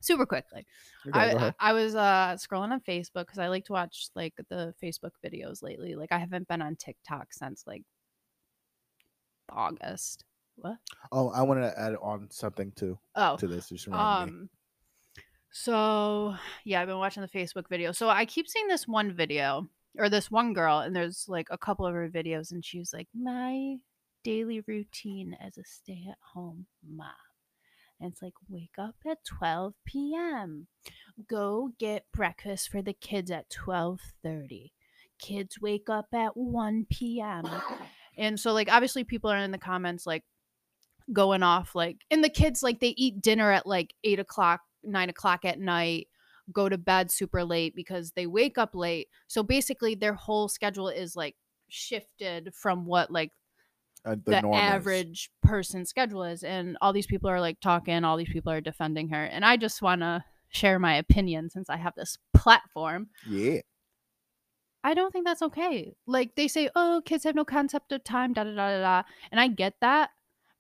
super 0.01 0.25
quickly. 0.25 0.65
Okay, 1.07 1.19
I, 1.19 1.53
I. 1.59 1.73
Was 1.73 1.95
uh 1.95 2.37
scrolling 2.37 2.71
on 2.71 2.81
Facebook 2.81 3.25
because 3.25 3.39
I 3.39 3.47
like 3.47 3.65
to 3.65 3.73
watch 3.73 4.07
like 4.15 4.33
the 4.49 4.73
Facebook 4.81 5.11
videos 5.25 5.63
lately. 5.63 5.95
Like 5.95 6.11
I 6.11 6.17
haven't 6.19 6.47
been 6.47 6.61
on 6.61 6.75
TikTok 6.75 7.33
since 7.33 7.63
like 7.65 7.83
August. 9.49 10.25
What? 10.55 10.77
oh, 11.11 11.29
I 11.29 11.41
wanted 11.41 11.61
to 11.71 11.79
add 11.79 11.95
on 12.01 12.27
something 12.29 12.71
to 12.75 12.97
Oh, 13.15 13.37
to 13.37 13.47
this. 13.47 13.69
Just 13.69 13.87
reminded 13.87 14.33
me. 14.33 14.39
um. 14.41 14.49
So 15.51 16.35
yeah, 16.63 16.81
I've 16.81 16.87
been 16.87 16.97
watching 16.97 17.21
the 17.21 17.29
Facebook 17.29 17.67
video. 17.69 17.91
So 17.91 18.09
I 18.09 18.25
keep 18.25 18.47
seeing 18.47 18.67
this 18.67 18.87
one 18.87 19.11
video 19.13 19.67
or 19.97 20.09
this 20.09 20.31
one 20.31 20.53
girl, 20.53 20.79
and 20.79 20.95
there's 20.95 21.25
like 21.27 21.47
a 21.51 21.57
couple 21.57 21.85
of 21.85 21.93
her 21.93 22.09
videos, 22.09 22.51
and 22.51 22.63
she 22.65 22.79
was 22.79 22.93
like, 22.93 23.07
"My 23.13 23.77
daily 24.23 24.61
routine 24.67 25.35
as 25.39 25.57
a 25.57 25.63
stay-at-home 25.63 26.65
mom." 26.87 27.13
And 27.99 28.11
it's 28.11 28.21
like, 28.21 28.33
wake 28.49 28.75
up 28.77 28.95
at 29.09 29.23
12 29.23 29.73
p.m. 29.85 30.67
Go 31.29 31.71
get 31.79 32.05
breakfast 32.11 32.69
for 32.69 32.81
the 32.81 32.93
kids 32.93 33.31
at 33.31 33.49
12:30. 33.49 34.71
Kids 35.19 35.61
wake 35.61 35.89
up 35.89 36.07
at 36.13 36.35
1 36.35 36.85
p.m. 36.89 37.45
And 38.17 38.39
so, 38.39 38.51
like, 38.51 38.71
obviously, 38.71 39.03
people 39.03 39.29
are 39.29 39.37
in 39.37 39.51
the 39.51 39.57
comments 39.57 40.05
like 40.05 40.23
going 41.11 41.43
off, 41.43 41.75
like, 41.75 41.97
and 42.11 42.23
the 42.23 42.29
kids 42.29 42.61
like 42.63 42.79
they 42.79 42.93
eat 42.97 43.21
dinner 43.21 43.51
at 43.51 43.65
like 43.67 43.93
eight 44.03 44.19
o'clock, 44.19 44.61
nine 44.83 45.09
o'clock 45.09 45.45
at 45.45 45.59
night, 45.59 46.07
go 46.51 46.67
to 46.69 46.77
bed 46.77 47.09
super 47.11 47.43
late 47.43 47.75
because 47.75 48.11
they 48.11 48.27
wake 48.27 48.57
up 48.57 48.75
late. 48.75 49.07
So 49.27 49.43
basically, 49.43 49.95
their 49.95 50.13
whole 50.13 50.47
schedule 50.49 50.89
is 50.89 51.15
like 51.15 51.35
shifted 51.69 52.53
from 52.53 52.85
what 52.85 53.09
like 53.11 53.31
Uh, 54.05 54.15
the, 54.25 54.37
is. 54.37 54.43
average 54.53 55.31
person's 55.41 55.89
schedule 55.89 56.23
is 56.23 56.43
and 56.43 56.77
all 56.81 56.91
these 56.93 57.07
people 57.07 57.29
are 57.29 57.39
like 57.39 57.59
talking 57.61 58.03
all 58.03 58.17
these 58.17 58.29
people 58.29 58.51
are 58.51 58.61
defending 58.61 59.07
her 59.09 59.23
and 59.23 59.45
i 59.45 59.55
just 59.57 59.81
want 59.81 60.01
to 60.01 60.23
share 60.49 60.77
my 60.77 60.93
opinion 60.95 61.49
since 61.49 61.69
i 61.69 61.77
have 61.77 61.93
this 61.95 62.17
platform 62.33 63.07
Yeah. 63.27 63.61
i 64.83 64.93
don't 64.93 65.11
think 65.11 65.25
that's 65.25 65.41
okay 65.41 65.95
like 66.05 66.35
they 66.35 66.47
say 66.49 66.69
oh 66.75 67.01
kids 67.05 67.23
have 67.23 67.33
no 67.33 67.45
concept 67.45 67.91
of 67.93 68.03
time 68.03 68.33
da 68.33 68.43
da 68.43 68.51
da 68.51 68.67
da 68.69 68.81
da 68.81 69.03
and 69.31 69.39
i 69.39 69.47
get 69.47 69.75
that 69.81 70.09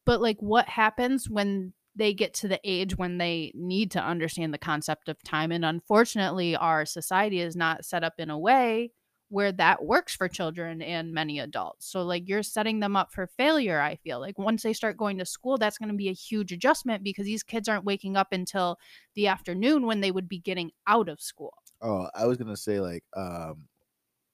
but 0.05 0.21
like 0.21 0.37
what 0.39 0.67
happens 0.69 1.29
when 1.29 1.73
they 1.95 2.13
get 2.13 2.33
to 2.33 2.47
the 2.47 2.59
age 2.63 2.97
when 2.97 3.17
they 3.17 3.51
need 3.55 3.91
to 3.91 4.03
understand 4.03 4.53
the 4.53 4.57
concept 4.57 5.09
of 5.09 5.21
time 5.23 5.51
and 5.51 5.63
unfortunately 5.63 6.55
our 6.55 6.85
society 6.85 7.39
is 7.39 7.55
not 7.55 7.85
set 7.85 8.03
up 8.03 8.13
in 8.17 8.29
a 8.29 8.37
way 8.37 8.91
where 9.29 9.51
that 9.51 9.83
works 9.83 10.15
for 10.15 10.27
children 10.27 10.79
and 10.83 11.11
many 11.11 11.39
adults. 11.39 11.87
So 11.87 12.03
like 12.03 12.29
you're 12.29 12.43
setting 12.43 12.79
them 12.79 12.95
up 12.95 13.11
for 13.11 13.25
failure, 13.25 13.79
I 13.79 13.95
feel. 13.95 14.19
Like 14.19 14.37
once 14.37 14.61
they 14.61 14.73
start 14.73 14.95
going 14.95 15.17
to 15.17 15.25
school, 15.25 15.57
that's 15.57 15.79
going 15.79 15.89
to 15.89 15.95
be 15.95 16.09
a 16.09 16.13
huge 16.13 16.51
adjustment 16.51 17.03
because 17.03 17.25
these 17.25 17.41
kids 17.41 17.67
aren't 17.67 17.83
waking 17.83 18.15
up 18.15 18.27
until 18.31 18.77
the 19.15 19.25
afternoon 19.25 19.87
when 19.87 20.01
they 20.01 20.11
would 20.11 20.29
be 20.29 20.37
getting 20.37 20.69
out 20.85 21.09
of 21.09 21.19
school. 21.19 21.53
Oh, 21.81 22.07
I 22.13 22.27
was 22.27 22.37
gonna 22.37 22.55
say 22.55 22.79
like 22.79 23.03
um, 23.17 23.67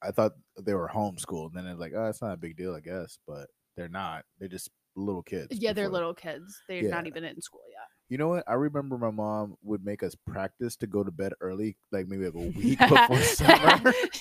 I 0.01 0.11
thought 0.11 0.33
they 0.61 0.73
were 0.73 0.89
homeschooled. 0.89 1.55
And 1.55 1.65
then 1.65 1.67
it's 1.67 1.79
like, 1.79 1.93
oh, 1.95 2.05
it's 2.05 2.21
not 2.21 2.33
a 2.33 2.37
big 2.37 2.55
deal, 2.55 2.75
I 2.75 2.79
guess, 2.79 3.17
but 3.27 3.47
they're 3.75 3.89
not. 3.89 4.25
They're 4.39 4.47
just 4.47 4.69
little 4.95 5.23
kids. 5.23 5.47
Yeah, 5.51 5.73
they're 5.73 5.85
before- 5.85 5.93
little 5.93 6.13
kids. 6.13 6.61
They're 6.67 6.83
Yeah. 6.83 6.89
not 6.89 7.07
even 7.07 7.23
in 7.23 7.41
school 7.41 7.61
yet. 7.69 7.87
You 8.09 8.17
know 8.17 8.29
what? 8.29 8.43
I 8.47 8.55
remember 8.55 8.97
my 8.97 9.11
mom 9.11 9.55
would 9.61 9.85
make 9.85 10.01
us 10.01 10.15
practice 10.15 10.75
to 10.77 10.87
go 10.87 11.03
to 11.03 11.11
bed 11.11 11.33
early, 11.41 11.77
like 11.91 12.07
maybe 12.07 12.25
like 12.25 12.33
a 12.33 12.57
week 12.57 12.79
before 12.89 13.21
summer. 13.21 13.93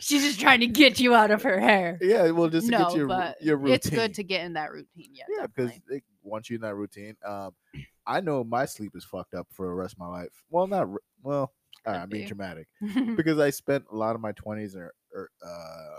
She's 0.00 0.22
just 0.22 0.40
trying 0.40 0.60
to 0.60 0.66
get 0.66 0.98
you 0.98 1.14
out 1.14 1.30
of 1.30 1.42
her 1.42 1.60
hair. 1.60 1.98
Yeah, 2.00 2.30
well, 2.30 2.48
just 2.48 2.66
to 2.68 2.72
no, 2.72 2.86
get 2.88 2.96
your 2.96 3.06
but 3.06 3.42
your 3.42 3.56
routine. 3.58 3.74
it's 3.74 3.90
good 3.90 4.14
to 4.14 4.24
get 4.24 4.46
in 4.46 4.54
that 4.54 4.72
routine. 4.72 5.10
Yeah, 5.12 5.24
yeah, 5.28 5.46
because 5.46 5.70
definitely. 5.72 5.96
it 5.98 6.04
wants 6.22 6.48
you 6.48 6.56
in 6.56 6.62
that 6.62 6.74
routine. 6.74 7.16
Um, 7.22 7.50
I 8.06 8.22
know 8.22 8.44
my 8.44 8.64
sleep 8.64 8.92
is 8.94 9.04
fucked 9.04 9.34
up 9.34 9.46
for 9.52 9.66
the 9.66 9.74
rest 9.74 9.92
of 9.92 9.98
my 9.98 10.08
life. 10.08 10.32
Well, 10.48 10.66
not 10.66 10.88
well. 11.22 11.52
all 11.86 11.92
right, 11.92 11.98
I'm 12.00 12.08
being 12.08 12.24
be. 12.24 12.28
dramatic 12.28 12.66
because 13.16 13.38
I 13.38 13.50
spent 13.50 13.84
a 13.92 13.94
lot 13.96 14.14
of 14.14 14.22
my 14.22 14.32
20s 14.32 14.74
or, 14.74 14.94
or 15.14 15.28
uh, 15.46 15.98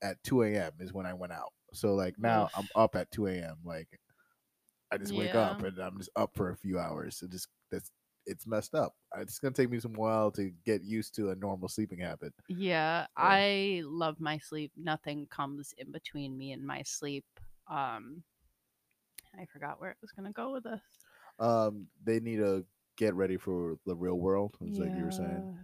at 0.00 0.16
2 0.24 0.44
a.m. 0.44 0.72
is 0.80 0.94
when 0.94 1.04
I 1.04 1.12
went 1.12 1.32
out. 1.34 1.52
So 1.72 1.94
like 1.94 2.18
now 2.18 2.48
I'm 2.56 2.68
up 2.74 2.96
at 2.96 3.10
2 3.10 3.26
a.m. 3.28 3.56
Like 3.64 3.88
I 4.90 4.96
just 4.96 5.12
wake 5.14 5.34
up 5.34 5.62
and 5.62 5.78
I'm 5.78 5.98
just 5.98 6.10
up 6.16 6.30
for 6.34 6.50
a 6.50 6.56
few 6.56 6.78
hours. 6.78 7.22
It 7.22 7.30
just 7.30 7.48
that's 7.70 7.90
it's 8.26 8.46
messed 8.46 8.74
up. 8.74 8.94
Uh, 9.16 9.20
It's 9.20 9.38
gonna 9.38 9.54
take 9.54 9.70
me 9.70 9.80
some 9.80 9.92
while 9.94 10.30
to 10.32 10.50
get 10.64 10.82
used 10.82 11.14
to 11.16 11.30
a 11.30 11.34
normal 11.36 11.68
sleeping 11.68 12.00
habit. 12.00 12.32
Yeah, 12.48 13.06
I 13.16 13.82
love 13.84 14.20
my 14.20 14.38
sleep. 14.38 14.72
Nothing 14.76 15.26
comes 15.26 15.74
in 15.78 15.92
between 15.92 16.36
me 16.36 16.52
and 16.52 16.66
my 16.66 16.82
sleep. 16.82 17.24
Um 17.70 18.22
I 19.38 19.44
forgot 19.46 19.80
where 19.80 19.90
it 19.90 19.98
was 20.00 20.12
gonna 20.12 20.32
go 20.32 20.52
with 20.52 20.64
this. 20.64 20.80
Um, 21.38 21.86
they 22.02 22.18
need 22.18 22.36
to 22.38 22.64
get 22.96 23.14
ready 23.14 23.36
for 23.36 23.76
the 23.86 23.94
real 23.94 24.16
world. 24.18 24.56
Is 24.60 24.78
like 24.78 24.94
you 24.96 25.04
were 25.04 25.10
saying. 25.12 25.54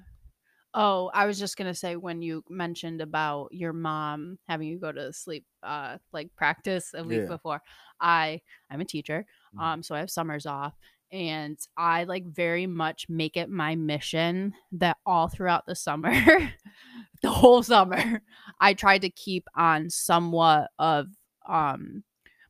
Oh, 0.76 1.08
I 1.14 1.26
was 1.26 1.38
just 1.38 1.56
gonna 1.56 1.74
say 1.74 1.94
when 1.96 2.20
you 2.20 2.42
mentioned 2.50 3.00
about 3.00 3.48
your 3.52 3.72
mom 3.72 4.38
having 4.48 4.68
you 4.68 4.78
go 4.78 4.90
to 4.90 5.12
sleep 5.12 5.44
uh 5.62 5.98
like 6.12 6.34
practice 6.36 6.92
a 6.94 7.04
week 7.04 7.26
Yeah. 7.26 7.28
before. 7.28 7.60
I 8.00 8.40
I'm 8.70 8.80
a 8.80 8.84
teacher. 8.84 9.24
Mhm. 9.54 9.60
Um 9.62 9.82
so 9.84 9.94
I 9.94 10.00
have 10.00 10.10
summers 10.10 10.46
off 10.46 10.74
and 11.12 11.58
I 11.76 12.04
like 12.04 12.24
very 12.26 12.66
much 12.66 13.06
make 13.08 13.36
it 13.36 13.48
my 13.48 13.76
mission 13.76 14.54
that 14.72 14.96
all 15.06 15.28
throughout 15.28 15.64
the 15.66 15.76
summer 15.76 16.12
the 17.22 17.30
whole 17.30 17.62
summer 17.62 18.22
I 18.60 18.74
tried 18.74 19.02
to 19.02 19.10
keep 19.10 19.46
on 19.56 19.90
somewhat 19.90 20.70
of 20.78 21.06
um 21.48 22.02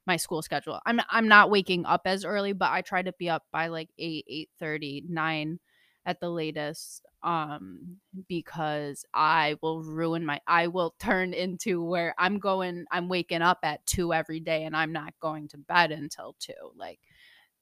my 0.06 0.16
school 0.16 0.42
schedule. 0.42 0.80
I'm 0.86 1.00
I'm 1.10 1.28
not 1.28 1.50
waking 1.50 1.86
up 1.86 2.02
as 2.04 2.24
early, 2.24 2.52
but 2.52 2.70
I 2.72 2.82
try 2.82 3.02
to 3.02 3.12
be 3.18 3.30
up 3.30 3.44
by 3.52 3.68
like 3.68 3.90
8, 3.98 4.24
8 4.28 5.04
9 5.08 5.60
at 6.06 6.20
the 6.20 6.30
latest 6.30 7.06
um 7.22 7.96
because 8.28 9.04
I 9.14 9.56
will 9.62 9.82
ruin 9.82 10.24
my 10.24 10.40
I 10.46 10.66
will 10.68 10.94
turn 11.00 11.32
into 11.34 11.82
where 11.82 12.14
I'm 12.18 12.38
going 12.38 12.84
I'm 12.90 13.08
waking 13.08 13.42
up 13.42 13.58
at 13.62 13.84
2 13.86 14.12
every 14.12 14.40
day 14.40 14.64
and 14.64 14.76
I'm 14.76 14.92
not 14.92 15.14
going 15.20 15.48
to 15.48 15.58
bed 15.58 15.92
until 15.92 16.36
2 16.40 16.52
like 16.76 17.00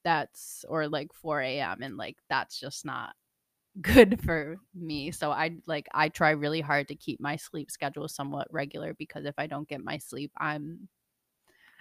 that's 0.03 0.65
or 0.67 0.87
like 0.87 1.13
4 1.13 1.41
a.m 1.41 1.81
and 1.81 1.97
like 1.97 2.17
that's 2.29 2.59
just 2.59 2.85
not 2.85 3.15
good 3.81 4.21
for 4.21 4.57
me 4.75 5.11
so 5.11 5.31
I 5.31 5.57
like 5.67 5.87
I 5.93 6.09
try 6.09 6.31
really 6.31 6.61
hard 6.61 6.89
to 6.89 6.95
keep 6.95 7.19
my 7.19 7.37
sleep 7.37 7.71
schedule 7.71 8.07
somewhat 8.07 8.47
regular 8.51 8.93
because 8.93 9.25
if 9.25 9.35
I 9.37 9.47
don't 9.47 9.67
get 9.67 9.83
my 9.83 9.97
sleep 9.97 10.31
I'm 10.37 10.89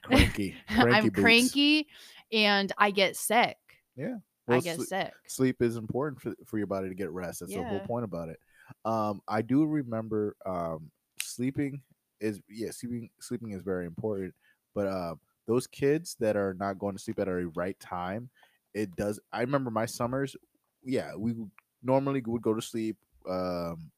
Cranky, 0.03 0.55
cranky 0.77 1.09
I'm 1.09 1.11
boots. 1.11 1.59
cranky 1.61 1.89
and 2.33 2.73
I 2.79 2.91
get 2.91 3.17
sick 3.17 3.57
Yeah. 3.97 4.19
I 4.53 4.61
get 4.61 4.79
sle- 4.79 4.87
sick 4.89 5.13
sleep 5.27 5.63
is 5.63 5.77
important 5.77 6.21
for, 6.21 6.35
for 6.47 6.59
your 6.59 6.67
body 6.67 6.89
to 6.89 6.95
get 6.95 7.11
rest. 7.11 7.41
That's 7.41 7.53
the 7.55 7.63
whole 7.71 7.81
point 7.87 8.05
about 8.05 8.29
it. 8.29 8.39
Um, 8.85 9.21
I 9.29 9.43
do 9.43 9.65
remember 9.65 10.37
um, 10.47 10.91
sleeping 11.21 11.83
is 12.21 12.41
yeah 12.49 12.71
sleeping 12.71 13.11
sleeping 13.21 13.51
is 13.53 13.63
very 13.63 13.87
important. 13.87 14.35
But 14.75 14.87
uh, 14.87 15.15
those 15.47 15.67
kids 15.67 16.17
that 16.21 16.37
are 16.37 16.55
not 16.55 16.79
going 16.79 16.97
to 16.97 17.03
sleep 17.03 17.19
at 17.19 17.29
a 17.29 17.49
right 17.55 17.79
time, 17.81 18.31
it 18.75 18.95
does. 18.97 19.21
I 19.33 19.41
remember 19.41 19.71
my 19.71 19.87
summers. 19.87 20.37
Yeah, 20.85 21.15
we 21.17 21.35
normally 21.83 22.23
would 22.27 22.43
go 22.43 22.55
to 22.55 22.63
sleep 22.63 22.97
um, 23.29 23.91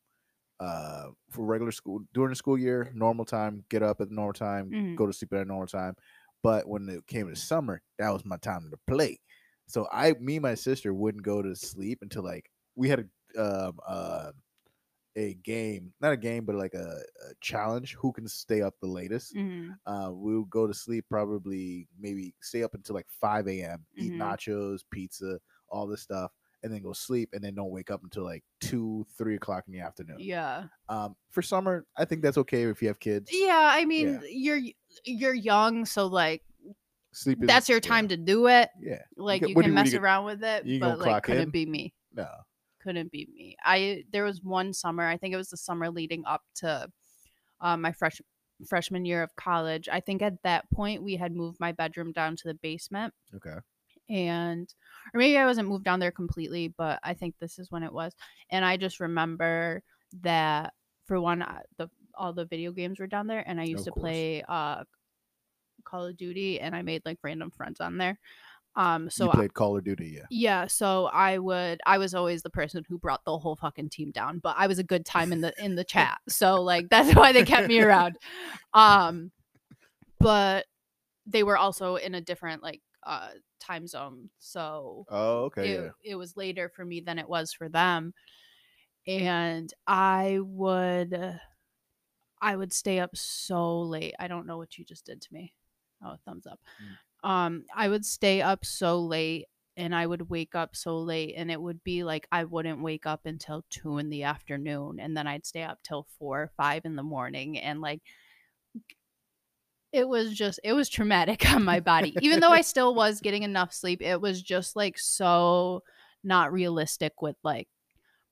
uh, 0.60 1.08
for 1.30 1.44
regular 1.44 1.72
school 1.72 2.00
during 2.12 2.30
the 2.30 2.36
school 2.36 2.58
year, 2.58 2.90
normal 2.94 3.24
time, 3.24 3.64
get 3.68 3.82
up 3.82 4.00
at 4.00 4.08
the 4.08 4.14
normal 4.14 4.32
time, 4.32 4.70
Mhm. 4.70 4.96
go 4.96 5.06
to 5.06 5.12
sleep 5.12 5.32
at 5.32 5.40
a 5.40 5.44
normal 5.44 5.66
time. 5.66 5.94
But 6.42 6.68
when 6.68 6.88
it 6.88 7.06
came 7.06 7.28
to 7.28 7.36
summer, 7.36 7.80
that 7.98 8.10
was 8.10 8.24
my 8.24 8.36
time 8.36 8.70
to 8.70 8.76
play. 8.86 9.18
So 9.66 9.88
I, 9.92 10.12
me, 10.20 10.36
and 10.36 10.42
my 10.42 10.54
sister 10.54 10.92
wouldn't 10.94 11.24
go 11.24 11.42
to 11.42 11.54
sleep 11.56 12.00
until 12.02 12.22
like 12.24 12.50
we 12.76 12.88
had 12.88 13.08
a 13.36 13.66
um, 13.68 13.78
uh, 13.86 14.32
a 15.16 15.34
game, 15.34 15.92
not 16.00 16.12
a 16.12 16.16
game, 16.16 16.44
but 16.44 16.56
like 16.56 16.74
a, 16.74 17.02
a 17.30 17.34
challenge. 17.40 17.94
Who 17.94 18.12
can 18.12 18.26
stay 18.28 18.62
up 18.62 18.74
the 18.80 18.88
latest? 18.88 19.36
Mhm. 19.36 19.78
Uh, 19.86 20.10
we 20.12 20.36
would 20.38 20.50
go 20.50 20.66
to 20.66 20.74
sleep 20.74 21.06
probably 21.10 21.88
maybe 21.98 22.34
stay 22.40 22.62
up 22.62 22.74
until 22.74 22.94
like 22.94 23.08
five 23.10 23.46
a.m. 23.48 23.86
Eat 23.96 24.14
Mhm. 24.14 24.18
nachos, 24.18 24.80
pizza, 24.90 25.38
all 25.68 25.86
this 25.86 26.02
stuff, 26.02 26.32
and 26.62 26.72
then 26.72 26.82
go 26.82 26.92
sleep, 26.92 27.30
and 27.32 27.44
then 27.44 27.54
don't 27.54 27.70
wake 27.70 27.90
up 27.90 28.02
until 28.02 28.24
like 28.24 28.44
two, 28.60 29.06
three 29.16 29.36
o'clock 29.36 29.64
in 29.66 29.72
the 29.72 29.80
afternoon. 29.80 30.18
yeah 30.18 30.68
Um, 30.88 31.16
for 31.30 31.42
summer, 31.42 31.86
I 31.96 32.04
think 32.04 32.22
that's 32.22 32.38
okay 32.38 32.64
if 32.64 32.82
you 32.82 32.88
have 32.88 33.00
kids. 33.00 33.30
Yeah, 33.30 33.70
I 33.72 33.84
mean, 33.84 34.20
Yeah. 34.20 34.20
you're 34.28 34.60
you're 35.04 35.34
young, 35.34 35.86
so 35.86 36.06
like 36.06 36.42
Sleep. 37.14 37.42
Is, 37.42 37.46
that's 37.46 37.68
your 37.68 37.76
yeah, 37.78 37.88
time 37.88 38.08
to 38.08 38.16
do 38.16 38.48
it. 38.48 38.68
Yeah. 38.80 39.02
Like 39.16 39.40
can- 39.40 39.48
you 39.50 39.54
can 39.54 39.64
do- 39.64 39.72
mess 39.72 39.92
you 39.92 40.00
around 40.00 40.24
with 40.24 40.42
it, 40.42 40.66
you 40.66 40.80
but 40.80 40.98
like 40.98 41.22
couldn't 41.22 41.42
in? 41.44 41.50
be 41.50 41.64
me. 41.66 41.94
No. 42.12 42.28
Couldn't 42.82 43.10
be 43.10 43.28
me. 43.34 43.56
I 43.64 44.04
there 44.12 44.24
was 44.24 44.42
one 44.42 44.72
summer, 44.72 45.06
I 45.06 45.16
think 45.16 45.32
it 45.32 45.38
was 45.38 45.48
the 45.48 45.56
summer 45.56 45.88
leading 45.90 46.24
up 46.26 46.42
to 46.56 46.88
um, 47.60 47.80
my 47.80 47.92
fresh 47.92 48.20
freshman 48.68 49.04
year 49.04 49.22
of 49.22 49.34
college. 49.36 49.88
I 49.90 50.00
think 50.00 50.22
at 50.22 50.42
that 50.42 50.70
point 50.70 51.02
we 51.02 51.16
had 51.16 51.34
moved 51.34 51.58
my 51.60 51.72
bedroom 51.72 52.12
down 52.12 52.36
to 52.36 52.48
the 52.48 52.54
basement 52.54 53.14
Okay. 53.34 53.56
and 54.08 54.72
or 55.12 55.18
maybe 55.18 55.38
I 55.38 55.46
wasn't 55.46 55.68
moved 55.68 55.84
down 55.84 56.00
there 56.00 56.10
completely, 56.10 56.68
but 56.68 56.98
I 57.02 57.14
think 57.14 57.36
this 57.38 57.58
is 57.58 57.70
when 57.70 57.82
it 57.82 57.92
was. 57.92 58.12
And 58.50 58.64
I 58.64 58.76
just 58.76 59.00
remember 59.00 59.82
that 60.22 60.74
for 61.06 61.20
one, 61.20 61.42
uh, 61.42 61.60
the 61.78 61.88
all 62.16 62.32
the 62.32 62.44
video 62.44 62.70
games 62.72 63.00
were 63.00 63.06
down 63.06 63.26
there, 63.26 63.42
and 63.46 63.60
I 63.60 63.64
used 63.64 63.84
to 63.86 63.92
play 63.92 64.42
uh, 64.48 64.84
Call 65.84 66.06
of 66.06 66.16
Duty, 66.16 66.60
and 66.60 66.74
I 66.74 66.82
made 66.82 67.02
like 67.04 67.18
random 67.22 67.50
friends 67.50 67.80
on 67.80 67.98
there. 67.98 68.18
Um, 68.76 69.08
so 69.08 69.26
you 69.26 69.30
I- 69.30 69.34
played 69.34 69.54
Call 69.54 69.76
of 69.76 69.84
Duty, 69.84 70.14
yeah. 70.16 70.26
yeah, 70.30 70.66
so 70.66 71.06
I 71.06 71.38
would 71.38 71.80
I 71.86 71.98
was 71.98 72.12
always 72.14 72.42
the 72.42 72.50
person 72.50 72.84
who 72.88 72.98
brought 72.98 73.24
the 73.24 73.38
whole 73.38 73.54
fucking 73.54 73.90
team 73.90 74.10
down, 74.10 74.40
but 74.40 74.56
I 74.58 74.66
was 74.66 74.80
a 74.80 74.84
good 74.84 75.04
time 75.06 75.32
in 75.32 75.40
the 75.40 75.52
in 75.62 75.76
the 75.76 75.84
chat. 75.94 76.18
So 76.28 76.60
like 76.62 76.88
that's 76.88 77.14
why 77.14 77.30
they 77.32 77.44
kept 77.44 77.68
me 77.68 77.80
around. 77.80 78.16
Um 78.74 79.30
but 80.18 80.66
they 81.26 81.42
were 81.42 81.56
also 81.56 81.96
in 81.96 82.14
a 82.14 82.20
different 82.20 82.62
like 82.62 82.80
uh 83.06 83.28
time 83.60 83.86
zone. 83.86 84.28
So 84.38 85.06
Oh, 85.08 85.44
okay. 85.44 85.68
it, 85.70 85.80
yeah. 85.80 85.88
it 86.12 86.14
was 86.16 86.36
later 86.36 86.68
for 86.74 86.84
me 86.84 87.00
than 87.00 87.18
it 87.18 87.28
was 87.28 87.52
for 87.52 87.68
them. 87.68 88.12
And 89.06 89.72
I 89.86 90.38
would 90.42 91.38
I 92.42 92.56
would 92.56 92.72
stay 92.72 92.98
up 92.98 93.16
so 93.16 93.80
late. 93.82 94.14
I 94.18 94.26
don't 94.28 94.46
know 94.46 94.56
what 94.58 94.76
you 94.78 94.84
just 94.84 95.06
did 95.06 95.20
to 95.22 95.28
me. 95.32 95.54
Oh, 96.04 96.16
thumbs 96.24 96.46
up. 96.46 96.60
Um, 97.22 97.64
I 97.74 97.88
would 97.88 98.04
stay 98.04 98.42
up 98.42 98.64
so 98.64 99.00
late 99.00 99.46
and 99.76 99.94
I 99.94 100.06
would 100.06 100.30
wake 100.30 100.54
up 100.54 100.76
so 100.76 100.98
late 100.98 101.34
and 101.36 101.50
it 101.50 101.60
would 101.60 101.82
be 101.82 102.04
like 102.04 102.28
I 102.30 102.44
wouldn't 102.44 102.82
wake 102.82 103.06
up 103.06 103.26
until 103.26 103.64
two 103.70 103.98
in 103.98 104.08
the 104.10 104.24
afternoon 104.24 105.00
and 105.00 105.16
then 105.16 105.26
I'd 105.26 105.46
stay 105.46 105.62
up 105.62 105.78
till 105.82 106.06
four 106.18 106.42
or 106.42 106.50
five 106.56 106.84
in 106.84 106.96
the 106.96 107.02
morning 107.02 107.58
and 107.58 107.80
like 107.80 108.02
it 109.92 110.08
was 110.08 110.32
just 110.32 110.60
it 110.64 110.72
was 110.72 110.88
traumatic 110.88 111.48
on 111.54 111.64
my 111.64 111.80
body. 111.80 112.16
Even 112.20 112.40
though 112.40 112.50
I 112.50 112.60
still 112.62 112.94
was 112.94 113.20
getting 113.20 113.42
enough 113.42 113.72
sleep, 113.72 114.02
it 114.02 114.20
was 114.20 114.42
just 114.42 114.76
like 114.76 114.98
so 114.98 115.82
not 116.22 116.52
realistic 116.52 117.20
with 117.22 117.36
like 117.42 117.68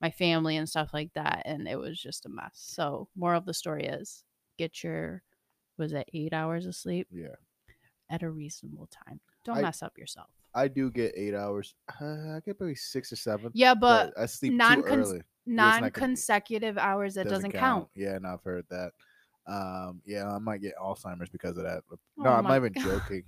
my 0.01 0.11
family 0.11 0.57
and 0.57 0.69
stuff 0.69 0.91
like 0.93 1.13
that 1.15 1.43
and 1.45 1.69
it 1.69 1.79
was 1.79 2.01
just 2.01 2.27
a 2.27 2.29
mess. 2.29 2.53
So, 2.55 3.09
moral 3.17 3.39
of 3.39 3.47
the 3.47 3.55
story 3.55 3.87
is 3.87 4.25
get 4.59 4.83
your 4.83 5.23
was 5.79 5.93
it 5.93 6.09
8 6.13 6.33
hours 6.33 6.67
of 6.67 6.75
sleep 6.75 7.09
Yeah. 7.11 7.37
At 8.13 8.23
a 8.23 8.31
reasonable 8.31 8.87
time. 8.93 9.19
Don't 9.45 9.59
I- 9.59 9.63
mess 9.63 9.83
up 9.83 9.99
yourself. 9.99 10.29
I 10.55 10.69
do 10.69 10.91
get 10.91 11.15
eight 11.17 11.35
hours. 11.35 11.75
Uh, 11.99 12.37
I 12.37 12.41
get 12.45 12.61
maybe 12.61 12.75
six 12.75 13.11
or 13.11 13.17
seven. 13.17 13.51
Yeah, 13.55 13.75
but 13.75 14.13
I 14.19 14.27
sleep 14.27 14.53
non-cons- 14.53 15.09
too 15.09 15.15
early. 15.15 15.23
non 15.47 15.81
gonna- 15.81 15.91
consecutive 15.91 16.77
hours 16.77 17.15
that 17.15 17.27
doesn't, 17.27 17.53
count. 17.53 17.89
Yeah, 17.97 18.17
and 18.17 18.27
I've 18.27 18.43
heard 18.43 18.67
that. 18.69 18.93
Um, 19.47 20.03
yeah, 20.05 20.31
I 20.31 20.39
might 20.39 20.61
get 20.61 20.75
Alzheimer's 20.81 21.31
because 21.31 21.57
of 21.57 21.65
that. 21.65 21.83
No, 22.19 22.29
Oh 22.29 22.35
I'm 22.35 22.45
not 22.45 22.57
even 22.57 22.73
God. 22.75 22.85
joking. 22.85 23.23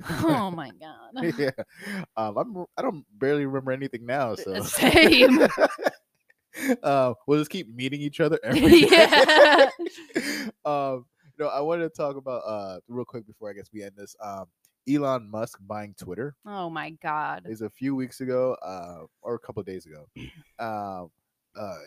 oh 0.24 0.50
my 0.50 0.70
god. 0.80 1.34
yeah, 1.38 1.50
um, 2.16 2.36
I'm. 2.36 2.64
I 2.76 2.82
don't 2.82 3.04
barely 3.16 3.46
remember 3.46 3.70
anything 3.70 4.04
now. 4.04 4.34
So 4.34 4.60
Same. 4.62 5.46
uh, 6.82 7.14
we'll 7.28 7.38
just 7.38 7.50
keep 7.50 7.72
meeting 7.72 8.00
each 8.00 8.18
other 8.18 8.40
every 8.42 8.82
day. 8.82 8.88
Yeah. 8.90 9.70
um, 10.64 11.06
no, 11.40 11.48
I 11.48 11.60
wanted 11.60 11.84
to 11.84 11.88
talk 11.90 12.16
about 12.16 12.42
uh 12.46 12.78
real 12.86 13.04
quick 13.04 13.26
before 13.26 13.50
I 13.50 13.54
guess 13.54 13.70
we 13.72 13.82
end 13.82 13.92
this. 13.96 14.14
Um, 14.20 14.44
Elon 14.88 15.28
Musk 15.30 15.58
buying 15.66 15.94
Twitter 15.98 16.36
Oh 16.46 16.68
my 16.70 16.90
god. 17.02 17.44
is 17.46 17.62
a 17.62 17.70
few 17.70 17.94
weeks 17.94 18.20
ago, 18.20 18.54
uh, 18.62 19.04
or 19.22 19.34
a 19.34 19.38
couple 19.38 19.60
of 19.60 19.66
days 19.66 19.86
ago. 19.86 20.06
Um, 20.58 21.10
uh, 21.58 21.78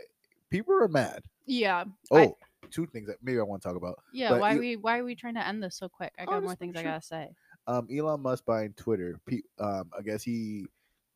people 0.49 0.73
are 0.73 0.87
mad. 0.87 1.21
Yeah. 1.45 1.83
Oh, 2.09 2.17
I- 2.17 2.67
two 2.71 2.87
things 2.87 3.07
that 3.07 3.17
maybe 3.21 3.37
I 3.39 3.43
want 3.43 3.61
to 3.61 3.67
talk 3.67 3.77
about. 3.77 3.99
Yeah, 4.11 4.29
But 4.31 4.39
why 4.41 4.57
we 4.57 4.75
why 4.77 4.97
are 4.97 5.03
we 5.03 5.13
trying 5.13 5.35
to 5.35 5.45
end 5.47 5.61
this 5.61 5.75
so 5.77 5.87
quick? 5.87 6.11
I 6.17 6.23
Oh, 6.23 6.25
got 6.25 6.33
just 6.37 6.43
more 6.45 6.55
things 6.55 6.75
I 6.75 6.81
gotta 6.83 7.01
say. 7.03 7.29
um, 7.67 7.87
Elon 7.95 8.21
Musk 8.21 8.45
buying 8.45 8.73
Twitter. 8.73 9.19
Pe- 9.27 9.41
um, 9.59 9.91
I 9.95 10.01
guess 10.01 10.23
he 10.23 10.65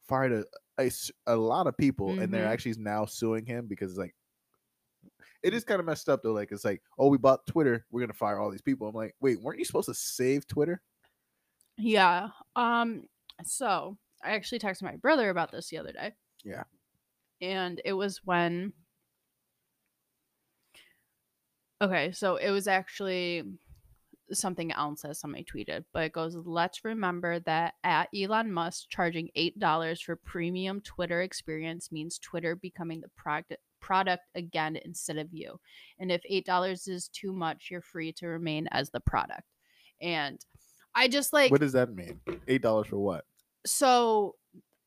fired 0.07 0.33
a 0.33 0.43
a, 0.83 0.91
a 1.25 1.35
lot 1.35 1.65
of 1.65 1.75
people, 1.75 2.19
and 2.19 2.31
they're 2.31 2.45
Mhm. 2.45 2.51
actually 2.53 2.75
now 2.77 3.05
suing 3.05 3.43
him 3.47 3.65
because 3.65 3.89
it's 3.89 3.97
like 3.99 4.13
it 5.43 5.53
is 5.53 5.63
kind 5.63 5.80
of 5.80 5.86
messed 5.86 6.09
up 6.09 6.21
though. 6.23 6.34
Like 6.34 6.51
it's 6.51 6.65
like, 6.65 6.82
oh, 6.97 7.07
we 7.07 7.17
bought 7.17 7.45
Twitter, 7.47 7.86
we're 7.91 8.01
gonna 8.01 8.13
fire 8.13 8.39
all 8.39 8.51
these 8.51 8.61
people. 8.61 8.88
I'm 8.88 8.95
like, 8.95 9.15
wait, 9.21 9.41
weren't 9.41 9.59
you 9.59 9.65
supposed 9.65 9.89
to 9.89 9.93
save 9.93 10.47
Twitter? 10.47 10.82
Yeah. 11.78 12.30
Um 12.55 13.03
so 13.43 13.97
I 14.23 14.32
actually 14.32 14.59
texted 14.59 14.84
my 14.84 14.95
brother 14.95 15.30
about 15.30 15.51
this 15.51 15.69
the 15.69 15.78
other 15.78 15.91
day. 15.91 16.13
Yeah. 16.43 16.63
And 17.41 17.82
it 17.86 17.93
was 17.93 18.21
when 18.23 18.73
Okay, 21.80 22.11
so 22.11 22.38
it 22.38 22.49
was 22.49 22.67
actually 22.67 23.43
something 24.32 24.71
else 24.71 25.03
that 25.03 25.15
somebody 25.15 25.45
tweeted, 25.45 25.86
but 25.93 26.03
it 26.03 26.11
goes, 26.11 26.36
let's 26.36 26.84
remember 26.84 27.39
that 27.41 27.75
at 27.84 28.09
Elon 28.15 28.51
Musk 28.51 28.88
charging 28.89 29.30
eight 29.36 29.57
dollars 29.59 30.01
for 30.01 30.15
premium 30.15 30.82
Twitter 30.82 31.21
experience 31.21 31.91
means 31.91 32.17
Twitter 32.19 32.55
becoming 32.55 33.01
the 33.01 33.09
product 33.15 33.53
product 33.88 34.23
again 34.35 34.77
instead 34.83 35.17
of 35.17 35.29
you. 35.31 35.57
And 35.97 36.11
if 36.11 36.21
eight 36.29 36.45
dollars 36.45 36.88
is 36.89 37.07
too 37.07 37.31
much, 37.31 37.69
you're 37.71 37.81
free 37.81 38.11
to 38.13 38.27
remain 38.27 38.67
as 38.71 38.89
the 38.89 38.99
product. 38.99 39.47
And 40.01 40.39
I 40.93 41.07
just 41.07 41.31
like 41.31 41.51
what 41.51 41.61
does 41.61 41.71
that 41.71 41.95
mean? 41.95 42.19
Eight 42.49 42.61
dollars 42.61 42.88
for 42.88 42.97
what? 42.97 43.23
so 43.65 44.35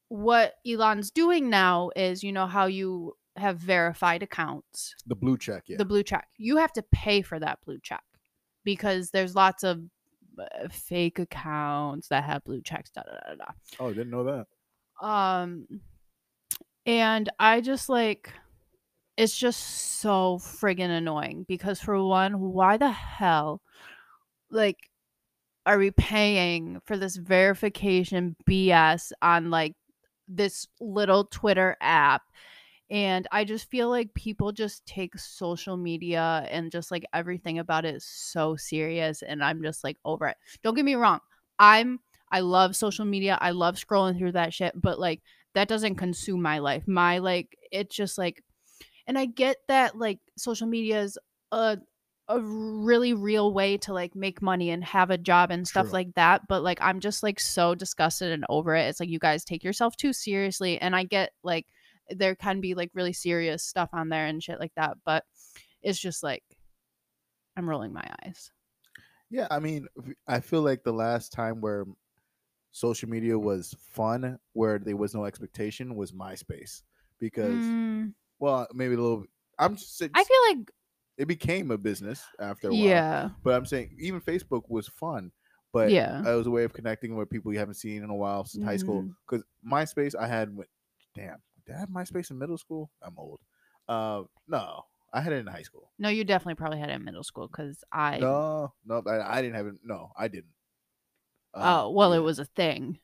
what 0.08 0.54
Elon's 0.66 1.10
doing 1.10 1.48
now 1.50 1.90
is 1.96 2.22
you 2.22 2.32
know 2.32 2.46
how 2.46 2.66
you 2.66 3.14
have 3.36 3.56
verified 3.58 4.22
accounts, 4.22 4.94
The 5.06 5.14
blue 5.14 5.38
check, 5.38 5.62
yeah. 5.66 5.76
the 5.78 5.84
blue 5.84 6.02
check. 6.02 6.28
You 6.36 6.58
have 6.58 6.72
to 6.74 6.82
pay 6.92 7.22
for 7.22 7.38
that 7.38 7.58
blue 7.64 7.78
check 7.82 8.02
because 8.64 9.10
there's 9.10 9.34
lots 9.34 9.62
of 9.62 9.80
uh, 10.38 10.68
fake 10.70 11.18
accounts 11.20 12.08
that 12.08 12.24
have 12.24 12.44
blue 12.44 12.60
checks. 12.60 12.90
Da, 12.90 13.02
da, 13.02 13.12
da, 13.12 13.34
da, 13.36 13.52
oh, 13.78 13.86
I 13.88 13.92
didn't 13.92 14.10
know 14.10 14.24
that. 14.24 15.06
Um, 15.06 15.66
and 16.86 17.30
I 17.38 17.60
just 17.60 17.88
like 17.88 18.32
it's 19.20 19.36
just 19.36 20.00
so 20.00 20.38
friggin' 20.38 20.88
annoying 20.88 21.44
because 21.46 21.78
for 21.78 22.02
one, 22.02 22.40
why 22.40 22.78
the 22.78 22.90
hell, 22.90 23.60
like, 24.50 24.78
are 25.66 25.76
we 25.76 25.90
paying 25.90 26.80
for 26.86 26.96
this 26.96 27.16
verification 27.16 28.34
BS 28.48 29.12
on 29.20 29.50
like 29.50 29.74
this 30.26 30.66
little 30.80 31.26
Twitter 31.26 31.76
app? 31.82 32.22
And 32.90 33.28
I 33.30 33.44
just 33.44 33.68
feel 33.70 33.90
like 33.90 34.14
people 34.14 34.52
just 34.52 34.86
take 34.86 35.18
social 35.18 35.76
media 35.76 36.46
and 36.50 36.72
just 36.72 36.90
like 36.90 37.04
everything 37.12 37.58
about 37.58 37.84
it 37.84 37.96
is 37.96 38.06
so 38.06 38.56
serious. 38.56 39.20
And 39.20 39.44
I'm 39.44 39.62
just 39.62 39.84
like 39.84 39.98
over 40.02 40.28
it. 40.28 40.38
Don't 40.62 40.74
get 40.74 40.86
me 40.86 40.94
wrong. 40.94 41.20
I'm, 41.58 42.00
I 42.32 42.40
love 42.40 42.74
social 42.74 43.04
media. 43.04 43.36
I 43.38 43.50
love 43.50 43.74
scrolling 43.74 44.16
through 44.16 44.32
that 44.32 44.54
shit, 44.54 44.72
but 44.80 44.98
like 44.98 45.20
that 45.54 45.68
doesn't 45.68 45.96
consume 45.96 46.40
my 46.40 46.58
life. 46.60 46.84
My 46.88 47.18
like, 47.18 47.54
it's 47.70 47.94
just 47.94 48.16
like, 48.16 48.42
and 49.10 49.18
I 49.18 49.26
get 49.26 49.56
that 49.66 49.98
like 49.98 50.20
social 50.38 50.68
media 50.68 51.02
is 51.02 51.18
a, 51.50 51.78
a 52.28 52.40
really 52.40 53.12
real 53.12 53.52
way 53.52 53.76
to 53.78 53.92
like 53.92 54.14
make 54.14 54.40
money 54.40 54.70
and 54.70 54.84
have 54.84 55.10
a 55.10 55.18
job 55.18 55.50
and 55.50 55.66
stuff 55.66 55.86
True. 55.86 55.94
like 55.94 56.14
that. 56.14 56.46
But 56.48 56.62
like, 56.62 56.78
I'm 56.80 57.00
just 57.00 57.24
like 57.24 57.40
so 57.40 57.74
disgusted 57.74 58.30
and 58.30 58.44
over 58.48 58.76
it. 58.76 58.82
It's 58.82 59.00
like, 59.00 59.08
you 59.08 59.18
guys 59.18 59.44
take 59.44 59.64
yourself 59.64 59.96
too 59.96 60.12
seriously. 60.12 60.80
And 60.80 60.94
I 60.94 61.02
get 61.02 61.32
like, 61.42 61.66
there 62.08 62.36
can 62.36 62.60
be 62.60 62.74
like 62.74 62.90
really 62.94 63.12
serious 63.12 63.64
stuff 63.64 63.90
on 63.92 64.10
there 64.10 64.26
and 64.26 64.42
shit 64.42 64.58
like 64.58 64.74
that 64.74 64.96
but 65.04 65.24
it's 65.80 65.98
just 65.98 66.22
like 66.24 66.42
i'm 67.56 67.68
rolling 67.68 67.92
my 67.92 68.04
eyes 68.24 68.50
Yeah, 69.30 69.46
I 69.50 69.60
mean, 69.60 69.86
i 70.26 70.40
feel 70.40 70.62
like 70.62 70.82
the 70.82 70.92
last 70.92 71.32
time 71.32 71.60
where 71.60 71.86
social 72.72 73.08
media 73.08 73.38
was 73.38 73.74
fun, 73.90 74.38
where 74.54 74.78
there 74.78 74.96
was 74.96 75.14
no 75.14 75.24
expectation, 75.24 75.94
was 75.94 76.12
MySpace. 76.12 76.82
Because, 77.20 77.62
Mm, 77.64 78.14
well, 78.40 78.66
maybe 78.74 78.94
a 78.94 78.98
little. 78.98 79.24
I'm 79.58 79.76
just. 79.76 80.02
i 80.02 80.24
feel 80.24 80.36
like 80.48 80.70
it 81.18 81.26
became 81.28 81.70
a 81.70 81.78
business 81.78 82.24
after 82.40 82.68
a 82.68 82.70
while. 82.70 82.80
yeah 82.80 83.28
But 83.44 83.54
I'm 83.54 83.66
saying 83.66 83.94
even 84.00 84.20
Facebook 84.20 84.62
was 84.68 84.88
fun, 84.88 85.30
but 85.72 85.90
Yeah. 85.90 86.20
it 86.20 86.34
was 86.34 86.46
a 86.46 86.50
way 86.50 86.64
of 86.64 86.72
connecting 86.72 87.14
with 87.14 87.28
people 87.28 87.52
you 87.52 87.58
haven't 87.58 87.74
seen 87.74 88.02
in 88.02 88.10
a 88.10 88.14
while 88.14 88.44
since 88.46 88.64
high 88.64 88.78
school. 88.78 89.08
Because 89.28 89.44
MySpace, 89.64 90.14
I 90.18 90.26
had. 90.26 90.56
With, 90.56 90.68
damn, 91.14 91.36
did 91.66 91.76
I 91.76 91.78
have 91.78 91.90
MySpace 91.90 92.30
in 92.30 92.38
middle 92.38 92.58
school? 92.58 92.90
I'm 93.02 93.14
old. 93.18 93.40
Uh, 93.86 94.22
no, 94.48 94.84
I 95.12 95.20
had 95.20 95.32
it 95.32 95.36
in 95.36 95.46
high 95.46 95.62
school. 95.62 95.90
no 95.98 96.08
you 96.08 96.24
definitely 96.24 96.54
probably 96.54 96.78
had 96.78 96.88
it 96.90 96.94
in 96.94 97.04
middle 97.04 97.24
school 97.24 97.48
because 97.48 97.84
i 97.92 98.18
No, 98.18 98.72
no, 98.86 99.02
I, 99.06 99.38
I 99.38 99.42
didn't 99.42 99.56
have 99.56 99.66
it. 99.66 99.74
No, 99.84 100.10
I 100.16 100.28
didn't. 100.28 100.54
Um, 101.52 101.62
oh 101.66 101.90
well 101.90 102.12
yeah. 102.12 102.18
it 102.18 102.22
was 102.22 102.38
a 102.38 102.44
thing 102.44 102.98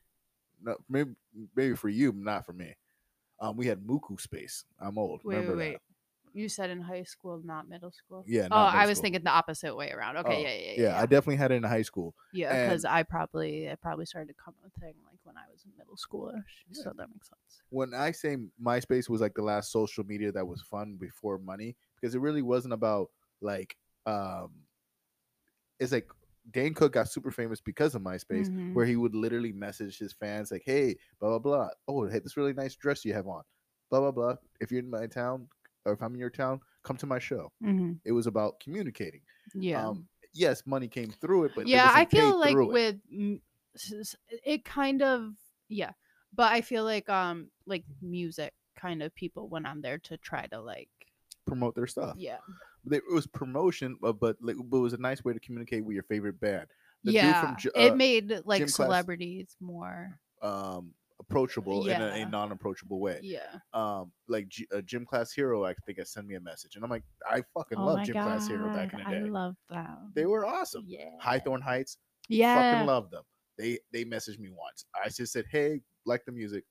no, 0.63 0.77
maybe 0.89 1.11
maybe 1.55 1.75
for 1.75 1.89
you, 1.89 2.11
not 2.13 2.45
for 2.45 2.53
me. 2.53 2.73
Um, 3.39 3.55
we 3.57 3.67
had 3.67 3.79
Muku 3.85 4.19
space. 4.19 4.65
I'm 4.79 4.97
old. 4.97 5.21
wait 5.23 5.35
Remember 5.35 5.57
wait 5.57 5.63
that? 5.65 5.71
wait 5.73 5.81
you 6.33 6.49
said 6.49 6.69
in 6.69 6.79
high 6.81 7.01
school 7.03 7.41
not 7.43 7.67
middle 7.67 7.91
school 7.91 8.23
Yeah. 8.27 8.47
oh 8.51 8.55
i 8.55 8.85
was 8.85 8.97
school. 8.97 9.03
thinking 9.03 9.23
the 9.23 9.31
opposite 9.31 9.75
way 9.75 9.89
around 9.91 10.17
okay 10.17 10.35
Oh, 10.35 10.39
yeah, 10.39 10.47
yeah 10.49 10.53
yeah 10.53 10.71
yeah, 10.75 10.81
yeah 10.91 10.97
I 11.01 11.05
definitely 11.07 11.37
had 11.37 11.51
it 11.51 11.55
in 11.55 11.63
high 11.63 11.81
school. 11.81 12.13
yeah 12.31 12.51
because 12.67 12.85
i 12.85 13.01
probably 13.01 13.71
i 13.71 13.75
probably 13.75 14.05
started 14.05 14.27
to 14.27 14.35
come 14.43 14.53
a 14.63 14.69
thing 14.79 14.93
like 15.09 15.17
when 15.23 15.35
i 15.35 15.45
was 15.51 15.63
in 15.65 15.71
middle 15.77 15.95
schoolish 15.95 16.43
Yeah. 16.69 16.83
so 16.83 16.91
that 16.95 17.07
makes 17.09 17.29
sense 17.29 17.61
when 17.69 17.93
I 17.95 18.11
say 18.11 18.37
MySpace 18.63 19.09
was 19.09 19.19
like 19.19 19.33
the 19.33 19.41
last 19.41 19.71
social 19.71 20.03
media 20.03 20.31
that 20.33 20.45
was 20.47 20.61
fun 20.61 20.95
before 20.99 21.37
money, 21.37 21.75
because 21.99 22.13
it 22.15 22.21
really 22.21 22.41
wasn't 22.43 22.73
about 22.73 23.09
like 23.41 23.75
um 24.05 24.51
it's 25.79 25.91
like 25.91 26.07
Dane 26.51 26.73
Cook 26.73 26.93
got 26.93 27.09
super 27.09 27.31
famous 27.31 27.59
because 27.61 27.95
of 27.95 28.01
MySpace, 28.01 28.47
Mhm. 28.49 28.73
where 28.73 28.85
he 28.85 28.95
would 28.95 29.15
literally 29.15 29.51
message 29.51 29.97
his 29.97 30.13
fans 30.13 30.51
like, 30.51 30.63
"Hey, 30.65 30.95
blah 31.19 31.29
blah 31.29 31.39
blah. 31.39 31.69
Oh, 31.87 32.07
hey, 32.07 32.19
this 32.19 32.37
really 32.37 32.53
nice 32.53 32.75
dress 32.75 33.03
you 33.05 33.13
have 33.13 33.27
on. 33.27 33.43
Blah 33.89 33.99
blah 33.99 34.11
blah. 34.11 34.35
If 34.59 34.71
you're 34.71 34.79
in 34.81 34.89
my 34.89 35.07
town, 35.07 35.49
or 35.85 35.93
if 35.93 36.01
I'm 36.01 36.13
in 36.13 36.19
your 36.19 36.29
town, 36.29 36.61
come 36.83 36.97
to 36.97 37.05
my 37.05 37.19
show." 37.19 37.51
hmm 37.61 37.93
It 38.05 38.11
was 38.13 38.27
about 38.27 38.59
communicating. 38.59 39.21
yeah 39.53 39.87
Um, 39.89 40.07
yes, 40.33 40.65
money 40.65 40.87
came 40.87 41.11
through 41.11 41.45
it, 41.45 41.55
but 41.55 41.67
yeah 41.67 41.89
i 41.93 42.05
feel 42.05 42.39
like 42.39 42.55
it. 42.55 42.67
with 42.67 42.95
m- 43.11 43.41
s- 43.75 43.93
s- 43.93 44.15
it 44.45 44.63
kind 44.63 45.01
of 45.01 45.33
yeah 45.69 45.91
but 46.33 46.51
i 46.51 46.61
feel 46.61 46.83
like 46.83 47.09
um 47.09 47.49
like 47.65 47.83
music 48.01 48.53
kind 48.75 49.01
of 49.01 49.13
people 49.15 49.49
went 49.49 49.65
on 49.65 49.81
there 49.81 49.97
to 49.97 50.17
try 50.17 50.45
to 50.47 50.59
like 50.61 50.89
promote 51.45 51.75
their 51.75 51.87
stuff. 51.87 52.15
yeah 52.17 52.37
It 52.91 53.03
was 53.11 53.27
promotion, 53.27 53.97
but 54.01 54.19
but, 54.19 54.37
like, 54.41 54.55
but 54.69 54.77
it 54.77 54.81
was 54.81 54.93
a 54.93 54.97
nice 54.97 55.23
way 55.23 55.33
to 55.33 55.39
communicate 55.39 55.83
with 55.85 55.93
your 55.93 56.03
favorite 56.03 56.39
band. 56.39 56.67
The 57.03 57.11
dude 57.11 57.15
yeah 57.23 57.41
from 57.41 57.55
J- 57.57 57.69
it 57.75 57.91
uh, 57.91 57.95
made 57.95 58.41
like 58.45 58.59
gym 58.59 58.67
class- 58.69 58.75
celebrities 58.87 59.55
more 59.59 60.19
um 60.41 60.93
approachable 61.19 61.87
in 61.87 61.99
a, 62.01 62.07
a 62.09 62.25
non-approachable 62.29 62.99
way. 62.99 63.19
yeah 63.23 63.39
Um, 63.73 64.11
like 64.27 64.47
G- 64.49 64.67
a 64.71 64.81
gym 64.83 65.03
class 65.05 65.31
hero, 65.31 65.65
I 65.65 65.73
think, 65.85 65.97
has 65.97 66.11
sent 66.11 66.27
me 66.27 66.35
a 66.35 66.39
message, 66.39 66.75
and 66.75 66.83
I'm 66.83 66.91
like, 66.91 67.03
I 67.27 67.43
fucking 67.55 67.77
oh 67.77 67.85
love 67.85 68.03
gym 68.05 68.13
god 68.13 68.23
class 68.23 68.47
hero 68.47 68.67
back 68.73 68.93
in 68.93 68.99
the 68.99 69.05
day. 69.05 69.17
i 69.17 69.21
love 69.23 69.55
them 69.69 70.11
they 70.15 70.25
were 70.25 70.45
awesome. 70.45 70.85
yeah 70.87 71.09
Hawthorne 71.19 71.61
Heights, 71.61 71.97
yeah 72.29 72.55
fucking 72.71 72.85
love 72.87 73.09
them. 73.09 73.23
They 73.57 73.79
they 73.91 74.05
messaged 74.05 74.37
me 74.39 74.49
once. 74.49 74.85
I 74.93 75.09
just 75.09 75.33
said, 75.33 75.45
hey, 75.51 75.81
like 76.05 76.23
the 76.25 76.31
music. 76.31 76.63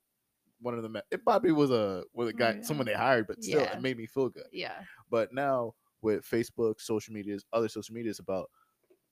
One 0.61 0.73
of 0.73 0.81
them, 0.81 0.97
it 1.11 1.23
probably 1.23 1.51
was 1.51 1.69
a 1.69 2.03
was 2.13 2.29
a 2.29 2.33
guy, 2.33 2.53
Yeah. 2.55 2.61
someone 2.63 2.87
they 2.87 2.93
hired, 2.93 3.27
but 3.27 3.43
still, 3.43 3.61
Yeah. 3.61 3.73
it 3.77 3.81
made 3.81 3.97
me 3.97 4.05
feel 4.07 4.29
good. 4.29 4.47
yeah 4.53 4.79
But 5.11 5.33
now 5.33 5.73
with 6.01 6.25
Facebook, 6.25 6.79
social 6.79 7.13
medias, 7.13 7.45
other 7.53 7.69
social 7.69 7.95
medias, 7.95 8.19
about 8.19 8.49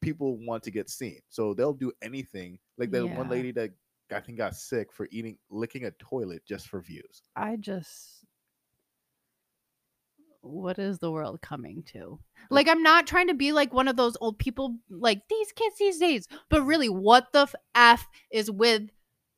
people 0.02 0.38
want 0.46 0.64
to 0.64 0.72
get 0.72 0.90
seen, 0.90 1.20
so 1.30 1.54
they'll 1.54 1.74
do 1.74 1.92
anything. 2.02 2.60
Like 2.78 2.92
that 2.92 3.06
one 3.08 3.30
lady 3.30 3.52
that 3.54 3.72
I 4.12 4.20
think 4.20 4.38
got 4.38 4.56
sick 4.56 4.92
for 4.94 5.08
eating, 5.12 5.38
licking 5.50 5.86
a 5.86 5.92
toilet 5.92 6.44
just 6.48 6.68
for 6.68 6.82
views. 6.82 7.24
i 7.36 7.56
just 7.56 8.26
what 10.42 10.78
is 10.78 11.00
the 11.00 11.12
world 11.12 11.42
coming 11.42 11.84
to? 11.94 12.20
Like 12.52 12.68
i'm 12.70 12.84
not 12.84 13.08
trying 13.08 13.28
to 13.28 13.34
be 13.34 13.52
like 13.52 13.74
one 13.74 13.88
of 13.88 13.96
those 13.98 14.16
old 14.22 14.38
people 14.38 14.76
like 14.90 15.22
these 15.28 15.52
kids 15.52 15.78
these 15.80 15.98
days. 15.98 16.28
But 16.50 16.62
really 16.62 16.90
what 16.90 17.34
the 17.34 17.42
f, 17.42 17.56
f 17.74 18.08
is 18.32 18.52
with 18.52 18.84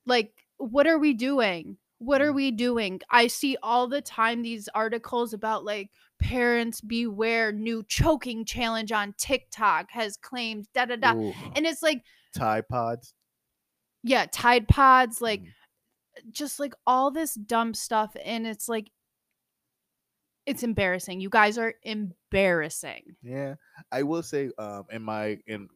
like 0.06 0.34
what 0.58 0.88
are 0.88 1.00
we 1.00 1.14
doing 1.14 1.78
what 2.00 2.22
are 2.22 2.32
we 2.34 2.52
doing 2.52 3.00
i 3.10 3.26
see 3.28 3.58
all 3.64 3.88
the 3.88 4.02
time 4.02 4.42
these 4.44 4.70
articles 4.76 5.34
about 5.34 5.66
like 5.66 5.90
parents 6.20 6.80
beware 6.82 7.52
new 7.52 7.84
choking 7.88 8.46
challenge 8.46 8.92
on 8.92 9.14
tiktok 9.18 9.90
has 9.92 10.16
claimed 10.18 10.68
da 10.74 10.86
da 10.86 10.96
da 10.96 11.14
Ooh, 11.14 11.34
and 11.56 11.66
it's 11.66 11.82
like 11.82 12.04
Tide 12.36 12.68
Pods. 12.70 13.14
yeah 14.04 14.26
tide 14.32 14.68
pods 14.68 15.22
like 15.22 15.42
Mm. 15.42 16.32
just 16.32 16.60
like 16.60 16.74
all 16.86 17.10
this 17.12 17.34
dumb 17.34 17.74
stuff 17.74 18.16
and 18.24 18.46
it's 18.48 18.68
like 18.70 18.92
it's 20.46 20.64
embarrassing 20.64 21.20
you 21.20 21.30
guys 21.30 21.58
are 21.58 21.74
embarrassing 21.84 23.16
Yeah, 23.22 23.56
I 23.92 24.04
will 24.04 24.24
say, 24.24 24.50
um, 24.58 24.86
in 24.92 25.02
my 25.04 25.40
in 25.48 25.68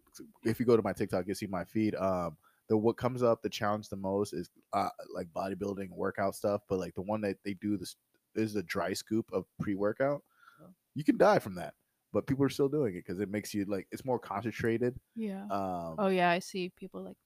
if 0.43 0.59
you 0.59 0.65
go 0.65 0.75
to 0.77 0.83
my 0.83 0.93
TikTok, 0.93 1.27
you 1.27 1.33
see 1.35 1.47
my 1.47 1.63
feed. 1.65 1.95
Um, 1.95 2.37
the 2.71 2.77
what 2.77 2.95
comes 2.95 3.21
up 3.21 3.41
the 3.41 3.49
challenge 3.49 3.89
the 3.89 3.97
most 3.97 4.31
is 4.31 4.49
uh 4.71 4.87
like 5.13 5.27
bodybuilding 5.35 5.89
workout 5.91 6.35
stuff, 6.35 6.61
but 6.69 6.79
like 6.79 6.95
the 6.95 7.01
one 7.01 7.19
that 7.19 7.35
they 7.43 7.53
do 7.55 7.75
this 7.75 7.97
is 8.33 8.53
the 8.53 8.63
dry 8.63 8.93
scoop 8.93 9.29
of 9.33 9.43
pre 9.59 9.75
workout. 9.75 10.23
Oh. 10.63 10.69
You 10.95 11.03
can 11.03 11.17
die 11.17 11.39
from 11.39 11.55
that, 11.55 11.73
but 12.13 12.27
people 12.27 12.45
are 12.45 12.49
still 12.49 12.69
doing 12.69 12.95
it 12.95 13.03
because 13.05 13.19
it 13.19 13.29
makes 13.29 13.53
you 13.53 13.65
like 13.65 13.87
it's 13.91 14.05
more 14.05 14.19
concentrated. 14.19 14.95
yeah 15.17 15.43
Um, 15.51 15.95
oh 15.99 16.07
yeah 16.07 16.29
i 16.29 16.39
see 16.39 16.71
people 16.79 17.03
like 17.03 17.17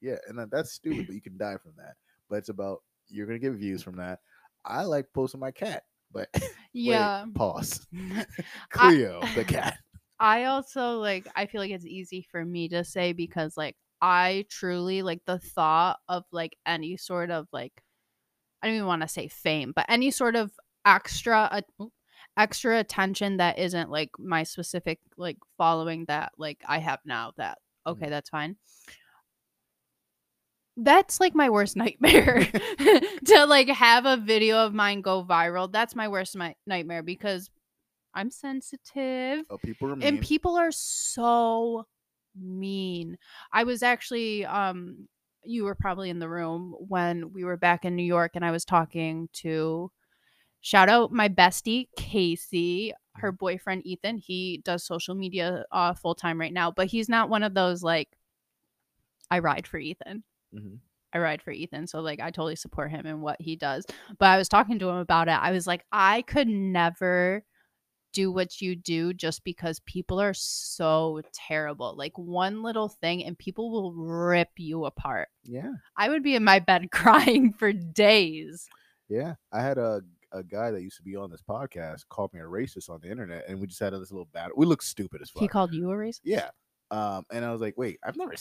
yeah, 0.00 0.16
and 0.28 0.38
that, 0.38 0.50
that's 0.50 0.70
stupid, 0.70 1.06
but 1.06 1.14
you 1.14 1.22
can 1.22 1.38
die 1.38 1.56
from 1.56 1.72
that. 1.78 1.94
But 2.28 2.36
it's 2.36 2.50
about 2.50 2.82
you're 3.08 3.26
gonna 3.26 3.38
get 3.40 3.54
views 3.54 3.82
from 3.82 3.96
that. 3.96 4.20
I 4.64 4.82
like 4.82 5.06
posting 5.12 5.40
my 5.40 5.50
cat, 5.50 5.82
but 6.12 6.28
wait, 6.34 6.44
yeah 6.72 7.24
pause. 7.34 7.84
Cleo, 8.70 9.22
the 9.34 9.44
cat. 9.44 9.78
I 10.20 10.44
also 10.44 10.98
like 10.98 11.26
I 11.34 11.46
feel 11.46 11.60
like 11.60 11.72
it's 11.72 11.86
easy 11.86 12.24
for 12.30 12.44
me 12.44 12.68
to 12.68 12.84
say 12.84 13.12
because 13.12 13.56
like 13.56 13.76
I 14.04 14.44
truly 14.50 15.00
like 15.00 15.22
the 15.24 15.38
thought 15.38 15.98
of 16.10 16.24
like 16.30 16.58
any 16.66 16.98
sort 16.98 17.30
of 17.30 17.48
like 17.54 17.72
I 18.62 18.66
don't 18.66 18.76
even 18.76 18.86
want 18.86 19.00
to 19.00 19.08
say 19.08 19.28
fame, 19.28 19.72
but 19.74 19.86
any 19.88 20.10
sort 20.10 20.36
of 20.36 20.52
extra 20.84 21.62
uh, 21.80 21.86
extra 22.36 22.78
attention 22.78 23.38
that 23.38 23.58
isn't 23.58 23.90
like 23.90 24.10
my 24.18 24.42
specific 24.42 25.00
like 25.16 25.38
following 25.56 26.04
that 26.08 26.32
like 26.36 26.60
I 26.68 26.80
have 26.80 26.98
now 27.06 27.32
that 27.38 27.56
okay, 27.86 28.10
that's 28.10 28.28
fine. 28.28 28.56
That's 30.76 31.18
like 31.18 31.34
my 31.34 31.48
worst 31.48 31.74
nightmare 31.84 32.44
to 33.24 33.46
like 33.46 33.68
have 33.68 34.04
a 34.04 34.18
video 34.18 34.66
of 34.66 34.74
mine 34.74 35.00
go 35.00 35.24
viral. 35.24 35.72
That's 35.72 35.96
my 35.96 36.08
worst 36.08 36.36
mi- 36.36 36.56
nightmare 36.66 37.02
because 37.02 37.48
I'm 38.12 38.30
sensitive 38.30 39.46
Oh, 39.48 39.56
people 39.56 39.92
and 40.02 40.20
people 40.20 40.56
are 40.56 40.72
so 40.72 41.86
mean 42.40 43.16
i 43.52 43.64
was 43.64 43.82
actually 43.82 44.44
um 44.46 45.08
you 45.44 45.64
were 45.64 45.74
probably 45.74 46.10
in 46.10 46.18
the 46.18 46.28
room 46.28 46.74
when 46.88 47.32
we 47.32 47.44
were 47.44 47.56
back 47.56 47.84
in 47.84 47.94
New 47.94 48.02
York 48.02 48.32
and 48.34 48.44
I 48.44 48.50
was 48.50 48.64
talking 48.64 49.28
to 49.34 49.90
shout 50.62 50.88
out 50.88 51.12
my 51.12 51.28
bestie 51.28 51.88
Casey, 51.98 52.94
her 53.16 53.30
boyfriend 53.30 53.86
Ethan. 53.86 54.16
He 54.16 54.62
does 54.64 54.84
social 54.86 55.14
media 55.14 55.64
uh, 55.70 55.92
full 55.92 56.14
time 56.14 56.40
right 56.40 56.52
now, 56.52 56.70
but 56.70 56.86
he's 56.86 57.08
not 57.08 57.28
one 57.28 57.42
of 57.42 57.54
those 57.54 57.82
like 57.82 58.08
I 59.30 59.40
ride 59.40 59.66
for 59.66 59.78
Ethan. 59.78 60.24
Mhm. 60.54 60.78
I 61.12 61.18
ride 61.18 61.42
for 61.42 61.52
Ethan, 61.52 61.86
so 61.86 62.00
like 62.00 62.20
I 62.20 62.30
totally 62.30 62.56
support 62.56 62.90
him 62.90 63.06
and 63.06 63.22
what 63.22 63.40
he 63.40 63.54
does. 63.54 63.86
But 64.18 64.26
I 64.26 64.36
was 64.36 64.48
talking 64.48 64.78
to 64.80 64.88
him 64.88 64.96
about 64.96 65.28
it. 65.28 65.32
I 65.32 65.52
was 65.52 65.66
like, 65.66 65.84
I 65.92 66.22
could 66.22 66.48
never 66.48 67.44
do 68.14 68.32
what 68.32 68.62
you 68.62 68.74
do 68.76 69.12
just 69.12 69.44
because 69.44 69.80
people 69.80 70.20
are 70.20 70.32
so 70.32 71.20
terrible. 71.34 71.94
Like 71.96 72.16
one 72.16 72.62
little 72.62 72.88
thing 72.88 73.24
and 73.24 73.36
people 73.36 73.70
will 73.70 73.92
rip 73.92 74.50
you 74.56 74.86
apart. 74.86 75.28
Yeah. 75.42 75.72
I 75.98 76.08
would 76.08 76.22
be 76.22 76.36
in 76.36 76.44
my 76.44 76.60
bed 76.60 76.90
crying 76.92 77.52
for 77.52 77.72
days. 77.72 78.66
Yeah. 79.10 79.34
I 79.52 79.60
had 79.60 79.76
a 79.76 80.00
a 80.32 80.42
guy 80.42 80.70
that 80.72 80.82
used 80.82 80.96
to 80.96 81.02
be 81.02 81.14
on 81.14 81.30
this 81.30 81.42
podcast 81.48 82.08
called 82.08 82.32
me 82.34 82.40
a 82.40 82.44
racist 82.44 82.90
on 82.90 82.98
the 83.00 83.08
internet, 83.08 83.44
and 83.48 83.60
we 83.60 83.68
just 83.68 83.78
had 83.78 83.92
this 83.92 84.10
little 84.10 84.28
battle. 84.32 84.54
We 84.56 84.66
look 84.66 84.82
stupid 84.82 85.22
as 85.22 85.30
fuck. 85.30 85.40
He 85.42 85.48
called 85.48 85.72
you 85.72 85.88
a 85.90 85.94
racist? 85.94 86.22
Yeah. 86.24 86.48
Um, 86.90 87.24
and 87.32 87.44
I 87.44 87.52
was 87.52 87.60
like, 87.60 87.74
wait, 87.78 87.98
I've 88.04 88.16
never. 88.16 88.34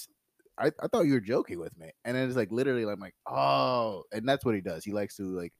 I, 0.57 0.71
I 0.81 0.87
thought 0.87 1.05
you 1.05 1.13
were 1.13 1.19
joking 1.19 1.59
with 1.59 1.77
me, 1.77 1.91
and 2.03 2.15
then 2.15 2.27
it's 2.27 2.35
like 2.35 2.51
literally, 2.51 2.83
I'm 2.83 2.99
like, 2.99 3.15
oh, 3.27 4.03
and 4.11 4.27
that's 4.27 4.43
what 4.43 4.55
he 4.55 4.61
does. 4.61 4.83
He 4.83 4.91
likes 4.91 5.17
to 5.17 5.23
like 5.23 5.53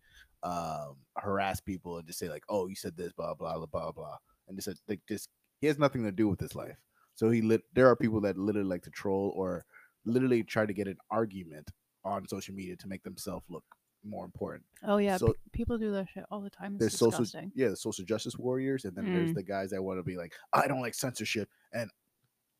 um 0.44 0.98
harass 1.18 1.60
people 1.62 1.98
and 1.98 2.06
just 2.08 2.20
say 2.20 2.30
like, 2.30 2.44
oh, 2.50 2.68
you 2.68 2.76
said 2.76 2.96
this, 2.98 3.12
blah 3.14 3.34
blah 3.34 3.56
blah 3.58 3.66
blah 3.66 3.92
blah, 3.92 4.18
and 4.48 4.58
just 4.58 4.70
like 4.88 5.00
just 5.08 5.30
he 5.62 5.68
has 5.68 5.80
nothing 5.80 6.04
to 6.04 6.12
do 6.12 6.28
with 6.28 6.40
his 6.40 6.56
life. 6.56 6.78
So 7.16 7.30
he 7.30 7.42
lit. 7.42 7.62
There 7.74 7.88
are 7.88 7.96
people 7.96 8.20
that 8.22 8.38
literally 8.38 8.68
like 8.68 8.82
to 8.84 8.90
troll 8.92 9.34
or 9.36 9.66
literally 10.06 10.44
try 10.44 10.66
to 10.66 10.74
get 10.74 10.88
an 10.88 10.98
argument 11.12 11.70
on 12.04 12.28
social 12.28 12.54
media 12.54 12.76
to 12.76 12.88
make 12.88 13.04
themselves 13.04 13.46
look 13.50 13.64
more 14.06 14.26
important. 14.26 14.66
Oh 14.84 14.98
yeah, 14.98 15.16
So- 15.16 15.28
pe- 15.28 15.34
people 15.54 15.78
do 15.78 15.92
that 15.94 16.10
shit 16.10 16.26
all 16.30 16.42
the 16.42 16.50
time. 16.50 16.74
It's 16.74 16.80
There's 16.82 16.98
social, 16.98 17.26
yeah, 17.56 17.70
the 17.70 17.78
social 17.78 18.04
justice 18.04 18.38
warriors, 18.38 18.84
and 18.84 18.94
then 18.98 19.06
there's 19.14 19.30
Mm. 19.32 19.36
the 19.36 19.44
guys 19.44 19.70
that 19.70 19.82
want 19.82 20.00
to 20.00 20.04
be 20.04 20.18
like, 20.18 20.34
I 20.52 20.68
don't 20.68 20.82
like 20.82 20.94
censorship, 20.94 21.48
and 21.72 21.90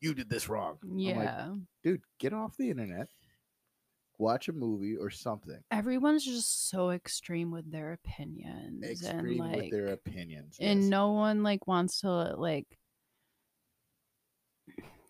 you 0.00 0.14
did 0.14 0.30
this 0.30 0.48
wrong. 0.48 0.78
I'm 0.82 0.96
like, 0.96 1.06
Yeah. 1.16 1.54
dude, 1.82 2.00
get 2.18 2.32
off 2.32 2.56
the 2.56 2.70
internet, 2.70 3.10
watch 4.18 4.48
a 4.48 4.52
movie 4.52 4.96
or 4.96 5.10
something. 5.10 5.58
Everyone's 5.70 6.24
just 6.24 6.68
so 6.68 6.90
extreme 6.90 7.50
with 7.50 7.70
their 7.70 7.92
opinions 7.92 8.82
and 8.82 8.84
Extreme 8.84 9.38
like 9.38 9.56
with 9.56 9.70
their 9.70 9.88
opinions. 9.88 10.56
and 10.60 10.82
yes. 10.82 10.88
no 10.90 11.12
one 11.12 11.42
like 11.42 11.66
wants 11.66 12.00
to 12.00 12.08
like 12.36 12.78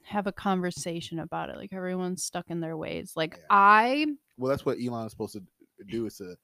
have 0.03 0.27
a 0.27 0.33
conversation 0.33 1.19
about 1.19 1.51
it. 1.51 1.57
Like 1.57 1.73
everyone's 1.73 2.23
stuck 2.25 2.51
in 2.51 2.61
their 2.61 2.77
ways. 2.77 3.13
Like 3.17 3.37
Yeah. 3.39 3.47
I 3.51 4.07
well, 4.37 4.51
that's 4.51 4.67
what 4.67 4.79
Elon 4.85 5.07
is 5.07 5.13
supposed 5.13 5.35
to 5.35 5.43
do 5.89 6.07
is 6.07 6.17
to 6.19 6.37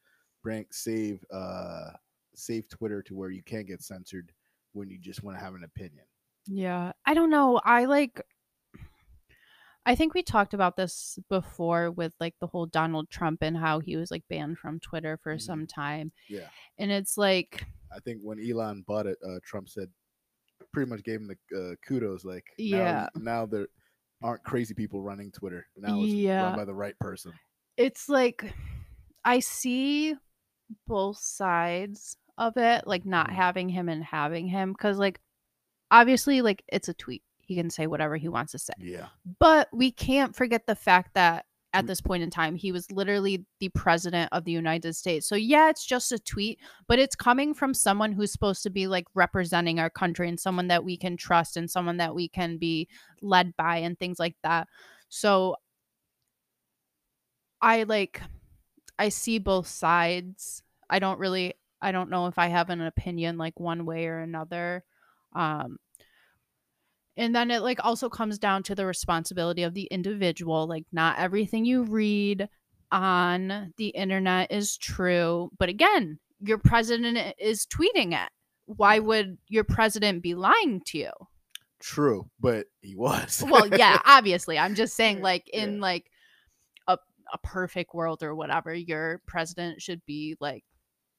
bring 0.43 0.67
save 0.71 1.25
uh 1.33 1.91
save 2.35 2.69
Twitter 2.69 3.03
to 3.03 3.15
where 3.15 3.31
you 3.31 3.43
can't 3.43 3.67
get 3.67 3.83
censored 3.83 4.33
when 4.73 4.89
you 4.89 4.99
just 4.99 5.23
want 5.23 5.37
to 5.37 5.45
have 5.45 5.55
an 5.55 5.65
opinion. 5.65 6.05
yeah, 6.47 6.93
I 7.05 7.15
don't 7.15 7.31
know. 7.31 7.61
I 7.65 7.85
like 7.87 8.23
I 9.87 9.95
think 9.95 10.15
we 10.15 10.23
talked 10.23 10.55
about 10.55 10.77
this 10.77 11.19
before 11.29 11.91
with 11.91 12.15
like 12.21 12.35
the 12.41 12.47
whole 12.47 12.67
Donald 12.67 13.09
Trump 13.11 13.43
and 13.43 13.57
how 13.57 13.81
he 13.81 13.97
was 13.97 14.11
like 14.11 14.25
banned 14.29 14.59
from 14.59 14.79
Twitter 14.81 15.17
for 15.23 15.37
Mhm. 15.37 15.41
some 15.43 15.67
time. 15.67 16.13
Yeah, 16.29 16.49
And 16.79 16.91
it's 16.91 17.17
like 17.17 17.65
I 17.95 17.99
think 18.01 18.21
when 18.23 18.39
Elon 18.39 18.83
bought 18.87 19.07
it, 19.07 19.19
uh, 19.27 19.41
Trump 19.43 19.69
said 19.69 19.89
pretty 20.73 20.89
much 20.89 21.03
gave 21.03 21.21
him 21.21 21.29
the 21.29 21.59
uh, 21.73 21.75
kudos. 21.85 22.25
Like, 22.25 22.45
Yeah. 22.59 23.09
now 23.17 23.47
there 23.47 23.67
aren't 24.23 24.45
crazy 24.45 24.75
people 24.75 25.03
running 25.03 25.33
Twitter. 25.33 25.67
Now 25.77 26.03
it's 26.05 26.13
Yeah. 26.13 26.43
run 26.45 26.57
by 26.57 26.65
the 26.65 26.75
right 26.75 26.99
person. 27.01 27.33
it's 27.77 28.09
like 28.11 28.45
I 29.25 29.41
see 29.41 30.15
both 30.87 31.17
sides 31.19 32.17
of 32.37 32.57
it, 32.59 32.87
like 32.87 33.07
not 33.07 33.29
Mhm. 33.31 33.35
having 33.35 33.69
him 33.71 33.89
and 33.89 34.05
having 34.05 34.47
him, 34.49 34.73
because 34.73 34.99
like 34.99 35.21
obviously, 35.91 36.43
like 36.43 36.63
it's 36.69 36.89
a 36.89 36.95
tweet. 36.95 37.25
He 37.51 37.57
can 37.57 37.69
say 37.69 37.89
whatever 37.89 38.17
he 38.17 38.29
wants 38.29 38.53
to 38.53 38.61
say. 38.61 38.75
Yeah, 38.79 39.07
But 39.41 39.67
we 39.73 39.91
can't 39.91 40.37
forget 40.37 40.69
the 40.69 40.77
fact 40.77 41.15
that 41.15 41.47
at 41.73 41.89
this 41.89 42.01
point 42.01 42.23
in 42.23 42.31
time, 42.31 42.55
he 42.55 42.71
was 42.71 42.89
literally 42.93 43.45
the 43.59 43.71
president 43.71 44.29
of 44.31 44.45
the 44.45 44.53
United 44.53 44.95
States. 44.95 45.29
So, 45.29 45.35
yeah, 45.35 45.69
it's 45.69 45.85
just 45.85 46.13
a 46.13 46.19
tweet, 46.21 46.61
but 46.87 47.01
it's 47.01 47.17
coming 47.17 47.53
from 47.53 47.75
someone 47.75 48.13
who's 48.13 48.31
supposed 48.31 48.63
to 48.63 48.71
be 48.71 48.87
like 48.87 49.07
representing 49.17 49.81
our 49.81 49.91
country 49.91 50.29
and 50.29 50.39
someone 50.39 50.69
that 50.69 50.85
we 50.85 50.97
can 50.97 51.17
trust 51.17 51.57
and 51.57 51.69
someone 51.69 51.97
that 51.97 52.15
we 52.15 52.29
can 52.29 52.57
be 52.57 52.87
led 53.21 53.57
by 53.57 53.79
and 53.79 53.99
things 53.99 54.21
like 54.21 54.37
that. 54.45 54.69
So, 55.09 55.57
I 57.61 57.83
like, 57.83 58.23
I 58.97 59.09
see 59.09 59.41
both 59.41 59.67
sides. 59.67 60.63
I 60.89 61.01
don't 61.01 61.19
really, 61.19 61.55
I 61.83 61.91
don't 61.91 62.11
know 62.11 62.29
if 62.29 62.39
I 62.39 62.47
have 62.47 62.71
an 62.71 62.81
opinion 62.81 63.39
like 63.39 63.59
one 63.59 63.87
way 63.87 64.07
or 64.07 64.21
another. 64.21 64.85
Um, 65.35 65.79
and 67.21 67.35
then 67.37 67.51
it 67.51 67.61
like 67.63 67.79
also 67.85 68.09
comes 68.09 68.39
down 68.39 68.63
to 68.65 68.75
the 68.75 68.87
responsibility 68.87 69.63
of 69.63 69.75
the 69.75 69.85
individual 69.91 70.67
like 70.67 70.85
not 70.91 71.19
everything 71.19 71.65
you 71.65 71.85
read 71.85 72.49
on 72.91 73.73
the 73.77 73.89
internet 73.89 74.51
is 74.51 74.77
true 74.77 75.51
but 75.59 75.69
again 75.69 76.19
your 76.41 76.59
president 76.59 77.35
is 77.39 77.67
tweeting 77.67 78.13
it 78.13 78.31
why 78.65 78.99
would 78.99 79.37
your 79.49 79.65
president 79.65 80.23
be 80.23 80.35
lying 80.35 80.81
to 80.87 80.99
you 80.99 81.11
true, 81.81 82.29
but 82.41 82.67
he 82.83 82.95
was. 82.95 83.43
well 83.49 83.67
yeah 83.67 83.99
obviously 84.07 84.59
i'm 84.59 84.75
just 84.75 84.95
saying 84.97 85.21
like 85.21 85.49
in 85.53 85.75
Yeah. 85.75 85.81
like 85.81 86.11
a, 86.89 86.99
a 87.33 87.39
perfect 87.39 87.95
world 87.95 88.23
or 88.23 88.35
whatever 88.35 88.75
your 88.75 89.21
president 89.27 89.81
should 89.81 90.05
be 90.07 90.37
like 90.41 90.65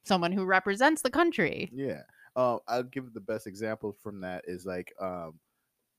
someone 0.04 0.32
who 0.32 0.46
represents 0.46 1.02
the 1.04 1.10
country 1.12 1.70
Yeah. 1.74 2.02
Uh, 2.34 2.60
I'll 2.66 2.84
give 2.84 3.14
the 3.14 3.20
best 3.20 3.46
example 3.46 3.94
from 4.02 4.22
that 4.22 4.46
is 4.48 4.66
like 4.66 4.94
um, 5.02 5.34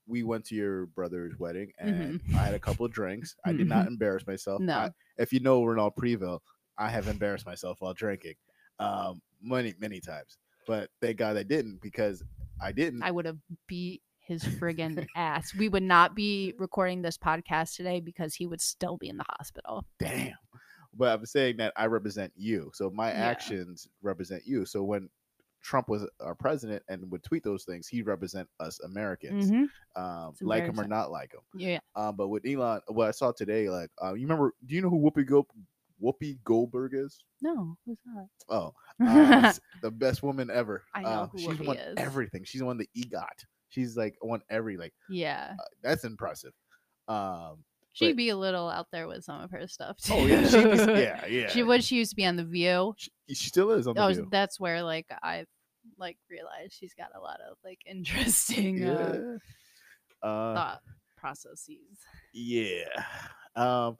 we 0.07 0.22
went 0.22 0.44
to 0.46 0.55
your 0.55 0.86
brother's 0.86 1.38
wedding 1.38 1.72
and 1.78 2.20
I 2.34 2.38
had 2.38 2.55
a 2.55 2.59
couple 2.59 2.84
of 2.86 2.92
drinks. 2.92 3.36
I 3.44 3.53
did 3.53 3.68
not 3.68 3.86
embarrass 3.86 4.26
myself. 4.26 4.61
No. 4.61 4.76
I- 4.76 4.90
if 5.18 5.32
you 5.32 5.40
know 5.40 5.62
Renald 5.62 5.92
Previl, 5.96 6.40
I 6.78 6.88
have 6.88 7.07
embarrassed 7.09 7.46
myself 7.46 7.76
while 7.80 7.94
drinking 7.94 8.34
um, 8.78 9.20
many, 9.42 9.74
many 9.78 10.00
times. 10.00 10.38
But 10.66 10.90
thank 11.00 11.18
God 11.18 11.36
I 11.36 11.42
didn't 11.42 11.80
because 11.82 12.22
I 12.61 12.72
didn't. 12.72 13.03
I 13.03 13.11
would 13.11 13.26
have 13.26 13.38
beat 13.66 14.03
his 14.18 14.42
friggin' 14.42 15.07
ass. 15.16 15.55
We 15.55 15.68
would 15.68 15.82
not 15.82 16.14
be 16.14 16.55
recording 16.59 17.03
this 17.03 17.18
podcast 17.18 17.76
today 17.76 18.00
because 18.00 18.34
he 18.34 18.46
would 18.46 18.61
still 18.61 18.96
be 18.96 19.09
in 19.09 19.16
the 19.18 19.24
hospital. 19.38 19.84
Damn. 19.98 20.34
But 20.94 21.18
I'm 21.18 21.26
saying 21.26 21.57
that 21.59 21.72
I 21.76 21.86
represent 21.86 22.32
you. 22.36 22.70
So 22.74 22.90
my 22.90 23.09
Yeah. 23.11 23.16
actions 23.18 23.86
represent 24.03 24.42
you. 24.46 24.64
So 24.64 24.82
when 24.82 25.09
Trump 25.62 25.88
was 25.88 26.06
our 26.20 26.34
president 26.34 26.82
and 26.88 27.10
would 27.10 27.22
tweet 27.22 27.44
those 27.44 27.64
things, 27.64 27.86
he'd 27.88 28.06
represent 28.06 28.48
us 28.60 28.80
Americans. 28.80 29.50
Mhm. 29.50 29.66
Um, 29.94 30.34
like 30.40 30.64
him 30.64 30.78
or 30.80 30.86
not 30.88 31.10
like 31.10 31.32
him. 31.32 31.40
Yeah. 31.54 31.78
Um, 31.94 32.16
but 32.16 32.28
with 32.28 32.44
Elon, 32.46 32.80
what 32.88 33.08
I 33.08 33.12
saw 33.12 33.30
today, 33.32 33.68
like, 33.70 33.90
uh, 34.02 34.14
you 34.14 34.22
remember? 34.22 34.52
Do 34.66 34.74
you 34.74 34.80
know 34.82 34.90
who 34.90 34.98
Whoopi 34.98 35.24
Go 35.26 35.46
Whoopi 36.02 36.38
Goldberg 36.42 36.94
is? 36.94 37.22
No, 37.42 37.76
who's 37.86 37.98
that? 38.06 38.26
Oh, 38.48 38.74
uh, 39.00 39.52
the 39.82 39.90
best 39.90 40.22
woman 40.22 40.50
ever. 40.50 40.82
I 40.94 41.02
know 41.02 41.08
Uh, 41.08 41.26
who 41.28 41.38
she's 41.38 41.48
Whoopi 41.48 41.66
won 41.66 41.76
is. 41.76 41.94
everything. 41.96 42.42
She's 42.44 42.62
won 42.62 42.76
the 42.76 42.88
EGOT. 42.96 43.44
She's 43.68 43.96
like 43.96 44.16
won 44.20 44.42
every 44.50 44.76
like. 44.76 44.92
yeah. 45.08 45.54
Uh, 45.58 45.62
that's 45.82 46.04
impressive. 46.04 46.52
Um. 47.08 47.64
She'd 47.93 48.12
but- 48.12 48.16
be 48.16 48.28
a 48.30 48.36
little 48.36 48.68
out 48.68 48.86
there 48.93 49.07
with 49.07 49.24
some 49.24 49.40
of 49.43 49.51
her 49.51 49.66
stuff 49.68 49.99
too. 49.99 50.14
Oh 50.14 50.26
yeah. 50.26 50.47
She, 50.49 50.57
yeah. 51.03 51.26
Yeah. 51.26 51.49
She 51.51 51.62
would 51.62 51.84
she 51.84 51.97
used 51.97 52.11
to 52.11 52.16
be 52.16 52.24
on 52.24 52.36
the 52.36 52.45
View. 52.45 52.95
She, 52.97 53.11
she 53.28 53.49
still 53.49 53.70
is 53.72 53.86
on 53.86 53.95
the 53.95 54.03
Oh, 54.05 54.12
View. 54.12 54.28
that's 54.30 54.59
where 54.59 54.82
like 54.82 55.07
I've 55.22 55.47
like 55.99 56.16
realized 56.30 56.72
she's 56.72 56.95
got 56.95 57.11
a 57.14 57.20
lot 57.20 57.38
of 57.51 57.57
like 57.64 57.80
interesting 57.86 58.84
uh, 58.84 59.36
Uh, 60.22 60.55
thought 60.55 60.80
processes. 61.16 61.99
Yeah. 62.32 63.05
Um 63.57 63.99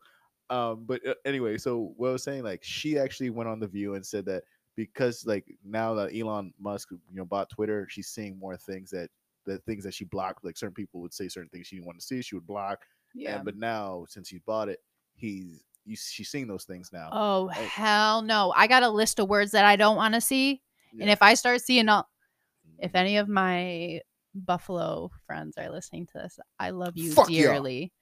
um 0.51 0.85
but 0.87 1.07
uh, 1.07 1.15
anyway, 1.25 1.59
so 1.59 1.93
what 1.97 2.09
I 2.09 2.13
was 2.13 2.23
saying 2.23 2.43
like 2.45 2.63
she 2.63 2.99
actually 2.99 3.31
went 3.31 3.49
on 3.49 3.61
the 3.61 3.69
view 3.69 3.95
and 3.95 4.05
said 4.05 4.25
that 4.27 4.45
because 4.77 5.27
like 5.27 5.45
now 5.65 5.93
that 5.95 6.17
Elon 6.19 6.53
Musk 6.59 6.89
you 6.93 6.99
know 7.13 7.25
bought 7.27 7.51
Twitter, 7.51 7.87
she's 7.91 8.09
seeing 8.09 8.39
more 8.39 8.57
things 8.57 8.91
that 8.91 9.11
the 9.45 9.59
things 9.59 9.85
that 9.85 9.93
she 9.93 10.05
blocked 10.05 10.45
like 10.45 10.57
certain 10.57 10.75
people 10.75 11.01
would 11.01 11.13
say 11.13 11.29
certain 11.29 11.51
things 11.51 11.67
she 11.67 11.77
didn't 11.77 11.87
want 11.87 11.99
to 11.99 12.05
see, 12.07 12.23
she 12.23 12.35
would 12.37 12.47
block. 12.47 12.79
Yeah. 13.15 13.37
And 13.37 13.45
but 13.45 13.57
now 13.57 14.05
since 14.09 14.29
he's 14.29 14.41
bought 14.41 14.69
it, 14.69 14.79
he's 15.15 15.63
you, 15.85 15.97
she's 15.97 16.29
seeing 16.31 16.47
those 16.47 16.65
things 16.65 16.91
now. 16.93 17.09
oh 17.13 17.49
and- 17.49 17.67
hell 17.67 18.23
no! 18.23 18.53
I 18.57 18.67
got 18.67 18.83
a 18.83 18.89
list 18.89 19.19
of 19.19 19.29
words 19.29 19.51
that 19.53 19.65
I 19.65 19.77
don't 19.77 19.97
want 19.97 20.15
to 20.15 20.21
see, 20.21 20.63
and 21.01 21.11
if 21.11 21.21
I 21.23 21.35
start 21.35 21.61
seeing 21.61 21.89
all, 21.89 22.09
if 22.79 22.95
any 22.95 23.17
of 23.17 23.29
my 23.29 24.01
Buffalo 24.35 25.11
friends 25.27 25.57
are 25.59 25.69
listening 25.71 26.07
to 26.07 26.13
this, 26.15 26.39
I 26.59 26.71
love 26.71 26.97
you 26.97 27.13
Fuck 27.13 27.29
dearly. 27.29 27.93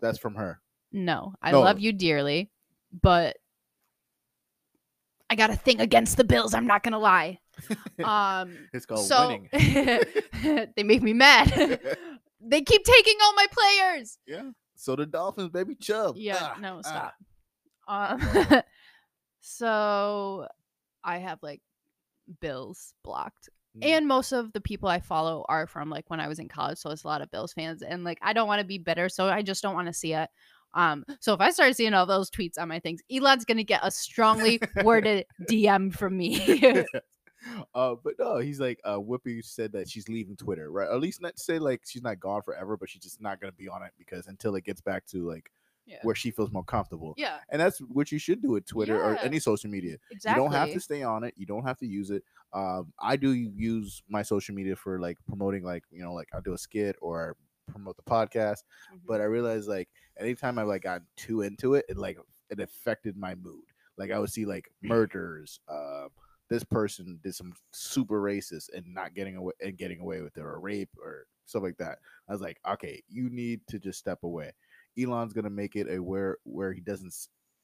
that's 0.00 0.18
from 0.18 0.34
her. 0.36 0.60
No, 0.92 1.34
I 1.42 1.50
No. 1.52 1.60
love 1.60 1.78
you 1.80 1.92
dearly, 1.92 2.50
but 3.02 3.36
I 5.28 5.34
got 5.34 5.50
a 5.50 5.56
thing 5.56 5.80
against 5.80 6.16
the 6.16 6.24
Bills. 6.24 6.54
I'm 6.54 6.66
not 6.66 6.82
gonna 6.82 6.98
lie. 6.98 7.40
Um, 8.04 8.56
It's 8.72 8.86
called 8.86 9.04
so 9.04 9.28
winning. 9.28 9.48
they 10.76 10.84
make 10.84 11.02
me 11.02 11.12
mad. 11.12 11.80
they 12.48 12.62
keep 12.62 12.84
taking 12.84 13.14
all 13.22 13.34
my 13.34 13.46
players. 13.50 14.18
yeah. 14.26 14.50
So 14.80 14.94
the 14.94 15.06
Dolphins, 15.06 15.48
baby, 15.50 15.74
chub. 15.74 16.16
Yeah, 16.16 16.38
Ah, 16.40 16.56
no, 16.60 16.80
ah. 16.84 17.12
stop. 17.88 18.50
Um, 18.52 18.62
so 19.40 20.46
I 21.02 21.18
have 21.18 21.38
like 21.42 21.60
Bills 22.40 22.94
blocked. 23.02 23.48
Mm. 23.76 23.86
And 23.86 24.06
most 24.08 24.32
of 24.32 24.52
the 24.52 24.60
people 24.60 24.88
I 24.88 25.00
follow 25.00 25.44
are 25.48 25.66
from 25.66 25.90
like 25.90 26.08
when 26.10 26.20
I 26.20 26.28
was 26.28 26.38
in 26.38 26.48
college, 26.48 26.78
so 26.78 26.90
it's 26.90 27.04
a 27.04 27.06
lot 27.08 27.22
of 27.22 27.30
Bills 27.30 27.52
fans. 27.52 27.82
And 27.82 28.04
like 28.04 28.18
I 28.22 28.32
don't 28.32 28.48
want 28.48 28.60
to 28.60 28.66
be 28.66 28.78
bitter, 28.78 29.08
so 29.08 29.26
I 29.28 29.42
just 29.42 29.62
don't 29.62 29.74
want 29.74 29.88
to 29.88 29.92
see 29.92 30.14
it. 30.14 30.28
Um, 30.74 31.04
so 31.20 31.32
if 31.32 31.40
I 31.40 31.50
start 31.50 31.74
seeing 31.76 31.94
all 31.94 32.06
those 32.06 32.30
tweets 32.30 32.58
on 32.58 32.68
my 32.68 32.78
things, 32.78 33.00
Elon's 33.10 33.44
gonna 33.44 33.64
get 33.64 33.80
a 33.82 33.90
strongly 33.90 34.60
worded 34.84 35.24
DM 35.50 35.92
from 35.92 36.16
me. 36.16 36.84
uh, 37.74 37.94
but 38.02 38.14
no, 38.18 38.38
he's 38.38 38.60
like, 38.60 38.80
uh, 38.84 38.96
Whoopi 38.98 39.44
said 39.44 39.72
that 39.72 39.88
she's 39.88 40.08
leaving 40.08 40.36
Twitter, 40.36 40.70
right? 40.70 40.88
At 40.88 41.00
least 41.00 41.20
not 41.20 41.36
to 41.36 41.42
say 41.42 41.58
like 41.58 41.82
she's 41.86 42.02
not 42.02 42.20
gone 42.20 42.42
forever, 42.42 42.76
but 42.76 42.88
she's 42.90 43.02
just 43.02 43.20
not 43.20 43.40
gonna 43.40 43.52
be 43.52 43.68
on 43.68 43.82
it 43.82 43.92
because 43.98 44.26
until 44.26 44.54
it 44.56 44.64
gets 44.64 44.80
back 44.80 45.06
to 45.08 45.26
like 45.26 45.50
Yeah. 45.86 45.98
where 46.02 46.14
she 46.14 46.30
feels 46.30 46.50
more 46.52 46.64
comfortable. 46.64 47.14
yeah, 47.16 47.38
And 47.50 47.60
that's 47.60 47.78
what 47.78 48.12
you 48.12 48.18
should 48.18 48.42
do 48.42 48.50
with 48.50 48.66
Twitter 48.66 49.00
or 49.02 49.16
any 49.18 49.38
social 49.38 49.70
media. 49.70 49.96
exactly. 50.10 50.42
You 50.42 50.48
don't 50.48 50.54
have 50.58 50.72
to 50.72 50.80
stay 50.80 51.02
on 51.02 51.24
it. 51.24 51.34
You 51.36 51.46
don't 51.46 51.64
have 51.64 51.78
to 51.78 51.86
use 51.86 52.10
it. 52.10 52.22
Um, 52.52 52.92
I 53.00 53.16
do 53.16 53.32
use 53.32 54.02
my 54.08 54.22
social 54.22 54.54
media 54.54 54.76
for 54.76 54.98
like 55.00 55.16
promoting, 55.26 55.62
like 55.64 55.84
you 55.90 56.02
know, 56.02 56.12
like 56.14 56.28
I'll 56.34 56.42
do 56.42 56.52
a 56.54 56.58
skit 56.58 56.96
or 57.00 57.36
promote 57.70 57.96
the 57.96 58.02
podcast. 58.02 58.64
Mhm. 58.92 59.00
But 59.06 59.20
I 59.20 59.24
realized 59.24 59.68
like 59.68 59.88
anytime 60.18 60.58
I 60.58 60.62
like 60.62 60.82
got 60.82 61.02
too 61.16 61.42
into 61.42 61.74
it, 61.74 61.84
it 61.88 61.96
like 61.96 62.18
it 62.50 62.60
affected 62.60 63.16
my 63.16 63.34
mood. 63.34 63.64
Like 63.96 64.10
I 64.10 64.18
would 64.18 64.30
see 64.30 64.44
like 64.46 64.70
murders. 64.82 65.60
Um, 65.68 66.08
this 66.50 66.64
person 66.64 67.20
did 67.22 67.34
some 67.34 67.52
super 67.72 68.20
racist 68.22 68.70
and 68.74 68.86
not 68.94 69.14
getting 69.14 69.36
away 69.36 69.52
and 69.60 69.76
getting 69.76 70.00
away 70.00 70.22
with 70.22 70.36
it, 70.36 70.42
or 70.42 70.58
rape 70.60 70.90
or 71.02 71.26
stuff 71.46 71.62
like 71.62 71.76
that. 71.78 71.98
I 72.28 72.32
was 72.32 72.40
like, 72.40 72.58
okay, 72.68 73.02
you 73.08 73.30
need 73.30 73.60
to 73.68 73.78
just 73.78 73.98
step 73.98 74.20
away. 74.22 74.52
Elon's 74.98 75.32
gonna 75.32 75.50
make 75.50 75.76
it 75.76 75.88
a 75.88 76.02
where 76.02 76.38
where 76.44 76.72
he 76.72 76.80
doesn't. 76.80 77.14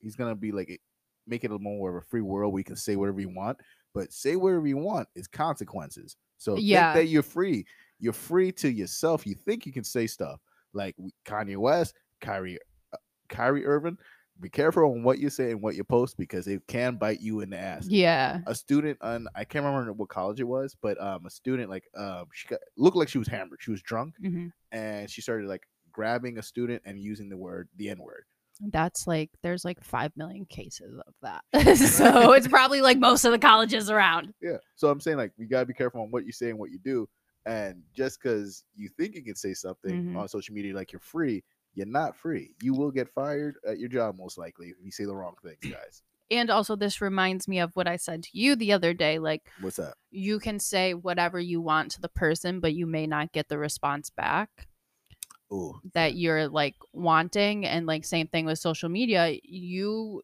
He's 0.00 0.16
gonna 0.16 0.34
be 0.36 0.52
like 0.52 0.80
make 1.26 1.44
it 1.44 1.50
a 1.50 1.58
more 1.58 1.96
of 1.96 2.02
a 2.02 2.06
free 2.06 2.20
world 2.20 2.52
where 2.52 2.60
you 2.60 2.64
can 2.64 2.76
say 2.76 2.96
whatever 2.96 3.20
you 3.20 3.30
want, 3.30 3.58
but 3.94 4.12
say 4.12 4.36
whatever 4.36 4.66
you 4.66 4.76
want 4.76 5.08
is 5.14 5.26
consequences. 5.26 6.16
So 6.36 6.56
Yeah. 6.56 6.92
think 6.92 7.04
that 7.04 7.10
you're 7.10 7.22
free. 7.22 7.64
You're 7.98 8.12
free 8.12 8.52
to 8.52 8.70
yourself. 8.70 9.26
You 9.26 9.34
think 9.34 9.64
you 9.64 9.72
can 9.72 9.84
say 9.84 10.06
stuff 10.06 10.40
like 10.74 10.94
Kanye 11.24 11.56
West, 11.56 11.94
Kyrie, 12.20 12.58
uh, 12.92 12.98
Kyrie 13.30 13.64
Irving. 13.64 13.96
Be 14.40 14.48
careful 14.48 14.84
on 14.84 15.02
what 15.04 15.18
you 15.20 15.30
say 15.30 15.52
and 15.52 15.62
what 15.62 15.76
you 15.76 15.84
post 15.84 16.16
because 16.16 16.48
it 16.48 16.66
can 16.66 16.96
bite 16.96 17.20
you 17.20 17.40
in 17.40 17.50
the 17.50 17.58
ass. 17.58 17.86
Yeah. 17.88 18.40
A 18.46 18.54
student 18.54 18.98
on 19.00 19.28
I 19.34 19.44
can't 19.44 19.64
remember 19.64 19.92
what 19.92 20.08
college 20.08 20.40
it 20.40 20.44
was, 20.44 20.76
but 20.82 21.00
um, 21.00 21.24
a 21.24 21.30
student 21.30 21.70
like 21.70 21.84
um, 21.96 22.26
she 22.32 22.48
got 22.48 22.58
looked 22.76 22.96
like 22.96 23.08
she 23.08 23.18
was 23.18 23.28
hammered. 23.28 23.60
She 23.62 23.70
was 23.70 23.82
drunk 23.82 24.14
hmm 24.20 24.48
and 24.72 25.08
she 25.08 25.20
started 25.20 25.46
like 25.48 25.62
grabbing 25.92 26.38
a 26.38 26.42
student 26.42 26.82
and 26.84 26.98
using 26.98 27.28
the 27.28 27.36
word 27.36 27.68
the 27.76 27.90
N 27.90 27.98
word. 28.02 28.24
That's 28.72 29.06
like 29.06 29.30
there's 29.42 29.64
like 29.64 29.82
five 29.82 30.10
million 30.16 30.46
cases 30.46 31.00
of 31.06 31.14
that. 31.22 31.76
so 31.78 32.32
it's 32.32 32.48
probably 32.48 32.80
like 32.80 32.98
most 32.98 33.24
of 33.24 33.30
the 33.32 33.38
colleges 33.38 33.88
around. 33.88 34.34
Yeah. 34.42 34.56
So 34.74 34.88
I'm 34.88 35.00
saying 35.00 35.16
like 35.16 35.30
we 35.38 35.46
gotta 35.46 35.66
be 35.66 35.74
careful 35.74 36.00
on 36.02 36.10
what 36.10 36.26
you 36.26 36.32
say 36.32 36.50
and 36.50 36.58
what 36.58 36.70
you 36.70 36.78
do. 36.78 37.08
And 37.46 37.82
just 37.94 38.20
because 38.20 38.64
you 38.74 38.88
think 38.96 39.14
you 39.14 39.22
can 39.22 39.36
say 39.36 39.54
something 39.54 40.06
Mhm. 40.06 40.16
on 40.16 40.26
social 40.28 40.54
media 40.54 40.74
like 40.74 40.92
you're 40.92 41.00
free, 41.00 41.44
you're 41.74 41.86
not 41.86 42.16
free. 42.16 42.54
You 42.62 42.74
will 42.74 42.90
get 42.90 43.08
fired 43.14 43.56
at 43.66 43.78
your 43.78 43.88
job 43.88 44.16
most 44.18 44.38
likely 44.38 44.68
if 44.68 44.76
you 44.82 44.90
say 44.90 45.04
the 45.04 45.14
wrong 45.14 45.34
things, 45.42 45.58
guys. 45.62 46.02
And 46.30 46.50
also 46.50 46.74
this 46.76 47.00
reminds 47.00 47.46
me 47.48 47.58
of 47.60 47.70
what 47.74 47.86
I 47.86 47.96
said 47.96 48.22
to 48.24 48.30
you 48.32 48.56
the 48.56 48.72
other 48.72 48.94
day. 48.94 49.18
Like 49.18 49.42
What's 49.60 49.76
that? 49.76 49.94
you 50.10 50.38
can 50.38 50.58
say 50.58 50.94
whatever 50.94 51.38
you 51.38 51.60
want 51.60 51.90
to 51.92 52.00
the 52.00 52.08
person, 52.08 52.60
but 52.60 52.74
you 52.74 52.86
may 52.86 53.06
not 53.06 53.32
get 53.32 53.48
the 53.48 53.58
response 53.58 54.10
back 54.10 54.68
Oh, 55.50 55.78
that 55.92 56.14
you're 56.14 56.48
like 56.48 56.74
wanting. 56.92 57.66
And 57.66 57.86
like 57.86 58.04
same 58.04 58.26
thing 58.28 58.46
with 58.46 58.58
social 58.58 58.88
media. 58.88 59.36
You 59.42 60.22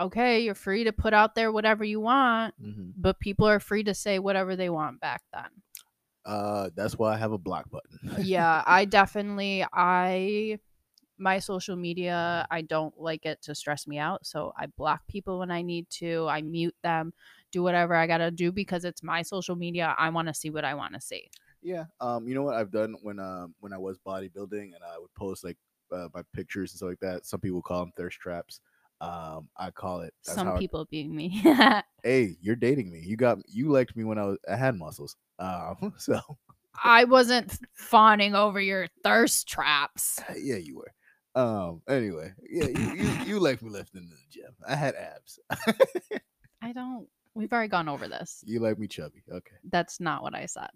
okay, 0.00 0.40
you're 0.40 0.54
free 0.54 0.84
to 0.84 0.92
put 0.92 1.12
out 1.14 1.34
there 1.34 1.52
whatever 1.52 1.84
you 1.84 2.00
want, 2.00 2.54
hmm 2.60 2.90
but 2.96 3.18
people 3.20 3.46
are 3.46 3.60
free 3.60 3.82
to 3.84 3.92
say 3.94 4.18
whatever 4.20 4.54
they 4.56 4.70
want 4.70 5.00
back 5.00 5.20
then. 5.32 5.50
uh, 6.24 6.70
that's 6.76 6.96
why 6.98 7.12
I 7.12 7.16
have 7.18 7.32
a 7.32 7.38
block 7.38 7.68
button. 7.70 8.24
yeah, 8.24 8.62
I 8.66 8.84
definitely 8.98 9.64
I 9.72 10.58
my 11.18 11.38
social 11.38 11.76
media, 11.76 12.46
I 12.50 12.62
don't 12.62 12.98
like 13.00 13.24
it 13.26 13.40
to 13.42 13.54
stress 13.54 13.86
me 13.86 13.98
out, 13.98 14.26
so 14.26 14.52
I 14.58 14.66
block 14.66 15.06
people 15.08 15.38
when 15.38 15.50
I 15.50 15.62
need 15.62 15.88
to. 16.00 16.26
I 16.28 16.42
mute 16.42 16.74
them, 16.82 17.12
do 17.52 17.62
whatever 17.62 17.94
I 17.94 18.06
got 18.06 18.18
to 18.18 18.30
do 18.30 18.50
because 18.52 18.84
it's 18.84 19.02
my 19.02 19.22
social 19.22 19.54
media. 19.56 19.94
I 19.98 20.08
want 20.10 20.28
to 20.28 20.34
see 20.34 20.50
what 20.50 20.64
I 20.64 20.74
want 20.74 20.94
to 20.94 21.00
see. 21.00 21.30
Yeah. 21.62 21.84
Um, 22.00 22.26
you 22.28 22.34
know 22.34 22.42
what 22.42 22.56
I've 22.56 22.70
done 22.70 22.94
when 23.02 23.18
um 23.18 23.54
when 23.60 23.72
I 23.72 23.78
was 23.78 23.96
bodybuilding 24.06 24.74
and 24.74 24.82
I 24.84 24.98
would 24.98 25.14
post 25.14 25.44
like 25.44 25.56
uh, 25.92 26.08
my 26.12 26.22
pictures 26.34 26.72
and 26.72 26.76
stuff 26.78 26.88
like 26.90 27.00
that. 27.00 27.24
Some 27.26 27.40
people 27.40 27.62
call 27.62 27.80
them 27.80 27.92
thirst 27.96 28.18
traps. 28.18 28.60
Um, 29.00 29.48
I 29.56 29.70
call 29.70 30.00
it. 30.00 30.12
that's 30.26 30.36
Some 30.36 30.48
how 30.48 30.56
I- 30.56 30.58
people 30.58 30.86
being 30.90 31.14
me. 31.14 31.28
hey, 32.02 32.36
you're 32.40 32.56
dating 32.56 32.90
me. 32.90 33.00
You 33.00 33.16
got 33.16 33.38
you 33.48 33.70
liked 33.70 33.96
me 33.96 34.04
when 34.04 34.18
I 34.18 34.24
was 34.24 34.38
I 34.50 34.56
had 34.56 34.76
muscles. 34.76 35.16
Um, 35.38 35.94
so 35.98 36.20
I 36.82 37.04
wasn't 37.04 37.56
fawning 37.74 38.34
over 38.34 38.60
your 38.60 38.88
thirst 39.02 39.46
traps. 39.48 40.18
yeah, 40.36 40.56
you 40.56 40.76
were. 40.76 40.92
Um, 41.34 41.82
anyway, 41.88 42.32
yeah, 42.48 42.66
you 42.66 42.94
you, 42.94 43.10
you 43.26 43.40
liked 43.40 43.62
me 43.62 43.70
lifting 43.70 44.02
in 44.02 44.10
the 44.10 44.16
gym. 44.30 44.54
I 44.66 44.76
had 44.76 44.94
abs. 44.94 45.38
I 46.62 46.72
don't 46.72 47.08
We've 47.36 47.52
already 47.52 47.68
gone 47.68 47.88
over 47.88 48.06
this. 48.06 48.44
you 48.46 48.60
like 48.60 48.78
me 48.78 48.86
chubby. 48.86 49.24
Okay. 49.30 49.56
That's 49.68 49.98
not 49.98 50.22
what 50.22 50.34
I 50.36 50.46
said. 50.46 50.68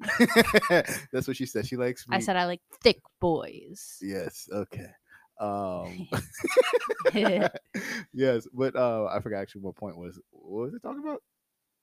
That's 1.13 1.29
what 1.29 1.37
she 1.37 1.47
said. 1.47 1.67
She 1.67 1.77
likes 1.77 2.09
me. 2.09 2.17
I 2.17 2.21
said 2.21 2.35
I 2.37 2.47
like 2.47 2.61
thick 2.83 2.99
boys. 3.21 3.99
yes. 4.03 4.49
Okay. 4.53 4.89
Um 5.41 6.09
yes, 8.13 8.49
but 8.53 8.75
uh 8.75 9.07
I 9.07 9.21
forgot 9.21 9.41
actually 9.41 9.61
what 9.61 9.77
point 9.77 9.97
was 9.97 10.19
what 10.31 10.63
was 10.65 10.75
it 10.75 10.83
talking 10.83 11.03
about? 11.05 11.23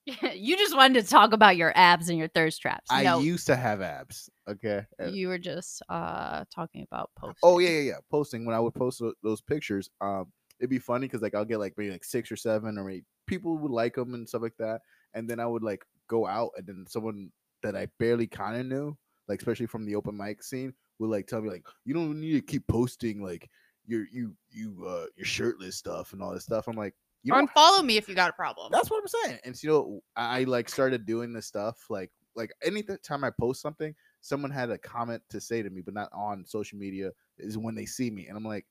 you 0.34 0.56
just 0.56 0.76
wanted 0.76 1.02
to 1.02 1.10
talk 1.10 1.32
about 1.32 1.56
your 1.56 1.72
abs 1.74 2.08
and 2.08 2.18
your 2.18 2.28
thirst 2.28 2.62
traps. 2.62 2.86
I 2.90 3.02
no, 3.02 3.18
used 3.18 3.46
to 3.48 3.56
have 3.56 3.82
abs. 3.82 4.30
Okay. 4.48 4.84
You 5.08 5.28
were 5.28 5.38
just 5.38 5.82
uh 5.88 6.44
talking 6.54 6.86
about 6.90 7.10
posting. 7.16 7.38
Oh 7.42 7.58
yeah, 7.58 7.70
yeah, 7.70 7.80
yeah. 7.80 7.98
Posting 8.10 8.44
when 8.44 8.54
I 8.54 8.60
would 8.60 8.74
post 8.74 9.02
those 9.22 9.40
pictures, 9.40 9.90
um, 10.00 10.26
it'd 10.60 10.70
be 10.70 10.78
funny 10.78 11.06
because 11.06 11.22
like 11.22 11.34
I'll 11.34 11.44
get 11.44 11.58
like 11.58 11.74
maybe 11.76 11.90
like 11.90 12.04
six 12.04 12.30
or 12.30 12.36
seven, 12.36 12.78
or 12.78 12.84
maybe 12.84 13.04
people 13.26 13.58
would 13.58 13.72
like 13.72 13.94
them 13.94 14.14
and 14.14 14.28
stuff 14.28 14.42
like 14.42 14.56
that, 14.58 14.80
and 15.14 15.28
then 15.28 15.40
I 15.40 15.46
would 15.46 15.62
like 15.62 15.84
go 16.08 16.26
out, 16.26 16.50
and 16.56 16.66
then 16.66 16.84
someone 16.88 17.32
that 17.62 17.74
I 17.74 17.88
barely 17.98 18.28
kind 18.28 18.60
of 18.60 18.66
knew, 18.66 18.96
like 19.26 19.40
especially 19.40 19.66
from 19.66 19.84
the 19.84 19.96
open 19.96 20.16
mic 20.16 20.42
scene, 20.42 20.72
would 21.00 21.10
like 21.10 21.26
tell 21.26 21.40
me 21.40 21.50
like 21.50 21.66
you 21.84 21.94
don't 21.94 22.20
need 22.20 22.34
to 22.34 22.42
keep 22.42 22.66
posting 22.68 23.22
like 23.22 23.50
your 23.86 24.06
you 24.12 24.36
you 24.50 24.84
uh 24.88 25.06
your 25.16 25.26
shirtless 25.26 25.76
stuff 25.76 26.12
and 26.12 26.22
all 26.22 26.32
this 26.32 26.44
stuff. 26.44 26.68
I'm 26.68 26.76
like, 26.76 26.94
you 27.26 27.32
don't 27.32 27.50
Unfollow 27.50 27.84
me 27.84 27.96
if 27.96 28.08
you 28.08 28.14
got 28.14 28.30
a 28.30 28.32
problem. 28.32 28.70
that's 28.72 28.90
what 28.90 29.00
I'm 29.02 29.08
saying. 29.08 29.40
And 29.44 29.56
so, 29.56 29.66
you 29.66 29.70
know, 29.72 30.00
I, 30.16 30.40
I 30.40 30.44
like 30.44 30.68
started 30.68 31.06
doing 31.06 31.32
this 31.32 31.46
stuff 31.46 31.86
like 31.90 32.10
like 32.34 32.52
any 32.62 32.82
time 32.82 33.24
I 33.24 33.30
post 33.30 33.62
something, 33.62 33.94
someone 34.20 34.50
had 34.50 34.70
a 34.70 34.78
comment 34.78 35.22
to 35.30 35.40
say 35.40 35.62
to 35.62 35.70
me, 35.70 35.80
but 35.80 35.94
not 35.94 36.10
on 36.12 36.44
social 36.44 36.78
media 36.78 37.10
is 37.38 37.56
when 37.56 37.74
they 37.74 37.86
see 37.86 38.10
me, 38.10 38.26
and 38.26 38.36
I'm 38.36 38.44
like, 38.44 38.66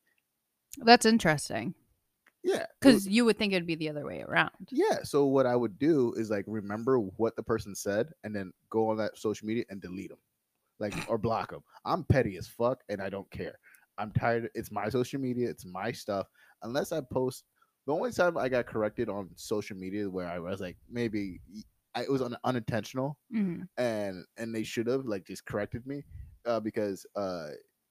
That's 0.77 1.05
interesting 1.05 1.73
yeah, 2.45 2.67
because 2.79 3.07
you 3.07 3.25
would 3.25 3.39
think 3.39 3.53
it'd 3.53 3.65
be 3.65 3.73
the 3.73 3.89
other 3.89 4.05
way 4.05 4.21
around. 4.21 4.51
yeah. 4.69 4.99
So 5.03 5.25
what 5.25 5.47
I 5.47 5.55
would 5.55 5.79
do 5.79 6.13
is 6.15 6.29
like 6.29 6.45
remember 6.47 6.99
what 6.99 7.35
the 7.35 7.41
person 7.41 7.73
said, 7.73 8.09
and 8.23 8.35
then 8.35 8.53
go 8.69 8.89
on 8.89 8.97
that 8.97 9.17
social 9.17 9.47
media 9.47 9.63
and 9.69 9.81
delete 9.81 10.09
them, 10.09 10.19
like 10.79 10.93
or 11.09 11.17
block 11.17 11.49
them. 11.49 11.63
I'm 11.85 12.03
petty 12.03 12.37
as 12.37 12.47
fuck, 12.47 12.83
and 12.87 13.01
I 13.01 13.09
don't 13.09 13.29
care. 13.31 13.57
I'm 13.97 14.11
tired. 14.11 14.49
It's 14.53 14.71
my 14.71 14.89
social 14.89 15.19
media. 15.19 15.49
It's 15.49 15.65
my 15.65 15.91
stuff. 15.91 16.27
Unless 16.61 16.91
I 16.91 17.01
post, 17.01 17.45
the 17.85 17.93
only 17.93 18.11
time 18.11 18.37
I 18.37 18.49
got 18.49 18.65
corrected 18.67 19.09
on 19.09 19.31
social 19.35 19.77
media 19.77 20.09
where 20.09 20.27
I 20.27 20.39
was 20.39 20.61
like 20.61 20.77
maybe 20.89 21.41
I, 21.95 22.03
it 22.03 22.11
was 22.11 22.21
un, 22.21 22.35
unintentional 22.43 23.17
Mhm. 23.29 23.67
and 23.77 24.25
and 24.37 24.53
they 24.55 24.63
should 24.63 24.87
have 24.87 25.05
like 25.05 25.25
just 25.25 25.45
corrected 25.45 25.85
me 25.87 26.05
uh, 26.45 26.59
because 26.59 27.05
uh, 27.15 27.49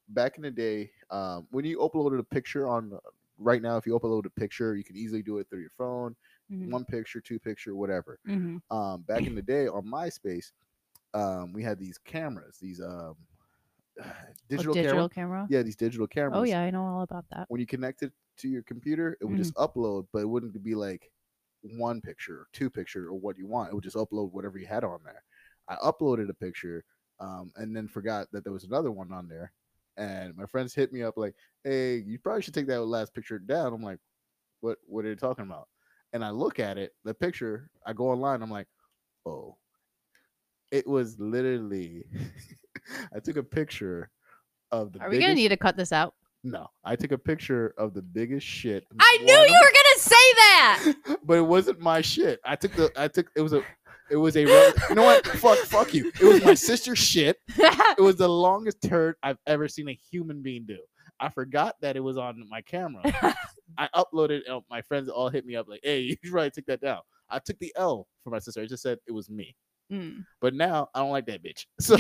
back 0.09 0.37
in 0.37 0.43
the 0.43 0.51
day 0.51 0.91
um, 1.11 1.47
when 1.51 1.65
you 1.65 1.79
uploaded 1.79 2.19
a 2.19 2.25
picture 2.25 2.69
on 2.69 2.99
right 3.39 3.63
now 3.63 3.77
if 3.77 3.87
you 3.87 3.99
upload 3.99 4.27
a 4.27 4.31
picture 4.31 4.77
you 4.77 4.85
can 4.85 4.97
easily 4.97 5.23
do 5.23 5.39
it 5.39 5.49
through 5.51 5.61
your 5.61 5.71
phone 5.71 6.17
Mhm. 6.49 6.71
one 6.71 6.85
picture 6.85 7.21
two 7.21 7.39
picture 7.39 7.75
whatever 7.75 8.21
Mhm. 8.25 8.59
um, 8.71 9.03
back 9.03 9.27
in 9.27 9.35
the 9.35 9.43
day 9.43 9.67
on 9.69 9.85
myspace 9.87 10.53
um, 11.15 11.53
we 11.53 11.63
had 11.63 11.79
these 11.79 11.99
cameras 11.99 12.59
these 12.61 12.81
um, 12.81 13.17
digital, 14.49 14.77
digital 14.77 15.09
camera 15.09 15.09
camera. 15.09 15.49
yeah 15.49 15.63
these 15.63 15.77
digital 15.77 16.07
cameras 16.07 16.35
Oh 16.35 16.43
yeah, 16.45 16.61
I 16.63 16.71
know 16.71 16.85
all 16.87 17.03
about 17.03 17.27
that. 17.31 17.49
when 17.49 17.61
you 17.61 17.67
connect 17.67 18.03
it 18.03 18.13
to 18.39 18.49
your 18.49 18.63
computer, 18.63 19.17
it 19.21 19.25
would 19.25 19.39
just 19.39 19.55
upload, 19.57 20.07
but 20.13 20.21
it 20.21 20.29
wouldn't 20.29 20.61
be 20.63 20.75
like 20.75 21.11
one 21.63 22.01
picture 22.01 22.41
or 22.41 22.49
two 22.53 22.71
picture 22.71 23.07
or 23.09 23.15
what 23.15 23.39
you 23.39 23.47
want. 23.47 23.71
It 23.71 23.75
would 23.75 23.85
just 23.85 23.97
upload 23.97 24.33
whatever 24.33 24.59
you 24.59 24.67
had 24.67 24.85
on 24.85 25.01
there. 25.05 25.23
I 25.69 25.77
uploaded 25.77 26.29
a 26.29 26.35
picture 26.35 26.85
um, 27.21 27.53
and 27.57 27.75
then 27.75 27.89
forgot 27.89 28.29
that 28.33 28.45
there 28.45 28.53
was 28.53 28.65
another 28.65 28.91
one 28.91 29.13
on 29.13 29.29
there. 29.29 29.53
And 29.97 30.37
my 30.37 30.47
friends 30.47 30.75
hit 30.75 30.93
me 30.93 31.03
up 31.03 31.17
like, 31.17 31.35
"Hey, 31.63 31.99
you 31.99 32.19
probably 32.19 32.43
should 32.43 32.55
take 32.55 32.67
that 32.67 32.83
last 32.83 33.15
picture 33.15 33.39
down." 33.39 33.73
I'm 33.73 33.83
like, 33.83 34.01
"What? 34.61 34.79
What 34.87 35.05
are 35.05 35.09
you 35.09 35.17
talking 35.17 35.45
about?" 35.45 35.69
And 36.13 36.25
I 36.25 36.31
look 36.31 36.59
at 36.59 36.79
it, 36.79 36.95
the 37.05 37.15
picture. 37.15 37.71
I 37.87 37.93
go 37.93 38.11
online. 38.11 38.43
I'm 38.43 38.51
like, 38.51 38.67
"Oh, 39.25 39.57
it 40.73 40.87
was 40.87 41.19
literally." 41.19 42.05
I 43.15 43.21
took 43.21 43.37
a 43.37 43.43
picture 43.43 44.11
of 44.73 44.93
the. 44.93 45.01
Are 45.01 45.11
we 45.11 45.19
gonna 45.21 45.35
need 45.35 45.49
to 45.49 45.57
cut 45.57 45.77
this 45.77 45.93
out? 45.93 46.15
No, 46.47 46.69
I 46.85 46.95
took 46.95 47.11
a 47.13 47.19
picture 47.19 47.75
of 47.79 47.95
the 47.95 48.03
biggest 48.03 48.47
shit. 48.47 48.87
I 49.01 49.19
knew 49.23 49.33
you 49.33 49.61
were 49.61 49.73
gonna 49.73 49.99
say 49.99 50.15
that. 50.15 50.95
but 51.25 51.39
it 51.39 51.47
wasn't 51.47 51.81
my 51.81 52.03
shit. 52.03 52.39
I 52.45 52.55
took 52.55 52.73
the 52.73 52.93
I 52.97 53.09
took 53.09 53.31
it 53.35 53.41
was 53.41 53.55
a 53.55 53.63
it 54.11 54.17
was 54.17 54.37
a 54.37 54.43
you 54.43 54.95
know 54.95 55.05
what? 55.05 55.27
Fuck 55.27 55.59
fuck 55.61 55.95
you. 55.95 56.13
It 56.21 56.23
was 56.23 56.45
my 56.45 56.55
sister's 56.55 56.99
shit. 56.99 57.39
It 57.97 58.03
was 58.03 58.17
the 58.17 58.29
longest 58.29 58.83
turd 58.83 59.15
I've 59.23 59.39
ever 59.47 59.69
seen 59.69 59.89
a 59.89 59.99
human 60.11 60.43
being 60.43 60.67
do. 60.67 60.79
I 61.21 61.31
forgot 61.31 61.77
that 61.81 61.97
it 61.97 62.01
was 62.01 62.19
on 62.19 62.45
my 62.51 62.61
camera. 62.61 63.03
I 63.79 63.89
uploaded 63.95 64.43
it. 64.47 64.63
My 64.69 64.83
friends 64.83 65.09
all 65.09 65.31
hit 65.31 65.47
me 65.47 65.57
up 65.57 65.69
like, 65.69 65.81
"Hey, 65.83 66.01
you 66.01 66.17
should 66.23 66.33
probably 66.33 66.51
take 66.51 66.67
that 66.67 66.81
down." 66.83 67.01
I 67.31 67.39
took 67.39 67.59
the 67.59 67.73
L 67.77 68.07
for 68.23 68.31
my 68.31 68.39
sister. 68.39 68.61
I 68.61 68.67
just 68.67 68.83
said 68.83 68.99
it 69.07 69.13
was 69.13 69.31
me. 69.31 69.57
Mm. 69.91 70.25
But 70.41 70.55
now 70.55 70.89
I 70.95 70.99
don't 70.99 71.11
like 71.11 71.27
that 71.27 71.43
bitch. 71.43 71.67
So 71.81 71.97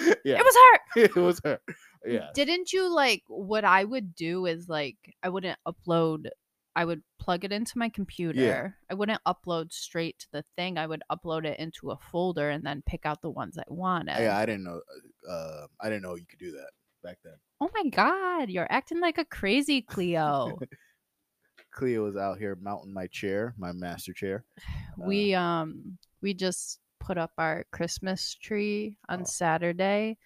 yeah, 0.24 0.38
It 0.38 0.44
was 0.44 0.54
her. 0.54 1.00
it 1.02 1.16
was 1.16 1.40
her. 1.44 1.60
Yeah. 2.04 2.28
Didn't 2.34 2.72
you 2.72 2.92
like 2.92 3.22
what 3.28 3.64
I 3.64 3.84
would 3.84 4.14
do 4.14 4.46
is 4.46 4.68
like 4.68 4.96
I 5.22 5.28
wouldn't 5.28 5.58
upload 5.66 6.28
I 6.76 6.84
would 6.84 7.02
plug 7.18 7.44
it 7.44 7.52
into 7.52 7.78
my 7.78 7.88
computer. 7.88 8.40
Yeah. 8.40 8.68
I 8.90 8.94
wouldn't 8.94 9.20
upload 9.26 9.72
straight 9.72 10.18
to 10.20 10.26
the 10.32 10.44
thing. 10.56 10.78
I 10.78 10.86
would 10.86 11.02
upload 11.10 11.44
it 11.44 11.58
into 11.58 11.90
a 11.90 11.96
folder 11.96 12.48
and 12.50 12.64
then 12.64 12.82
pick 12.86 13.04
out 13.04 13.20
the 13.22 13.30
ones 13.30 13.58
I 13.58 13.64
wanted. 13.68 14.16
Yeah, 14.18 14.38
I 14.38 14.46
didn't 14.46 14.64
know. 14.64 14.80
Uh, 15.28 15.66
I 15.80 15.88
didn't 15.88 16.02
know 16.02 16.14
you 16.14 16.26
could 16.28 16.38
do 16.38 16.52
that 16.52 16.70
back 17.02 17.18
then. 17.24 17.34
Oh 17.60 17.70
my 17.74 17.90
god, 17.90 18.50
you're 18.50 18.70
acting 18.70 19.00
like 19.00 19.18
a 19.18 19.24
crazy 19.24 19.82
Cleo. 19.82 20.58
Cleo 21.72 22.04
was 22.04 22.16
out 22.16 22.38
here 22.38 22.56
mounting 22.60 22.92
my 22.92 23.06
chair, 23.08 23.54
my 23.58 23.72
master 23.72 24.12
chair. 24.12 24.44
we 24.96 25.34
um 25.34 25.98
we 26.22 26.34
just 26.34 26.78
put 27.00 27.18
up 27.18 27.32
our 27.38 27.64
Christmas 27.72 28.34
tree 28.34 28.96
on 29.08 29.22
Oh. 29.22 29.24
Saturday 29.24 30.18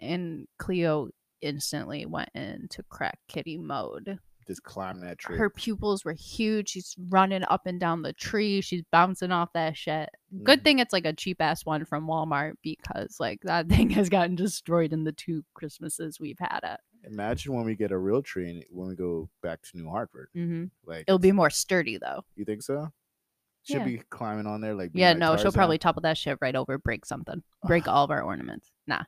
and 0.00 0.46
Cleo 0.58 1.08
instantly 1.40 2.06
went 2.06 2.28
into 2.34 2.82
crack 2.84 3.18
kitty 3.28 3.56
mode. 3.58 4.18
Just 4.46 4.62
climbing 4.62 5.02
that 5.02 5.18
tree. 5.18 5.36
Her 5.36 5.50
pupils 5.50 6.04
were 6.06 6.14
huge. 6.14 6.70
She's 6.70 6.96
running 7.10 7.42
up 7.50 7.66
and 7.66 7.78
down 7.78 8.00
the 8.02 8.14
tree. 8.14 8.62
She's 8.62 8.82
bouncing 8.90 9.30
off 9.30 9.52
that 9.52 9.76
shit. 9.76 10.08
Good 10.42 10.60
Mhm. 10.60 10.64
thing 10.64 10.78
it's 10.78 10.92
like 10.92 11.04
a 11.04 11.12
cheap 11.12 11.40
ass 11.42 11.66
one 11.66 11.84
from 11.84 12.06
Walmart 12.06 12.54
because 12.62 13.18
like 13.20 13.40
that 13.42 13.68
thing 13.88 13.90
has 13.90 14.08
gotten 14.08 14.36
destroyed 14.36 14.92
in 14.94 15.04
the 15.04 15.12
two 15.12 15.44
Christmases 15.54 16.18
we've 16.18 16.38
had 16.38 16.60
it. 16.62 16.80
Imagine 17.04 17.52
when 17.54 17.64
we 17.66 17.76
get 17.76 17.92
a 17.92 17.98
real 17.98 18.22
tree 18.22 18.48
and 18.50 18.64
when 18.70 18.88
we 18.88 18.94
go 18.96 19.28
back 19.42 19.60
to 19.62 19.76
New 19.78 19.90
Hartford. 19.90 20.28
hmm 20.32 20.64
Like 20.84 21.04
It'll 21.06 21.18
be 21.18 21.32
more 21.32 21.50
sturdy 21.50 21.98
though. 21.98 22.24
You 22.34 22.44
think 22.46 22.62
so? 22.62 22.90
She'll 23.68 23.80
Yeah. 23.80 23.84
be 23.84 23.98
climbing 24.08 24.46
on 24.46 24.62
there 24.62 24.74
like. 24.74 24.92
Yeah, 24.94 25.10
like 25.10 25.18
no, 25.18 25.36
she'll 25.36 25.52
probably 25.52 25.76
topple 25.76 26.00
that 26.02 26.16
shit 26.16 26.38
right 26.40 26.56
over, 26.56 26.78
break 26.78 27.04
something, 27.04 27.42
break 27.66 27.86
all 27.88 28.02
of 28.04 28.10
our 28.10 28.22
ornaments. 28.22 28.72
Nah, 28.86 29.02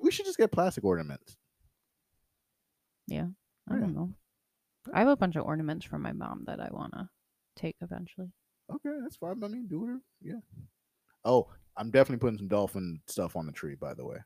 We 0.00 0.12
should 0.12 0.26
just 0.26 0.38
get 0.38 0.52
plastic 0.52 0.84
ornaments. 0.84 1.36
Yeah, 3.08 3.26
I 3.68 3.74
Yeah. 3.74 3.80
don't 3.80 3.94
know. 3.94 4.14
I 4.92 5.00
have 5.00 5.08
a 5.08 5.16
bunch 5.16 5.34
of 5.34 5.44
ornaments 5.44 5.84
from 5.84 6.02
my 6.02 6.12
mom 6.12 6.44
that 6.46 6.60
I 6.60 6.68
wanna 6.70 7.10
take 7.56 7.76
eventually. 7.80 8.30
Okay, 8.70 8.90
that's 9.02 9.16
fine. 9.16 9.42
I 9.42 9.48
mean, 9.48 9.66
do 9.66 9.96
it. 9.96 10.00
Yeah. 10.22 10.40
Oh, 11.24 11.48
I'm 11.76 11.90
definitely 11.90 12.20
putting 12.20 12.38
some 12.38 12.48
dolphin 12.48 13.02
stuff 13.08 13.34
on 13.34 13.46
the 13.46 13.52
tree. 13.52 13.74
By 13.74 13.94
the 13.94 14.04
way, 14.06 14.18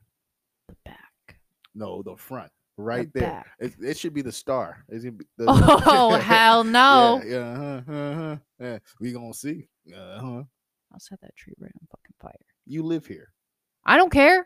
The 0.67 0.75
back, 0.85 1.39
no, 1.73 2.03
the 2.03 2.15
front, 2.17 2.51
The 2.79 2.83
right 2.85 3.13
there. 3.13 3.45
It, 3.59 3.73
it 3.81 3.97
should 3.97 4.13
be 4.13 4.21
the 4.21 4.31
star. 4.31 4.85
It's 4.87 5.03
gonna 5.03 5.17
be 5.17 5.25
the, 5.37 5.45
Oh 5.85 6.11
hell 6.21 6.63
no! 6.63 7.21
Yeah, 7.25 7.31
yeah, 7.31 7.39
uh-huh, 7.39 7.93
uh-huh, 7.93 8.37
yeah. 8.59 8.79
We 9.01 9.11
gonna 9.11 9.33
see. 9.33 9.67
Uh-huh. 9.93 10.43
I'll 10.93 10.99
set 10.99 11.19
that 11.21 11.35
tree 11.35 11.53
right 11.59 11.71
on 11.75 11.87
fucking 11.91 12.15
fire. 12.21 12.45
You 12.65 12.83
live 12.83 13.05
here. 13.05 13.33
I 13.85 13.97
don't 13.97 14.11
care. 14.11 14.45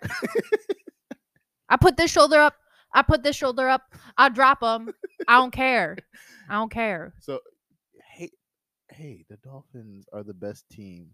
I 1.70 1.78
put 1.78 1.96
this 1.96 2.10
shoulder 2.10 2.40
up. 2.40 2.56
I 2.94 3.04
put 3.04 3.22
this 3.22 3.36
shoulder 3.36 3.70
up. 3.70 3.84
I 4.18 4.30
drop 4.30 4.62
them. 4.62 4.92
I 5.28 5.38
don't 5.38 5.52
care. 5.52 5.96
I 6.50 6.56
don't 6.56 6.72
care. 6.72 7.14
So, 7.20 7.40
hey, 8.16 8.32
hey, 8.90 9.26
the 9.30 9.38
Dolphins 9.38 10.08
are 10.12 10.24
the 10.24 10.34
best 10.34 10.68
team. 10.70 11.12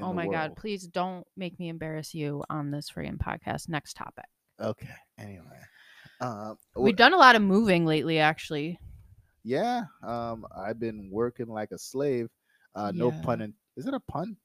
oh 0.00 0.08
the 0.08 0.14
my 0.14 0.28
god! 0.28 0.54
Please 0.54 0.86
don't 0.86 1.26
make 1.36 1.58
me 1.58 1.68
embarrass 1.68 2.14
you 2.14 2.44
on 2.48 2.70
this 2.70 2.90
friggin' 2.90 3.18
podcast. 3.18 3.68
Next 3.68 3.94
topic. 3.94 4.26
Okay. 4.60 4.88
Anyway, 5.18 5.60
um, 6.20 6.56
We've 6.76 6.96
done 6.96 7.14
a 7.14 7.16
lot 7.16 7.36
of 7.36 7.42
moving 7.42 7.84
lately, 7.86 8.18
actually. 8.18 8.78
yeah. 9.44 9.84
Um, 10.02 10.46
I've 10.56 10.78
been 10.78 11.08
working 11.10 11.46
like 11.48 11.70
a 11.72 11.78
slave. 11.78 12.28
Uh, 12.74 12.92
no 12.94 13.10
Yeah. 13.10 13.20
pun. 13.22 13.40
In, 13.42 13.54
is 13.76 13.86
it 13.86 13.94
a 13.94 14.00
pun? 14.00 14.36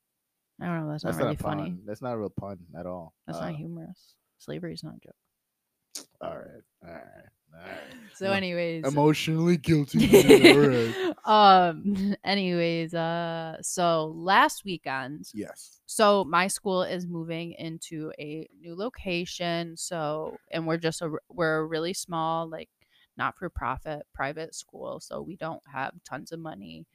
I 0.62 0.66
don't 0.68 0.86
know. 0.86 0.92
That's, 0.92 1.04
not 1.04 1.18
really 1.18 1.34
a 1.36 1.38
funny. 1.38 1.64
pun. 1.72 1.82
That's 1.86 2.02
not 2.02 2.14
a 2.14 2.18
real 2.18 2.30
pun 2.30 2.60
at 2.80 2.86
all. 2.86 3.14
That's 3.28 3.40
Uh, 3.40 3.48
not 3.50 3.56
humorous. 3.56 4.16
Slavery 4.40 4.74
is 4.74 4.84
not 4.84 4.96
a 4.96 5.00
joke. 5.00 6.08
All 6.22 6.38
right. 6.38 6.64
All 6.88 6.94
right. 6.94 7.30
Right. 7.56 7.78
So, 8.18 8.32
anyways, 8.32 8.86
Emotionally 8.86 9.58
guilty. 9.58 10.08
um, 11.26 12.16
anyways, 12.24 12.94
uh, 12.94 13.58
so 13.62 14.14
last 14.16 14.64
weekend, 14.64 15.30
Yes. 15.34 15.82
so 15.86 16.24
my 16.24 16.48
school 16.48 16.84
is 16.84 17.06
moving 17.06 17.52
into 17.60 18.14
a 18.18 18.48
new 18.58 18.74
location. 18.74 19.76
So, 19.76 20.38
and 20.50 20.66
we're 20.66 20.78
just 20.78 21.02
a 21.02 21.12
we're 21.28 21.58
a 21.58 21.66
really 21.66 21.94
small, 21.94 22.48
like, 22.48 22.70
not 23.18 23.38
for 23.38 23.50
profit 23.50 24.04
private 24.14 24.56
school. 24.56 25.02
So 25.02 25.22
we 25.22 25.36
don't 25.36 25.62
have 25.74 25.92
tons 26.06 26.32
of 26.32 26.40
money, 26.40 26.86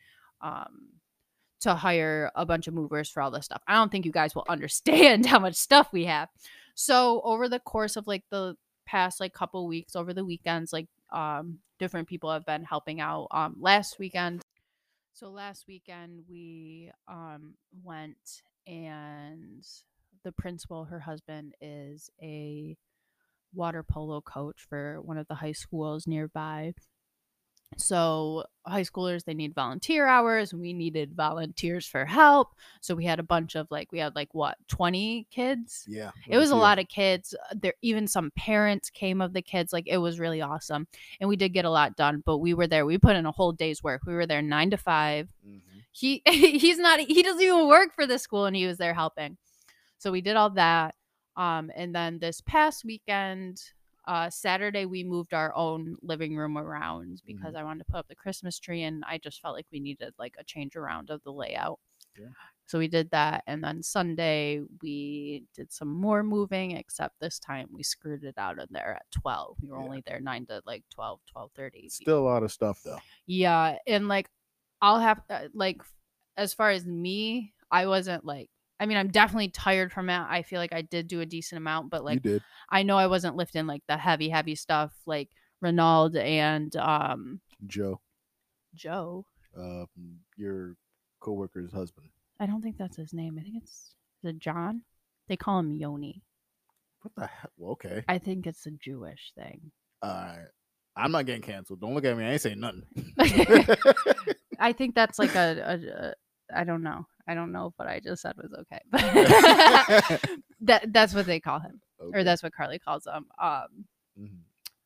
um, 0.40 0.88
to 1.60 1.74
hire 1.74 2.30
a 2.34 2.46
bunch 2.46 2.66
of 2.66 2.72
movers 2.72 3.10
for 3.10 3.20
all 3.20 3.30
this 3.30 3.44
stuff. 3.44 3.60
I 3.68 3.74
don't 3.74 3.92
think 3.92 4.06
you 4.06 4.12
guys 4.12 4.34
will 4.34 4.46
understand 4.48 5.26
how 5.26 5.38
much 5.38 5.56
stuff 5.56 5.88
we 5.92 6.06
have. 6.06 6.30
So 6.74 7.20
over 7.24 7.46
the 7.46 7.58
course 7.60 7.96
of 7.96 8.06
like 8.06 8.24
the 8.30 8.56
past 8.90 9.20
like 9.20 9.32
couple 9.32 9.66
weeks, 9.68 9.94
over 9.96 10.12
the 10.12 10.24
weekends, 10.24 10.72
like 10.72 10.88
um 11.12 11.58
different 11.78 12.08
people 12.08 12.30
have 12.32 12.44
been 12.46 12.64
helping 12.64 13.00
out. 13.00 13.28
Um 13.30 13.56
last 13.60 13.98
weekend. 13.98 14.42
So 15.14 15.30
last 15.30 15.66
weekend 15.68 16.24
we 16.28 16.90
um 17.08 17.54
went 17.84 18.42
and 18.66 19.64
the 20.24 20.32
principal, 20.32 20.84
her 20.84 21.00
husband, 21.00 21.54
is 21.60 22.10
a 22.20 22.76
water 23.54 23.82
polo 23.82 24.20
coach 24.20 24.60
for 24.68 25.00
one 25.00 25.18
of 25.18 25.26
the 25.28 25.34
high 25.36 25.52
schools 25.52 26.06
nearby. 26.06 26.72
So 27.76 28.44
high 28.66 28.82
schoolers 28.82 29.24
they 29.24 29.34
need 29.34 29.54
volunteer 29.54 30.06
hours 30.06 30.52
and 30.52 30.60
we 30.60 30.72
needed 30.72 31.14
volunteers 31.14 31.86
for 31.86 32.04
help. 32.04 32.48
So 32.80 32.94
we 32.94 33.04
had 33.04 33.18
a 33.18 33.22
bunch 33.24 33.54
of 33.54 33.68
like 33.70 33.90
we 33.92 33.98
had 33.98 34.14
like 34.14 34.28
what 34.34 34.56
20 34.68 35.26
kids 35.30 35.86
Yeah. 35.88 36.10
it 36.28 36.36
was 36.36 36.50
a 36.50 36.56
lot 36.56 36.78
of 36.78 36.88
kids 36.88 37.34
Uh, 37.50 37.54
there 37.60 37.74
even 37.82 38.06
some 38.06 38.30
parents 38.36 38.90
came 38.90 39.20
of 39.20 39.32
the 39.32 39.42
kids 39.42 39.72
like 39.72 39.86
it 39.88 39.98
was 39.98 40.20
really 40.20 40.40
awesome 40.42 40.86
and 41.20 41.28
we 41.28 41.36
did 41.36 41.50
get 41.54 41.64
a 41.64 41.70
lot 41.70 41.96
done 41.96 42.22
but 42.26 42.38
we 42.38 42.54
were 42.54 42.66
there 42.66 42.84
we 42.84 42.98
put 42.98 43.16
in 43.16 43.24
a 43.26 43.32
whole 43.32 43.52
day's 43.52 43.82
work 43.82 44.02
we 44.06 44.14
were 44.14 44.26
there 44.26 44.42
nine 44.42 44.70
to 44.70 44.76
five 44.76 45.28
hmm 45.42 45.56
he 45.92 46.22
he's 46.28 46.78
not 46.78 47.00
he 47.00 47.22
doesn't 47.22 47.42
even 47.42 47.66
work 47.66 47.94
for 47.94 48.06
the 48.06 48.18
school 48.18 48.44
and 48.46 48.54
he 48.54 48.66
was 48.66 48.78
there 48.78 48.94
helping 48.94 49.36
so 49.98 50.12
we 50.12 50.20
did 50.20 50.36
all 50.36 50.50
that 50.50 50.94
um 51.36 51.70
and 51.74 51.94
then 51.94 52.18
this 52.18 52.40
past 52.42 52.84
weekend 52.84 53.60
uh 54.10 54.28
saturday 54.30 54.86
we 54.86 55.04
moved 55.04 55.34
our 55.34 55.54
own 55.56 55.96
living 56.02 56.36
room 56.36 56.58
around 56.58 57.22
because 57.26 57.54
i 57.54 57.64
wanted 57.64 57.80
to 57.86 57.92
put 57.92 58.00
up 58.00 58.08
the 58.08 58.16
christmas 58.16 58.58
tree 58.58 58.82
and 58.82 59.04
i 59.06 59.18
just 59.18 59.40
felt 59.42 59.56
like 59.56 59.66
we 59.72 59.80
needed 59.80 60.12
like 60.18 60.34
a 60.38 60.44
change 60.44 60.76
around 60.76 61.10
of 61.10 61.22
the 61.24 61.32
layout 61.32 61.78
Yeah. 62.16 62.28
so 62.66 62.78
we 62.78 62.88
did 62.88 63.10
that 63.10 63.44
and 63.46 63.62
then 63.64 63.82
sunday 63.82 64.60
we 64.82 65.44
did 65.54 65.72
some 65.72 65.88
more 65.92 66.22
moving 66.22 66.72
except 66.72 67.14
this 67.20 67.38
time 67.38 67.68
we 67.72 67.82
screwed 67.82 68.24
it 68.24 68.38
out 68.38 68.58
in 68.58 68.66
there 68.70 68.94
at 68.96 69.10
12 69.10 69.56
we 69.62 69.68
were 69.70 69.78
Yeah. 69.78 69.84
only 69.84 70.02
there 70.06 70.20
9 70.20 70.46
to 70.46 70.62
like 70.66 70.84
12 70.90 71.20
12 71.26 71.52
30 71.56 71.88
Still 71.90 72.18
a 72.20 72.28
lot 72.32 72.42
of 72.42 72.52
stuff 72.52 72.82
though. 72.84 73.02
yeah, 73.26 73.76
and 73.86 74.08
like 74.08 74.28
I'll 74.82 74.98
have 75.00 75.22
uh, 75.30 75.48
like 75.54 75.82
as 76.36 76.54
far 76.54 76.70
as 76.70 76.86
me, 76.86 77.54
I 77.70 77.86
wasn't 77.86 78.24
like 78.24 78.50
I 78.80 78.86
mean, 78.86 78.96
I'm 78.96 79.08
definitely 79.08 79.50
tired 79.50 79.92
from 79.92 80.08
it. 80.08 80.18
I 80.18 80.42
feel 80.42 80.58
like 80.58 80.72
I 80.72 80.82
did 80.82 81.06
do 81.06 81.20
a 81.20 81.26
decent 81.26 81.58
amount, 81.58 81.90
but 81.90 82.04
like. 82.04 82.26
I 82.70 82.82
know 82.82 82.96
I 82.96 83.08
wasn't 83.08 83.36
lifting 83.36 83.66
like 83.66 83.82
the 83.88 83.96
heavy 83.96 84.28
heavy 84.28 84.54
stuff 84.54 84.92
like 85.06 85.28
Renald 85.62 86.16
and 86.16 86.74
um 86.76 87.40
Joe, 87.66 88.00
Joe. 88.74 89.26
uh, 89.58 89.84
your 90.36 90.76
coworker's 91.20 91.72
husband. 91.72 92.08
I 92.38 92.46
don't 92.46 92.62
think 92.62 92.78
that's 92.78 92.96
his 92.96 93.12
name. 93.12 93.36
I 93.38 93.42
think 93.42 93.56
it's 93.62 93.94
is 94.22 94.30
it 94.30 94.38
John. 94.38 94.82
They 95.28 95.36
call 95.36 95.58
him 95.58 95.74
Yoni. 95.74 96.22
What 97.02 97.14
the 97.16 97.26
hell? 97.26 97.50
Well, 97.56 97.72
okay. 97.72 98.04
I 98.08 98.18
think 98.18 98.46
it's 98.46 98.66
a 98.66 98.70
Jewish 98.70 99.32
thing. 99.36 99.70
All 100.02 100.10
right. 100.10 100.46
I'm 100.96 101.12
not 101.12 101.26
getting 101.26 101.42
canceled. 101.42 101.80
Don't 101.80 101.94
look 101.94 102.04
at 102.04 102.16
me. 102.16 102.24
I 102.24 102.32
ain't 102.32 102.40
saying 102.40 102.60
nothing. 102.60 102.84
I 104.58 104.72
think 104.72 104.94
that's 104.94 105.18
like 105.18 105.34
a, 105.34 105.62
a, 105.64 106.06
a 106.06 106.14
I 106.60 106.64
don't 106.64 106.82
know. 106.82 107.06
I 107.28 107.34
don't 107.34 107.52
know 107.52 107.66
if 107.66 107.74
what 107.76 107.88
I 107.88 108.00
just 108.00 108.22
said 108.22 108.34
was 108.36 108.52
okay. 108.52 108.80
But 108.90 109.00
that 110.62 110.92
that's 110.92 111.14
what 111.14 111.26
they 111.26 111.40
call 111.40 111.60
him. 111.60 111.80
Okay. 112.00 112.18
or 112.20 112.24
that's 112.24 112.42
what 112.42 112.52
Carly 112.54 112.78
calls 112.78 113.06
him. 113.06 113.26
Um, 113.40 113.84
Mhm. 114.18 114.38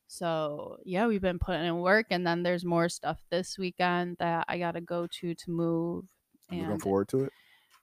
so 0.06 0.78
yeah, 0.84 1.06
we've 1.06 1.22
been 1.22 1.38
putting 1.38 1.64
in 1.64 1.78
work, 1.78 2.06
and 2.10 2.26
then 2.26 2.42
there's 2.42 2.64
more 2.64 2.88
stuff 2.88 3.22
this 3.30 3.58
weekend 3.58 4.16
that 4.18 4.44
I 4.48 4.58
gotta 4.58 4.80
go 4.80 5.06
to 5.20 5.34
to 5.34 5.50
move. 5.50 6.04
And 6.50 6.62
looking 6.62 6.78
forward 6.80 7.08
to 7.08 7.24
it? 7.24 7.32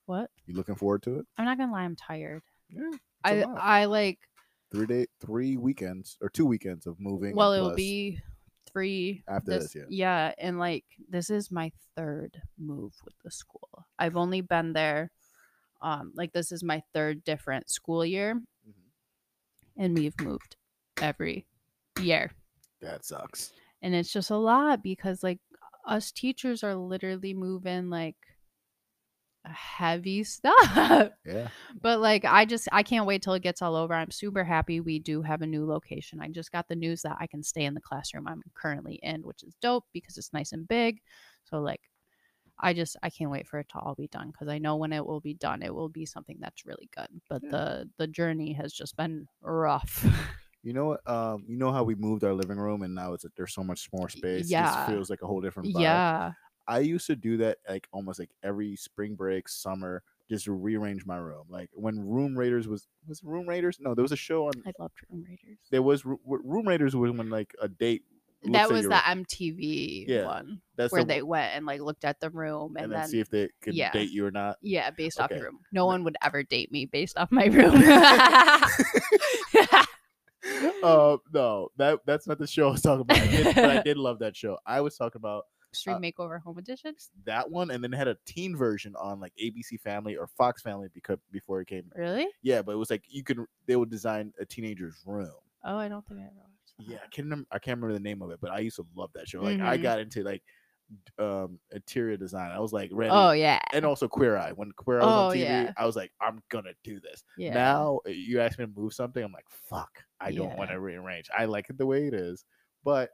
what? 0.05 0.29
You 0.45 0.55
looking 0.55 0.75
forward 0.75 1.03
to 1.03 1.19
it? 1.19 1.25
I'm 1.37 1.45
not 1.45 1.57
gonna 1.57 1.71
lie, 1.71 1.83
I'm 1.83 1.95
tired. 1.95 2.43
Yeah. 2.69 2.91
I. 3.23 3.43
I 3.43 3.85
like 3.85 4.19
three 4.71 4.85
day, 4.85 5.05
three 5.19 5.57
weekends 5.57 6.17
or 6.21 6.29
two 6.29 6.45
weekends 6.45 6.85
of 6.87 6.99
moving. 6.99 7.35
Well, 7.35 7.53
it 7.53 7.61
will 7.61 7.75
be 7.75 8.19
three 8.73 9.23
After 9.27 9.59
this, 9.59 9.75
yeah. 9.75 9.83
Yeah, 9.89 10.33
and 10.37 10.59
like 10.59 10.85
this 11.09 11.29
is 11.29 11.51
my 11.51 11.71
third 11.95 12.41
move 12.57 12.93
with 13.05 13.15
the 13.23 13.31
school. 13.31 13.85
I've 13.99 14.17
only 14.17 14.41
been 14.41 14.73
there, 14.73 15.11
um, 15.81 16.11
like 16.15 16.33
this 16.33 16.51
is 16.51 16.63
my 16.63 16.83
third 16.93 17.23
different 17.23 17.69
school 17.69 18.05
year, 18.05 18.35
Mhm. 18.67 18.73
and 19.77 19.97
we've 19.97 20.19
moved 20.21 20.55
every 21.01 21.45
year, 21.99 22.31
that 22.81 23.05
sucks. 23.05 23.53
and 23.81 23.95
it's 23.95 24.11
just 24.11 24.29
a 24.31 24.37
lot 24.37 24.83
because 24.83 25.23
like 25.23 25.39
us 25.85 26.11
teachers 26.11 26.63
are 26.63 26.75
literally 26.75 27.33
moving 27.33 27.89
like 27.89 28.15
heavy 29.45 30.23
stuff. 30.25 30.53
Yeah, 31.25 31.47
But 31.81 31.99
like 31.99 32.25
I 32.25 32.45
just 32.45 32.67
I 32.71 32.83
can't 32.83 33.05
wait 33.05 33.21
till 33.21 33.33
it 33.33 33.43
gets 33.43 33.61
all 33.61 33.75
over. 33.75 33.93
I'm 33.93 34.11
super 34.11 34.43
happy 34.43 34.79
we 34.79 34.99
do 34.99 35.21
have 35.21 35.41
a 35.41 35.47
new 35.47 35.65
location. 35.65 36.19
I 36.21 36.27
just 36.27 36.51
got 36.51 36.67
the 36.67 36.75
news 36.75 37.01
that 37.03 37.17
I 37.19 37.27
can 37.27 37.43
stay 37.43 37.65
in 37.65 37.73
the 37.73 37.81
classroom 37.81 38.27
I'm 38.27 38.43
currently 38.53 38.99
in, 39.03 39.21
which 39.21 39.43
is 39.43 39.55
dope 39.61 39.85
because 39.93 40.17
it's 40.17 40.33
nice 40.33 40.51
and 40.51 40.67
big. 40.67 41.01
So 41.45 41.59
like 41.59 41.81
I 42.59 42.73
just 42.73 42.95
I 43.01 43.09
can't 43.09 43.31
wait 43.31 43.47
for 43.47 43.59
it 43.59 43.67
to 43.69 43.79
all 43.79 43.95
be 43.95 44.07
done 44.07 44.27
because 44.31 44.47
I 44.47 44.59
know 44.59 44.75
when 44.75 44.93
it 44.93 45.05
will 45.05 45.21
be 45.21 45.33
done, 45.33 45.63
it 45.63 45.73
will 45.73 45.89
be 45.89 46.05
something 46.05 46.37
that's 46.39 46.65
really 46.65 46.89
good. 46.95 47.07
But 47.29 47.41
Yeah. 47.43 47.49
the 47.51 47.89
the 47.97 48.07
journey 48.07 48.53
has 48.53 48.71
just 48.73 48.95
been 48.95 49.25
rough. 49.41 50.05
you 50.63 50.73
know 50.73 50.85
what? 50.85 51.09
Um, 51.09 51.43
you 51.47 51.57
know 51.57 51.71
how 51.71 51.83
we 51.83 51.95
moved 51.95 52.23
our 52.23 52.33
living 52.35 52.57
room 52.59 52.83
and 52.83 52.93
now 52.93 53.13
it's 53.13 53.23
that 53.23 53.35
there's 53.35 53.53
so 53.55 53.63
much 53.63 53.89
more 53.91 54.09
space. 54.09 54.23
It 54.35 54.39
just 54.41 54.49
yeah. 54.51 54.85
feels 54.85 55.09
like 55.09 55.23
a 55.23 55.25
whole 55.27 55.41
different. 55.41 55.73
Vibe. 55.73 55.81
yeah. 55.81 56.31
I 56.67 56.79
used 56.79 57.07
to 57.07 57.15
do 57.15 57.37
that 57.37 57.57
like 57.67 57.87
almost 57.91 58.19
like 58.19 58.29
every 58.43 58.75
spring 58.75 59.15
break, 59.15 59.49
summer, 59.49 60.03
just 60.29 60.47
rearrange 60.47 61.05
my 61.05 61.17
room. 61.17 61.45
Like 61.49 61.69
when 61.73 61.99
Room 61.99 62.37
Raiders 62.37 62.67
was 62.67 62.87
was 63.07 63.23
Room 63.23 63.47
Raiders? 63.47 63.77
No, 63.79 63.93
there 63.93 64.03
was 64.03 64.11
a 64.11 64.17
show 64.17 64.47
on. 64.47 64.53
I 64.65 64.71
loved 64.79 64.95
Room 65.09 65.25
Raiders. 65.27 65.59
There 65.69 65.81
was 65.81 66.03
Room 66.05 66.67
Raiders 66.67 66.95
was 66.95 67.11
when 67.11 67.29
like 67.29 67.53
a 67.61 67.67
date. 67.67 68.03
That 68.53 68.71
was 68.71 68.85
the 68.85 68.95
MTV 68.95 70.05
Yeah, 70.07 70.25
one 70.25 70.61
that's 70.75 70.91
where 70.91 71.03
the, 71.03 71.07
they 71.07 71.21
went 71.21 71.53
and 71.53 71.63
like 71.63 71.79
looked 71.79 72.03
at 72.03 72.19
the 72.19 72.31
room 72.31 72.75
and, 72.75 72.85
and, 72.85 72.91
then, 72.91 73.01
then 73.01 73.09
see 73.09 73.19
if 73.19 73.29
they 73.29 73.49
could 73.61 73.75
yeah. 73.75 73.91
date 73.91 74.09
you 74.09 74.25
or 74.25 74.31
not. 74.31 74.57
Yeah, 74.63 74.89
based 74.89 75.19
off 75.19 75.29
your 75.29 75.43
room. 75.43 75.59
No 75.71 75.85
one 75.85 76.03
would 76.05 76.15
ever 76.23 76.41
date 76.41 76.71
me 76.71 76.87
based 76.87 77.19
off 77.19 77.31
my 77.31 77.45
room. 77.51 77.75
uh 80.83 81.17
no, 81.33 81.69
that 81.77 81.99
that's 82.05 82.27
not 82.27 82.39
the 82.39 82.47
show 82.47 82.69
I 82.69 82.71
was 82.71 82.81
talking 82.81 83.01
about. 83.01 83.17
I 83.17 83.27
did, 83.27 83.55
but 83.55 83.65
I 83.65 83.81
did 83.83 83.97
love 83.97 84.19
that 84.19 84.35
show. 84.35 84.57
I 84.65 84.81
was 84.81 84.97
talking 84.97 85.19
about 85.19 85.45
Extreme 85.71 85.97
Uh, 85.97 85.99
Makeover 85.99 86.41
Home 86.41 86.57
Edition. 86.57 86.93
that 87.25 87.49
one, 87.49 87.71
and 87.71 87.83
then 87.83 87.93
it 87.93 87.97
had 87.97 88.07
a 88.09 88.17
teen 88.25 88.55
version 88.57 88.93
on 88.97 89.19
like 89.19 89.33
ABC 89.41 89.79
Family 89.79 90.17
or 90.17 90.27
Fox 90.27 90.61
Family 90.61 90.89
because 90.93 91.17
before 91.31 91.61
it 91.61 91.67
came. 91.67 91.89
Really? 91.95 92.27
Yeah, 92.41 92.61
but 92.61 92.73
it 92.73 92.75
was 92.77 92.89
like 92.89 93.03
you 93.07 93.23
could 93.23 93.39
they 93.67 93.75
would 93.77 93.89
design 93.89 94.33
a 94.39 94.45
teenager's 94.45 95.01
room. 95.05 95.31
Oh, 95.63 95.77
I 95.77 95.87
don't 95.87 96.05
think 96.07 96.19
I 96.19 96.23
ever 96.23 96.33
watched 96.35 96.77
that. 96.77 96.87
Yeah, 96.87 96.97
I 96.97 97.07
can't 97.07 97.25
remember. 97.25 97.47
I 97.51 97.59
can't 97.59 97.77
remember 97.79 97.93
the 97.93 98.03
name 98.03 98.21
of 98.21 98.31
it, 98.31 98.39
but 98.41 98.51
I 98.51 98.59
used 98.59 98.75
to 98.77 98.85
love 98.95 99.11
that 99.15 99.27
show. 99.29 99.41
Like 99.41 99.61
I 99.61 99.77
Mhm. 99.77 99.81
got 99.83 99.99
into 99.99 100.23
like 100.23 100.43
um 101.19 101.57
interior 101.71 102.17
design. 102.17 102.51
I 102.51 102.59
was 102.59 102.73
like 102.73 102.89
ready. 102.91 103.11
Oh 103.13 103.31
yeah. 103.31 103.59
and 103.71 103.85
also 103.85 104.09
Queer 104.09 104.35
Eye. 104.35 104.51
When 104.51 104.73
Queer 104.73 104.99
Eye 104.99 105.05
was 105.05 105.15
Oh, 105.15 105.19
on 105.29 105.31
TV, 105.35 105.39
yeah. 105.39 105.71
I 105.77 105.85
was 105.85 105.95
like, 105.95 106.11
I'm 106.19 106.41
gonna 106.49 106.73
do 106.83 106.99
this. 106.99 107.23
Yeah. 107.37 107.53
Now 107.53 108.01
uh, 108.05 108.09
you 108.09 108.41
ask 108.41 108.59
me 108.59 108.65
to 108.65 108.71
move 108.75 108.93
something, 108.93 109.23
I'm 109.23 109.31
like, 109.31 109.49
fuck, 109.49 110.03
I 110.19 110.33
don't 110.33 110.57
want 110.57 110.69
to 110.71 110.81
rearrange. 110.81 111.29
I 111.37 111.45
like 111.45 111.69
it 111.69 111.77
the 111.77 111.85
way 111.85 112.07
it 112.07 112.13
is, 112.13 112.43
but 112.83 113.11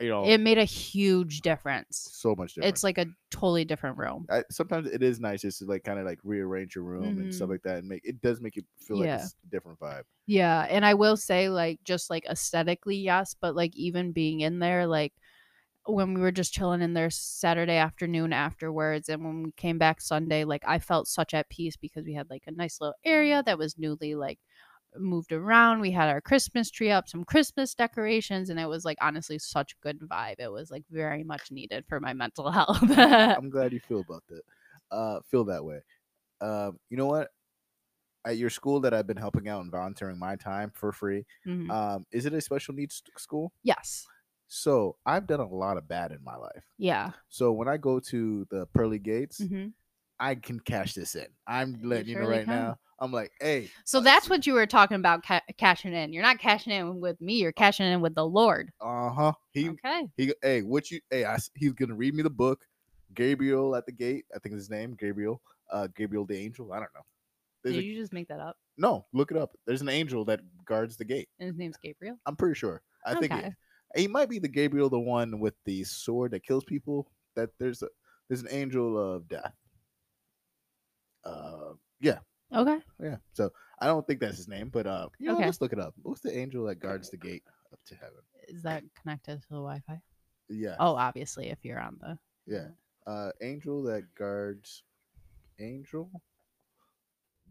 you 0.00 0.08
know, 0.08 0.24
it 0.26 0.38
made 0.38 0.58
a 0.58 0.64
huge 0.64 1.40
difference. 1.40 2.08
so 2.12 2.34
much 2.34 2.54
different. 2.54 2.74
It's 2.74 2.84
like 2.84 2.98
a 2.98 3.06
totally 3.30 3.64
different 3.64 3.98
room. 3.98 4.26
I, 4.30 4.44
sometimes 4.50 4.88
it 4.88 5.02
is 5.02 5.20
nice 5.20 5.42
just 5.42 5.58
to 5.60 5.64
like 5.66 5.84
kind 5.84 5.98
of 5.98 6.06
like 6.06 6.18
rearrange 6.24 6.74
your 6.74 6.84
room 6.84 7.18
and 7.18 7.32
stuff 7.32 7.46
Mhm. 7.46 7.50
like 7.50 7.62
that, 7.62 7.78
and 7.78 7.88
make 7.88 8.02
it 8.04 8.20
does 8.20 8.40
make 8.40 8.56
you 8.56 8.62
feel 8.78 8.98
like 8.98 9.12
it's 9.12 9.34
a 9.44 9.48
different 9.48 9.78
vibe. 9.78 10.04
Yeah, 10.26 10.66
and 10.68 10.84
I 10.84 10.94
will 10.94 11.16
say 11.16 11.48
like 11.48 11.80
just 11.84 12.10
like 12.10 12.24
aesthetically, 12.26 12.96
yes, 12.96 13.34
but 13.34 13.54
like 13.54 13.76
even 13.76 14.12
being 14.12 14.40
in 14.40 14.58
there 14.58 14.86
like 14.86 15.14
when 15.86 16.14
we 16.14 16.20
were 16.20 16.32
just 16.32 16.52
chilling 16.54 16.82
in 16.82 16.94
there 16.94 17.10
Saturday 17.10 17.76
afternoon 17.76 18.32
afterwards 18.32 19.08
and 19.08 19.24
when 19.24 19.42
we 19.44 19.52
came 19.52 19.78
back 19.78 20.00
Sunday, 20.00 20.44
like 20.44 20.64
I 20.66 20.78
felt 20.80 21.08
such 21.08 21.34
at 21.34 21.48
peace 21.50 21.76
because 21.76 22.04
we 22.06 22.14
had 22.14 22.30
like 22.30 22.44
a 22.46 22.52
nice 22.52 22.80
little 22.80 22.96
area 23.04 23.42
that 23.44 23.58
was 23.58 23.78
newly 23.78 24.14
like 24.16 24.40
moved 24.98 25.32
around. 25.32 25.80
We 25.80 25.90
had 25.90 26.08
our 26.08 26.20
Christmas 26.20 26.70
tree 26.70 26.90
up, 26.90 27.08
some 27.08 27.24
Christmas 27.24 27.74
decorations, 27.74 28.50
and 28.50 28.58
it 28.60 28.66
was 28.66 28.84
like 28.84 28.98
honestly 29.00 29.38
such 29.38 29.72
a 29.74 29.76
good 29.82 30.00
vibe. 30.00 30.36
It 30.38 30.50
was 30.52 30.70
like 30.70 30.84
very 30.90 31.24
much 31.24 31.50
needed 31.50 31.86
for 31.88 32.00
my 32.00 32.12
mental 32.12 32.50
health. 32.52 32.80
I'm 33.36 33.50
glad 33.50 33.72
you 33.72 33.80
feel 33.80 34.00
about 34.00 34.24
that. 34.28 34.42
Uh, 34.90 35.20
feel 35.30 35.44
that 35.44 35.64
way. 35.64 35.80
Um, 36.40 36.78
you 36.90 36.96
know 36.96 37.06
what? 37.06 37.30
At 38.26 38.38
your 38.38 38.50
school 38.50 38.80
that 38.80 38.94
I've 38.94 39.06
been 39.06 39.16
helping 39.18 39.48
out 39.48 39.62
and 39.62 39.72
volunteering 39.72 40.18
my 40.18 40.36
time 40.36 40.72
for 40.74 40.92
free, 40.92 41.26
Mhm. 41.44 41.76
um, 41.76 42.06
is 42.12 42.26
it 42.26 42.34
a 42.34 42.40
special 42.40 42.74
needs 42.74 43.02
school? 43.18 43.52
yes. 43.62 44.08
So 44.48 44.98
I've 45.06 45.26
done 45.26 45.40
a 45.40 45.48
lot 45.48 45.76
of 45.78 45.88
bad 45.88 46.12
in 46.12 46.22
my 46.24 46.36
life. 46.36 46.64
Yeah. 46.78 47.12
So 47.28 47.52
when 47.52 47.68
I 47.68 47.78
go 47.78 48.00
to 48.00 48.46
the 48.50 48.66
pearly 48.68 48.98
gates, 49.00 49.48
Mhm. 49.48 49.74
I 50.20 50.36
can 50.36 50.60
cash 50.60 50.94
this 50.94 51.14
in. 51.16 51.28
I'm 51.46 51.82
letting 51.82 52.08
you 52.08 52.16
know 52.16 52.26
surely 52.26 52.26
right 52.26 52.46
can. 52.46 52.48
now. 52.48 52.78
I'm 52.98 53.12
like, 53.12 53.30
hey, 53.40 53.70
So 53.84 54.00
that's 54.00 54.28
what 54.30 54.46
you 54.46 54.54
were 54.54 54.66
talking 54.66 54.94
about 54.96 55.22
ca- 55.22 55.42
cashing 55.58 55.92
in. 55.92 56.12
You're 56.12 56.22
not 56.22 56.38
cashing 56.38 56.72
in 56.72 56.98
with 57.00 57.20
me. 57.20 57.34
You're 57.34 57.52
cashing 57.52 57.86
in 57.86 58.00
with 58.00 58.14
the 58.14 58.24
Lord. 58.26 58.70
uh 58.80 59.10
huh. 59.10 59.32
He 59.52 59.68
Okay. 59.70 60.06
he. 60.16 60.32
Hey, 60.42 60.62
what 60.62 60.90
you? 60.90 61.00
Hey, 61.10 61.24
I, 61.24 61.38
he's 61.54 61.72
gonna 61.72 61.94
read 61.94 62.14
me 62.14 62.22
the 62.22 62.30
book. 62.30 62.64
Gabriel 63.14 63.76
at 63.76 63.86
the 63.86 63.92
gate. 63.92 64.24
I 64.34 64.38
think 64.38 64.54
his 64.54 64.70
name. 64.70 64.94
Gabriel. 64.98 65.40
Uh, 65.70 65.88
Gabriel 65.94 66.24
the 66.24 66.36
angel. 66.38 66.72
I 66.72 66.76
don't 66.76 66.94
know. 66.94 67.02
There's 67.62 67.76
Did 67.76 67.84
a, 67.84 67.86
you 67.86 68.00
just 68.00 68.12
make 68.12 68.28
that 68.28 68.40
up? 68.40 68.56
no, 68.78 69.04
look 69.12 69.30
it 69.30 69.36
up. 69.36 69.56
There's 69.66 69.82
an 69.82 69.88
angel 69.88 70.24
that 70.26 70.40
guards 70.64 70.96
the 70.96 71.04
gate. 71.04 71.28
And 71.40 71.48
his 71.48 71.56
name's 71.56 71.76
Gabriel. 71.82 72.18
I'm 72.26 72.36
pretty 72.36 72.54
sure. 72.54 72.82
I 73.04 73.14
think 73.14 73.32
Okay. 73.32 73.46
it, 73.94 74.00
he 74.00 74.06
might 74.08 74.28
be 74.28 74.38
the 74.38 74.48
Gabriel, 74.48 74.88
the 74.88 74.98
one 75.00 75.38
with 75.40 75.54
the 75.64 75.82
sword 75.84 76.30
that 76.32 76.44
kills 76.44 76.64
people. 76.64 77.10
That 77.34 77.50
there's 77.58 77.82
a 77.82 77.88
there's 78.28 78.42
an 78.42 78.48
angel 78.50 78.96
of 78.98 79.28
death. 79.28 79.52
Uh, 81.24 81.72
yeah, 82.00 82.18
Okay. 82.54 82.78
yeah. 83.02 83.16
So 83.32 83.50
I 83.80 83.86
don't 83.86 84.06
think 84.06 84.20
that's 84.20 84.36
his 84.36 84.48
name, 84.48 84.68
but 84.72 84.86
uh, 84.86 85.08
you 85.18 85.28
know, 85.28 85.34
Okay. 85.34 85.46
let's 85.46 85.60
look 85.60 85.72
it 85.72 85.80
up. 85.80 85.94
What's 86.02 86.20
the 86.20 86.36
angel 86.36 86.64
that 86.66 86.76
guards 86.76 87.10
the 87.10 87.16
gate 87.16 87.42
up 87.72 87.80
to 87.86 87.94
heaven? 87.96 88.18
Is 88.48 88.62
that 88.62 88.84
connected 89.00 89.42
to 89.42 89.48
the 89.48 89.56
Wi-Fi? 89.56 90.00
Yeah. 90.48 90.76
Oh, 90.78 90.94
obviously, 90.94 91.48
if 91.48 91.64
you're 91.64 91.80
on 91.80 91.98
the. 92.00 92.18
Yeah. 92.46 92.68
Uh, 93.06 93.30
angel 93.42 93.82
that 93.84 94.14
guards. 94.14 94.82
Angel 95.58 96.10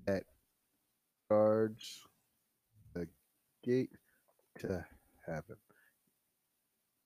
that 0.05 0.23
guards 1.29 2.01
the 2.93 3.07
gate 3.63 3.89
to 4.59 4.85
heaven. 5.25 5.55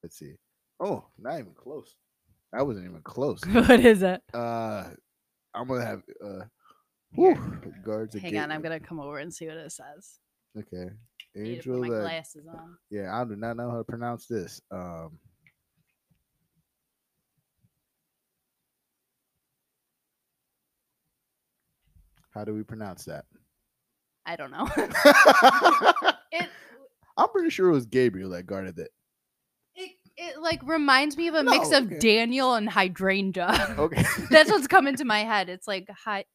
Let's 0.03 0.17
see. 0.17 0.35
Oh, 0.79 1.05
not 1.17 1.39
even 1.39 1.53
close. 1.55 1.95
That 2.53 2.65
wasn't 2.67 2.85
even 2.89 3.01
close. 3.01 3.41
what 3.51 3.79
is 3.79 4.01
it? 4.03 4.21
Uh, 4.33 4.89
I'm 5.53 5.67
gonna 5.67 5.85
have 5.85 6.03
uh. 6.23 6.45
Whew, 7.13 7.61
guards 7.83 8.15
Hang 8.19 8.37
on, 8.37 8.51
I'm 8.51 8.61
gonna 8.61 8.79
come 8.79 8.99
over 8.99 9.19
and 9.19 9.33
see 9.33 9.47
what 9.47 9.57
it 9.57 9.71
says. 9.71 10.19
Okay. 10.57 10.91
I 11.35 11.39
need 11.39 11.61
to 11.61 11.73
Angel 11.73 11.79
put 11.79 11.89
my 11.89 11.95
that. 11.95 12.01
glasses 12.01 12.47
on. 12.47 12.77
Yeah, 12.89 13.15
I 13.15 13.23
do 13.23 13.35
not 13.35 13.57
know 13.57 13.69
how 13.69 13.77
to 13.77 13.83
pronounce 13.83 14.25
this. 14.25 14.61
Um. 14.71 15.19
How 22.31 22.45
do 22.45 22.53
we 22.53 22.63
pronounce 22.63 23.05
that? 23.05 23.25
I 24.25 24.35
don't 24.35 24.51
know. 24.51 24.69
it, 26.31 26.49
I'm 27.17 27.29
pretty 27.29 27.49
sure 27.49 27.69
it 27.69 27.73
was 27.73 27.87
Gabriel 27.87 28.29
that 28.31 28.45
guarded 28.45 28.77
it. 28.77 28.91
it 29.75 29.91
it 30.15 30.39
like 30.39 30.61
reminds 30.63 31.17
me 31.17 31.27
of 31.27 31.35
a 31.35 31.43
mix 31.43 31.71
of 31.71 31.85
okay. 31.85 31.99
Daniel 31.99 32.53
and 32.53 32.69
hydrangea. 32.69 33.75
Okay. 33.79 34.05
That's 34.29 34.51
what's 34.51 34.67
coming 34.67 34.95
to 34.97 35.05
my 35.05 35.21
head. 35.21 35.49
It's 35.49 35.67
like 35.67 35.89
hy- 35.89 36.25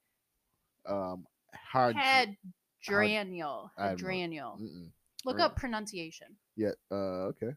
um 0.88 1.24
hard. 1.72 1.96
hydranial. 1.96 3.70
I 3.78 3.88
have 3.88 4.00
no- 4.00 4.06
Hydranial. 4.08 4.60
Mm-mm. 4.60 4.90
Look 5.24 5.38
right. 5.38 5.44
up 5.44 5.56
pronunciation. 5.56 6.28
Yeah. 6.56 6.72
Uh. 6.90 7.30
Okay. 7.32 7.50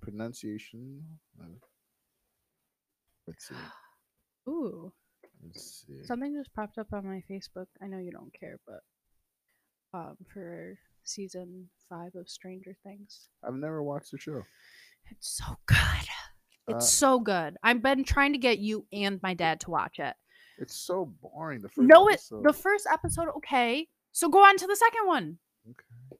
Pronunciation. 0.00 1.02
uh, 1.40 1.46
Let's 3.26 3.48
see. 3.48 3.54
Ooh. 4.48 4.92
Let's 5.42 5.84
see. 5.86 6.04
Something 6.04 6.34
just 6.38 6.54
popped 6.54 6.78
up 6.78 6.88
on 6.92 7.06
my 7.06 7.22
Facebook. 7.30 7.66
I 7.82 7.86
know 7.86 7.98
you 7.98 8.12
don't 8.12 8.32
care, 8.38 8.58
but 8.66 9.98
um, 9.98 10.16
for 10.32 10.78
season 11.04 11.68
five 11.88 12.14
of 12.14 12.28
Stranger 12.28 12.76
Things, 12.82 13.28
I've 13.46 13.54
never 13.54 13.82
watched 13.82 14.10
the 14.12 14.18
show. 14.18 14.42
it's 15.10 15.28
so 15.38 15.56
good. 15.66 15.76
It's 16.68 16.76
Uh, 16.76 16.80
so 16.80 17.18
good. 17.20 17.56
I've 17.62 17.82
been 17.82 18.04
trying 18.04 18.32
to 18.32 18.38
get 18.38 18.58
you 18.58 18.86
and 18.92 19.20
my 19.22 19.34
dad 19.34 19.60
to 19.60 19.70
watch 19.70 19.98
it. 19.98 20.14
It's 20.58 20.74
so 20.76 21.06
boring. 21.20 21.60
The 21.60 21.68
first 21.68 21.86
No, 21.88 22.08
it 22.08 22.14
episode. 22.14 22.44
the 22.44 22.52
first 22.52 22.86
episode 22.92 23.28
okay. 23.38 23.88
So 24.12 24.28
go 24.28 24.38
on 24.44 24.56
to 24.58 24.66
the 24.66 24.76
second 24.76 25.06
one. 25.06 25.38
Okay. 25.68 26.18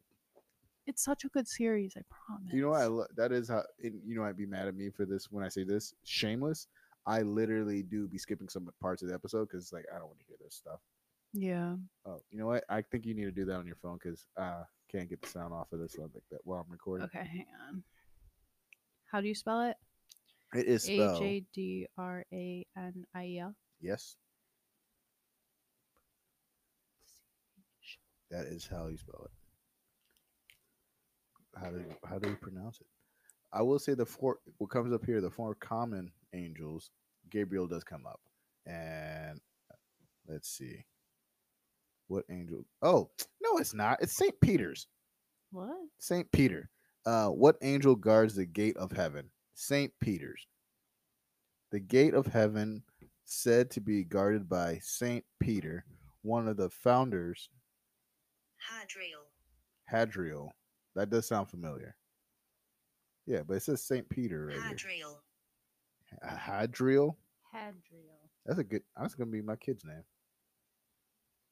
It's 0.87 1.03
such 1.03 1.25
a 1.25 1.29
good 1.29 1.49
series. 1.49 1.95
I 1.97 2.03
promise. 2.11 2.53
You 2.53 2.63
know 2.63 2.71
what? 2.71 2.81
I 2.83 2.87
lo- 2.87 3.07
that 3.17 3.33
is 3.33 3.49
how. 3.49 3.63
And 3.83 4.01
you 4.05 4.15
know, 4.17 4.25
I'd 4.25 4.37
be 4.37 4.47
mad 4.47 4.67
at 4.69 4.75
me 4.75 4.91
for 4.91 5.07
this 5.07 5.31
when 5.31 5.45
I 5.45 5.49
say 5.49 5.65
this. 5.65 5.95
Shameless. 6.05 6.67
I 7.07 7.23
literally 7.23 7.83
do 7.83 8.09
be 8.09 8.19
skipping 8.19 8.49
some 8.49 8.69
parts 8.81 9.03
of 9.03 9.09
the 9.09 9.15
episode 9.15 9.49
because, 9.49 9.73
like, 9.73 9.85
I 9.95 9.99
don't 9.99 10.07
want 10.09 10.19
to 10.21 10.25
hear 10.27 10.37
this 10.43 10.55
stuff. 10.57 10.81
Yeah. 11.35 11.75
Oh, 12.07 12.21
you 12.31 12.39
know 12.39 12.47
what? 12.47 12.65
I 12.69 12.81
think 12.83 13.05
you 13.07 13.15
need 13.15 13.25
to 13.25 13.31
do 13.33 13.45
that 13.47 13.57
on 13.57 13.67
your 13.67 13.77
phone 13.77 13.99
because 14.03 14.27
uh 14.37 14.63
can't 14.91 15.09
get 15.09 15.21
the 15.23 15.29
sound 15.29 15.53
off 15.53 15.73
of 15.73 15.81
this 15.81 15.97
one 15.97 16.11
like 16.15 16.23
that 16.31 16.41
while 16.45 16.61
I'm 16.61 16.71
recording. 16.73 17.05
Okay, 17.07 17.19
hang 17.27 17.47
on. 17.69 17.83
How 19.11 19.21
do 19.21 19.29
you 19.29 19.35
spell 19.35 19.63
it? 19.63 19.77
It 20.55 20.67
is 20.67 20.89
A. 20.89 21.19
J 21.19 21.45
D 21.55 21.87
R 21.99 22.25
A 22.33 22.67
N 22.77 23.05
I 23.15 23.25
E 23.27 23.39
L. 23.41 23.55
Yes, 23.81 24.17
that 28.35 28.47
is 28.47 28.67
how 28.69 28.89
you 28.89 28.97
spell 28.97 29.27
it. 29.27 29.31
How 31.61 31.71
do 31.71 31.79
you, 31.79 31.95
how 32.09 32.19
do 32.19 32.29
you 32.29 32.37
pronounce 32.37 32.81
it? 32.81 32.87
I 33.53 33.63
will 33.63 33.79
say 33.79 33.95
the 33.95 34.05
four 34.05 34.39
what 34.59 34.71
comes 34.71 34.93
up 34.93 35.05
here, 35.07 35.21
the 35.21 35.31
four 35.31 35.55
common 35.55 36.11
angels, 36.35 36.91
Gabriel 37.31 37.69
does 37.69 37.85
come 37.85 38.07
up, 38.07 38.21
and 38.67 39.41
let's 40.29 40.49
see, 40.49 40.85
what 42.09 42.25
angel? 42.29 42.65
Oh 42.83 43.11
no, 43.41 43.59
it's 43.59 43.75
not. 43.75 44.03
It's 44.03 44.17
Saint 44.17 44.35
Peter's. 44.41 44.89
What? 45.53 45.77
Saint 46.01 46.31
Peter. 46.33 46.69
Uh, 47.07 47.29
what 47.29 47.57
angel 47.63 47.95
guards 47.95 48.35
the 48.35 48.47
gate 48.47 48.77
of 48.77 48.91
heaven? 48.91 49.31
Saint 49.55 49.93
Peter's. 50.01 50.49
The 51.71 51.79
gate 51.79 52.15
of 52.15 52.27
heaven, 52.27 52.83
said 53.25 53.71
to 53.71 53.81
be 53.81 54.05
guarded 54.05 54.49
by 54.49 54.81
Saint 54.83 55.25
Peter, 55.41 55.85
one 56.23 56.49
of 56.49 56.57
the 56.57 56.71
founders, 56.71 57.49
Hadriel. 58.71 59.25
Hadriel. 59.93 60.51
That 60.95 61.11
does 61.11 61.27
sound 61.27 61.49
familiar. 61.49 61.97
Yeah, 63.27 63.41
but 63.47 63.55
it 63.55 63.63
says 63.63 63.83
Saint 63.83 64.09
Peter 64.09 64.47
right 64.47 64.57
Hadriel. 64.57 65.17
here. 66.05 66.31
Hadriel. 66.39 67.17
Hadriel. 67.55 68.29
That's 68.47 68.59
a 68.59 68.65
good. 68.65 68.83
That's 68.99 69.15
gonna 69.15 69.31
be 69.31 69.43
my 69.43 69.57
kid's 69.57 69.85
name. 69.85 70.05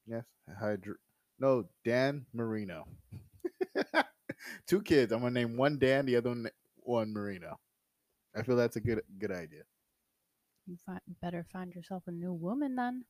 Yes, 0.06 0.24
Hydra. 0.60 0.94
No, 1.38 1.64
Dan 1.84 2.26
Marino. 2.32 2.86
Two 4.66 4.82
kids. 4.82 5.12
I'm 5.12 5.20
gonna 5.20 5.30
name 5.30 5.56
one 5.56 5.78
Dan, 5.78 6.06
the 6.06 6.16
other 6.16 6.30
one, 6.30 6.48
one 6.76 7.12
Marino. 7.12 7.58
I 8.36 8.42
feel 8.42 8.56
that's 8.56 8.76
a 8.76 8.80
good 8.80 9.02
good 9.18 9.30
idea. 9.32 9.62
You 10.66 10.76
fi- 10.84 10.98
better 11.20 11.44
find 11.52 11.72
yourself 11.74 12.04
a 12.06 12.12
new 12.12 12.32
woman 12.32 12.76
then. 12.76 13.04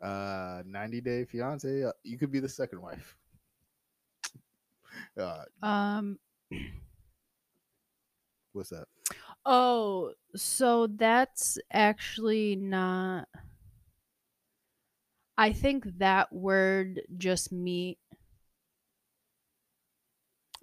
Uh, 0.00 0.62
90 0.66 1.00
Day 1.00 1.24
Fiance. 1.24 1.82
Uh, 1.84 1.92
you 2.04 2.18
could 2.18 2.30
be 2.30 2.40
the 2.40 2.48
second 2.48 2.80
wife. 2.80 3.16
Uh, 5.18 5.44
Um. 5.66 6.18
what's 8.52 8.70
that? 8.70 8.86
Oh, 9.44 10.12
so 10.36 10.86
that's 10.86 11.58
actually 11.72 12.56
not. 12.56 13.26
I 15.36 15.52
think 15.52 15.84
that 15.98 16.32
word 16.32 17.00
just 17.16 17.52
me. 17.52 17.98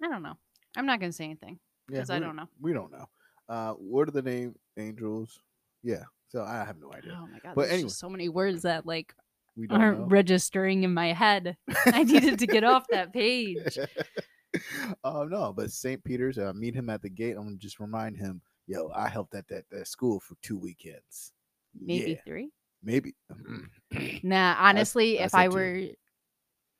I 0.02 0.08
don't 0.08 0.22
know. 0.22 0.36
I'm 0.76 0.86
not 0.86 1.00
gonna 1.00 1.12
say 1.12 1.24
anything 1.24 1.58
because 1.88 2.10
I 2.10 2.18
don't 2.18 2.36
know. 2.36 2.48
We 2.60 2.72
don't 2.72 2.92
know. 2.92 3.06
Uh, 3.48 3.72
what 3.74 4.08
are 4.08 4.12
the 4.12 4.22
name 4.22 4.54
angels? 4.76 5.40
Yeah. 5.82 6.04
So 6.28 6.42
I 6.42 6.56
have 6.64 6.78
no 6.78 6.92
idea. 6.92 7.16
Oh 7.20 7.26
my 7.26 7.38
god! 7.38 7.54
But 7.54 7.68
anyway. 7.70 7.84
just 7.84 7.98
so 7.98 8.10
many 8.10 8.28
words 8.28 8.62
that 8.62 8.84
like 8.84 9.14
We 9.56 9.66
don't 9.66 9.80
aren't 9.80 10.00
know. 10.00 10.06
registering 10.06 10.82
in 10.82 10.92
my 10.92 11.12
head. 11.14 11.56
I 11.86 12.02
needed 12.04 12.40
to 12.40 12.46
get 12.46 12.62
off 12.64 12.84
that 12.90 13.12
page. 13.14 13.78
Oh 15.04 15.24
no, 15.28 15.52
but 15.52 15.70
St. 15.72 16.02
Peter's. 16.04 16.38
Uh, 16.38 16.52
meet 16.54 16.74
him 16.74 16.90
at 16.90 17.02
the 17.02 17.08
gate. 17.10 17.36
I'm 17.36 17.44
gonna 17.44 17.56
just 17.56 17.80
remind 17.80 18.16
him. 18.16 18.40
Yo, 18.66 18.90
I 18.94 19.08
helped 19.08 19.34
at 19.34 19.46
that, 19.48 19.64
that 19.70 19.86
school 19.86 20.18
for 20.20 20.34
two 20.42 20.58
weekends. 20.58 21.32
Maybe 21.80 22.12
Yeah, 22.12 22.20
three. 22.26 22.50
maybe. 22.82 23.14
Nah, 24.22 24.56
honestly, 24.58 25.20
I 25.20 25.24
if 25.24 25.34
I 25.34 25.48
two. 25.48 25.54
were, 25.54 25.80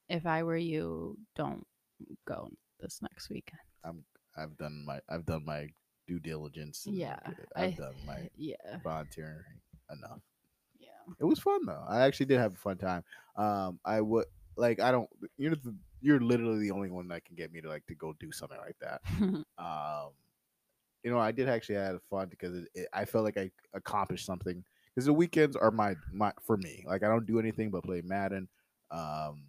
if 0.09 0.27
I 0.27 0.43
were 0.43 0.57
you, 0.57 1.17
don't 1.35 1.67
go 2.27 2.49
this 2.81 3.01
next 3.03 3.31
weekend. 3.31 3.61
I'm. 3.85 4.05
I've 4.37 4.57
done 4.59 4.85
my 4.85 5.01
I've 5.09 5.25
done 5.25 5.45
my 5.47 5.69
due 6.07 6.19
diligence. 6.19 6.87
Yeah, 6.91 7.17
I've 7.25 7.37
I- 7.57 7.71
done 7.71 7.95
my 8.07 8.29
Yeah, 8.37 8.55
volunteering 8.85 9.45
enough. 9.91 10.21
yeah. 10.79 10.89
It 11.21 11.25
was 11.25 11.39
fun 11.39 11.65
though. 11.65 11.85
I 11.89 12.03
actually 12.03 12.27
did 12.27 12.39
have 12.39 12.53
a 12.53 12.57
fun 12.59 12.77
time. 12.77 13.03
Um, 13.37 13.81
I 13.85 14.01
would 14.01 14.27
like 14.57 14.81
I 14.81 14.91
don't. 14.93 15.09
you 15.39 15.51
know 15.51 15.57
the, 15.63 15.75
you're 16.01 16.21
literally 16.21 16.61
the 16.61 16.71
only 16.71 16.91
one 16.91 17.09
that 17.09 17.25
can 17.25 17.37
get 17.37 17.53
me 17.53 17.61
to 17.61 17.69
like 17.69 17.87
to 17.87 17.95
go 17.95 18.15
do 18.21 18.31
something 18.33 18.59
like 18.59 18.77
that. 18.81 19.01
Um, 19.59 20.11
you 21.03 21.11
know, 21.13 21.19
I 21.19 21.31
did 21.31 21.49
actually 21.49 21.77
have 21.77 22.01
fun 22.11 22.29
because 22.29 22.57
it, 22.57 22.69
it, 22.75 22.89
I 22.93 23.05
felt 23.05 23.25
like 23.25 23.37
I 23.37 23.51
accomplished 23.75 24.27
something. 24.27 24.65
Because 24.95 25.07
the 25.07 25.13
weekends 25.13 25.55
are 25.57 25.71
my 25.71 25.95
my 26.13 26.33
for 26.43 26.57
me. 26.57 26.83
Like 26.87 27.03
I 27.05 27.09
don't 27.09 27.27
do 27.27 27.39
anything 27.39 27.71
but 27.71 27.85
play 27.85 28.03
Madden. 28.05 28.49
Um, 28.91 29.45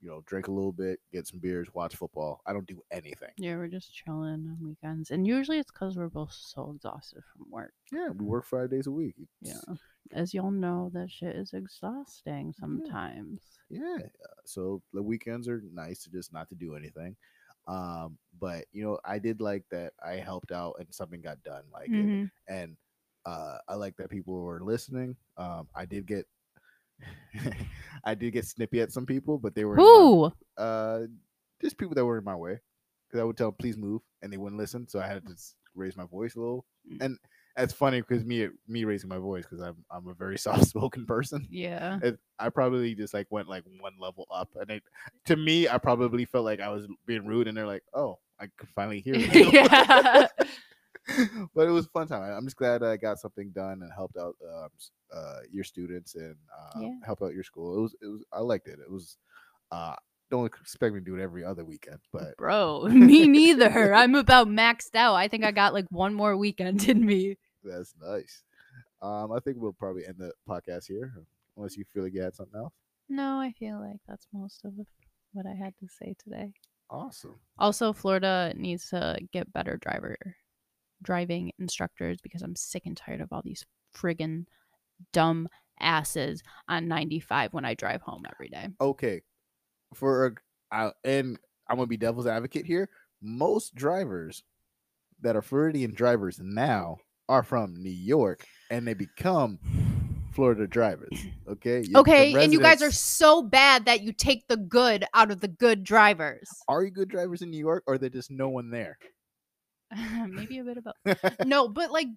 you 0.00 0.08
know, 0.08 0.22
drink 0.26 0.46
a 0.46 0.52
little 0.52 0.70
bit, 0.70 1.00
get 1.12 1.26
some 1.26 1.40
beers, 1.40 1.66
watch 1.74 1.96
football. 1.96 2.40
I 2.46 2.52
don't 2.52 2.66
do 2.68 2.80
anything. 2.92 3.30
yeah, 3.36 3.56
we're 3.56 3.66
just 3.66 3.92
chilling 3.92 4.46
on 4.46 4.58
weekends, 4.62 5.10
and 5.10 5.26
usually 5.26 5.58
it's 5.58 5.72
because 5.72 5.96
we're 5.96 6.08
both 6.08 6.32
so 6.32 6.70
exhausted 6.76 7.22
from 7.32 7.50
work. 7.50 7.72
Yeah, 7.90 8.10
we 8.10 8.24
work 8.24 8.44
five 8.46 8.70
days 8.70 8.86
a 8.86 8.92
week. 8.92 9.16
Yeah, 9.42 9.54
It's- 9.62 9.78
as 10.12 10.32
y'all 10.34 10.50
know, 10.50 10.90
that 10.94 11.10
shit 11.10 11.36
is 11.36 11.52
exhausting 11.52 12.52
sometimes. 12.58 13.40
yeah 13.70 13.98
so 14.44 14.80
the 14.94 15.02
weekends 15.02 15.46
are 15.48 15.62
nice 15.74 16.02
to 16.02 16.10
just 16.10 16.32
not 16.32 16.48
to 16.48 16.54
do 16.54 16.74
anything 16.74 17.14
um 17.66 18.16
but 18.40 18.64
you 18.72 18.82
know 18.82 18.98
i 19.04 19.18
did 19.18 19.42
like 19.42 19.62
that 19.70 19.92
i 20.02 20.14
helped 20.14 20.52
out 20.52 20.74
and 20.78 20.86
something 20.90 21.20
got 21.20 21.42
done 21.42 21.62
like 21.70 21.88
and, 21.90 22.08
Mhm. 22.08 22.30
and 22.48 22.76
uh 23.26 23.58
i 23.68 23.74
like 23.74 23.94
that 23.98 24.08
people 24.08 24.40
were 24.40 24.60
listening 24.62 25.14
um 25.36 25.68
i 25.74 25.84
did 25.84 26.06
get 26.06 26.24
i 28.04 28.14
did 28.14 28.32
get 28.32 28.46
snippy 28.46 28.80
at 28.80 28.90
some 28.92 29.04
people 29.06 29.38
but 29.38 29.54
they 29.54 29.64
were 29.64 29.74
in 29.74 29.82
my- 29.84 29.84
Who? 29.84 30.32
uh 30.56 31.00
just 31.60 31.76
people 31.78 31.94
that 31.94 32.04
were 32.04 32.18
in 32.18 32.24
my 32.24 32.34
way 32.36 32.58
because 33.06 33.20
i 33.20 33.24
would 33.24 33.36
tell 33.36 33.48
them 33.48 33.56
please 33.58 33.76
move 33.76 34.00
and 34.22 34.32
they 34.32 34.36
wouldn't 34.38 34.58
listen 34.60 34.88
so 34.88 34.98
i 35.00 35.06
had 35.06 35.26
to 35.26 35.34
raise 35.74 35.96
my 35.96 36.06
voice 36.06 36.34
a 36.36 36.40
little 36.40 36.64
Mm. 36.90 37.02
and 37.04 37.18
that's 37.58 37.74
funny 37.74 38.00
because 38.00 38.24
me 38.24 38.48
me 38.66 38.84
raising 38.84 39.08
my 39.10 39.18
voice 39.18 39.44
because 39.44 39.60
i'm 39.60 39.76
i'm 39.90 40.06
a 40.08 40.14
very 40.14 40.38
soft-spoken 40.46 41.04
person 41.04 41.46
Yeah. 41.50 41.98
it, 42.02 42.18
I 42.38 42.48
probably 42.50 42.94
just 42.94 43.12
like 43.12 43.26
went 43.30 43.48
like 43.48 43.64
one 43.80 43.94
level 44.00 44.26
up, 44.30 44.48
and 44.60 44.70
it 44.70 44.82
to 45.26 45.36
me, 45.36 45.68
I 45.68 45.76
probably 45.78 46.24
felt 46.24 46.44
like 46.44 46.60
I 46.60 46.68
was 46.70 46.86
being 47.04 47.26
rude, 47.26 47.48
and 47.48 47.56
they're 47.56 47.66
like, 47.66 47.82
"Oh, 47.92 48.20
I 48.40 48.46
could 48.56 48.68
finally 48.68 49.00
hear 49.00 49.16
you." 49.16 49.26
yeah. 49.52 50.28
but 51.54 51.66
it 51.66 51.70
was 51.70 51.86
a 51.86 51.90
fun 51.90 52.06
time. 52.06 52.22
I'm 52.32 52.44
just 52.44 52.56
glad 52.56 52.82
I 52.84 52.96
got 52.96 53.18
something 53.18 53.50
done 53.50 53.80
and 53.82 53.90
helped 53.92 54.16
out 54.16 54.36
um, 54.48 54.68
uh, 55.12 55.40
your 55.50 55.64
students 55.64 56.14
and 56.14 56.36
uh, 56.56 56.80
Yeah. 56.80 56.94
help 57.04 57.22
out 57.22 57.34
your 57.34 57.42
school. 57.44 57.76
It 57.76 57.80
was 57.80 57.96
it 58.02 58.06
was 58.06 58.22
I 58.32 58.40
liked 58.40 58.68
it. 58.68 58.78
It 58.78 58.90
was 58.90 59.16
uh, 59.72 59.96
don't 60.30 60.46
expect 60.46 60.94
me 60.94 61.00
to 61.00 61.04
do 61.04 61.16
it 61.16 61.22
every 61.22 61.44
other 61.44 61.64
weekend, 61.64 61.98
but 62.12 62.36
Bro, 62.36 62.84
me 62.90 63.26
neither. 63.26 63.92
I'm 63.94 64.14
about 64.14 64.46
maxed 64.48 64.94
out. 64.94 65.14
I 65.14 65.26
think 65.28 65.44
I 65.44 65.50
got 65.50 65.74
like 65.74 65.86
one 65.90 66.14
more 66.14 66.36
weekend 66.36 66.88
in 66.88 67.04
me. 67.04 67.36
That's 67.64 67.94
nice. 68.00 68.44
Um, 69.02 69.32
I 69.32 69.40
think 69.40 69.56
we'll 69.58 69.72
probably 69.72 70.06
end 70.06 70.16
the 70.18 70.32
podcast 70.48 70.86
here, 70.86 71.12
unless 71.56 71.76
you 71.76 71.84
feel 71.92 72.02
like 72.04 72.14
you 72.14 72.22
had 72.22 72.34
something 72.34 72.58
else. 72.60 72.72
No, 73.08 73.38
I 73.40 73.52
feel 73.58 73.80
like 73.80 74.00
that's 74.06 74.26
most 74.32 74.64
of 74.64 74.74
what 75.32 75.46
I 75.46 75.54
had 75.54 75.74
to 75.78 75.88
say 75.88 76.14
today. 76.22 76.52
Awesome. 76.90 77.36
Also, 77.58 77.92
Florida 77.92 78.52
needs 78.56 78.88
to 78.90 79.18
get 79.32 79.52
better 79.52 79.76
driver 79.76 80.16
driving 81.02 81.52
instructors 81.58 82.18
because 82.22 82.42
I'm 82.42 82.56
sick 82.56 82.82
and 82.86 82.96
tired 82.96 83.20
of 83.20 83.28
all 83.32 83.42
these 83.44 83.64
friggin' 83.96 84.46
dumb 85.12 85.48
asses 85.80 86.42
on 86.68 86.88
95 86.88 87.52
when 87.52 87.64
I 87.64 87.74
drive 87.74 88.02
home 88.02 88.24
every 88.32 88.48
day. 88.48 88.66
okay 88.80 89.22
for 89.94 90.34
and 91.04 91.38
i'm 91.70 91.76
gonna 91.76 91.86
be 91.86 91.96
devil's 91.96 92.26
advocate 92.26 92.66
here 92.66 92.90
most 93.22 93.74
drivers 93.74 94.42
that 95.22 95.34
are 95.34 95.40
floridian 95.40 95.94
drivers 95.94 96.38
now 96.42 96.98
are 97.28 97.42
from 97.42 97.74
new 97.82 97.90
york 97.90 98.44
and 98.70 98.86
they 98.86 98.94
become 98.94 99.58
florida 100.32 100.66
drivers 100.66 101.10
okay 101.48 101.80
You- 101.80 101.92
the 101.94 101.98
Okay, 102.00 102.34
and 102.34 102.52
you 102.52 102.60
guys 102.60 102.82
are 102.82 102.90
so 102.90 103.42
bad 103.42 103.86
that 103.86 104.02
you 104.02 104.12
take 104.12 104.46
the 104.48 104.56
good 104.56 105.04
out 105.14 105.30
of 105.30 105.40
the 105.40 105.48
good 105.48 105.84
drivers. 105.84 106.48
are 106.68 106.82
you 106.84 106.90
good 106.90 107.08
drivers 107.08 107.42
in 107.42 107.50
new 107.50 107.58
york 107.58 107.82
or 107.86 107.98
there's 107.98 108.12
just 108.12 108.30
no 108.30 108.48
one 108.48 108.70
there 108.70 108.98
Maybe 110.28 110.58
a 110.58 110.64
bit 110.64 110.76
of 110.76 110.84
both. 110.84 111.34
no, 111.46 111.66
but 111.66 111.90
like, 111.90 112.08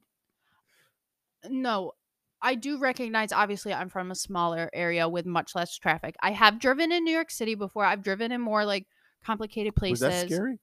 no, 1.49 1.93
I 2.41 2.55
do 2.55 2.77
recognize. 2.79 3.31
Obviously, 3.31 3.73
I'm 3.73 3.88
from 3.89 4.11
a 4.11 4.15
smaller 4.15 4.69
area 4.73 5.07
with 5.07 5.25
much 5.25 5.55
less 5.55 5.77
traffic. 5.77 6.15
I 6.21 6.31
have 6.31 6.59
driven 6.59 6.91
in 6.91 7.03
New 7.05 7.13
York 7.13 7.31
City 7.31 7.55
before. 7.55 7.85
I've 7.85 8.03
driven 8.03 8.31
in 8.33 8.41
more 8.41 8.65
like 8.65 8.88
complicated 9.25 9.73
was 9.75 9.99
places. 10.01 10.01
that 10.01 10.29
scary 10.29 10.59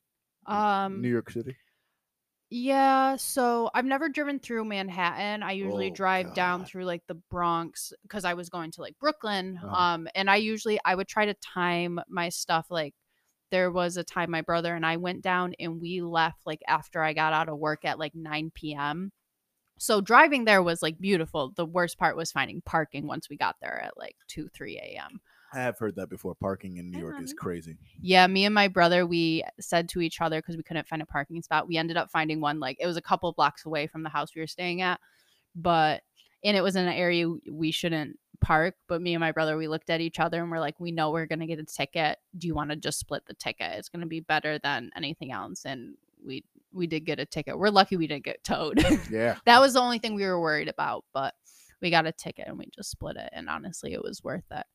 Um, 0.46 1.00
new 1.00 1.08
york 1.08 1.30
city 1.30 1.56
yeah. 2.50 3.16
So 3.16 3.70
I've 3.74 3.84
never 3.84 4.08
driven 4.08 4.38
through 4.38 4.64
Manhattan. 4.64 5.42
I 5.42 5.52
usually 5.52 5.90
Oh, 5.90 5.94
drive 5.94 6.34
down 6.34 6.60
God. 6.60 6.68
through 6.68 6.84
like 6.84 7.02
the 7.06 7.14
Bronx 7.30 7.92
because 8.02 8.24
I 8.24 8.34
was 8.34 8.48
going 8.48 8.70
to 8.72 8.80
like 8.80 8.98
Brooklyn. 8.98 9.58
Uh-huh. 9.62 9.74
Um, 9.74 10.08
and 10.14 10.30
I 10.30 10.36
usually 10.36 10.78
I 10.84 10.94
would 10.94 11.08
try 11.08 11.26
to 11.26 11.34
time 11.34 12.00
my 12.08 12.28
stuff 12.28 12.66
like. 12.70 12.94
There 13.50 13.70
was 13.70 13.96
a 13.96 14.04
time 14.04 14.30
my 14.30 14.42
brother 14.42 14.74
and 14.74 14.84
I 14.84 14.98
went 14.98 15.22
down 15.22 15.54
and 15.58 15.80
we 15.80 16.02
left 16.02 16.40
like 16.44 16.60
after 16.68 17.02
I 17.02 17.14
got 17.14 17.32
out 17.32 17.48
of 17.48 17.56
work 17.56 17.82
at 17.86 17.98
like 17.98 18.14
9 18.14 18.52
p.m. 18.54 19.10
So 19.78 20.02
driving 20.02 20.44
there 20.44 20.62
was 20.62 20.82
like 20.82 20.98
beautiful. 20.98 21.52
The 21.56 21.64
worst 21.64 21.96
part 21.98 22.14
was 22.14 22.30
finding 22.30 22.60
parking 22.66 23.06
once 23.06 23.30
we 23.30 23.38
got 23.38 23.56
there 23.62 23.80
at 23.82 23.96
like 23.96 24.16
2, 24.26 24.48
3 24.54 24.76
a.m. 24.76 25.20
I 25.52 25.60
have 25.60 25.78
heard 25.78 25.96
that 25.96 26.08
before. 26.10 26.34
Parking 26.34 26.76
in 26.76 26.90
New 26.90 26.98
York 26.98 27.16
is 27.22 27.30
Um, 27.32 27.36
crazy. 27.38 27.76
Yeah, 28.00 28.26
me 28.26 28.44
and 28.44 28.54
my 28.54 28.68
brother, 28.68 29.06
we 29.06 29.42
said 29.60 29.88
to 29.90 30.00
each 30.00 30.20
other 30.20 30.40
because 30.40 30.56
we 30.56 30.62
couldn't 30.62 30.86
find 30.88 31.00
a 31.02 31.06
parking 31.06 31.40
spot. 31.42 31.66
We 31.68 31.76
ended 31.76 31.96
up 31.96 32.10
finding 32.10 32.40
one 32.40 32.60
like 32.60 32.76
it 32.80 32.86
was 32.86 32.96
a 32.96 33.02
couple 33.02 33.32
blocks 33.32 33.64
away 33.64 33.86
from 33.86 34.02
the 34.02 34.08
house 34.10 34.34
we 34.34 34.40
were 34.42 34.46
staying 34.46 34.82
at, 34.82 35.00
but 35.54 36.02
and 36.44 36.56
it 36.56 36.60
was 36.62 36.76
in 36.76 36.86
an 36.86 36.92
area 36.94 37.26
we 37.50 37.70
shouldn't 37.70 38.18
park. 38.40 38.74
But 38.88 39.02
me 39.02 39.14
and 39.14 39.20
my 39.20 39.32
brother, 39.32 39.56
we 39.56 39.68
looked 39.68 39.90
at 39.90 40.00
each 40.00 40.20
other 40.20 40.40
and 40.42 40.50
we're 40.50 40.60
like, 40.60 40.78
we 40.78 40.92
know 40.92 41.10
we're 41.10 41.26
gonna 41.26 41.46
get 41.46 41.58
a 41.58 41.64
ticket. 41.64 42.18
Do 42.36 42.46
you 42.46 42.54
want 42.54 42.70
to 42.70 42.76
just 42.76 42.98
split 42.98 43.24
the 43.26 43.34
ticket? 43.34 43.72
It's 43.78 43.88
gonna 43.88 44.06
be 44.06 44.20
better 44.20 44.58
than 44.58 44.90
anything 44.96 45.32
else. 45.32 45.64
And 45.64 45.94
we 46.24 46.44
we 46.72 46.86
did 46.86 47.06
get 47.06 47.18
a 47.18 47.24
ticket. 47.24 47.58
We're 47.58 47.70
lucky 47.70 47.96
we 47.96 48.06
didn't 48.06 48.24
get 48.24 48.44
towed. 48.44 48.78
Yeah. 49.10 49.36
that 49.46 49.60
was 49.60 49.72
the 49.72 49.80
only 49.80 49.98
thing 49.98 50.14
we 50.14 50.24
were 50.26 50.40
worried 50.40 50.68
about 50.68 51.04
but 51.14 51.34
we 51.80 51.90
got 51.90 52.06
a 52.06 52.12
ticket 52.12 52.46
and 52.48 52.58
we 52.58 52.66
just 52.74 52.90
split 52.90 53.16
it 53.16 53.30
and 53.32 53.48
honestly 53.48 53.92
it 53.94 54.02
was 54.02 54.22
worth 54.22 54.44
it 54.50 54.66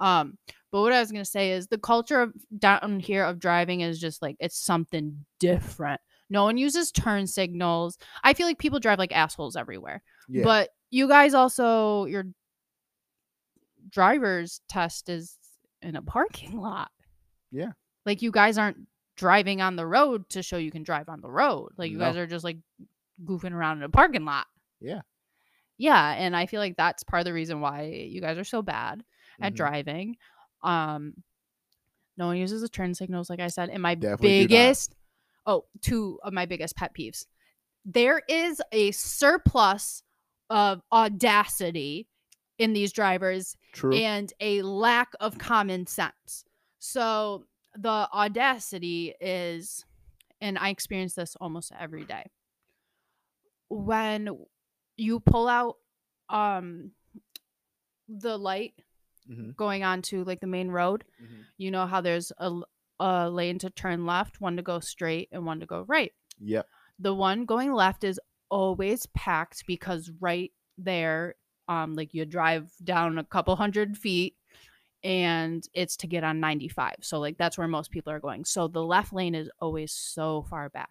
um 0.00 0.36
but 0.70 0.80
what 0.82 0.92
i 0.92 1.00
was 1.00 1.10
going 1.12 1.24
to 1.24 1.30
say 1.30 1.52
is 1.52 1.66
the 1.68 1.78
culture 1.78 2.20
of 2.20 2.32
down 2.58 3.00
here 3.00 3.24
of 3.24 3.38
driving 3.38 3.80
is 3.80 3.98
just 4.00 4.22
like 4.22 4.36
it's 4.40 4.58
something 4.58 5.24
different 5.40 6.00
no 6.30 6.44
one 6.44 6.56
uses 6.58 6.90
turn 6.92 7.26
signals 7.26 7.98
i 8.24 8.32
feel 8.34 8.46
like 8.46 8.58
people 8.58 8.78
drive 8.80 8.98
like 8.98 9.12
assholes 9.12 9.56
everywhere 9.56 10.02
Yeah. 10.28 10.44
but 10.44 10.70
you 10.90 11.08
guys 11.08 11.34
also 11.34 12.04
your 12.06 12.24
driver's 13.90 14.60
test 14.68 15.08
is 15.08 15.36
in 15.82 15.96
a 15.96 16.02
parking 16.02 16.60
lot 16.60 16.90
Yeah. 17.50 17.72
like 18.04 18.22
you 18.22 18.30
guys 18.30 18.58
aren't 18.58 18.78
driving 19.16 19.60
on 19.60 19.76
the 19.76 19.86
road 19.86 20.28
to 20.30 20.42
show 20.42 20.58
you 20.58 20.70
can 20.70 20.82
drive 20.82 21.08
on 21.08 21.20
the 21.20 21.30
road 21.30 21.70
like 21.76 21.90
you 21.90 21.98
No. 21.98 22.04
guys 22.06 22.16
are 22.16 22.26
just 22.26 22.44
like 22.44 22.58
goofing 23.24 23.52
around 23.52 23.78
in 23.78 23.84
a 23.84 23.88
parking 23.88 24.24
lot 24.24 24.46
Yeah. 24.80 25.00
yeah 25.76 26.12
and 26.12 26.36
i 26.36 26.46
feel 26.46 26.60
like 26.60 26.76
that's 26.76 27.02
part 27.04 27.20
of 27.20 27.24
the 27.24 27.32
reason 27.32 27.60
why 27.60 27.82
you 27.84 28.20
guys 28.20 28.38
are 28.38 28.44
so 28.44 28.62
bad 28.62 29.02
at 29.40 29.52
Mhm. 29.52 29.56
driving 29.56 30.16
um 30.62 31.14
no 32.16 32.26
one 32.26 32.36
uses 32.36 32.62
the 32.62 32.68
turn 32.68 32.94
signals 32.94 33.30
like 33.30 33.40
i 33.40 33.48
said 33.48 33.70
and 33.70 33.82
my 33.82 33.94
Definitely 33.94 34.46
biggest 34.46 34.96
oh 35.46 35.64
two 35.80 36.18
of 36.22 36.32
my 36.32 36.46
biggest 36.46 36.74
pet 36.76 36.92
peeves 36.94 37.26
there 37.84 38.20
is 38.28 38.60
a 38.72 38.90
surplus 38.90 40.02
of 40.50 40.82
audacity 40.92 42.06
in 42.58 42.72
these 42.72 42.92
drivers 42.92 43.56
True. 43.72 43.96
and 43.96 44.32
a 44.40 44.62
lack 44.62 45.12
of 45.20 45.38
common 45.38 45.86
sense. 45.86 46.44
So 46.80 47.44
the 47.76 48.08
audacity 48.12 49.14
is, 49.20 49.84
and 50.40 50.58
I 50.58 50.70
experience 50.70 51.14
this 51.14 51.36
almost 51.40 51.72
every 51.78 52.04
day. 52.04 52.24
When 53.68 54.28
you 54.96 55.20
pull 55.20 55.48
out 55.48 55.76
um 56.28 56.90
the 58.08 58.36
light 58.36 58.74
Mhm. 59.30 59.56
going 59.56 59.84
onto 59.84 60.24
like 60.24 60.40
the 60.40 60.46
main 60.46 60.70
road, 60.70 61.04
Mhm. 61.22 61.44
you 61.58 61.70
know 61.70 61.86
how 61.86 62.00
there's 62.00 62.32
a, 62.38 62.60
a 63.00 63.30
lane 63.30 63.58
to 63.60 63.70
turn 63.70 64.06
left, 64.06 64.40
one 64.40 64.56
to 64.56 64.62
go 64.62 64.80
straight, 64.80 65.28
and 65.32 65.44
one 65.46 65.60
to 65.60 65.66
go 65.66 65.82
right 65.82 66.12
Yep. 66.40 66.66
the 66.98 67.14
one 67.14 67.44
going 67.44 67.72
left 67.72 68.04
is 68.04 68.20
always 68.50 69.06
packed 69.06 69.66
because 69.66 70.10
right 70.20 70.52
there 70.78 71.34
um 71.68 71.94
like 71.94 72.14
you 72.14 72.24
drive 72.24 72.72
down 72.84 73.18
a 73.18 73.24
couple 73.24 73.54
hundred 73.56 73.96
feet 73.98 74.36
and 75.04 75.68
it's 75.74 75.96
to 75.96 76.06
get 76.06 76.24
on 76.24 76.40
95 76.40 76.96
so 77.02 77.20
like 77.20 77.36
that's 77.38 77.56
where 77.58 77.68
most 77.68 77.90
people 77.90 78.12
are 78.12 78.20
going 78.20 78.44
so 78.44 78.68
the 78.68 78.82
left 78.84 79.12
lane 79.12 79.34
is 79.34 79.50
always 79.60 79.92
so 79.92 80.42
far 80.42 80.68
back. 80.68 80.90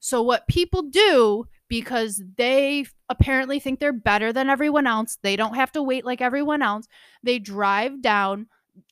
So 0.00 0.22
what 0.22 0.46
people 0.48 0.82
do 0.82 1.46
because 1.68 2.22
they 2.36 2.86
apparently 3.08 3.58
think 3.58 3.80
they're 3.80 3.92
better 3.92 4.32
than 4.32 4.48
everyone 4.48 4.86
else, 4.86 5.18
they 5.22 5.36
don't 5.36 5.54
have 5.54 5.72
to 5.72 5.82
wait 5.82 6.04
like 6.04 6.20
everyone 6.20 6.62
else. 6.62 6.86
They 7.22 7.38
drive 7.38 8.02
down 8.02 8.46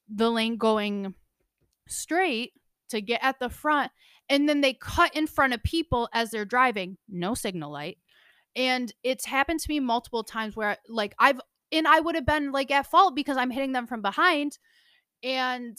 the 0.08 0.30
lane 0.30 0.56
going 0.56 1.14
straight 1.88 2.52
to 2.90 3.00
get 3.00 3.22
at 3.22 3.38
the 3.38 3.48
front 3.48 3.90
and 4.28 4.48
then 4.48 4.60
they 4.60 4.74
cut 4.74 5.14
in 5.14 5.26
front 5.26 5.52
of 5.52 5.62
people 5.62 6.08
as 6.12 6.30
they're 6.30 6.44
driving, 6.44 6.96
no 7.08 7.34
signal 7.34 7.72
light. 7.72 7.98
And 8.54 8.92
it's 9.02 9.26
happened 9.26 9.60
to 9.60 9.68
me 9.68 9.80
multiple 9.80 10.24
times 10.24 10.56
where 10.56 10.76
like 10.88 11.14
I've 11.18 11.40
and 11.70 11.88
I 11.88 12.00
would 12.00 12.14
have 12.14 12.26
been 12.26 12.52
like 12.52 12.70
at 12.70 12.86
fault 12.86 13.14
because 13.14 13.36
I'm 13.36 13.50
hitting 13.50 13.72
them 13.72 13.86
from 13.86 14.02
behind 14.02 14.58
and 15.22 15.76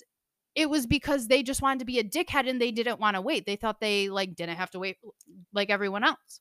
it 0.55 0.69
was 0.69 0.85
because 0.85 1.27
they 1.27 1.41
just 1.43 1.61
wanted 1.61 1.79
to 1.79 1.85
be 1.85 1.99
a 1.99 2.03
dickhead 2.03 2.47
and 2.47 2.61
they 2.61 2.71
didn't 2.71 2.99
want 2.99 3.15
to 3.15 3.21
wait. 3.21 3.45
They 3.45 3.55
thought 3.55 3.79
they 3.79 4.09
like 4.09 4.35
didn't 4.35 4.57
have 4.57 4.69
to 4.71 4.79
wait 4.79 4.97
like 5.53 5.69
everyone 5.69 6.03
else. 6.03 6.39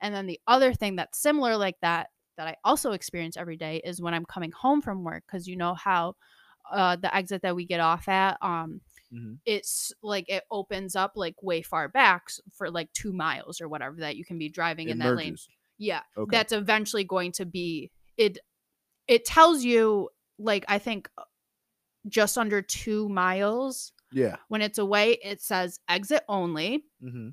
And 0.00 0.14
then 0.14 0.26
the 0.26 0.40
other 0.46 0.72
thing 0.74 0.96
that's 0.96 1.18
similar 1.20 1.56
like 1.56 1.76
that 1.82 2.08
that 2.36 2.48
I 2.48 2.56
also 2.64 2.92
experience 2.92 3.36
every 3.36 3.56
day 3.56 3.80
is 3.84 4.00
when 4.00 4.14
I'm 4.14 4.24
coming 4.24 4.50
home 4.52 4.80
from 4.82 5.04
work 5.04 5.22
cuz 5.30 5.46
you 5.46 5.56
know 5.56 5.74
how 5.74 6.16
uh 6.72 6.96
the 6.96 7.14
exit 7.14 7.42
that 7.42 7.54
we 7.54 7.66
get 7.66 7.80
off 7.80 8.08
at 8.08 8.36
um 8.42 8.80
Mhm. 9.12 9.38
it's 9.44 9.92
like 10.02 10.28
it 10.28 10.44
opens 10.50 10.96
up 10.96 11.12
like 11.16 11.40
way 11.42 11.60
far 11.62 11.88
back 11.88 12.22
for 12.52 12.70
like 12.70 12.92
2 12.94 13.12
miles 13.12 13.60
or 13.60 13.68
whatever 13.68 13.96
that 14.00 14.16
you 14.16 14.24
can 14.24 14.38
be 14.38 14.48
driving 14.48 14.88
It 14.88 14.92
in 14.92 14.98
that 14.98 15.14
lane. 15.16 15.36
Yeah 15.78 16.02
Okay. 16.16 16.36
that's 16.36 16.52
eventually 16.52 17.04
going 17.04 17.32
to 17.32 17.44
be 17.44 17.90
it 18.16 18.38
it 19.06 19.24
tells 19.24 19.62
you 19.64 20.08
like 20.38 20.64
i 20.68 20.78
think 20.78 21.08
uh, 21.18 21.22
just 22.08 22.36
under 22.38 22.60
two 22.62 23.08
miles 23.08 23.92
yeah. 24.12 24.36
when 24.48 24.60
it's 24.62 24.78
away 24.78 25.12
it 25.22 25.40
says 25.40 25.80
exit 25.88 26.22
only 26.28 26.84
hmm 27.00 27.28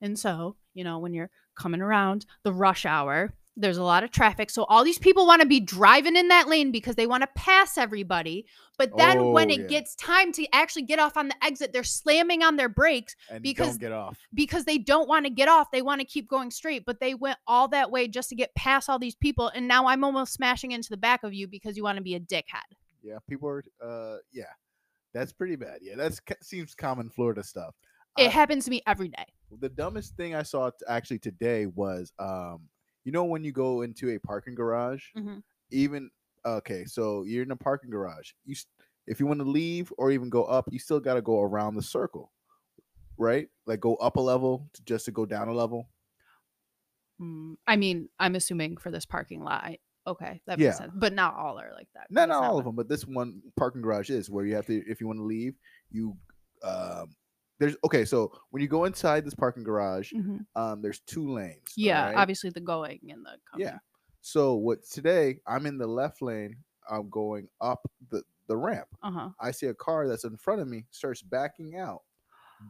and 0.00 0.18
so 0.18 0.56
you 0.74 0.84
know 0.84 0.98
when 0.98 1.12
you're 1.12 1.30
coming 1.56 1.80
around 1.80 2.24
the 2.44 2.52
rush 2.52 2.86
hour 2.86 3.32
there's 3.60 3.76
a 3.78 3.82
lot 3.82 4.04
of 4.04 4.12
traffic 4.12 4.48
so 4.50 4.62
all 4.64 4.84
these 4.84 5.00
people 5.00 5.26
want 5.26 5.42
to 5.42 5.48
be 5.48 5.58
driving 5.58 6.14
in 6.14 6.28
that 6.28 6.46
lane 6.46 6.70
because 6.70 6.94
they 6.94 7.08
want 7.08 7.22
to 7.22 7.26
pass 7.34 7.76
everybody 7.76 8.46
but 8.78 8.96
then 8.96 9.32
when 9.32 9.50
Oh, 9.50 9.54
it 9.54 9.60
yeah. 9.62 9.66
gets 9.66 9.96
time 9.96 10.30
to 10.34 10.46
actually 10.54 10.82
get 10.82 11.00
off 11.00 11.16
on 11.16 11.26
the 11.26 11.34
exit 11.44 11.72
they're 11.72 11.82
slamming 11.82 12.44
on 12.44 12.54
their 12.54 12.68
brakes 12.68 13.16
And 13.28 13.42
Because- 13.42 13.70
don't 13.70 13.80
get 13.80 13.90
off. 13.92 14.16
because 14.32 14.64
they 14.64 14.78
don't 14.78 15.08
want 15.08 15.26
to 15.26 15.30
get 15.30 15.48
off. 15.48 15.72
They 15.72 15.82
want 15.82 16.00
to 16.00 16.06
keep 16.06 16.28
going 16.28 16.52
straight, 16.52 16.84
but 16.86 17.00
they 17.00 17.14
went 17.14 17.38
all 17.48 17.66
that 17.68 17.90
way 17.90 18.06
just 18.06 18.28
to 18.28 18.36
get 18.36 18.54
past 18.54 18.88
all 18.88 19.00
these 19.00 19.16
people. 19.16 19.48
And 19.52 19.66
now 19.66 19.88
I'm 19.88 20.04
almost 20.04 20.32
smashing 20.34 20.70
into 20.70 20.90
the 20.90 20.96
back 20.96 21.24
of 21.24 21.34
you 21.34 21.48
because 21.48 21.76
you 21.76 21.82
want 21.82 21.96
to 21.96 22.02
be 22.04 22.14
a 22.14 22.20
dickhead. 22.20 22.70
Yeah. 23.08 23.18
People 23.28 23.48
are. 23.48 23.62
Uh. 23.82 24.18
Yeah. 24.32 24.44
That's 25.14 25.32
pretty 25.32 25.56
bad. 25.56 25.78
Yeah. 25.82 25.94
That's 25.96 26.20
ca- 26.20 26.34
seems 26.42 26.74
common 26.74 27.10
Florida 27.10 27.42
stuff. 27.42 27.74
It 28.18 28.26
Uh, 28.28 28.30
happens 28.30 28.64
to 28.66 28.70
me 28.70 28.82
every 28.86 29.08
day. 29.08 29.24
the 29.60 29.68
dumbest 29.70 30.14
thing 30.16 30.34
I 30.34 30.42
saw 30.42 30.68
t- 30.70 30.76
actually 30.88 31.20
today 31.20 31.64
was 31.66 32.12
um 32.18 32.68
you 33.04 33.12
know 33.12 33.24
when 33.24 33.44
you 33.44 33.52
go 33.52 33.80
into 33.80 34.10
a 34.10 34.18
parking 34.18 34.54
garage 34.54 35.02
Mhm. 35.16 35.42
even 35.70 36.10
okay 36.44 36.84
so 36.84 37.22
you're 37.24 37.44
in 37.44 37.50
a 37.50 37.56
parking 37.56 37.88
garage 37.90 38.32
you 38.44 38.54
if 39.06 39.18
you 39.20 39.26
want 39.26 39.40
to 39.40 39.48
leave 39.48 39.90
or 39.96 40.10
even 40.10 40.28
go 40.28 40.44
up 40.44 40.66
you 40.70 40.78
still 40.78 41.00
got 41.00 41.14
to 41.14 41.22
go 41.22 41.40
around 41.40 41.76
the 41.76 41.82
circle 41.82 42.30
right 43.16 43.48
like 43.66 43.80
go 43.80 43.94
up 43.96 44.16
a 44.16 44.20
level 44.20 44.68
to, 44.74 44.82
just 44.84 45.06
to 45.06 45.12
go 45.12 45.24
down 45.24 45.48
a 45.48 45.52
level 45.54 45.88
Mm, 47.20 47.56
I 47.66 47.76
mean, 47.76 48.08
I'm 48.20 48.34
assuming 48.36 48.76
for 48.76 48.90
this 48.92 49.04
parking 49.06 49.42
lot. 49.42 49.76
Okay, 50.08 50.40
that 50.46 50.58
Yeah. 50.58 50.66
makes 50.68 50.78
sense. 50.78 50.92
But 50.94 51.12
not 51.12 51.34
all 51.36 51.58
are 51.60 51.72
like 51.74 51.88
that. 51.94 52.06
no 52.10 52.24
not 52.26 52.42
all 52.44 52.58
of 52.58 52.64
them 52.64 52.74
but 52.76 52.88
this 52.88 53.04
one 53.06 53.40
parking 53.56 53.82
garage 53.82 54.10
is 54.10 54.30
where 54.30 54.44
you 54.46 54.54
have 54.56 54.66
to 54.66 54.82
if 54.90 55.00
you 55.00 55.06
want 55.06 55.18
to 55.18 55.24
leave 55.24 55.54
you 55.90 56.16
um 56.62 57.14
there's 57.60 57.76
okay 57.84 58.04
so 58.04 58.32
when 58.50 58.62
you 58.62 58.68
go 58.68 58.84
inside 58.84 59.24
this 59.24 59.34
parking 59.34 59.62
garage 59.64 60.12
Mhm. 60.12 60.46
um 60.56 60.80
there's 60.82 61.00
two 61.00 61.28
lanes 61.32 61.62
Yeah, 61.76 62.00
alright? 62.00 62.16
obviously 62.16 62.50
the 62.50 62.60
going 62.60 62.98
and 63.10 63.24
the 63.24 63.36
coming. 63.50 63.66
Yeah. 63.66 63.78
So 64.20 64.54
what 64.54 64.84
today 64.84 65.40
I'm 65.46 65.66
in 65.66 65.78
the 65.78 65.86
left 65.86 66.22
lane. 66.22 66.56
I'm 66.90 67.08
going 67.10 67.48
up 67.60 67.80
the 68.10 68.22
the 68.48 68.56
ramp. 68.56 68.88
Uh 69.02 69.10
huh. 69.10 69.28
I 69.40 69.50
see 69.50 69.66
a 69.66 69.74
car 69.74 70.08
that's 70.08 70.24
in 70.24 70.36
front 70.38 70.60
of 70.62 70.68
me 70.68 70.86
starts 70.90 71.20
backing 71.22 71.76
out. 71.76 72.02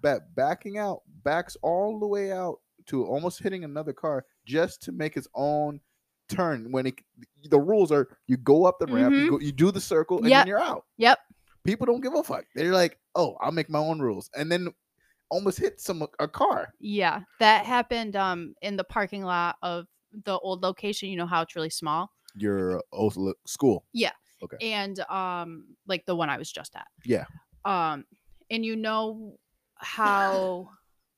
Ba- 0.02 0.22
backing 0.34 0.76
out, 0.76 1.02
backs 1.22 1.56
all 1.62 1.98
the 2.00 2.06
way 2.06 2.32
out 2.32 2.58
to 2.86 3.06
almost 3.06 3.40
hitting 3.42 3.62
another 3.64 3.92
car 3.92 4.24
just 4.44 4.82
to 4.82 4.92
make 4.92 5.14
his 5.14 5.28
own 5.34 5.80
turn. 6.28 6.70
When 6.72 6.86
it, 6.86 6.94
the 7.50 7.58
rules 7.60 7.90
are, 7.92 8.08
you 8.26 8.36
go 8.36 8.64
up 8.66 8.78
the 8.78 8.86
ramp, 8.86 9.14
you, 9.14 9.26
Mhm. 9.26 9.30
go, 9.30 9.38
you 9.40 9.52
do 9.52 9.70
the 9.70 9.80
circle, 9.80 10.18
and 10.18 10.28
Yep. 10.28 10.40
then 10.40 10.46
you're 10.48 10.60
out. 10.60 10.84
Yep. 10.98 11.18
People 11.64 11.86
don't 11.86 12.00
give 12.00 12.14
a 12.14 12.22
fuck. 12.22 12.44
They're 12.54 12.72
like, 12.72 12.98
oh, 13.14 13.36
I'll 13.40 13.52
make 13.52 13.68
my 13.68 13.78
own 13.78 14.00
rules, 14.00 14.30
and 14.36 14.50
then 14.50 14.68
almost 15.30 15.58
hit 15.58 15.80
some 15.80 16.06
a 16.18 16.28
car. 16.28 16.72
Yeah, 16.80 17.20
that 17.38 17.66
happened 17.66 18.16
um 18.16 18.54
in 18.62 18.76
the 18.76 18.84
parking 18.84 19.22
lot 19.24 19.56
of 19.62 19.86
the 20.24 20.38
old 20.38 20.62
location. 20.62 21.10
You 21.10 21.16
know 21.16 21.26
how 21.26 21.42
it's 21.42 21.54
really 21.54 21.68
small, 21.70 22.10
Your 22.34 22.82
old 22.92 23.16
school. 23.46 23.84
Yeah. 23.92 24.12
Okay. 24.42 24.56
And 24.72 25.00
um 25.10 25.64
like 25.86 26.06
the 26.06 26.14
one 26.16 26.30
I 26.30 26.38
was 26.38 26.50
just 26.50 26.74
at. 26.76 26.86
Yeah. 27.04 27.26
Um, 27.66 28.06
and 28.50 28.64
you 28.64 28.76
know 28.76 29.36
how 29.76 30.70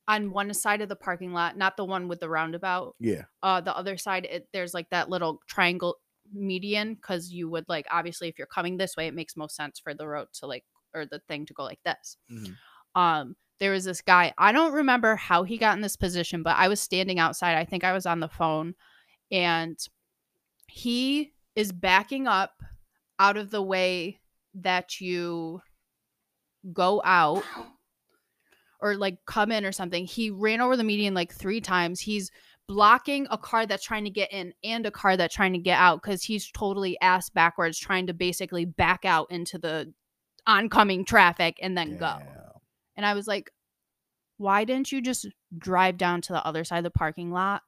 on 0.09 0.33
one 0.33 0.53
side 0.55 0.81
of 0.81 0.89
the 0.89 0.97
parking 0.97 1.33
lot, 1.33 1.57
not 1.57 1.77
the 1.77 1.85
one 1.85 2.09
with 2.09 2.21
the 2.21 2.29
roundabout, 2.29 2.97
Yeah. 2.99 3.23
uh, 3.43 3.61
the 3.61 3.77
other 3.77 3.97
side, 3.97 4.25
it, 4.25 4.49
there's 4.53 4.75
like 4.75 4.89
that 4.91 5.09
little 5.09 5.41
triangle 5.47 5.97
median 6.33 6.95
because 6.95 7.31
you 7.33 7.49
would 7.51 7.65
like 7.69 7.87
obviously 7.91 8.29
if 8.29 8.39
you're 8.39 8.47
coming 8.47 8.77
this 8.77 8.97
way, 8.97 9.07
it 9.07 9.15
makes 9.15 9.37
most 9.37 9.55
sense 9.57 9.79
for 9.79 9.95
the 9.95 10.07
road 10.07 10.29
to 10.35 10.47
like 10.47 10.65
or 10.95 11.07
the 11.07 11.21
thing 11.29 11.47
to 11.47 11.55
go 11.55 11.63
like 11.65 11.81
this. 11.85 12.17
Mhm. 12.31 12.57
Um, 12.95 13.37
there 13.61 13.73
was 13.73 13.85
this 13.85 14.01
guy. 14.01 14.33
I 14.39 14.53
don't 14.53 14.73
remember 14.73 15.17
how 15.17 15.43
he 15.45 15.59
got 15.59 15.77
in 15.77 15.83
this 15.83 15.97
position, 15.97 16.43
but 16.43 16.57
I 16.57 16.67
was 16.69 16.81
standing 16.81 17.19
outside. 17.19 17.57
I 17.57 17.65
think 17.65 17.85
I 17.85 17.93
was 17.93 18.07
on 18.07 18.21
the 18.21 18.29
phone, 18.29 18.75
and 19.31 19.79
he 20.67 21.33
is 21.55 21.71
backing 21.73 22.27
up 22.27 22.63
out 23.19 23.37
of 23.37 23.51
the 23.51 23.63
way 23.63 24.19
that 24.55 25.01
you 25.01 25.61
go 26.73 27.01
out 27.05 27.45
or 28.83 28.97
like 28.97 29.19
come 29.27 29.53
in 29.53 29.65
or 29.65 29.73
something. 29.73 30.07
He 30.07 30.31
ran 30.31 30.61
over 30.61 30.77
the 30.77 30.85
median 30.85 31.15
like 31.15 31.33
three 31.33 31.61
times. 31.61 32.01
He's 32.01 32.31
blocking 32.69 33.27
a 33.31 33.39
car 33.39 33.67
that's 33.67 33.85
trying 33.85 34.05
to 34.05 34.11
get 34.11 34.33
in 34.33 34.55
and 34.63 34.87
a 34.87 34.91
car 34.91 35.17
that's 35.17 35.35
trying 35.35 35.53
to 35.53 35.59
get 35.59 35.79
out 35.79 36.03
because 36.03 36.23
he's 36.23 36.51
totally 36.53 36.97
ass 37.01 37.29
backwards 37.29 37.79
trying 37.79 38.07
to 38.07 38.15
basically 38.15 38.65
back 38.65 39.05
out 39.05 39.27
into 39.31 39.59
the 39.59 39.93
oncoming 40.47 41.05
traffic 41.05 41.59
and 41.61 41.77
then 41.77 41.97
go. 41.97 42.19
And 42.97 43.05
I 43.05 43.15
was 43.15 43.27
like, 43.27 43.51
why 44.37 44.65
didn't 44.65 44.93
you 44.93 45.03
just 45.03 45.27
drive 45.59 45.99
down 45.99 46.21
to 46.23 46.33
the 46.33 46.47
other 46.47 46.65
side 46.65 46.79
of 46.79 46.85
the 46.85 46.91
parking 46.91 47.31
lot? 47.33 47.63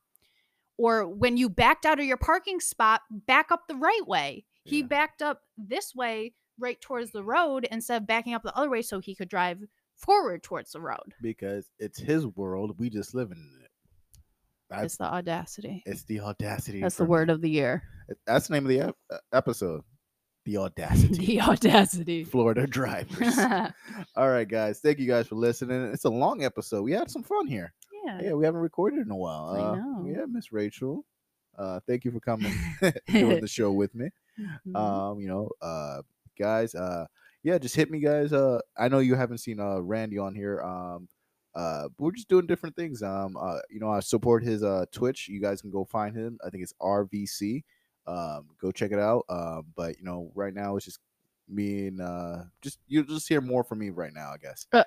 Or 0.78 1.06
when 1.06 1.36
you 1.36 1.48
backed 1.48 1.84
out 1.84 2.00
of 2.00 2.06
your 2.06 2.16
parking 2.16 2.60
spot, 2.60 3.02
back 3.10 3.52
up 3.52 3.68
the 3.68 3.76
right 3.76 4.06
way. 4.06 4.44
He 4.64 4.82
backed 4.82 5.20
up 5.22 5.42
this 5.58 5.94
way, 5.94 6.34
right 6.58 6.80
towards 6.80 7.10
the 7.10 7.24
road, 7.24 7.66
instead 7.70 8.02
of 8.02 8.06
backing 8.06 8.34
up 8.34 8.42
the 8.42 8.56
other 8.56 8.70
way 8.70 8.82
so 8.82 9.00
he 9.00 9.14
could 9.14 9.28
drive 9.28 9.58
forward 10.02 10.42
towards 10.42 10.72
the 10.72 10.80
road. 10.80 11.14
Because 11.22 11.70
it's 11.78 11.98
his 11.98 12.26
world. 12.26 12.74
We 12.78 12.90
just 12.90 13.14
live 13.14 13.30
in 13.30 13.38
it. 13.62 13.70
That's 14.70 14.84
It's 14.84 14.96
the 14.96 15.04
audacity. 15.04 15.82
it's 15.86 16.04
the 16.04 16.20
audacity. 16.20 16.80
That's 16.80 16.96
the 16.96 17.04
word 17.04 17.28
me. 17.28 17.34
of 17.34 17.40
the 17.40 17.50
year. 17.50 17.82
That's 18.26 18.48
the 18.48 18.54
name 18.54 18.64
of 18.64 18.68
the 18.70 18.80
ep- 18.80 18.96
uh, 19.10 19.18
episode. 19.32 19.82
The 20.44 20.56
audacity. 20.56 21.14
the 21.26 21.40
audacity. 21.42 22.24
Florida 22.24 22.66
drivers. 22.78 23.38
All 24.16 24.30
right, 24.30 24.48
guys. 24.48 24.80
Thank 24.80 24.98
you 24.98 25.06
guys 25.06 25.28
for 25.28 25.34
listening. 25.36 25.92
It's 25.92 26.04
a 26.04 26.10
long 26.10 26.42
episode. 26.44 26.82
We 26.82 26.92
had 26.92 27.10
some 27.10 27.22
fun 27.22 27.46
here. 27.46 27.72
yeah. 28.04 28.20
Yeah, 28.22 28.32
we 28.32 28.44
haven't 28.44 28.60
recorded 28.60 29.04
in 29.06 29.10
a 29.10 29.16
while. 29.16 29.50
I 29.50 29.60
Uh, 29.60 29.74
know. 29.76 30.06
Yeah, 30.06 30.24
Miss 30.28 30.48
Rachelle. 30.48 31.02
Uh, 31.56 31.80
thank 31.86 32.04
you 32.04 32.10
for 32.10 32.18
coming 32.20 32.52
doing 33.08 33.40
the 33.40 33.46
show 33.48 33.70
with 33.72 33.94
me. 33.94 34.08
Mhm. 34.66 34.74
Um, 34.74 35.20
you 35.20 35.28
know, 35.28 35.50
uh, 35.60 36.00
guys. 36.38 36.74
Uh, 36.74 37.04
yeah, 37.42 37.58
just 37.58 37.76
hit 37.76 37.90
me, 37.90 38.00
guys. 38.00 38.32
Uh, 38.32 38.60
I 38.76 38.88
know 38.88 38.98
you 39.00 39.14
haven't 39.14 39.38
seen 39.38 39.60
uh 39.60 39.80
Randy 39.80 40.18
on 40.18 40.34
here. 40.34 40.60
Um, 40.62 41.08
uh, 41.54 41.88
we're 41.98 42.12
just 42.12 42.28
doing 42.28 42.46
different 42.46 42.76
things. 42.76 43.02
Um, 43.02 43.36
uh, 43.38 43.58
you 43.70 43.80
know, 43.80 43.90
I 43.90 44.00
support 44.00 44.42
his 44.42 44.62
uh 44.62 44.84
Twitch. 44.92 45.28
You 45.28 45.40
guys 45.40 45.60
can 45.60 45.70
go 45.70 45.84
find 45.84 46.16
him. 46.16 46.38
I 46.44 46.50
think 46.50 46.62
it's 46.62 46.74
RVC. 46.80 47.62
Um, 48.06 48.46
go 48.60 48.72
check 48.72 48.90
it 48.92 48.98
out. 48.98 49.24
Um, 49.28 49.66
but 49.76 49.98
you 49.98 50.04
know, 50.04 50.30
right 50.34 50.54
now 50.54 50.76
it's 50.76 50.86
just 50.86 51.00
me 51.48 51.88
and 51.88 52.00
uh, 52.00 52.44
just 52.62 52.78
you'll 52.88 53.04
just 53.04 53.28
hear 53.28 53.40
more 53.40 53.64
from 53.64 53.78
me 53.80 53.90
right 53.90 54.12
now, 54.14 54.30
I 54.32 54.38
guess. 54.38 54.66
Uh. 54.72 54.84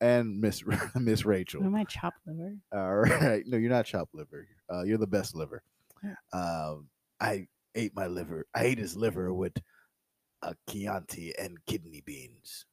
and 0.00 0.40
Miss 0.40 0.62
Miss 0.94 1.22
Rachelle. 1.22 1.64
Am 1.64 1.74
I 1.74 1.84
chopped 1.84 2.20
liver? 2.26 2.56
All 2.72 2.96
right. 2.98 3.42
No, 3.46 3.56
you're 3.56 3.70
not 3.70 3.86
chopped 3.86 4.14
liver. 4.14 4.46
Uh, 4.72 4.82
you're 4.82 4.98
the 4.98 5.06
best 5.06 5.34
liver. 5.34 5.62
Um, 6.32 6.88
I 7.20 7.46
ate 7.74 7.94
my 7.96 8.06
liver. 8.06 8.46
I 8.54 8.64
ate 8.64 8.78
his 8.78 8.96
liver 8.96 9.32
with 9.34 9.54
a 10.46 10.54
Chianti 10.70 11.32
and 11.38 11.58
kidney 11.66 12.02
beans. 12.06 12.64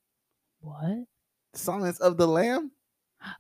What? 0.62 1.06
Silence 1.56 2.00
of 2.00 2.18
the 2.18 2.28
Lamb. 2.28 2.72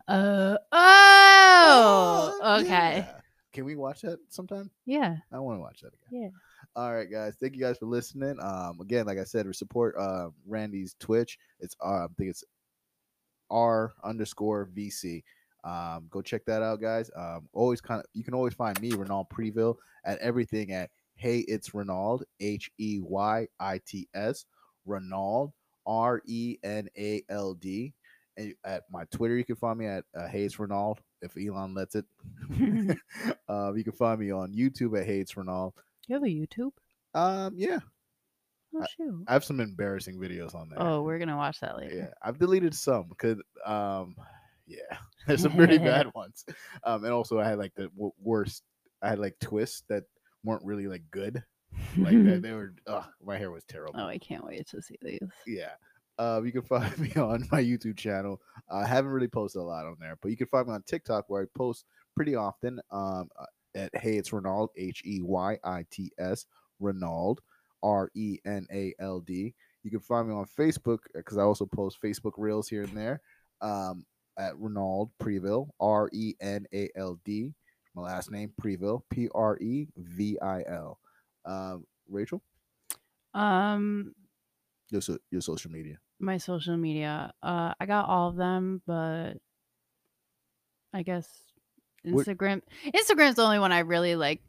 Uh 0.07 0.57
oh. 0.71 2.57
Okay. 2.61 3.05
yeah. 3.05 3.19
Can 3.53 3.65
we 3.65 3.75
watch 3.75 4.01
that 4.01 4.17
sometime? 4.29 4.71
Yeah. 4.85 5.17
I 5.31 5.39
want 5.39 5.57
to 5.57 5.61
watch 5.61 5.81
that 5.81 5.93
again. 5.93 6.21
Yeah. 6.23 6.29
All 6.75 6.93
right, 6.93 7.09
guys. 7.09 7.35
Thank 7.39 7.53
you 7.55 7.61
guys 7.61 7.77
for 7.77 7.85
listening. 7.85 8.37
Um, 8.41 8.79
again, 8.81 9.05
like 9.05 9.19
I 9.19 9.23
said, 9.23 9.45
we 9.45 9.53
support 9.53 9.95
uh 9.99 10.29
Randy's 10.47 10.95
Twitch. 10.99 11.37
It's 11.59 11.75
uh, 11.83 12.05
I 12.05 12.07
think 12.17 12.31
it's 12.31 12.43
R 13.51 13.93
underscore 14.03 14.69
VC. 14.75 15.23
Um, 15.63 16.07
go 16.09 16.21
check 16.21 16.43
that 16.45 16.61
out, 16.61 16.81
guys. 16.81 17.11
Um, 17.15 17.47
always 17.53 17.79
kind 17.79 17.99
of 17.99 18.05
you 18.13 18.23
can 18.23 18.33
always 18.33 18.53
find 18.53 18.79
me, 18.81 18.91
Renald 18.91 19.29
Previl, 19.29 19.75
at 20.03 20.17
everything 20.19 20.71
at 20.71 20.89
Hey 21.23 21.39
It's 21.47 21.69
Renald, 21.69 22.23
H 22.41 22.69
E 22.77 22.99
Y 23.01 23.47
I 23.57 23.79
T 23.87 24.09
S, 24.13 24.43
Renald, 24.85 25.53
R 25.85 26.21
E 26.25 26.57
N 26.63 26.89
A 26.97 27.23
L 27.29 27.53
D. 27.53 27.93
And 28.35 28.53
at 28.65 28.83
my 28.91 29.05
Twitter, 29.05 29.37
you 29.37 29.45
can 29.45 29.55
find 29.55 29.79
me 29.79 29.85
at 29.85 30.03
uh, 30.19 30.27
Hey 30.27 30.43
It's 30.43 30.57
Renald 30.57 30.97
if 31.21 31.37
Elon 31.37 31.73
lets 31.75 31.95
it. 31.95 32.03
um, 33.47 33.77
you 33.77 33.85
can 33.85 33.93
find 33.93 34.19
me 34.19 34.31
on 34.31 34.53
YouTube 34.53 34.99
at 34.99 35.05
Hey 35.05 35.19
It's 35.19 35.35
Renald. 35.35 35.71
You 36.07 36.15
have 36.15 36.23
a 36.23 36.27
YouTube? 36.27 36.71
Um, 37.13 37.53
yeah, 37.55 37.79
Oh 38.75 38.81
I- 38.81 38.85
shoot. 38.97 39.23
I 39.25 39.31
have 39.33 39.45
some 39.45 39.61
embarrassing 39.61 40.19
videos 40.19 40.53
on 40.53 40.67
there. 40.67 40.81
Oh, 40.81 41.03
we're 41.03 41.19
gonna 41.19 41.37
watch 41.37 41.61
that 41.61 41.77
later. 41.77 41.95
yeah, 41.95 42.07
I've 42.21 42.37
deleted 42.37 42.75
some 42.75 43.05
because, 43.07 43.37
um, 43.65 44.17
yeah, 44.67 44.97
there's 45.27 45.43
some 45.43 45.53
pretty 45.53 45.77
bad 45.77 46.07
ones. 46.13 46.43
Um, 46.83 47.05
and 47.05 47.13
also 47.13 47.39
I 47.39 47.45
had 47.47 47.59
like 47.59 47.73
the 47.75 47.83
w- 47.95 48.11
worst. 48.21 48.63
I 49.01 49.07
had 49.07 49.19
like 49.19 49.39
twists 49.39 49.83
that 49.87 50.03
weren't 50.43 50.63
really 50.65 50.87
like 50.87 51.03
good. 51.11 51.43
Like 51.97 52.23
that, 52.23 52.41
they 52.43 52.51
were. 52.51 52.73
Ugh, 52.87 53.05
my 53.25 53.37
hair 53.37 53.51
was 53.51 53.63
terrible. 53.65 53.99
oh, 53.99 54.07
I 54.07 54.17
can't 54.17 54.45
wait 54.45 54.67
to 54.69 54.81
see 54.81 54.97
these. 55.01 55.19
Yeah. 55.47 55.71
Uh, 56.19 56.41
you 56.43 56.51
can 56.51 56.61
find 56.61 56.97
me 56.99 57.11
on 57.15 57.47
my 57.51 57.61
YouTube 57.61 57.97
channel. 57.97 58.39
I 58.69 58.85
haven't 58.85 59.11
really 59.11 59.27
posted 59.27 59.61
a 59.61 59.65
lot 59.65 59.85
on 59.85 59.97
there, 59.99 60.17
but 60.21 60.29
you 60.29 60.37
can 60.37 60.47
find 60.47 60.67
me 60.67 60.73
on 60.73 60.83
TikTok 60.83 61.25
where 61.27 61.43
I 61.43 61.45
post 61.55 61.85
pretty 62.15 62.35
often. 62.35 62.79
Um, 62.91 63.29
uh, 63.39 63.45
at 63.75 63.89
Hey 63.95 64.17
It's 64.17 64.29
Renald, 64.29 64.69
H 64.77 65.01
E 65.05 65.21
Y 65.23 65.57
I 65.63 65.85
T 65.89 66.11
S, 66.19 66.45
Renald, 66.81 67.39
R 67.81 68.11
E 68.15 68.37
N 68.45 68.67
A 68.71 68.93
L 68.99 69.19
D. 69.19 69.53
You 69.83 69.91
can 69.91 69.99
find 69.99 70.27
me 70.29 70.33
on 70.35 70.45
Facebook 70.45 70.99
because 71.13 71.37
I 71.37 71.41
also 71.41 71.65
post 71.65 71.97
Facebook 72.01 72.33
reels 72.37 72.69
here 72.69 72.83
and 72.83 72.95
there. 72.95 73.21
Um, 73.61 74.05
at 74.37 74.53
Renald 74.55 75.09
Previl, 75.21 75.69
R 75.79 76.09
E 76.13 76.35
N 76.39 76.65
A 76.73 76.89
L 76.95 77.19
D. 77.25 77.53
My 77.95 78.01
last 78.03 78.31
name 78.31 78.51
Previl, 78.61 79.01
P 79.09 79.29
R 79.33 79.57
E 79.59 79.87
V 79.97 80.37
I 80.41 80.63
L. 80.67 80.99
Um, 81.45 81.85
Rachelle, 82.11 82.41
Um, 83.33 84.13
your 84.89 85.01
so, 85.01 85.17
your 85.31 85.41
social 85.41 85.71
media. 85.71 85.97
my 86.19 86.37
social 86.37 86.77
media. 86.77 87.33
Uh, 87.43 87.73
I 87.79 87.85
got 87.85 88.07
all 88.07 88.29
of 88.29 88.35
them, 88.35 88.81
but 88.87 89.33
I 90.93 91.03
guess 91.03 91.27
What- 92.03 92.25
Instagram. 92.27 92.61
Instagram's 92.85 93.35
the 93.35 93.43
only 93.43 93.59
one 93.59 93.71
I 93.71 93.79
really 93.79 94.15
like 94.15 94.41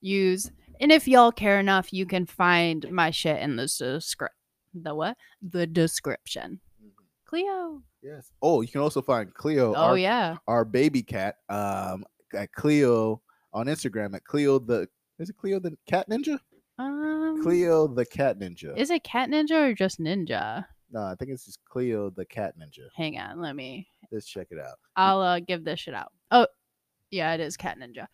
use. 0.00 0.50
And 0.80 0.90
if 0.90 1.06
y'all 1.06 1.32
care 1.32 1.60
enough, 1.60 1.92
you 1.92 2.06
can 2.06 2.26
find 2.26 2.90
my 2.90 3.10
shit 3.10 3.40
in 3.40 3.56
the 3.56 3.66
description. 3.66 4.36
The 4.74 4.94
what? 4.94 5.16
The 5.42 5.66
description. 5.66 6.60
Cleo. 7.26 7.82
Yes. 8.02 8.30
Oh, 8.42 8.62
you 8.62 8.68
can 8.68 8.80
also 8.80 9.00
find 9.00 9.32
Cleo, 9.32 9.72
Oh 9.74 9.90
our, 9.90 9.98
yeah. 9.98 10.36
our 10.48 10.64
baby 10.64 11.02
cat, 11.02 11.36
um, 11.48 12.04
at 12.34 12.52
Cleo 12.52 13.22
on 13.52 13.66
Instagram 13.66 14.14
at 14.14 14.24
Cleo 14.24 14.58
the 14.58 14.88
is 15.18 15.30
it 15.30 15.36
Cleo 15.36 15.60
the 15.60 15.76
cat 15.86 16.08
ninja? 16.08 16.38
Um, 16.78 17.40
Cleo 17.42 17.86
the 17.86 18.04
cat 18.04 18.38
ninja. 18.38 18.76
Is 18.76 18.90
it 18.90 19.04
cat 19.04 19.30
ninja 19.30 19.70
or 19.70 19.74
just 19.74 20.00
ninja? 20.00 20.64
no, 20.90 21.02
I 21.02 21.14
think 21.14 21.30
it's 21.30 21.46
just 21.46 21.60
Cleo 21.68 22.10
the 22.10 22.24
cat 22.24 22.54
ninja. 22.58 22.88
Hang 22.94 23.18
on, 23.18 23.40
let 23.40 23.56
me. 23.56 23.88
Let's 24.10 24.26
check 24.26 24.48
it 24.50 24.58
out. 24.58 24.76
I'll 24.94 25.20
uh, 25.20 25.40
give 25.40 25.64
this 25.64 25.80
shit 25.80 25.94
out. 25.94 26.12
Oh, 26.30 26.46
yeah, 27.10 27.32
it 27.34 27.40
is 27.40 27.56
Cat 27.56 27.78
Ninja. 27.78 28.06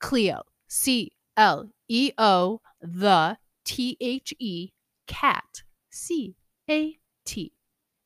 Cleo. 0.00 0.42
C 0.68 1.12
L 1.36 1.70
E 1.88 2.12
O 2.18 2.60
the 2.80 3.38
T 3.64 3.96
H 4.00 4.34
E 4.38 4.70
cat 5.06 5.62
C 5.90 6.36
A 6.68 6.98
T 7.24 7.52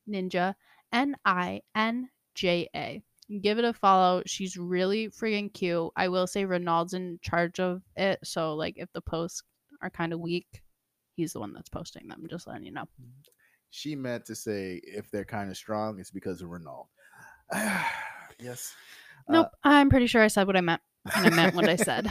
Ninja 0.08 0.54
N 0.92 1.16
I 1.24 1.62
N 1.74 2.10
J 2.34 2.68
A. 2.74 3.02
Give 3.42 3.58
it 3.58 3.64
a 3.64 3.72
follow. 3.72 4.22
She's 4.26 4.56
really 4.56 5.08
freaking 5.08 5.52
cute. 5.52 5.90
I 5.96 6.08
will 6.08 6.26
say 6.26 6.44
Renald's 6.44 6.94
in 6.94 7.18
charge 7.22 7.60
of 7.60 7.82
it, 7.96 8.18
so 8.24 8.54
like 8.54 8.74
if 8.76 8.92
the 8.92 9.00
posts 9.00 9.42
are 9.82 9.90
kind 9.90 10.12
of 10.12 10.20
weak, 10.20 10.62
he's 11.14 11.32
the 11.32 11.40
one 11.40 11.52
that's 11.52 11.68
posting 11.68 12.08
them. 12.08 12.26
Just 12.28 12.46
letting 12.46 12.64
you 12.64 12.72
know. 12.72 12.86
She 13.70 13.94
meant 13.94 14.26
to 14.26 14.34
say 14.34 14.80
if 14.82 15.10
they're 15.10 15.24
kind 15.24 15.50
of 15.50 15.56
strong, 15.56 16.00
it's 16.00 16.10
because 16.10 16.42
of 16.42 16.48
Renald. 16.48 16.86
yes. 18.40 18.74
Uh, 19.28 19.32
Nope, 19.32 19.48
I'm 19.62 19.90
pretty 19.90 20.06
sure 20.06 20.22
I 20.22 20.28
said 20.28 20.46
what 20.46 20.56
I 20.56 20.60
meant, 20.60 20.82
and 21.14 21.26
I 21.26 21.30
meant 21.30 21.54
what 21.54 21.68
I 21.68 21.76
said. 21.76 22.10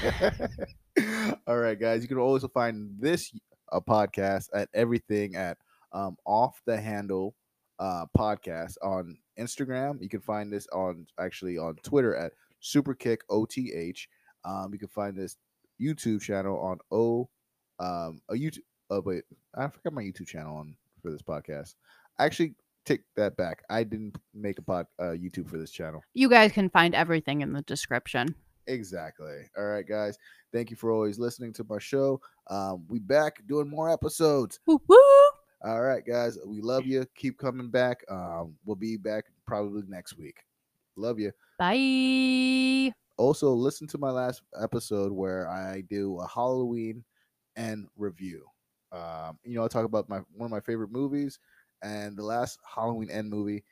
All 1.48 1.58
right, 1.58 1.80
guys. 1.80 2.02
You 2.02 2.08
can 2.08 2.18
also 2.18 2.48
find 2.48 2.92
this 2.98 3.34
uh, 3.72 3.82
podcast 3.82 4.48
at 4.54 4.70
everything 4.74 5.36
at 5.36 5.58
um, 5.92 6.16
off 6.26 6.62
the 6.66 6.80
handle 6.80 7.36
uh, 7.80 8.06
podcast 8.18 8.76
on 8.84 9.18
Instagram. 9.40 10.02
You 10.02 10.10
can 10.10 10.22
find 10.22 10.52
this 10.52 10.68
on 10.74 11.08
actually 11.20 11.58
on 11.58 11.76
Twitter 11.84 12.16
at 12.16 12.34
Superkick 12.62 13.20
OTH. 13.30 14.08
Um, 14.46 14.74
you 14.74 14.80
can 14.80 14.90
find 14.90 15.18
this 15.18 15.38
YouTube 15.82 16.22
channel 16.22 16.60
on 16.60 16.78
O 16.92 17.30
um 17.80 18.22
a 18.30 18.34
YouTube. 18.34 18.60
Oh 18.90 19.02
wait, 19.02 19.24
I 19.56 19.68
forgot 19.68 19.94
my 19.94 20.04
YouTube 20.04 20.28
channel 20.28 20.58
on 20.58 20.76
for 21.02 21.12
this 21.12 21.22
podcast. 21.22 21.76
Actually, 22.20 22.56
take 22.86 23.02
that 23.16 23.38
back. 23.38 23.64
I 23.70 23.84
didn't 23.84 24.18
make 24.34 24.60
a 24.60 24.62
pod 24.62 24.88
uh, 25.00 25.16
YouTube 25.16 25.50
for 25.50 25.58
this 25.58 25.72
channel. 25.72 26.04
You 26.14 26.30
guys 26.30 26.52
can 26.52 26.70
find 26.70 26.94
everything 26.94 27.42
in 27.42 27.54
the 27.54 27.62
description. 27.62 28.36
Exactly. 28.68 29.50
All 29.58 29.66
right, 29.66 29.88
guys. 29.88 30.18
Thank 30.54 30.70
you 30.70 30.76
for 30.76 30.92
always 30.92 31.18
listening 31.18 31.54
to 31.54 31.66
my 31.68 31.80
show. 31.80 32.22
Um, 32.48 32.86
we 32.90 33.00
back 33.00 33.42
doing 33.48 33.70
more 33.70 33.90
episodes. 33.90 34.60
Woo 34.66 34.82
woo! 34.88 35.29
All 35.62 35.82
right, 35.82 36.06
guys. 36.06 36.38
We 36.46 36.62
love 36.62 36.86
you. 36.86 37.06
Keep 37.16 37.38
coming 37.38 37.70
back. 37.70 38.04
Um, 38.10 38.56
we'll 38.66 38.78
be 38.78 38.96
back 38.96 39.26
probably 39.46 39.84
next 39.88 40.18
week. 40.18 40.38
Love 40.96 41.20
you. 41.20 41.32
Bye. 41.58 42.94
Also, 43.18 43.52
listen 43.52 43.86
to 43.88 43.98
my 43.98 44.10
last 44.10 44.42
episode 44.62 45.12
where 45.12 45.50
I 45.50 45.82
do 45.90 46.20
a 46.20 46.28
Halloween 46.28 47.04
Ends 47.58 47.90
review. 47.98 48.46
Um, 48.94 49.38
you 49.44 49.56
know, 49.56 49.64
I'll 49.64 49.70
talk 49.70 49.84
about 49.84 50.08
my 50.08 50.22
one 50.34 50.46
of 50.46 50.52
my 50.52 50.62
favorite 50.62 50.92
movies, 50.92 51.40
and 51.84 52.18
the 52.18 52.24
last 52.24 52.60
Halloween 52.64 53.10
Ends 53.10 53.30
movie 53.30 53.64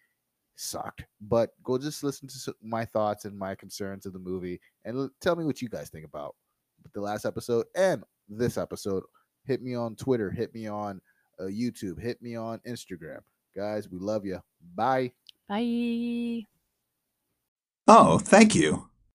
sucked. 0.57 1.05
But 1.21 1.51
go 1.63 1.77
just 1.77 2.03
listen 2.03 2.27
to 2.27 2.53
my 2.61 2.83
thoughts 2.83 3.23
and 3.23 3.37
my 3.37 3.55
concerns 3.55 4.05
of 4.05 4.11
the 4.11 4.19
movie, 4.19 4.59
and 4.83 4.97
l- 4.97 5.11
tell 5.21 5.37
me 5.37 5.45
what 5.45 5.61
you 5.61 5.69
guys 5.69 5.89
think 5.89 6.05
about 6.05 6.35
the 6.93 7.01
last 7.01 7.25
episode 7.25 7.65
and 7.75 8.03
this 8.27 8.57
episode. 8.57 9.03
Hit 9.45 9.61
me 9.61 9.75
on 9.75 9.95
Twitter. 9.95 10.29
Hit 10.29 10.53
me 10.53 10.67
on 10.67 10.99
uh, 11.39 11.43
YouTube. 11.43 12.01
Hit 12.01 12.21
me 12.21 12.35
on 12.35 12.59
Instagram. 12.67 13.19
Guys, 13.55 13.89
we 13.89 13.99
love 13.99 14.25
you. 14.25 14.41
Bye. 14.75 15.11
Bye. 15.49 16.43
Oh, 17.87 18.19
thank 18.19 18.53
you. 18.53 18.89